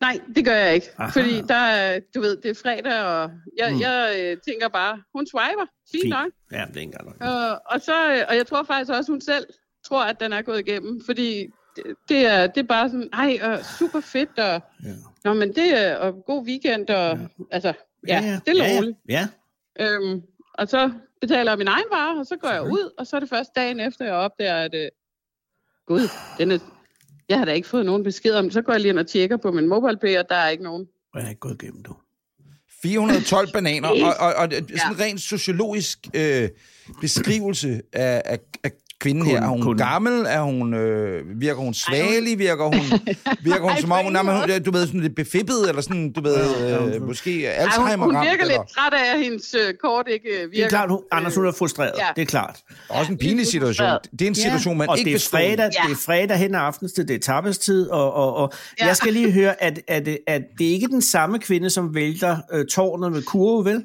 Nej, 0.00 0.20
det 0.36 0.44
gør 0.44 0.54
jeg 0.54 0.74
ikke. 0.74 0.86
Aha. 0.98 1.10
Fordi 1.10 1.40
der 1.48 1.54
er, 1.54 2.00
du 2.14 2.20
ved, 2.20 2.36
det 2.36 2.50
er 2.50 2.54
fredag, 2.54 3.04
og 3.04 3.30
jeg, 3.58 3.72
mm. 3.72 3.80
jeg 3.80 4.14
øh, 4.18 4.36
tænker 4.48 4.68
bare, 4.68 5.02
hun 5.14 5.26
swiper. 5.26 5.66
Fint, 5.92 6.02
Fint. 6.02 6.10
nok. 6.10 6.30
Ja, 6.52 6.56
det 6.56 6.76
er 6.76 6.80
ikke 6.80 6.82
engang 6.82 7.06
nok. 7.06 7.16
Og, 7.20 7.60
og, 7.66 7.80
så, 7.80 8.24
og 8.28 8.36
jeg 8.36 8.46
tror 8.46 8.62
faktisk 8.62 8.90
også, 8.90 9.12
hun 9.12 9.20
selv 9.20 9.46
tror, 9.88 10.04
at 10.04 10.20
den 10.20 10.32
er 10.32 10.42
gået 10.42 10.60
igennem. 10.68 11.00
Fordi 11.06 11.46
det, 11.76 11.84
det, 12.08 12.26
er, 12.26 12.46
det 12.46 12.60
er 12.60 12.66
bare 12.66 12.88
sådan, 12.90 13.08
ej, 13.12 13.38
og 13.42 13.64
super 13.78 14.00
fedt, 14.00 14.38
og, 14.38 14.60
Ja. 14.84 14.88
nå, 15.24 15.34
men 15.34 15.48
det 15.54 15.82
er, 15.82 15.96
og 15.96 16.24
god 16.26 16.46
weekend, 16.46 16.90
og 16.90 17.18
ja. 17.18 17.26
altså, 17.50 17.72
ja, 18.08 18.20
ja, 18.24 18.38
stille 18.38 18.62
og 18.62 18.68
ja, 18.68 18.76
roligt. 18.78 18.96
ja. 19.08 19.28
Øhm, 19.80 20.22
og 20.54 20.68
så 20.68 20.92
betaler 21.20 21.50
jeg 21.50 21.58
min 21.58 21.68
egen 21.68 21.84
vare, 21.92 22.18
og 22.20 22.26
så 22.26 22.36
går 22.36 22.48
jeg 22.50 22.62
ud, 22.62 22.90
og 22.98 23.06
så 23.06 23.16
er 23.16 23.20
det 23.20 23.28
først 23.28 23.50
dagen 23.56 23.80
efter, 23.80 24.04
jeg 24.04 24.14
opdager, 24.14 24.56
at 24.56 24.74
øh, 24.74 24.88
gud, 25.86 26.08
den 26.38 26.50
er, 26.50 26.58
jeg 27.28 27.38
har 27.38 27.44
da 27.44 27.52
ikke 27.52 27.68
fået 27.68 27.86
nogen 27.86 28.04
besked 28.04 28.34
om 28.34 28.44
det. 28.44 28.52
Så 28.52 28.62
går 28.62 28.72
jeg 28.72 28.80
lige 28.80 28.90
ind 28.90 28.98
og 28.98 29.06
tjekker 29.06 29.36
på 29.36 29.52
min 29.52 29.68
MobilePay, 29.68 30.18
og 30.18 30.24
der 30.28 30.34
er 30.36 30.48
ikke 30.48 30.64
nogen. 30.64 30.86
Og 31.14 31.20
jeg 31.20 31.26
er 31.26 31.30
ikke 31.30 31.40
gået 31.40 31.62
igennem, 31.62 31.82
du. 31.82 31.94
412 32.82 33.48
bananer, 33.54 33.88
og, 33.88 33.96
og, 34.18 34.34
og 34.34 34.48
sådan 34.52 34.92
en 34.92 35.00
rent 35.00 35.20
sociologisk 35.20 35.98
øh, 36.14 36.48
beskrivelse 37.00 37.82
af, 37.92 38.22
af, 38.24 38.38
af 38.64 38.70
kvinden 39.00 39.26
her. 39.26 39.40
Er 39.42 39.46
hun 39.46 39.62
kunden. 39.62 39.86
gammel? 39.86 40.24
Er 40.26 40.40
hun, 40.42 40.74
øh, 40.74 41.40
virker 41.40 41.60
hun 41.60 41.74
svagelig? 41.74 42.38
Virker 42.38 42.64
hun, 42.64 43.00
virker 43.44 43.62
hun 43.62 43.76
som 43.80 43.92
om, 43.92 44.04
hun, 44.04 44.16
hun, 44.16 44.62
du 44.62 44.70
ved, 44.70 44.86
sådan 44.86 45.00
lidt 45.00 45.16
befippet, 45.16 45.68
eller 45.68 45.82
sådan, 45.82 46.12
du 46.12 46.20
ved, 46.22 46.36
øh, 46.94 47.02
måske 47.06 47.46
Ej, 47.46 47.62
hun, 47.64 47.64
Alzheimer 47.64 48.04
hun 48.04 48.14
virker 48.14 48.30
eller 48.44 48.58
lidt 48.58 48.68
træt 48.74 48.92
af, 48.92 49.14
at 49.14 49.20
hendes 49.20 49.54
øh, 49.54 49.74
kort 49.74 50.06
ikke 50.08 50.28
øh, 50.28 50.40
virker. 50.40 50.48
Det 50.52 50.64
er 50.64 50.68
klart, 50.68 50.90
hun, 50.90 51.00
Anders, 51.12 51.34
hun 51.34 51.46
er 51.46 51.52
frustreret. 51.52 51.92
Ja. 51.98 52.06
Det 52.16 52.22
er 52.22 52.26
klart. 52.26 52.60
også 52.88 53.12
en 53.12 53.18
pinlig 53.18 53.46
situation. 53.46 53.88
Det 54.12 54.22
er 54.22 54.26
en 54.26 54.34
situation, 54.34 54.78
man 54.78 54.88
og 54.88 54.98
ikke 54.98 55.10
det 55.10 55.16
er 55.16 55.28
fredag, 55.30 55.58
Ja. 55.58 55.86
det 55.86 55.92
er 55.92 55.96
fredag 55.96 56.36
hen 56.38 56.54
ad 56.54 56.60
aftenstid, 56.60 57.04
det 57.04 57.14
er 57.14 57.20
tapestid, 57.20 57.88
og, 57.88 58.12
og, 58.14 58.34
og 58.36 58.52
Ja. 58.80 58.86
jeg 58.86 58.96
skal 58.96 59.12
lige 59.12 59.30
høre, 59.32 59.62
at, 59.62 59.80
at, 59.88 60.08
at 60.26 60.42
det 60.58 60.66
er 60.68 60.72
ikke 60.72 60.86
den 60.86 61.02
samme 61.02 61.38
kvinde, 61.38 61.70
som 61.70 61.94
vælter 61.94 62.36
øh, 62.52 62.66
tårnet 62.66 63.12
med 63.12 63.22
kurve, 63.22 63.64
vel? 63.64 63.84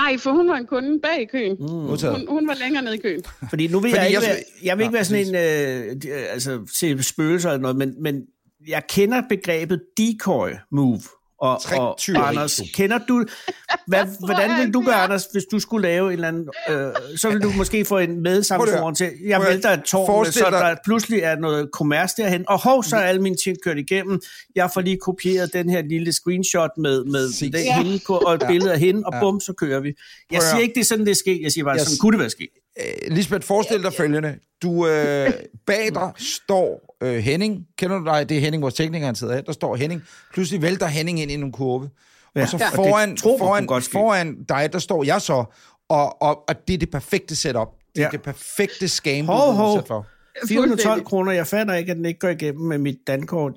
Nej, 0.00 0.18
for 0.18 0.30
hun 0.30 0.48
var 0.48 0.56
en 0.56 0.66
kunde 0.66 1.00
bag 1.00 1.22
i 1.22 1.24
køen. 1.24 1.56
Mm. 1.60 1.66
Hun, 1.66 2.28
hun 2.28 2.48
var 2.48 2.54
længere 2.62 2.84
nede 2.84 2.94
i 2.94 2.98
køen. 2.98 3.22
Fordi 3.48 3.66
nu 3.66 3.80
vil 3.80 3.90
Fordi 3.90 4.00
jeg 4.00 4.08
ikke, 4.08 4.20
jeg 4.20 4.28
være, 4.28 4.42
jeg 4.62 4.78
vil 4.78 4.82
ikke 4.82 4.92
Nå, 4.92 4.96
være 4.96 5.04
sådan 5.04 5.26
en, 5.26 6.08
øh, 6.10 6.30
altså 6.30 6.66
til 6.78 7.04
spøgelser 7.04 7.50
eller 7.50 7.62
noget, 7.62 7.76
men, 7.76 8.02
men 8.02 8.22
jeg 8.68 8.82
kender 8.88 9.22
begrebet 9.28 9.80
decoy 9.96 10.50
move. 10.72 11.00
Og, 11.44 11.60
og, 11.78 11.98
Anders, 12.28 12.60
kender 12.74 12.98
du, 13.08 13.24
hvad, 13.86 14.04
hvordan 14.26 14.60
vil 14.60 14.74
du 14.74 14.82
gøre, 14.84 14.94
Anders, 14.94 15.24
hvis 15.32 15.44
du 15.44 15.58
skulle 15.58 15.88
lave 15.88 16.06
en 16.06 16.12
eller 16.12 16.28
anden, 16.28 16.48
øh, 16.68 16.92
så 17.16 17.30
vil 17.30 17.40
du 17.42 17.50
måske 17.56 17.84
få 17.84 17.98
en 17.98 18.22
medsamfundsforan 18.22 18.94
til, 18.94 19.10
jeg 19.26 19.40
vælter 19.40 19.70
et 19.70 19.82
tårn, 19.84 20.32
så 20.32 20.46
der 20.50 20.76
pludselig 20.84 21.20
er 21.20 21.36
noget 21.36 21.70
kommers 21.72 22.14
derhen, 22.14 22.44
og 22.48 22.62
hov, 22.62 22.84
så 22.84 22.96
er 22.96 23.00
alle 23.00 23.22
mine 23.22 23.36
ting 23.44 23.56
kørt 23.64 23.78
igennem, 23.78 24.20
jeg 24.56 24.70
får 24.74 24.80
lige 24.80 24.98
kopieret 25.02 25.52
den 25.52 25.70
her 25.70 25.82
lille 25.82 26.12
screenshot 26.12 26.70
med, 26.78 27.04
med 27.04 27.50
den, 27.52 27.54
Ja. 27.64 27.82
hende, 27.82 28.00
og 28.08 28.34
et 28.34 28.42
billede 28.48 28.72
af 28.72 28.78
hende, 28.78 29.02
og 29.06 29.12
Ja. 29.14 29.20
bum, 29.20 29.40
så 29.40 29.52
kører 29.52 29.80
vi. 29.80 29.92
Jeg 30.32 30.42
siger 30.42 30.60
ikke, 30.60 30.74
det 30.74 30.80
er 30.80 30.84
sådan, 30.84 31.04
det 31.04 31.10
er 31.10 31.14
sket, 31.16 31.40
jeg 31.42 31.52
siger 31.52 31.64
bare, 31.64 31.74
Jeg 31.74 31.80
sådan 31.86 31.98
kunne 31.98 32.12
det 32.12 32.20
være 32.20 32.30
sket. 32.30 32.48
Øh, 32.80 33.14
Lisbeth, 33.16 33.46
forestil 33.46 33.82
dig 33.82 33.92
følgende. 33.92 34.34
Du, 34.62 34.86
øh, 34.86 35.30
bag 35.66 35.90
dig 35.94 36.10
står 36.44 36.93
øh, 37.04 37.16
Henning. 37.18 37.66
Kender 37.78 37.98
du 37.98 38.04
dig? 38.04 38.28
Det 38.28 38.36
er 38.36 38.40
Henning, 38.40 38.62
vores 38.62 38.74
tekniker, 38.74 39.06
han 39.06 39.14
sidder 39.14 39.34
her. 39.34 39.40
Der 39.42 39.52
står 39.52 39.76
Henning. 39.76 40.02
Pludselig 40.32 40.62
vælter 40.62 40.86
Henning 40.86 41.20
ind 41.20 41.30
i 41.30 41.36
nogle 41.36 41.52
kurve. 41.52 41.90
Ja. 42.36 42.42
Og 42.42 42.48
så 42.48 42.56
Ja. 42.56 42.64
Og 42.66 42.70
det 42.70 42.76
foran, 42.76 43.16
tror 43.16 43.30
man 43.30 43.38
foran, 43.38 43.66
godt 43.66 43.84
ske. 43.84 43.92
foran 43.92 44.44
dig, 44.48 44.72
der 44.72 44.78
står 44.78 45.04
jeg 45.04 45.22
så. 45.22 45.44
Og, 45.88 46.22
og, 46.22 46.48
og 46.48 46.54
det 46.68 46.74
er 46.74 46.78
det 46.78 46.90
perfekte 46.90 47.36
setup. 47.36 47.68
Det 47.94 48.00
er 48.02 48.04
Ja. 48.06 48.10
det 48.10 48.22
perfekte 48.22 48.88
scam, 48.88 49.26
du 49.26 49.32
er 49.32 49.52
hov. 49.52 49.72
udsat 49.76 49.86
for. 49.88 50.06
412 50.48 50.70
Fuldstændig. 50.70 51.04
kroner, 51.06 51.32
jeg 51.32 51.46
fatter 51.46 51.74
ikke, 51.74 51.90
at 51.90 51.96
den 51.96 52.04
ikke 52.04 52.18
går 52.20 52.28
igennem 52.28 52.62
med 52.68 52.78
mit 52.78 52.96
dankort, 53.06 53.52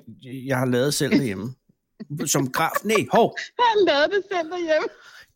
jeg 0.46 0.56
har 0.58 0.66
lavet 0.66 0.94
selv 0.94 1.12
derhjemme. 1.12 1.54
Som 2.26 2.50
graf. 2.50 2.70
Nej, 2.84 3.06
hov. 3.12 3.36
Han 3.60 3.84
lavede 3.86 4.04
det 4.08 4.22
selv 4.32 4.50
derhjemme. 4.50 4.88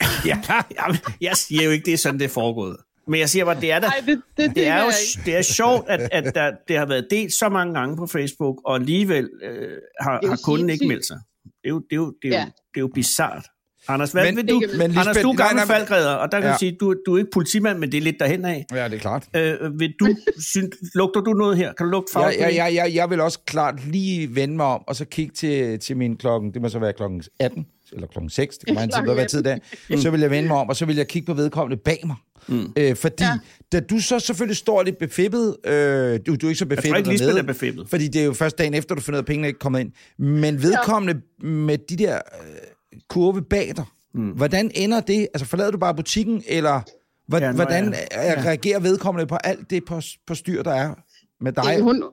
Ja, 0.31 0.39
jamen, 0.81 0.99
jeg 1.21 1.37
siger 1.37 1.65
jo 1.65 1.71
ikke, 1.71 1.85
det 1.85 1.93
er 1.95 1.99
sådan, 1.99 2.19
det 2.19 2.25
er 2.25 2.29
foregået. 2.29 2.77
Men 3.09 3.21
jeg 3.21 3.29
siger 3.29 3.45
bare, 3.45 3.61
det 3.61 3.73
er 3.73 3.79
da, 3.79 3.87
Nej, 3.87 4.03
det, 4.07 4.21
det, 4.37 4.53
det 4.57 4.67
er 4.67 4.83
jo 4.85 4.91
det 5.27 5.37
er 5.37 5.43
sjovt, 5.43 5.85
at, 5.89 6.09
at 6.13 6.35
der, 6.35 6.51
det 6.69 6.79
har 6.79 6.87
været 6.87 7.07
delt 7.11 7.33
så 7.33 7.49
mange 7.49 7.75
gange 7.75 7.97
på 7.97 8.07
Facebook, 8.07 8.57
og 8.65 8.75
alligevel 8.77 9.31
øh, 9.43 9.69
har, 10.01 10.21
har 10.29 10.39
kunden 10.45 10.71
ikke 10.71 10.87
meldt 10.89 11.07
sig. 11.07 11.17
Det 11.45 11.51
er 11.65 11.69
jo, 11.69 11.79
det 11.79 11.93
er 11.93 11.97
jo, 11.97 12.15
det 12.23 12.29
er 12.29 12.29
jo, 12.29 12.35
Ja. 12.35 12.45
det 12.45 12.77
er 12.77 12.81
jo 12.81 12.91
bizart. 12.95 13.47
Anders, 13.89 14.13
hvad 14.13 14.25
Men- 14.25 14.37
vil 14.37 14.49
du? 14.49 14.61
det 14.61 14.79
men 14.79 14.91
Anders, 14.91 15.07
Lisbeth- 15.17 15.23
du 15.23 15.31
er 15.31 15.37
gammel 15.37 15.57
nej, 15.57 15.67
faldgræder, 15.77 16.15
og 16.15 16.33
der 16.33 16.39
kan 16.41 16.47
Ja. 16.47 16.51
ja. 16.53 16.59
sige, 16.59 16.77
du, 16.81 16.95
du 17.07 17.15
er 17.15 17.19
ikke 17.19 17.31
politimand, 17.33 17.79
men 17.79 17.93
det 17.93 17.99
er 17.99 18.03
lidt 18.03 18.17
derhen 18.21 18.45
af. 18.45 18.67
Ja, 18.73 18.85
det 18.89 18.95
er 18.95 18.99
klart. 18.99 19.25
Øh, 19.37 19.81
vil 19.81 19.95
du, 20.01 20.07
synes, 20.53 20.69
lugter 20.95 21.21
du 21.21 21.33
noget 21.33 21.57
her? 21.57 21.73
Kan 21.73 21.87
du 21.87 21.91
lugte 21.91 22.13
farve? 22.13 22.27
Jeg, 22.27 22.39
jeg, 22.41 22.55
jeg, 22.55 22.75
jeg, 22.75 22.95
jeg 22.95 23.11
vil 23.11 23.21
også 23.21 23.39
klart 23.47 23.87
lige 23.87 24.35
vende 24.35 24.57
mig 24.57 24.67
om, 24.67 24.83
og 24.87 24.97
så 24.97 25.05
kigge 25.05 25.35
til, 25.35 25.79
til 25.79 25.97
min 25.97 26.17
klokken, 26.17 26.55
det 26.55 26.63
må 26.63 26.69
så 26.69 26.79
være 26.79 26.93
klokken 26.93 27.23
18, 27.41 27.67
eller 27.93 28.07
klokken 28.07 28.31
6, 28.31 28.59
det 28.59 28.67
kan 28.67 28.75
man 28.75 28.83
altid 28.95 29.15
være 29.15 29.27
tid 29.27 29.43
der. 29.43 29.59
Så 29.97 30.11
vil 30.11 30.21
jeg 30.21 30.31
vende 30.31 30.49
mig 30.49 30.57
om, 30.57 30.69
og 30.69 30.77
så 30.77 30.85
vil 30.87 30.97
jeg 30.97 31.09
kigge 31.09 31.27
på 31.27 31.35
vedkommende 31.35 31.83
bag 31.85 32.01
mig. 32.05 32.17
Mm. 32.49 32.73
Øh, 32.77 32.97
fordi, 32.97 33.25
ja. 33.25 33.39
da 33.73 33.81
du 33.81 33.99
så 34.01 34.19
selvfølgelig 34.19 34.57
står 34.57 34.83
lidt 34.83 34.99
befippet, 34.99 35.57
øh, 35.67 36.21
du, 36.27 36.37
du 36.37 36.47
er 36.47 36.51
ikke 36.51 36.55
så 36.55 36.67
befippet 36.67 36.99
ikke, 36.99 37.11
Lisbeth 37.11 37.27
dernede, 37.27 37.39
er 37.39 37.43
befippet. 37.47 37.89
Fordi 37.91 38.09
det 38.09 38.21
er 38.21 38.25
jo 38.25 38.33
først 38.33 38.59
dagen 38.59 38.75
efter, 38.75 38.95
du 38.95 39.01
finder 39.01 39.17
ud 39.17 39.19
af, 39.19 39.23
at 39.23 39.27
pengene 39.27 39.47
er 39.47 39.49
ikke 39.49 39.59
kommet 39.61 39.81
ind. 39.81 39.93
Men 40.19 40.63
vedkommende 40.63 41.23
ja. 41.43 41.47
med 41.47 41.79
de 41.79 41.97
der 41.97 42.15
øh, 42.15 43.01
kurve 43.09 43.43
bag 43.43 43.73
dig, 43.77 43.85
mm. 44.15 44.31
hvordan 44.31 44.71
ender 44.75 45.01
det? 45.01 45.29
Altså 45.35 45.47
forlader 45.47 45.71
du 45.71 45.79
bare 45.79 45.95
butikken, 45.95 46.43
eller 46.49 46.81
hvor, 47.29 47.39
Ja, 47.39 47.53
hvordan 47.53 47.95
ja. 48.13 48.33
ja. 48.33 48.43
reagerer 48.45 48.81
vedkommende 48.81 49.27
på 49.27 49.37
alt 49.37 49.71
det 49.71 49.85
på, 49.85 50.01
på 50.27 50.35
styr, 50.35 50.63
der 50.63 50.73
er 50.75 50.95
med 51.41 51.53
dig? 51.53 51.65
Jamen, 51.67 51.83
hun, 51.83 52.05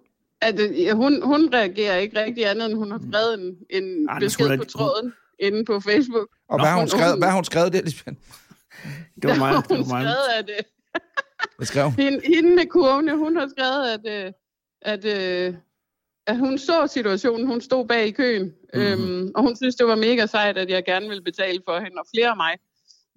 at, 0.42 0.60
øh, 0.60 0.96
hun, 0.96 1.22
hun 1.24 1.50
reagerer 1.54 1.98
ikke 1.98 2.24
rigtig 2.24 2.46
andet, 2.50 2.66
end 2.72 2.78
hun 2.78 2.92
har 2.92 3.02
skrevet 3.12 3.40
en, 3.40 3.56
en 3.84 4.08
Ej, 4.10 4.20
besked 4.20 4.58
på 4.58 4.64
tråden 4.64 5.14
inde 5.40 5.66
på 5.66 5.80
Facebook. 5.80 6.28
Og 6.50 6.60
hvad 6.60 6.68
har 6.70 6.76
hun 6.76 6.82
hun- 6.82 6.90
skrevet, 6.90 7.18
hvad 7.18 7.28
har 7.28 7.36
hun 7.36 7.46
skrevet 7.46 7.74
der, 7.74 7.82
Lisbeth? 7.82 8.18
Det 9.22 9.30
var 9.30 9.36
mig. 9.36 9.54
Det 9.54 9.78
hun 9.78 9.78
var 9.78 9.86
mig. 9.86 10.04
skrevet, 10.04 10.28
at 10.40 10.50
øh, 10.50 10.64
Hvad 11.58 11.66
skrev 11.68 11.84
hun? 11.84 11.94
hende, 11.94 12.22
hende 12.36 12.56
med 12.56 12.66
kurvene, 12.66 13.18
hun 13.18 13.36
har 13.38 13.48
skrevet, 13.58 13.84
at, 13.96 14.26
øh, 14.26 14.32
at, 14.82 15.06
øh, 15.06 15.54
at 16.28 16.38
hun 16.38 16.58
så 16.58 16.88
situationen, 16.88 17.48
hun 17.48 17.62
stod 17.62 17.86
bag 17.88 18.08
i 18.08 18.12
køen, 18.12 18.44
mm-hmm. 18.44 18.82
øhm, 18.82 19.32
og 19.36 19.42
hun 19.44 19.56
synes, 19.56 19.76
det 19.76 19.88
var 19.88 19.96
mega 19.96 20.26
sejt, 20.26 20.58
at 20.58 20.70
jeg 20.70 20.86
gerne 20.86 21.08
ville 21.08 21.24
betale 21.24 21.60
for 21.68 21.80
hende, 21.80 21.98
og 22.00 22.06
flere 22.16 22.28
af 22.30 22.38
mig 22.38 22.54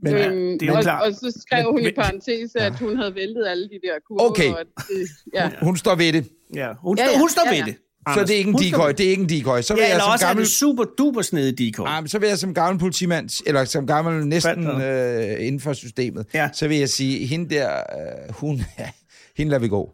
Men 0.02 0.12
ja, 0.12 0.28
Øhm, 0.28 0.58
det 0.58 0.62
er 0.62 0.66
jo 0.72 0.76
og, 0.76 0.82
klart. 0.82 1.02
og 1.08 1.14
så 1.14 1.40
skrev 1.46 1.64
Men- 1.64 1.72
hun 1.72 1.80
i 1.80 1.84
men- 1.84 1.94
parentes, 1.94 2.54
at 2.54 2.78
hun 2.78 2.96
havde 2.96 3.14
væltet 3.14 3.46
alle 3.46 3.64
de 3.68 3.78
der 3.86 3.94
kurver. 4.08 4.30
Okay. 4.30 4.50
Og 4.52 4.60
at, 4.60 4.66
det, 4.76 5.08
ja. 5.34 5.50
Hun 5.62 5.76
står 5.76 5.94
ved 5.94 6.12
det. 6.12 6.28
Ja, 6.54 6.72
hun, 6.74 6.98
Ja, 6.98 7.04
står, 7.04 7.12
ja, 7.12 7.18
hun 7.18 7.28
står 7.28 7.42
ja, 7.46 7.50
ved 7.50 7.66
ja. 7.66 7.74
Det. 8.06 8.14
Så 8.14 8.20
Anders. 8.20 8.28
det 8.28 8.34
er 8.34 8.38
ikke 8.38 8.50
en 8.50 8.56
decoy. 8.58 8.88
Det 8.98 9.06
er 9.06 9.10
ikke 9.10 9.22
en 9.22 9.28
decoy. 9.28 9.60
Så 9.60 9.74
vil 9.74 9.80
Ja, 9.80 9.86
jeg 9.86 9.92
eller 9.92 10.04
som 10.04 10.12
også 10.12 10.24
er 10.24 10.28
gammel... 10.28 10.44
det 10.44 10.52
super 10.52 10.84
duper 10.98 11.22
snedig 11.22 11.58
decoy. 11.58 11.84
Ah, 11.88 12.02
men 12.02 12.08
så 12.08 12.18
vil 12.18 12.28
jeg 12.28 12.38
som 12.38 12.54
gammel 12.54 12.80
politimand, 12.80 13.42
eller 13.46 13.64
som 13.64 13.86
gammel 13.86 14.26
næsten 14.26 14.66
øh, 14.66 15.46
inden 15.46 15.60
for 15.60 15.72
systemet, 15.72 16.26
Ja. 16.34 16.48
så 16.52 16.68
vil 16.68 16.78
jeg 16.78 16.88
sige, 16.88 17.26
hende 17.26 17.54
der, 17.54 17.70
øh, 17.76 18.34
hun, 18.34 18.62
hende 19.36 19.50
lader 19.50 19.60
vi 19.60 19.68
gå. 19.68 19.92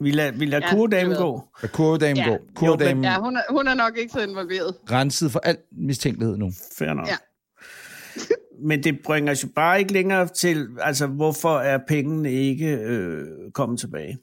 Vi 0.00 0.10
lader, 0.10 0.32
vi 0.32 0.46
lader 0.46 0.66
Ja, 0.72 1.04
ved 1.06 1.16
gå. 1.16 1.42
Lad 1.62 1.68
Kurvedamen 1.70 2.16
Ja. 2.16 2.28
gå. 2.28 2.38
Kurvedamen 2.54 3.04
ja, 3.04 3.18
hun 3.20 3.36
er, 3.36 3.40
hun 3.50 3.68
er 3.68 3.74
nok 3.74 3.98
ikke 3.98 4.12
så 4.12 4.20
involveret. 4.20 4.74
renset 4.90 5.32
for 5.32 5.38
al 5.40 5.56
mistænkelighed 5.86 6.36
nu. 6.36 6.50
Fair 6.78 6.92
nok. 6.92 7.08
Ja. 7.08 7.16
Men 8.68 8.84
det 8.84 8.98
bringer 9.04 9.32
os 9.32 9.42
jo 9.42 9.48
bare 9.54 9.78
ikke 9.78 9.92
længere 9.92 10.28
til, 10.28 10.66
altså 10.80 11.06
hvorfor 11.06 11.58
er 11.58 11.78
pengene 11.88 12.32
ikke 12.32 12.66
øh, 12.76 13.24
kommet 13.54 13.80
tilbage? 13.80 14.18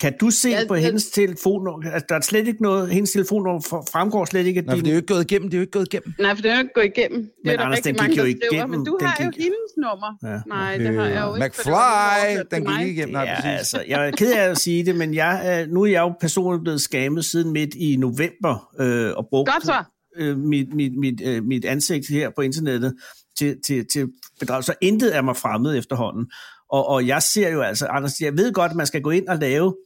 Kan 0.00 0.12
du 0.20 0.30
se 0.30 0.48
Ja, 0.48 0.60
på 0.68 0.74
jeg- 0.74 0.84
hendes 0.84 1.06
telefonnummer, 1.10 1.90
altså 1.90 2.06
der 2.08 2.14
er 2.14 2.20
slet 2.20 2.48
ikke 2.48 2.62
noget, 2.62 2.90
hendes 2.90 3.10
telefonnummer 3.12 3.60
for- 3.68 3.86
fremgår 3.92 4.24
slet 4.24 4.46
ikke 4.46 4.60
Nej, 4.62 4.76
for 4.76 4.80
det 4.82 4.86
er 4.88 4.92
jo 4.92 4.96
ikke 4.96 5.06
gået 5.14 5.30
igennem, 5.30 5.50
det 5.50 5.56
er 5.56 5.58
jo 5.58 5.62
ikke 5.62 5.70
gået 5.70 5.86
igennem. 5.92 6.14
Nej, 6.20 6.34
for 6.34 6.42
den 6.42 6.50
er 6.50 6.54
jo 6.54 6.60
ikke 6.60 6.74
gået 6.74 6.84
igennem. 6.96 7.20
Det 7.22 7.30
Men 7.44 7.52
er 7.52 7.56
der 7.56 7.64
Anders, 7.64 7.76
rigtig 7.76 7.94
den 7.94 7.96
mange, 8.02 8.10
gik 8.10 8.18
jo 8.18 8.22
skriver. 8.48 8.52
igennem. 8.52 8.78
Men 8.78 8.86
du 8.86 8.96
Den 9.00 9.06
har 9.06 9.24
jo 9.24 9.30
gik- 9.30 9.42
hendes 9.42 9.72
nummer. 9.76 10.10
Ja. 10.22 10.40
Nej, 10.48 10.76
det 10.78 10.94
har 10.94 11.06
jeg 11.06 11.22
jo 11.28 11.34
ikke. 11.34 11.46
McFly, 11.46 12.56
den 12.56 12.66
gik 12.66 12.80
ikke 12.88 12.92
igennem. 13.00 13.12
Nej, 13.12 13.22
Ja, 13.22 13.34
præcis. 13.34 13.58
altså, 13.58 13.84
jeg 13.88 14.06
er 14.06 14.10
ked 14.10 14.32
af 14.32 14.50
at 14.50 14.58
sige 14.58 14.86
det, 14.86 14.94
men 14.96 15.14
jeg, 15.14 15.66
nu 15.70 15.82
er 15.82 15.86
jeg 15.86 16.00
jo 16.00 16.12
personligt 16.20 16.62
blevet 16.64 16.80
skammet 16.80 17.24
siden 17.24 17.52
midt 17.52 17.74
i 17.74 17.96
november 17.96 18.68
øh, 18.80 19.12
og 19.16 19.26
brugt 19.30 19.50
Godt 19.52 19.64
så. 19.66 19.84
øh, 20.16 20.38
mit, 20.38 20.74
mit, 20.74 20.92
mit, 20.98 21.20
øh, 21.24 21.44
mit 21.44 21.64
ansigt 21.64 22.08
her 22.08 22.30
på 22.36 22.40
internettet 22.40 22.94
til, 23.38 23.56
til, 23.66 23.86
til 23.92 24.08
bedrag. 24.40 24.64
Så 24.64 24.74
intet 24.80 25.16
er 25.16 25.22
mig 25.22 25.36
fremmed 25.36 25.78
efterhånden. 25.78 26.30
Og, 26.72 26.88
og 26.88 27.06
jeg 27.06 27.22
ser 27.22 27.48
jo 27.48 27.60
altså, 27.62 27.86
Anders, 27.86 28.20
jeg 28.20 28.36
ved 28.36 28.52
godt, 28.52 28.70
at 28.70 28.76
man 28.76 28.86
skal 28.86 29.00
gå 29.02 29.10
ind 29.10 29.28
og 29.28 29.38
lave 29.38 29.76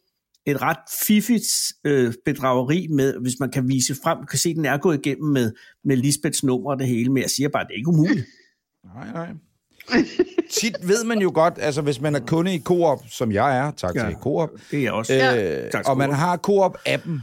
et 0.47 0.62
ret 0.62 0.76
fiffigt 1.07 1.45
øh, 1.84 2.12
bedrageri 2.24 2.87
med, 2.91 3.14
hvis 3.20 3.34
man 3.41 3.51
kan 3.51 3.68
vise 3.68 3.95
frem, 4.03 4.18
kan 4.30 4.39
se, 4.39 4.49
at 4.49 4.57
den 4.57 4.64
er 4.64 4.78
gået 4.78 5.07
igennem 5.07 5.32
med, 5.32 5.53
med 5.84 5.97
Lisbeths 5.97 6.45
nummer 6.45 6.70
og 6.70 6.78
det 6.78 6.87
hele, 6.87 7.12
men 7.12 7.22
jeg 7.22 7.30
siger 7.30 7.49
bare, 7.49 7.62
at 7.62 7.66
det 7.68 7.74
er 7.74 7.78
ikke 7.78 7.89
umuligt. 7.89 8.26
Nej, 8.95 9.12
nej. 9.12 9.28
Tit 10.51 10.76
ved 10.89 11.05
man 11.05 11.18
jo 11.18 11.30
godt, 11.34 11.55
altså 11.61 11.82
hvis 11.82 12.01
man 12.01 12.14
er 12.14 12.20
kunde 12.20 12.55
i 12.55 12.61
Coop, 12.62 12.99
som 13.11 13.32
jeg 13.32 13.59
er, 13.59 13.70
tak 13.70 13.95
Ja. 13.95 14.07
til 14.07 14.16
Coop, 14.22 14.51
Det 14.70 14.78
er 14.78 14.82
jeg 14.82 14.93
også. 14.93 15.12
øh, 15.14 15.70
skal 15.70 15.82
og 15.87 15.97
man 15.97 16.12
har 16.12 16.37
Coop-appen, 16.49 17.20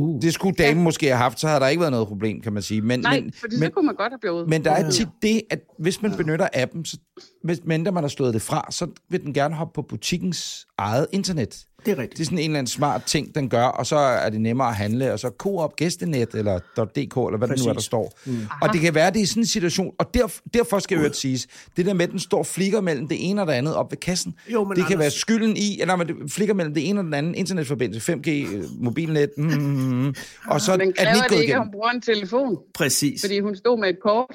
Uh. 0.00 0.22
det 0.22 0.34
skulle 0.34 0.54
damen 0.56 0.84
måske 0.84 1.06
have 1.06 1.16
haft, 1.16 1.40
så 1.40 1.48
havde 1.48 1.60
der 1.60 1.68
ikke 1.68 1.80
været 1.80 1.92
noget 1.92 2.08
problem, 2.08 2.40
kan 2.40 2.52
man 2.52 2.62
sige. 2.62 2.80
Men, 2.80 3.00
Nej, 3.00 3.20
men, 3.20 3.32
fordi 3.32 3.56
så 3.56 3.60
men, 3.60 3.70
kunne 3.70 3.86
man 3.86 3.94
godt 3.94 4.12
have 4.12 4.18
blevet. 4.18 4.48
men 4.48 4.64
der 4.64 4.70
er 4.70 4.90
tit 4.90 5.08
det, 5.22 5.42
at 5.50 5.60
hvis 5.78 6.02
man 6.02 6.16
benytter 6.16 6.48
appen, 6.54 6.84
så, 6.84 6.96
hvis 7.44 7.60
mindre 7.64 7.92
man 7.92 8.04
har 8.04 8.08
slået 8.08 8.34
det 8.34 8.42
fra, 8.42 8.66
så 8.70 8.86
vil 9.10 9.20
den 9.22 9.34
gerne 9.34 9.54
hoppe 9.54 9.72
på 9.74 9.82
butikkens 9.82 10.66
eget 10.78 11.06
internet. 11.12 11.64
Det 11.86 11.92
er 11.92 11.98
rigtigt. 11.98 12.12
Det 12.18 12.20
er 12.20 12.24
sådan 12.24 12.38
en 12.38 12.44
eller 12.44 12.58
anden 12.58 12.70
smart 12.70 13.04
ting, 13.04 13.34
den 13.34 13.48
gør, 13.48 13.64
og 13.64 13.86
så 13.86 13.96
er 13.96 14.30
det 14.30 14.40
nemmere 14.40 14.68
at 14.68 14.74
handle, 14.74 15.12
og 15.12 15.18
så 15.18 15.30
Coop 15.38 15.76
Gæstenet, 15.76 16.34
eller 16.34 16.58
.dk, 16.58 16.96
eller 16.96 17.36
hvad 17.38 17.48
det 17.48 17.58
nu 17.58 17.62
er, 17.64 17.66
der 17.66 17.74
Præcis. 17.74 17.86
står. 17.86 18.18
Mm. 18.26 18.38
Og 18.62 18.72
det 18.72 18.80
kan 18.80 18.94
være, 18.94 19.10
det 19.10 19.22
er 19.22 19.26
sådan 19.26 19.42
en 19.42 19.46
situation, 19.46 19.94
og 19.98 20.14
derf, 20.14 20.38
derfor 20.54 20.78
skal 20.78 20.98
jeg 20.98 21.08
jo 21.08 21.12
siges, 21.12 21.46
det 21.76 21.86
der 21.86 21.94
med, 21.94 22.04
at 22.04 22.10
den 22.10 22.18
står 22.18 22.42
flikker 22.42 22.80
mellem 22.80 23.08
det 23.08 23.30
ene 23.30 23.40
og 23.40 23.46
det 23.46 23.52
andet 23.52 23.74
op 23.74 23.92
ved 23.92 23.98
kassen, 23.98 24.34
Jo, 24.52 24.64
men 24.64 24.76
det 24.76 24.86
kan 24.86 24.96
Anders- 24.96 24.98
være 24.98 25.10
skylden 25.10 25.56
i, 25.56 25.80
eller 25.80 25.96
det 25.96 26.16
flikker 26.32 26.54
mellem 26.54 26.74
det 26.74 26.88
ene 26.88 27.00
og 27.00 27.04
den 27.04 27.14
anden, 27.14 27.34
internetforbindelse, 27.34 28.12
5G, 28.12 28.28
øh, 28.28 28.62
mobilnet, 28.80 29.30
mm, 29.36 29.44
mm, 29.44 29.52
mm, 29.52 30.14
og 30.46 30.60
så 30.60 30.70
Men 30.76 30.80
er 30.80 30.84
den 30.84 30.94
kræver 30.96 31.14
ikke 31.14 31.22
det 31.22 31.30
gået 31.30 31.40
ikke, 31.42 31.54
at 31.54 31.60
hun 31.60 31.70
bruger 31.72 31.90
en 31.90 32.00
telefon? 32.02 32.56
Præcis. 32.74 33.20
Fordi 33.20 33.40
hun 33.40 33.56
stod 33.56 33.78
med 33.80 33.88
et 33.88 33.98
kort. 34.02 34.26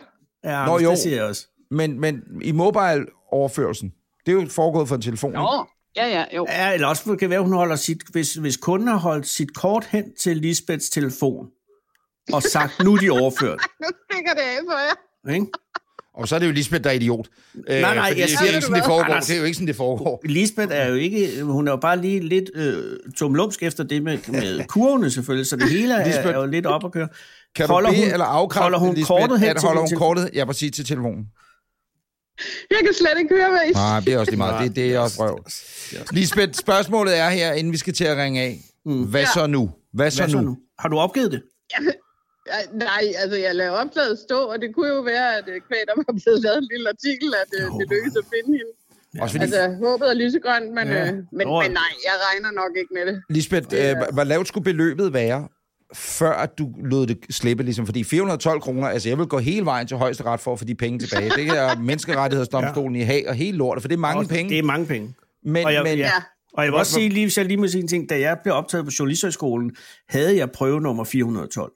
Ja, 0.43 0.65
Nå, 0.65 0.79
jo. 0.79 0.89
det 0.91 0.99
siger 0.99 1.15
jeg 1.15 1.25
også. 1.25 1.47
Men, 1.71 1.99
men 1.99 2.21
i 2.41 2.51
mobile-overførelsen, 2.51 3.93
det 4.25 4.31
er 4.31 4.41
jo 4.41 4.47
foregået 4.49 4.87
for 4.87 4.95
en 4.95 5.01
telefon. 5.01 5.29
ikke? 5.31 5.39
Nå, 5.39 5.65
ja, 5.97 6.07
ja, 6.07 6.23
jo. 6.35 6.45
Ja, 6.49 6.73
eller 6.73 6.87
også 6.87 7.03
kan 7.03 7.17
det 7.19 7.29
være, 7.29 7.41
hun 7.41 7.53
holder 7.53 7.75
sit, 7.75 8.03
hvis, 8.11 8.33
hvis 8.33 8.57
kunden 8.57 8.87
har 8.87 8.95
holdt 8.97 9.27
sit 9.27 9.55
kort 9.55 9.85
hen 9.91 10.03
til 10.19 10.37
Lisbeths 10.37 10.89
telefon, 10.89 11.47
og 12.33 12.43
sagt, 12.43 12.83
nu 12.83 12.93
er 12.93 12.97
de 12.97 13.09
overført. 13.09 13.59
Nu 13.81 13.87
stikker 14.11 14.33
det 14.33 14.39
af 14.41 14.57
for 14.69 14.77
jer. 15.29 15.33
Ikke? 15.35 15.47
Og 16.13 16.27
så 16.27 16.35
er 16.35 16.39
det 16.39 16.47
jo 16.47 16.51
Lisbeth, 16.51 16.83
der 16.83 16.89
er 16.89 16.93
idiot. 16.93 17.27
Øh, 17.69 17.81
nej, 17.81 17.95
fordi 18.09 18.19
jeg 18.19 18.27
det, 18.29 18.37
siger- 18.37 18.51
er 18.51 18.55
ikke 18.55 18.61
sådan, 18.61 18.75
det 18.75 18.83
du 18.83 18.87
foregår. 18.89 19.03
Anders? 19.03 19.25
Det 19.25 19.33
er 19.35 19.39
jo 19.39 19.43
ikke 19.45 19.55
sådan, 19.55 19.67
det 19.67 19.75
foregår. 19.75 20.21
Lisbeth 20.25 20.71
er 20.75 20.87
jo 20.87 20.95
ikke, 20.95 21.43
hun 21.43 21.67
er 21.67 21.71
jo 21.71 21.77
bare 21.77 22.01
lige 22.01 22.19
lidt 22.19 22.49
øh, 22.55 22.97
tumlumsk 23.17 23.63
efter 23.63 23.83
det 23.83 24.03
med, 24.03 24.17
med 24.27 24.65
kurvene 24.73 25.11
selvfølgelig, 25.11 25.47
så 25.47 25.55
det 25.55 25.69
hele 25.69 25.93
er, 25.93 26.05
Lisbeth, 26.05 26.27
er 26.27 26.33
jo 26.39 26.45
lidt 26.45 26.65
op 26.65 26.85
at 26.85 26.91
køre. 26.91 27.07
Kan 27.55 27.67
du 27.67 27.73
Holder 27.73 27.89
bede 27.89 28.01
hun- 28.03 28.11
eller 28.11 28.25
afkræfte, 28.25 28.63
holder 28.63 28.79
hun 28.79 28.93
Lisbeth, 28.95 29.07
kortet 29.07 29.39
hen 29.39 29.49
at 29.49 29.57
til 29.57 29.67
holder 29.67 29.81
hun 29.81 29.97
kortet, 29.97 30.29
ja, 30.33 30.45
præcis 30.45 30.71
til 30.75 30.85
telefonen. 30.85 31.25
Jeg 32.71 32.77
kan 32.83 32.93
slet 32.93 33.17
ikke 33.19 33.35
høre, 33.35 33.49
hvad 33.49 33.61
I 33.69 33.71
Nej, 33.71 33.99
det 33.99 34.13
er 34.13 34.17
også 34.19 34.31
lige 34.31 34.37
meget. 34.37 34.67
Det, 34.67 34.75
det 34.75 34.93
er 34.93 34.99
også 34.99 35.23
røv. 35.23 35.35
Lisbeth, 36.11 36.53
spørgsmålet 36.53 37.17
er 37.17 37.29
her, 37.29 37.53
inden 37.53 37.73
vi 37.73 37.77
skal 37.77 37.93
til 37.93 38.03
at 38.05 38.17
ringe 38.17 38.41
af. 38.41 38.59
Hvad 38.85 39.21
Ja. 39.21 39.27
så 39.33 39.47
nu? 39.47 39.71
Hvad 39.93 40.11
så, 40.11 40.21
Hvad 40.21 40.29
så 40.29 40.37
nu? 40.37 40.43
nu? 40.43 40.57
Har 40.79 40.89
du 40.89 40.97
opgivet 40.99 41.31
det? 41.31 41.41
Ja, 41.73 41.85
Nej, 42.73 43.03
altså 43.17 43.37
jeg 43.37 43.55
lader 43.55 43.71
opslaget 43.71 44.19
stå, 44.19 44.39
og 44.39 44.61
det 44.61 44.75
kunne 44.75 44.87
jo 44.87 45.01
være, 45.01 45.37
at 45.37 45.43
øh, 45.47 45.61
kvæg, 45.67 45.79
der 45.87 45.93
var 45.95 46.13
blevet 46.23 46.41
lavet 46.41 46.57
en 46.57 46.67
lille 46.71 46.89
artikel, 46.89 47.33
at 47.43 47.49
øh, 47.59 47.65
det 47.79 47.89
lykkedes 47.89 48.15
at 48.17 48.25
finde 48.33 48.57
hende. 48.57 48.71
Også 49.21 49.33
fordi, 49.33 49.43
Altså, 49.43 49.75
håbet 49.85 50.09
er 50.09 50.13
lysegrønt, 50.13 50.73
men, 50.73 50.87
Ja. 50.87 50.93
ja. 50.93 51.07
øh, 51.07 51.13
men, 51.13 51.25
men 51.61 51.71
nej, 51.81 51.91
jeg 52.07 52.15
regner 52.27 52.51
nok 52.51 52.71
ikke 52.77 52.93
med 52.93 53.05
det. 53.13 53.21
Lisbeth, 53.29 53.69
det 53.71 53.89
øh, 53.89 53.95
hvor 54.13 54.23
lavt 54.23 54.47
skulle 54.47 54.63
beløbet 54.63 55.13
være, 55.13 55.47
før 55.95 56.31
at 56.31 56.57
du 56.57 56.71
lod 56.83 57.07
det 57.07 57.17
slippe? 57.29 57.63
Ligesom, 57.63 57.85
fordi 57.85 58.03
412 58.03 58.61
kroner, 58.61 58.87
altså 58.87 59.09
jeg 59.09 59.17
vil 59.17 59.25
gå 59.27 59.37
hele 59.39 59.65
vejen 59.65 59.87
til 59.87 59.97
højesteret 59.97 60.39
for 60.39 60.53
at 60.53 60.59
få 60.59 60.65
de 60.65 60.75
penge 60.75 60.99
tilbage. 60.99 61.29
Det 61.29 61.47
er 61.47 61.77
menneskerettighedsdomstolen 61.79 62.95
ja. 62.95 63.01
i 63.01 63.05
Haag 63.05 63.29
og 63.29 63.35
hele 63.35 63.57
lortet, 63.57 63.81
for 63.83 63.87
det 63.87 63.95
er 63.95 63.99
mange 63.99 64.19
Også- 64.19 64.29
penge. 64.33 64.49
Det 64.49 64.59
er 64.59 64.63
mange 64.63 64.85
penge. 64.85 65.13
men, 65.45 65.65
og 65.65 65.73
jeg- 65.73 65.83
men, 65.83 65.97
ja. 65.97 66.05
Ja. 66.05 66.11
Og 66.53 66.63
jeg 66.63 66.71
vil 66.71 66.79
også 66.79 66.91
sige, 66.93 67.09
lige, 67.09 67.25
hvis 67.25 67.37
jeg 67.37 67.45
lige 67.45 67.57
må 67.57 67.67
sige 67.67 67.81
en 67.81 67.87
ting, 67.87 68.09
da 68.09 68.19
jeg 68.19 68.37
blev 68.43 68.55
optaget 68.55 68.85
på 68.85 68.91
Journalisthøjskolen, 68.99 69.75
havde 70.09 70.37
jeg 70.37 70.51
prøve 70.51 70.81
nummer 70.81 71.03
412. 71.03 71.71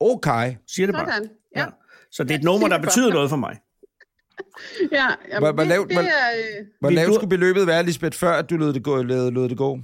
okay. 0.00 0.54
Siger 0.68 0.86
det 0.86 0.94
bare. 0.94 1.12
Sådan, 1.12 1.28
ja. 1.56 1.66
Så 2.12 2.22
det 2.24 2.30
er 2.30 2.34
et 2.38 2.44
nummer, 2.44 2.68
der 2.68 2.78
betyder 2.80 3.12
noget 3.12 3.30
for 3.30 3.36
mig. 3.36 3.56
Ja, 4.92 5.04
jamen, 5.32 5.38
Hvor- 5.38 5.52
hvor 5.52 5.62
det, 5.62 5.68
lavt- 5.68 5.88
det 5.88 5.96
er... 5.96 6.02
Øh, 6.02 6.66
Hvor 6.80 6.90
lavt 6.90 7.08
du- 7.08 7.14
skulle 7.14 7.28
beløbet 7.28 7.66
være, 7.66 7.82
Lisbeth, 7.82 8.18
før 8.18 8.32
at 8.32 8.50
du 8.50 8.56
lod 8.56 8.72
det 8.72 8.82
gå? 8.82 9.02
Lod, 9.02 9.30
lod 9.30 9.48
det 9.48 9.56
gå? 9.56 9.78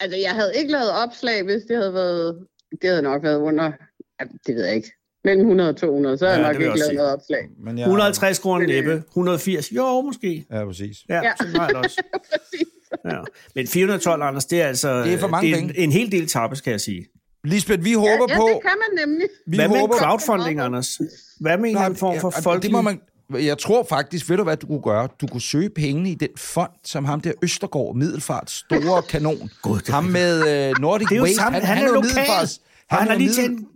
Altså, 0.00 0.18
jeg 0.18 0.30
havde 0.30 0.52
ikke 0.56 0.72
lavet 0.72 0.90
opslag, 0.90 1.42
hvis 1.42 1.62
det 1.68 1.76
havde 1.76 1.94
været... 1.94 2.38
Det 2.82 2.90
havde 2.90 3.02
nok 3.02 3.22
været 3.22 3.36
under... 3.38 3.64
Ja, 4.20 4.24
det 4.46 4.54
ved 4.56 4.64
jeg 4.64 4.74
ikke. 4.74 4.92
Mellem 5.24 5.40
100 5.40 5.70
og 5.70 5.76
200, 5.76 6.18
så 6.18 6.26
havde 6.26 6.40
Ja, 6.40 6.44
jeg 6.46 6.52
nok 6.52 6.60
ikke 6.62 6.66
lavet 6.68 6.84
sige. 6.84 6.96
noget 6.96 7.12
opslag. 7.12 7.48
Men 7.64 7.78
jeg, 7.78 7.84
150 7.84 8.38
kroner 8.38 8.62
øh, 8.62 8.68
næppe. 8.68 8.92
180. 9.08 9.72
Jo, 9.72 10.00
måske. 10.00 10.44
Ja, 10.50 10.64
præcis. 10.64 10.96
Ja, 11.08 11.14
Ja. 11.14 11.22
ja. 11.26 11.32
sådan 11.40 11.54
har 11.54 11.66
jeg 11.66 11.74
det 11.74 11.84
også. 11.84 12.02
Ja. 13.04 13.18
Men 13.54 13.66
412, 13.66 14.22
Anders, 14.22 14.44
det 14.44 14.62
er 14.62 14.66
altså 14.66 15.02
Det 15.04 15.14
er 15.14 15.18
for 15.18 15.28
mange 15.28 15.46
det 15.50 15.58
er 15.58 15.62
en, 15.62 15.72
en 15.76 15.92
hel 15.92 16.12
del 16.12 16.26
tappes, 16.28 16.60
kan 16.60 16.70
jeg 16.72 16.80
sige. 16.80 17.06
Lisbeth, 17.44 17.84
vi 17.84 17.90
Ja, 17.90 17.96
håber 17.96 18.26
ja, 18.28 18.36
på... 18.36 18.48
det 18.48 18.58
kan 18.62 18.76
man 18.78 19.06
nemlig. 19.06 19.28
Vi 19.46 19.56
Hvad 19.56 19.68
med 19.68 19.78
håber, 19.78 19.96
crowdfunding, 19.96 20.60
Anders? 20.60 21.00
Hvad 21.40 21.58
med 21.58 21.70
en 21.70 21.96
form 21.96 22.20
for 22.20 22.32
ja, 22.36 22.40
folkelig... 22.40 22.62
det 22.62 22.72
må 22.72 22.80
man, 22.82 23.00
Jeg 23.34 23.58
tror 23.58 23.86
faktisk, 23.88 24.28
ved 24.30 24.36
du 24.36 24.42
hvad 24.42 24.56
du 24.56 24.66
kunne 24.66 24.82
gøre? 24.82 25.08
Du 25.20 25.26
kunne 25.26 25.40
søge 25.40 25.70
pengene 25.70 26.10
i 26.10 26.14
den 26.14 26.28
fond, 26.36 26.70
som 26.84 27.04
ham 27.04 27.20
der 27.20 27.32
Østergaard, 27.42 27.94
Middelfart, 27.96 28.50
store 28.50 29.02
kanon. 29.12 29.50
God, 29.62 29.78
det 29.78 29.88
er 29.88 29.92
ham 29.92 30.04
med 30.04 30.70
uh, 30.70 30.80
Nordic 30.80 31.08
Det 31.08 31.14
er 31.14 31.18
jo 31.18 31.22
Waste. 31.22 31.36
sammen. 31.36 31.62
Han, 31.62 31.76
han, 31.78 31.86
er. 31.88 32.00
Middelfarts- 32.00 32.60
Han, 32.90 32.98
han 32.98 33.08
er 33.08 33.12
har 33.12 33.18
lige 33.18 33.32
tjent 33.32 33.68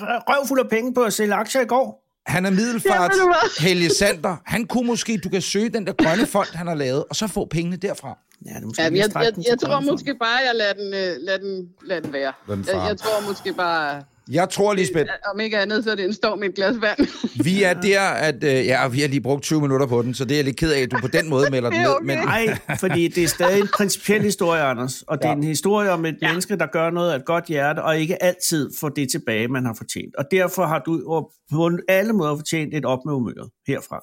røvfuld 0.00 0.60
af 0.60 0.68
penge 0.68 0.94
på 0.94 1.02
at 1.02 1.12
sælge 1.12 1.34
aktier 1.34 1.62
i 1.62 1.66
går. 1.66 2.02
Han 2.26 2.46
er 2.46 2.50
middelfarts 2.50 3.16
Ja, 3.16 3.24
hvad? 3.24 3.60
Helge 3.68 3.90
Sander. 3.90 4.36
Han 4.44 4.66
kunne 4.66 4.86
måske, 4.86 5.18
du 5.24 5.28
kan 5.28 5.42
søge 5.42 5.68
den 5.68 5.86
der 5.86 5.92
grønne 5.92 6.26
fond, 6.26 6.48
han 6.54 6.66
har 6.66 6.74
lavet, 6.74 7.04
og 7.10 7.16
så 7.16 7.26
få 7.26 7.44
pengene 7.44 7.76
derfra. 7.76 8.18
Ja, 8.46 8.50
det 8.50 8.56
er 8.62 8.66
måske 8.66 8.82
Ja, 8.82 8.88
jeg, 8.90 8.94
jeg, 9.14 9.24
jeg 9.24 9.34
til 9.34 9.58
tror 9.68 9.80
måske 9.80 10.14
bare, 10.14 10.36
jeg 10.46 10.54
lader 10.54 10.72
den, 10.72 10.86
øh, 10.94 11.16
lader 11.26 11.38
den, 11.38 11.68
lader 11.84 12.00
den 12.00 12.12
være. 12.12 12.32
Den 12.48 12.64
Jeg, 12.68 12.84
jeg 12.88 12.96
tror 12.98 13.28
måske 13.28 13.52
bare, 13.52 14.02
Jeg 14.30 14.48
tror, 14.48 14.74
Lisbeth, 14.74 15.10
om 15.34 15.40
ikke 15.40 15.58
andet, 15.58 15.84
så 15.84 15.90
er 15.90 15.94
det 15.94 16.04
en 16.04 16.12
storm 16.12 16.42
i 16.42 16.46
et 16.46 16.54
glas 16.54 16.74
vand. 16.80 16.98
vi 17.44 17.62
er 17.62 17.74
der, 17.74 18.00
at 18.00 18.44
øh, 18.44 18.50
ja, 18.66 18.88
vi 18.88 19.00
har 19.00 19.08
lige 19.08 19.20
brugt 19.20 19.42
20 19.42 19.60
minutter 19.60 19.86
på 19.86 20.02
den, 20.02 20.14
så 20.14 20.24
det 20.24 20.32
er 20.32 20.36
jeg 20.36 20.44
lidt 20.44 20.56
ked 20.56 20.72
af, 20.72 20.80
at 20.80 20.90
du 20.92 20.98
på 21.00 21.08
den 21.08 21.28
måde 21.30 21.46
melder 21.50 21.70
den 21.70 21.78
Det 21.78 21.84
er 21.84 21.88
ned. 21.88 21.96
okay. 21.96 22.04
Men 22.06 22.18
Nej, 22.18 22.76
fordi 22.78 23.08
det 23.08 23.24
er 23.24 23.28
stadig 23.28 23.60
en 23.60 23.68
principiel 23.76 24.22
historie, 24.22 24.62
Anders. 24.62 25.02
Og 25.02 25.18
det 25.18 25.24
er 25.24 25.28
Ja. 25.28 25.34
en 25.36 25.42
historie 25.44 25.90
om 25.90 26.04
et 26.04 26.16
ja. 26.22 26.28
menneske, 26.28 26.56
der 26.58 26.66
gør 26.66 26.90
noget 26.90 27.12
af 27.12 27.16
et 27.16 27.24
godt 27.24 27.44
hjerte, 27.44 27.82
og 27.82 27.98
ikke 27.98 28.22
altid 28.22 28.70
får 28.80 28.88
det 28.88 29.08
tilbage, 29.10 29.48
man 29.48 29.64
har 29.66 29.74
fortjent. 29.74 30.16
Og 30.18 30.24
derfor 30.30 30.66
har 30.66 30.78
du 30.86 31.22
på 31.52 31.70
alle 31.88 32.12
måder 32.12 32.36
fortjent 32.36 32.74
et 32.74 32.84
op 32.84 32.98
med 33.06 33.14
humøret 33.14 33.50
herfra. 33.68 34.00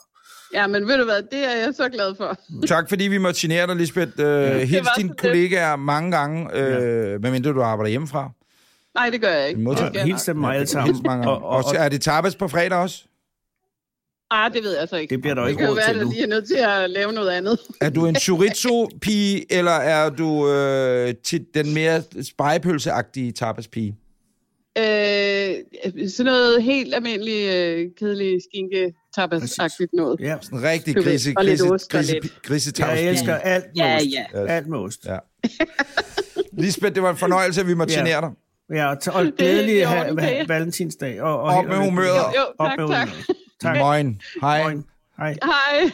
ja, 0.53 0.67
men 0.67 0.87
ved 0.87 0.97
du 0.97 1.03
hvad, 1.03 1.21
det 1.31 1.39
er 1.45 1.65
jeg 1.65 1.73
så 1.75 1.89
glad 1.89 2.15
for. 2.17 2.37
tak, 2.67 2.89
fordi 2.89 3.03
vi 3.03 3.17
måtte 3.17 3.39
genere 3.41 3.67
dig, 3.67 3.75
Lisbeth. 3.75 4.11
Øh, 4.19 4.55
hils 4.55 4.85
var 4.85 4.93
dine 4.97 5.13
kollegaer 5.17 5.75
mange 5.75 6.11
gange, 6.11 6.55
øh, 6.57 7.21
medmindre 7.21 7.51
du 7.53 7.61
arbejder 7.61 7.89
hjemmefra. 7.89 8.31
Nej, 8.95 9.09
det 9.09 9.21
gør 9.21 9.29
jeg 9.29 9.49
ikke. 9.49 9.61
Det 9.65 10.01
Hils 10.03 10.27
nok. 10.27 10.33
dem 10.33 10.41
mig 10.41 10.55
alle 10.55 10.67
sammen. 10.67 11.05
Og, 11.05 11.35
og, 11.35 11.43
og, 11.43 11.63
Og, 11.65 11.75
er 11.77 11.89
det 11.89 12.01
tapas 12.01 12.35
på 12.35 12.47
fredag 12.47 12.77
også? 12.77 13.03
Ah, 14.31 14.53
det 14.53 14.63
ved 14.63 14.77
jeg 14.79 14.87
så 14.89 14.95
ikke. 14.95 15.11
det 15.15 15.21
bliver 15.21 15.35
der 15.35 15.41
Det 15.41 15.49
ikke 15.49 15.59
kan 15.59 15.69
råd 15.69 15.75
være, 15.75 15.85
til 15.85 15.91
at 15.91 15.95
nu. 15.97 16.01
jeg 16.01 16.09
lige 16.13 16.23
er 16.23 16.27
nødt 16.27 16.47
til 16.47 16.55
at 16.55 16.89
lave 16.89 17.11
noget 17.13 17.29
andet. 17.29 17.59
Er 17.81 17.89
du 17.89 18.05
en 18.05 18.15
chorizo-pige, 18.25 19.53
eller 19.53 19.71
er 19.71 20.09
du 20.09 20.49
øh, 20.49 21.13
til 21.23 21.45
den 21.53 21.73
mere 21.73 22.03
spejepølseagtige 22.23 23.31
tapas-pige? 23.31 23.95
Øh, 24.77 24.83
sådan 26.09 26.25
noget 26.31 26.63
helt 26.63 26.95
almindeligt, 26.95 27.53
øh, 27.53 27.87
kedelig 27.99 28.39
skinke 28.51 28.93
tapas-agtigt 29.19 29.89
noget. 29.93 30.19
Ja. 30.19 30.35
En 30.53 30.63
rigtig 30.63 30.95
grise, 30.95 31.33
og 31.37 31.45
lidt 31.45 31.59
grise, 31.59 31.73
ost 31.73 31.89
grise, 31.91 32.19
grise, 32.43 32.73
Jeg 32.79 33.03
elsker 33.03 33.35
alt 33.35 33.65
med 33.65 33.83
Ja, 33.85 33.95
ost. 33.95 34.05
ja. 34.33 34.45
Alt 34.47 34.67
med 34.67 34.77
ost. 34.79 35.05
Ja. 35.05 35.17
Lisbeth, 36.53 36.95
det 36.95 37.03
var 37.03 37.09
en 37.11 37.17
fornøjelse, 37.17 37.61
at 37.61 37.67
vi 37.67 37.73
måtte 37.73 37.93
Ja. 37.93 37.99
genere 37.99 38.21
dig. 38.21 38.29
Ja, 38.73 38.89
og, 38.89 38.97
t- 39.03 39.11
og 39.11 39.25
glædelig 39.37 39.87
ha- 39.87 40.13
ha- 40.19 40.43
valentinsdag. 40.47 41.21
Og, 41.21 41.41
og 41.41 41.57
Op 41.57 41.65
med 41.65 41.75
humøret. 41.77 42.07
Jo, 42.35 42.41
Op 42.59 42.67
tak, 42.69 42.79
med 42.79 42.87
tak. 42.87 43.07
humøret. 43.07 43.25
Tak. 43.61 43.77
Moin. 43.77 44.21
Hej. 44.41 44.63
Moin. 44.63 44.85
Hej. 45.17 45.35
Hej. 45.43 45.91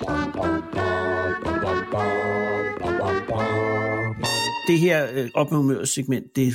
Det 4.67 4.79
her 4.79 5.05
øh, 5.13 5.29
op 5.33 5.51
med 5.51 5.57
humøret 5.57 5.89
segment, 5.89 6.35
det, 6.35 6.53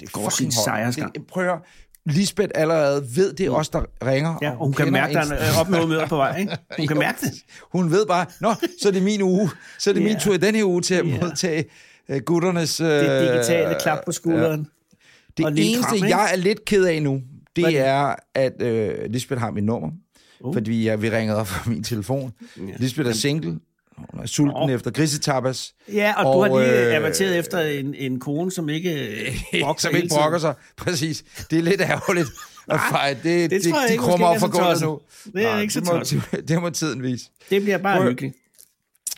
det 0.00 0.12
går 0.12 0.28
sin 0.28 0.52
sejrsgang. 0.52 1.14
Det- 1.14 1.26
Prøv 1.26 1.48
at. 1.48 1.58
Lisbeth 2.06 2.48
allerede 2.54 3.02
ved, 3.16 3.32
det 3.32 3.46
er 3.46 3.50
os, 3.50 3.68
der 3.68 3.82
ringer. 4.06 4.38
Ja, 4.42 4.50
og 4.50 4.56
hun 4.56 4.72
kan 4.72 4.84
kender 4.86 5.00
mærke, 5.00 5.18
at 5.18 5.26
der 5.26 5.34
er 5.34 5.48
øh, 5.54 5.60
op 5.60 5.68
med 5.68 5.78
humøret 5.78 6.08
på 6.08 6.16
vej. 6.16 6.36
Ikke? 6.38 6.56
Hun 6.78 6.86
kan 6.88 6.96
Jo. 6.96 7.00
mærke 7.02 7.18
det. 7.20 7.32
Hun 7.72 7.90
ved 7.90 8.06
bare, 8.06 8.26
nå, 8.40 8.54
så 8.82 8.88
er 8.88 8.92
det 8.92 9.02
min 9.02 9.22
uge. 9.22 9.50
Så 9.78 9.90
er 9.90 9.94
det 9.94 10.00
Ja. 10.00 10.06
min 10.06 10.16
tur 10.20 10.34
i 10.34 10.36
den 10.36 10.54
her 10.54 10.64
uge 10.64 10.82
til 10.82 10.94
at 10.94 11.06
Ja. 11.08 11.18
modtage 11.20 11.64
uh, 12.08 12.16
gutternes... 12.16 12.80
Uh, 12.80 12.86
Det 12.86 13.32
digitale 13.34 13.76
klap 13.80 13.98
på 14.06 14.12
skulderen. 14.12 14.66
Det 15.46 15.52
og 15.52 15.58
eneste, 15.58 15.82
kram, 15.82 15.94
ikke? 15.96 16.08
jeg 16.08 16.32
er 16.32 16.36
lidt 16.36 16.64
ked 16.64 16.84
af 16.84 17.02
nu, 17.02 17.22
det, 17.56 17.64
Hvad 17.64 17.72
er, 17.74 18.14
at 18.34 18.62
øh, 18.62 18.94
Lisbeth 19.10 19.40
har 19.40 19.50
mit 19.50 19.64
nummer. 19.64 19.90
Uh. 20.40 20.54
Fordi 20.54 20.86
jeg, 20.86 21.02
vi 21.02 21.10
ringede 21.10 21.38
op 21.38 21.46
fra 21.46 21.70
min 21.70 21.84
telefon. 21.84 22.32
Ja. 22.56 22.62
Lisbeth 22.78 23.08
er 23.08 23.12
single. 23.12 23.58
Hun 23.96 24.22
er 24.22 24.26
sulten 24.26 24.68
Nå. 24.68 24.74
efter 24.74 24.90
grisetapas. 24.90 25.74
Ja, 25.92 26.14
og, 26.16 26.26
og 26.26 26.50
du 26.50 26.54
har 26.54 26.62
lige 26.62 26.88
øh, 26.88 26.96
averteret 26.96 27.38
efter 27.38 27.60
en, 27.60 27.94
en 27.94 28.20
kone, 28.20 28.52
som 28.52 28.68
ikke 28.68 29.08
øh, 29.08 29.34
brokker 29.62 29.80
som 29.80 29.96
ikke 29.96 30.08
brokker 30.08 30.38
sig. 30.38 30.54
Præcis. 30.76 31.24
Det 31.50 31.58
er 31.58 31.62
lidt 31.62 31.80
ærgerligt. 31.80 32.28
Og 32.66 32.80
fejl, 32.90 33.16
det, 33.16 33.24
det 33.24 33.50
det, 33.50 33.62
tror 33.72 33.80
jeg 33.80 33.88
de 33.92 33.98
krummer 33.98 34.26
op 34.26 34.40
for 34.40 34.48
gulvet 34.48 34.80
nu. 34.82 35.00
Det 35.32 35.44
er 35.46 35.60
ikke 35.60 35.72
så 35.72 35.80
det, 35.80 35.88
må, 35.88 35.98
tosset. 35.98 36.22
det 36.48 36.60
må 36.60 36.70
tiden 36.70 37.02
vise. 37.02 37.30
Det 37.50 37.62
bliver 37.62 37.78
bare 37.78 37.96
Prøv- 37.98 38.08
hyggeligt. 38.08 38.36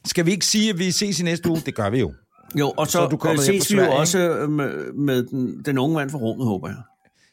Skal 0.04 0.26
vi 0.26 0.30
ikke 0.30 0.46
sige, 0.46 0.70
at 0.70 0.78
vi 0.78 0.90
ses 0.90 1.20
i 1.20 1.22
næste 1.22 1.50
uge? 1.50 1.62
Det 1.66 1.74
gør 1.74 1.90
vi 1.90 1.98
jo. 2.00 2.12
Jo, 2.54 2.72
og 2.76 2.86
så, 2.86 2.92
Så 2.92 3.06
du 3.06 3.18
fra 3.18 3.36
ses 3.36 3.72
vi 3.72 3.76
jo 3.76 3.92
også 3.92 4.18
øh, 4.18 4.50
med, 4.50 4.92
med 4.92 5.22
den, 5.22 5.62
den 5.64 5.78
unge 5.78 5.96
mand 5.96 6.10
fra 6.10 6.18
rummet, 6.18 6.46
håber 6.46 6.68
jeg. 6.68 6.76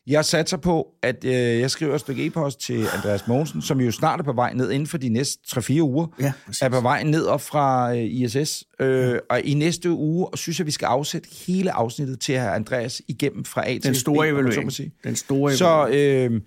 Jeg 0.08 0.26
satser 0.26 0.58
på, 0.58 0.88
at 1.04 1.26
øh, 1.26 1.32
jeg 1.34 1.72
skriver 1.72 1.96
et 1.96 2.02
stykke 2.02 2.26
e-post 2.26 2.60
til 2.60 2.86
Andreas 2.96 3.28
Mogensen, 3.28 3.62
som 3.62 3.82
jo 3.82 3.92
snart 3.92 4.20
er 4.20 4.24
på 4.24 4.34
vej 4.34 4.54
ned 4.54 4.72
inden 4.72 4.88
for 4.88 4.98
de 4.98 5.10
næste 5.10 5.40
3-4 5.48 5.82
uger. 5.82 6.08
Ja, 6.20 6.32
præcis. 6.46 6.62
er 6.62 6.70
på 6.70 6.82
vej 6.82 7.04
ned 7.04 7.26
op 7.26 7.42
fra 7.42 7.96
øh, 7.96 8.04
ISS. 8.04 8.64
Øh, 8.80 9.20
og 9.30 9.42
i 9.42 9.54
næste 9.54 9.92
uge 9.92 10.28
synes 10.36 10.60
jeg, 10.60 10.66
vi 10.68 10.72
skal 10.72 10.86
afsætte 10.86 11.30
hele 11.48 11.72
afsnittet 11.72 12.20
til 12.20 12.34
at 12.34 12.42
have 12.42 12.54
Andreas 12.54 13.02
igennem 13.08 13.46
fra 13.46 13.70
A 13.70 13.74
til 13.74 13.84
Den 13.84 13.94
B, 13.94 13.96
store 13.96 14.28
så. 14.30 14.92
Den 15.04 15.16
store 15.16 15.54
evaluering. 15.54 15.58
Så 15.58 16.30
øh, 16.32 16.42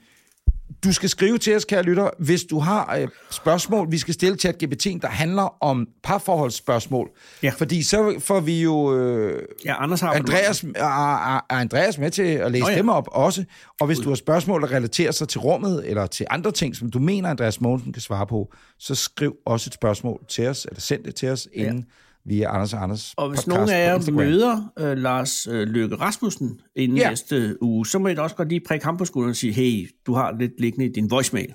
du 0.85 0.93
skal 0.93 1.09
skrive 1.09 1.39
til 1.39 1.57
os, 1.57 1.65
kære 1.65 1.83
lytter, 1.83 2.11
hvis 2.19 2.45
du 2.45 2.59
har 2.59 2.97
øh, 2.97 3.09
spørgsmål, 3.31 3.93
vi 3.93 3.99
skal 3.99 4.15
stille 4.15 4.37
til 4.37 4.53
GPT, 4.53 4.85
der 5.03 5.09
handler 5.09 5.63
om 5.63 5.89
parforholdsspørgsmål. 6.03 7.11
Ja. 7.43 7.53
Fordi 7.57 7.83
så 7.83 8.15
får 8.19 8.41
vi 8.41 8.63
jo 8.63 8.99
øh, 8.99 9.43
Ja, 9.65 9.83
Anders 9.83 10.01
har 10.01 10.13
Andreas, 10.13 10.63
er, 10.63 10.85
er 10.85 11.37
er 11.37 11.41
Andreas 11.51 11.99
med 11.99 12.11
til 12.11 12.23
at 12.23 12.53
læse 12.53 12.65
Nå 12.65 12.71
ja. 12.71 12.77
dem 12.77 12.89
op 12.89 13.09
også. 13.13 13.45
Og 13.81 13.87
hvis 13.87 13.99
du 13.99 14.09
har 14.09 14.17
spørgsmål, 14.17 14.63
der 14.63 14.73
relaterer 14.73 15.11
sig 15.13 15.29
til 15.29 15.41
rummet, 15.41 15.91
eller 15.91 16.07
til 16.07 16.27
andre 16.31 16.53
ting, 16.53 16.77
som 16.77 16.91
du 16.91 16.99
mener, 16.99 17.31
Andreas 17.31 17.61
Mogensen 17.61 17.93
kan 17.93 18.03
svare 18.03 18.27
på, 18.27 18.53
så 18.79 18.95
skriv 18.95 19.37
også 19.47 19.69
et 19.69 19.75
spørgsmål 19.75 20.21
til 20.29 20.47
os, 20.47 20.65
eller 20.65 20.81
send 20.81 21.05
det 21.05 21.15
til 21.15 21.29
os, 21.29 21.49
inden 21.53 21.87
via 22.25 22.55
Anders 22.55 22.73
og 22.75 22.83
Anders 22.83 23.15
Og 23.17 23.29
hvis 23.29 23.37
podcast 23.37 23.49
nogen 23.49 23.69
af 23.71 23.87
jer 23.89 23.95
Instagram. 23.95 24.25
møder 24.25 24.73
øh, 24.79 24.97
Lars 24.99 25.47
øh, 25.47 25.69
Løkke 25.69 25.97
Rasmussen 25.97 26.61
inden 26.77 26.99
Ja. 26.99 27.09
næste 27.11 27.63
uge, 27.63 27.87
så 27.87 27.99
må 27.99 28.09
I 28.09 28.15
da 28.15 28.21
også 28.21 28.37
godt 28.37 28.49
lige 28.49 28.61
prikke 28.69 28.85
ham 28.85 28.97
på 28.97 29.05
skulderen 29.05 29.31
og 29.31 29.37
sige, 29.37 29.53
hey, 29.53 29.91
du 30.07 30.15
har 30.15 30.37
lidt 30.41 30.61
liggende 30.61 30.87
i 30.87 30.93
din 30.93 31.11
voicemail. 31.11 31.55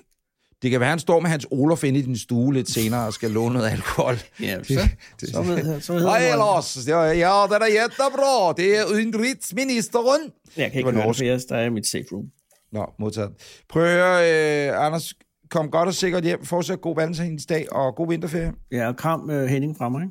Det 0.62 0.70
kan 0.70 0.80
være, 0.80 0.88
han 0.90 0.98
står 0.98 1.20
med 1.20 1.30
hans 1.30 1.46
Olof 1.50 1.84
inde 1.84 1.98
i 1.98 2.02
din 2.02 2.18
stue 2.18 2.54
lidt 2.54 2.70
senere 2.70 3.06
og 3.06 3.12
skal 3.12 3.30
låne 3.30 3.54
noget 3.54 3.70
alkohol. 3.70 4.14
Ja, 4.42 4.62
så, 4.62 4.88
så, 5.32 5.42
ved, 5.42 5.80
så 5.80 5.92
hedder 5.92 6.08
Hej 6.10 6.36
Lars, 6.36 6.88
ja, 6.88 7.00
ja, 7.02 7.10
det 7.48 7.56
er 7.56 7.82
jättebra. 7.84 8.52
Det 8.56 8.78
er 8.78 8.84
udenrigsministeren. 8.92 10.20
Jeg 10.56 10.72
kan 10.72 10.82
Det 10.84 10.88
ikke 10.88 11.02
høre 11.02 11.12
det, 11.12 11.26
jeg, 11.26 11.40
der 11.48 11.56
er 11.56 11.70
mit 11.70 11.86
safe 11.86 12.04
room. 12.12 12.24
Nå, 12.72 12.86
modtaget. 12.98 13.30
Prøv 13.68 13.82
at 13.84 13.90
høre, 13.90 14.68
øh, 14.78 14.86
Anders, 14.86 15.14
kom 15.50 15.70
godt 15.70 15.86
og 15.88 15.94
sikkert 15.94 16.24
hjem. 16.24 16.44
Fortsæt 16.44 16.80
god 16.80 16.96
valentinsdag 16.96 17.72
og 17.72 17.94
god 17.94 18.08
vinterferie. 18.08 18.52
Ja, 18.72 18.88
og 18.88 18.96
kram 18.96 19.30
øh, 19.30 19.46
Henning 19.46 19.76
fra 19.76 19.88
mig. 19.88 20.02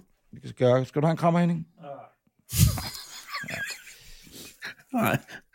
Skal, 0.45 0.85
skal 0.85 1.01
du 1.01 1.05
have 1.07 1.11
en 1.11 1.17
krammer, 1.17 1.39
Henning? 1.39 1.67
Nej. 4.93 5.03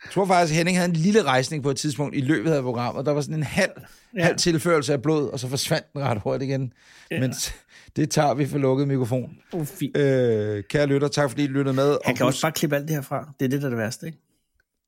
Jeg 0.03 0.11
tror 0.11 0.25
faktisk, 0.25 0.53
at 0.53 0.57
Henning 0.57 0.77
havde 0.77 0.89
en 0.89 0.95
lille 0.95 1.23
rejsning 1.23 1.63
på 1.63 1.69
et 1.69 1.77
tidspunkt 1.77 2.15
i 2.15 2.21
løbet 2.21 2.51
af 2.51 2.63
programmet. 2.63 3.05
Der 3.05 3.11
var 3.11 3.21
sådan 3.21 3.35
en 3.35 3.43
halv, 3.43 3.71
ja. 4.17 4.23
halv 4.23 4.37
tilførelse 4.37 4.93
af 4.93 5.01
blod, 5.01 5.29
og 5.29 5.39
så 5.39 5.47
forsvandt 5.47 5.93
den 5.93 6.01
ret 6.01 6.17
hurtigt 6.21 6.49
igen. 6.49 6.73
Ja. 7.11 7.19
Men 7.19 7.33
det 7.95 8.09
tager 8.11 8.33
vi 8.33 8.45
for 8.45 8.57
lukket 8.57 8.87
mikrofon. 8.87 9.37
Oh, 9.53 9.65
fint. 9.65 9.97
Øh, 9.97 10.63
kære 10.63 10.85
lytter, 10.85 11.07
tak 11.07 11.29
fordi 11.29 11.43
I 11.43 11.47
lyttede 11.47 11.75
med. 11.75 11.87
Han 11.87 11.93
Og 11.93 12.03
kan 12.05 12.13
husk- 12.13 12.21
også 12.23 12.41
bare 12.41 12.51
klippe 12.51 12.75
alt 12.75 12.87
det 12.87 12.95
her 12.95 13.01
fra. 13.01 13.29
Det 13.39 13.45
er 13.45 13.49
det, 13.49 13.61
der 13.61 13.67
er 13.67 13.69
det 13.69 13.79
værste, 13.79 14.05
ikke? 14.05 14.17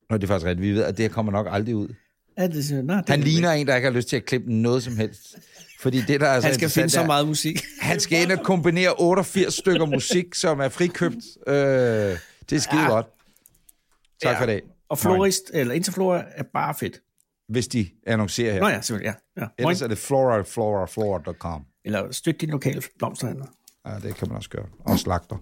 Nå, 0.09 0.17
det 0.17 0.23
er 0.23 0.27
faktisk 0.27 0.45
rigtigt. 0.45 0.67
Vi 0.67 0.71
ved, 0.73 0.83
at 0.83 0.97
det 0.97 1.03
her 1.05 1.09
kommer 1.13 1.31
nok 1.31 1.47
aldrig 1.49 1.75
ud. 1.75 1.87
Ja, 2.37 2.47
det, 2.47 2.85
nej, 2.85 2.95
det 3.01 3.09
Han 3.09 3.19
er- 3.19 3.23
ligner 3.23 3.51
en, 3.51 3.67
der 3.67 3.75
ikke 3.75 3.85
har 3.85 3.93
lyst 3.95 4.07
til 4.07 4.15
at 4.15 4.25
klippe 4.25 4.53
noget 4.53 4.83
som 4.83 4.97
helst. 4.97 5.35
Fordi 5.79 6.01
det, 6.01 6.21
der 6.21 6.27
er 6.27 6.39
så 6.39 6.47
Han 6.47 6.55
skal 6.55 6.69
finde 6.69 6.89
så 6.89 7.01
er- 7.01 7.05
meget 7.05 7.27
musik. 7.27 7.61
Han 7.81 7.99
skal 7.99 8.21
ind 8.21 8.31
og 8.31 8.45
kombinere 8.45 8.93
88 8.99 9.53
stykker 9.53 9.85
musik, 9.85 10.35
som 10.35 10.59
er 10.59 10.69
frikøbt. 10.69 11.15
Øh, 11.47 11.53
det 11.55 12.51
er 12.51 12.59
skide 12.59 12.81
ja. 12.81 12.89
godt. 12.89 13.05
Tak 14.23 14.33
Ja. 14.35 14.41
for 14.41 14.45
det. 14.45 14.61
Og 14.89 14.97
Florist, 14.97 15.43
eller 15.53 15.73
Interflora, 15.73 16.23
er 16.35 16.43
bare 16.53 16.75
fedt. 16.79 17.01
Hvis 17.49 17.67
de 17.67 17.89
annoncerer 18.07 18.53
her. 18.53 18.59
Nå 18.59 18.67
ja, 18.67 18.81
selvfølgelig, 18.81 19.15
ja. 19.37 19.41
ja. 19.41 19.47
Ellers 19.57 19.81
er 19.81 19.87
det 19.87 19.97
flora, 19.97 20.41
flora, 20.41 20.85
flora.com. 20.85 21.61
Eller 21.85 22.11
støt 22.11 22.41
din 22.41 22.49
lokale 22.49 22.81
blomsterhandler. 22.99 23.45
Ja, 23.87 23.95
det 23.99 24.15
kan 24.15 24.27
man 24.27 24.37
også 24.37 24.49
gøre. 24.49 24.65
Og 24.79 24.99
slagter. 24.99 25.37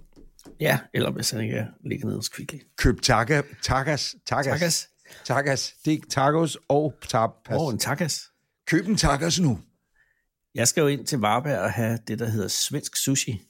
Ja, 0.59 0.79
eller 0.93 1.11
hvis 1.11 1.31
han 1.31 1.41
ikke 1.41 1.55
er 1.55 1.65
ligger 1.85 2.05
nede 2.05 2.17
hos 2.17 2.29
Kvickly. 2.29 2.57
Køb 2.77 3.01
taca, 3.01 3.41
takas, 3.61 4.15
takas. 4.25 4.45
Takas. 4.59 4.89
Takas. 5.25 5.73
Det 5.85 5.93
er 5.93 5.97
tacos 6.09 6.57
og 6.69 6.93
tapas. 7.09 7.55
Åh, 7.55 7.61
oh, 7.61 7.73
en 7.73 7.79
takas. 7.79 8.21
Køb 8.67 8.87
en 8.87 8.97
takas 8.97 9.39
nu. 9.39 9.59
Jeg 10.55 10.67
skal 10.67 10.81
jo 10.81 10.87
ind 10.87 11.05
til 11.05 11.19
Varberg 11.19 11.59
og 11.59 11.71
have 11.71 11.99
det, 12.07 12.19
der 12.19 12.25
hedder 12.29 12.47
svensk 12.47 12.95
sushi. 12.97 13.41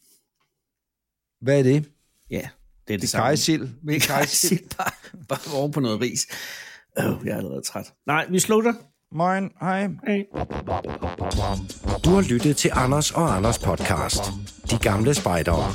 Hvad 1.41 1.59
er 1.59 1.64
det? 1.64 1.89
Ja, 2.30 2.36
det 2.38 2.43
er 2.43 2.47
det, 2.88 3.01
Det 3.01 3.03
er 3.03 3.07
samme. 3.07 3.28
kajsild. 3.28 3.70
Vi 3.84 3.99
kan 3.99 4.28
sige 4.28 4.59
bare, 4.78 4.91
bare 5.30 5.53
oven 5.59 5.72
på 5.72 5.80
noget 5.80 6.01
ris. 6.01 6.28
Øh, 6.99 7.05
jeg 7.26 7.32
er 7.32 7.38
allerede 7.38 7.61
træt. 7.61 7.93
Nej, 8.07 8.26
vi 8.30 8.39
slutter. 8.39 8.74
Moin, 9.11 9.51
hej. 9.61 9.82
Hej. 10.07 10.26
Du 12.05 12.09
har 12.09 12.30
lyttet 12.30 12.57
til 12.57 12.72
Anders 12.74 13.11
og 13.11 13.36
Anders 13.36 13.59
podcast. 13.59 14.22
De 14.72 14.78
gamle 14.78 15.14
spejdere. 15.14 15.74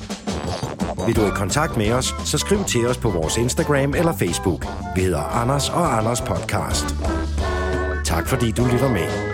Vil 1.06 1.16
du 1.16 1.26
i 1.26 1.30
kontakt 1.34 1.76
med 1.76 1.92
os, 1.92 2.14
så 2.24 2.38
skriv 2.38 2.64
til 2.64 2.86
os 2.86 2.98
på 2.98 3.10
vores 3.10 3.36
Instagram 3.36 3.94
eller 3.94 4.12
Facebook. 4.12 4.66
Vi 4.96 5.00
hedder 5.00 5.22
Anders 5.22 5.68
og 5.68 5.98
Anders 5.98 6.20
podcast. 6.20 6.94
Tak 8.04 8.28
fordi 8.28 8.50
du 8.50 8.64
lytter 8.72 8.92
med. 8.92 9.27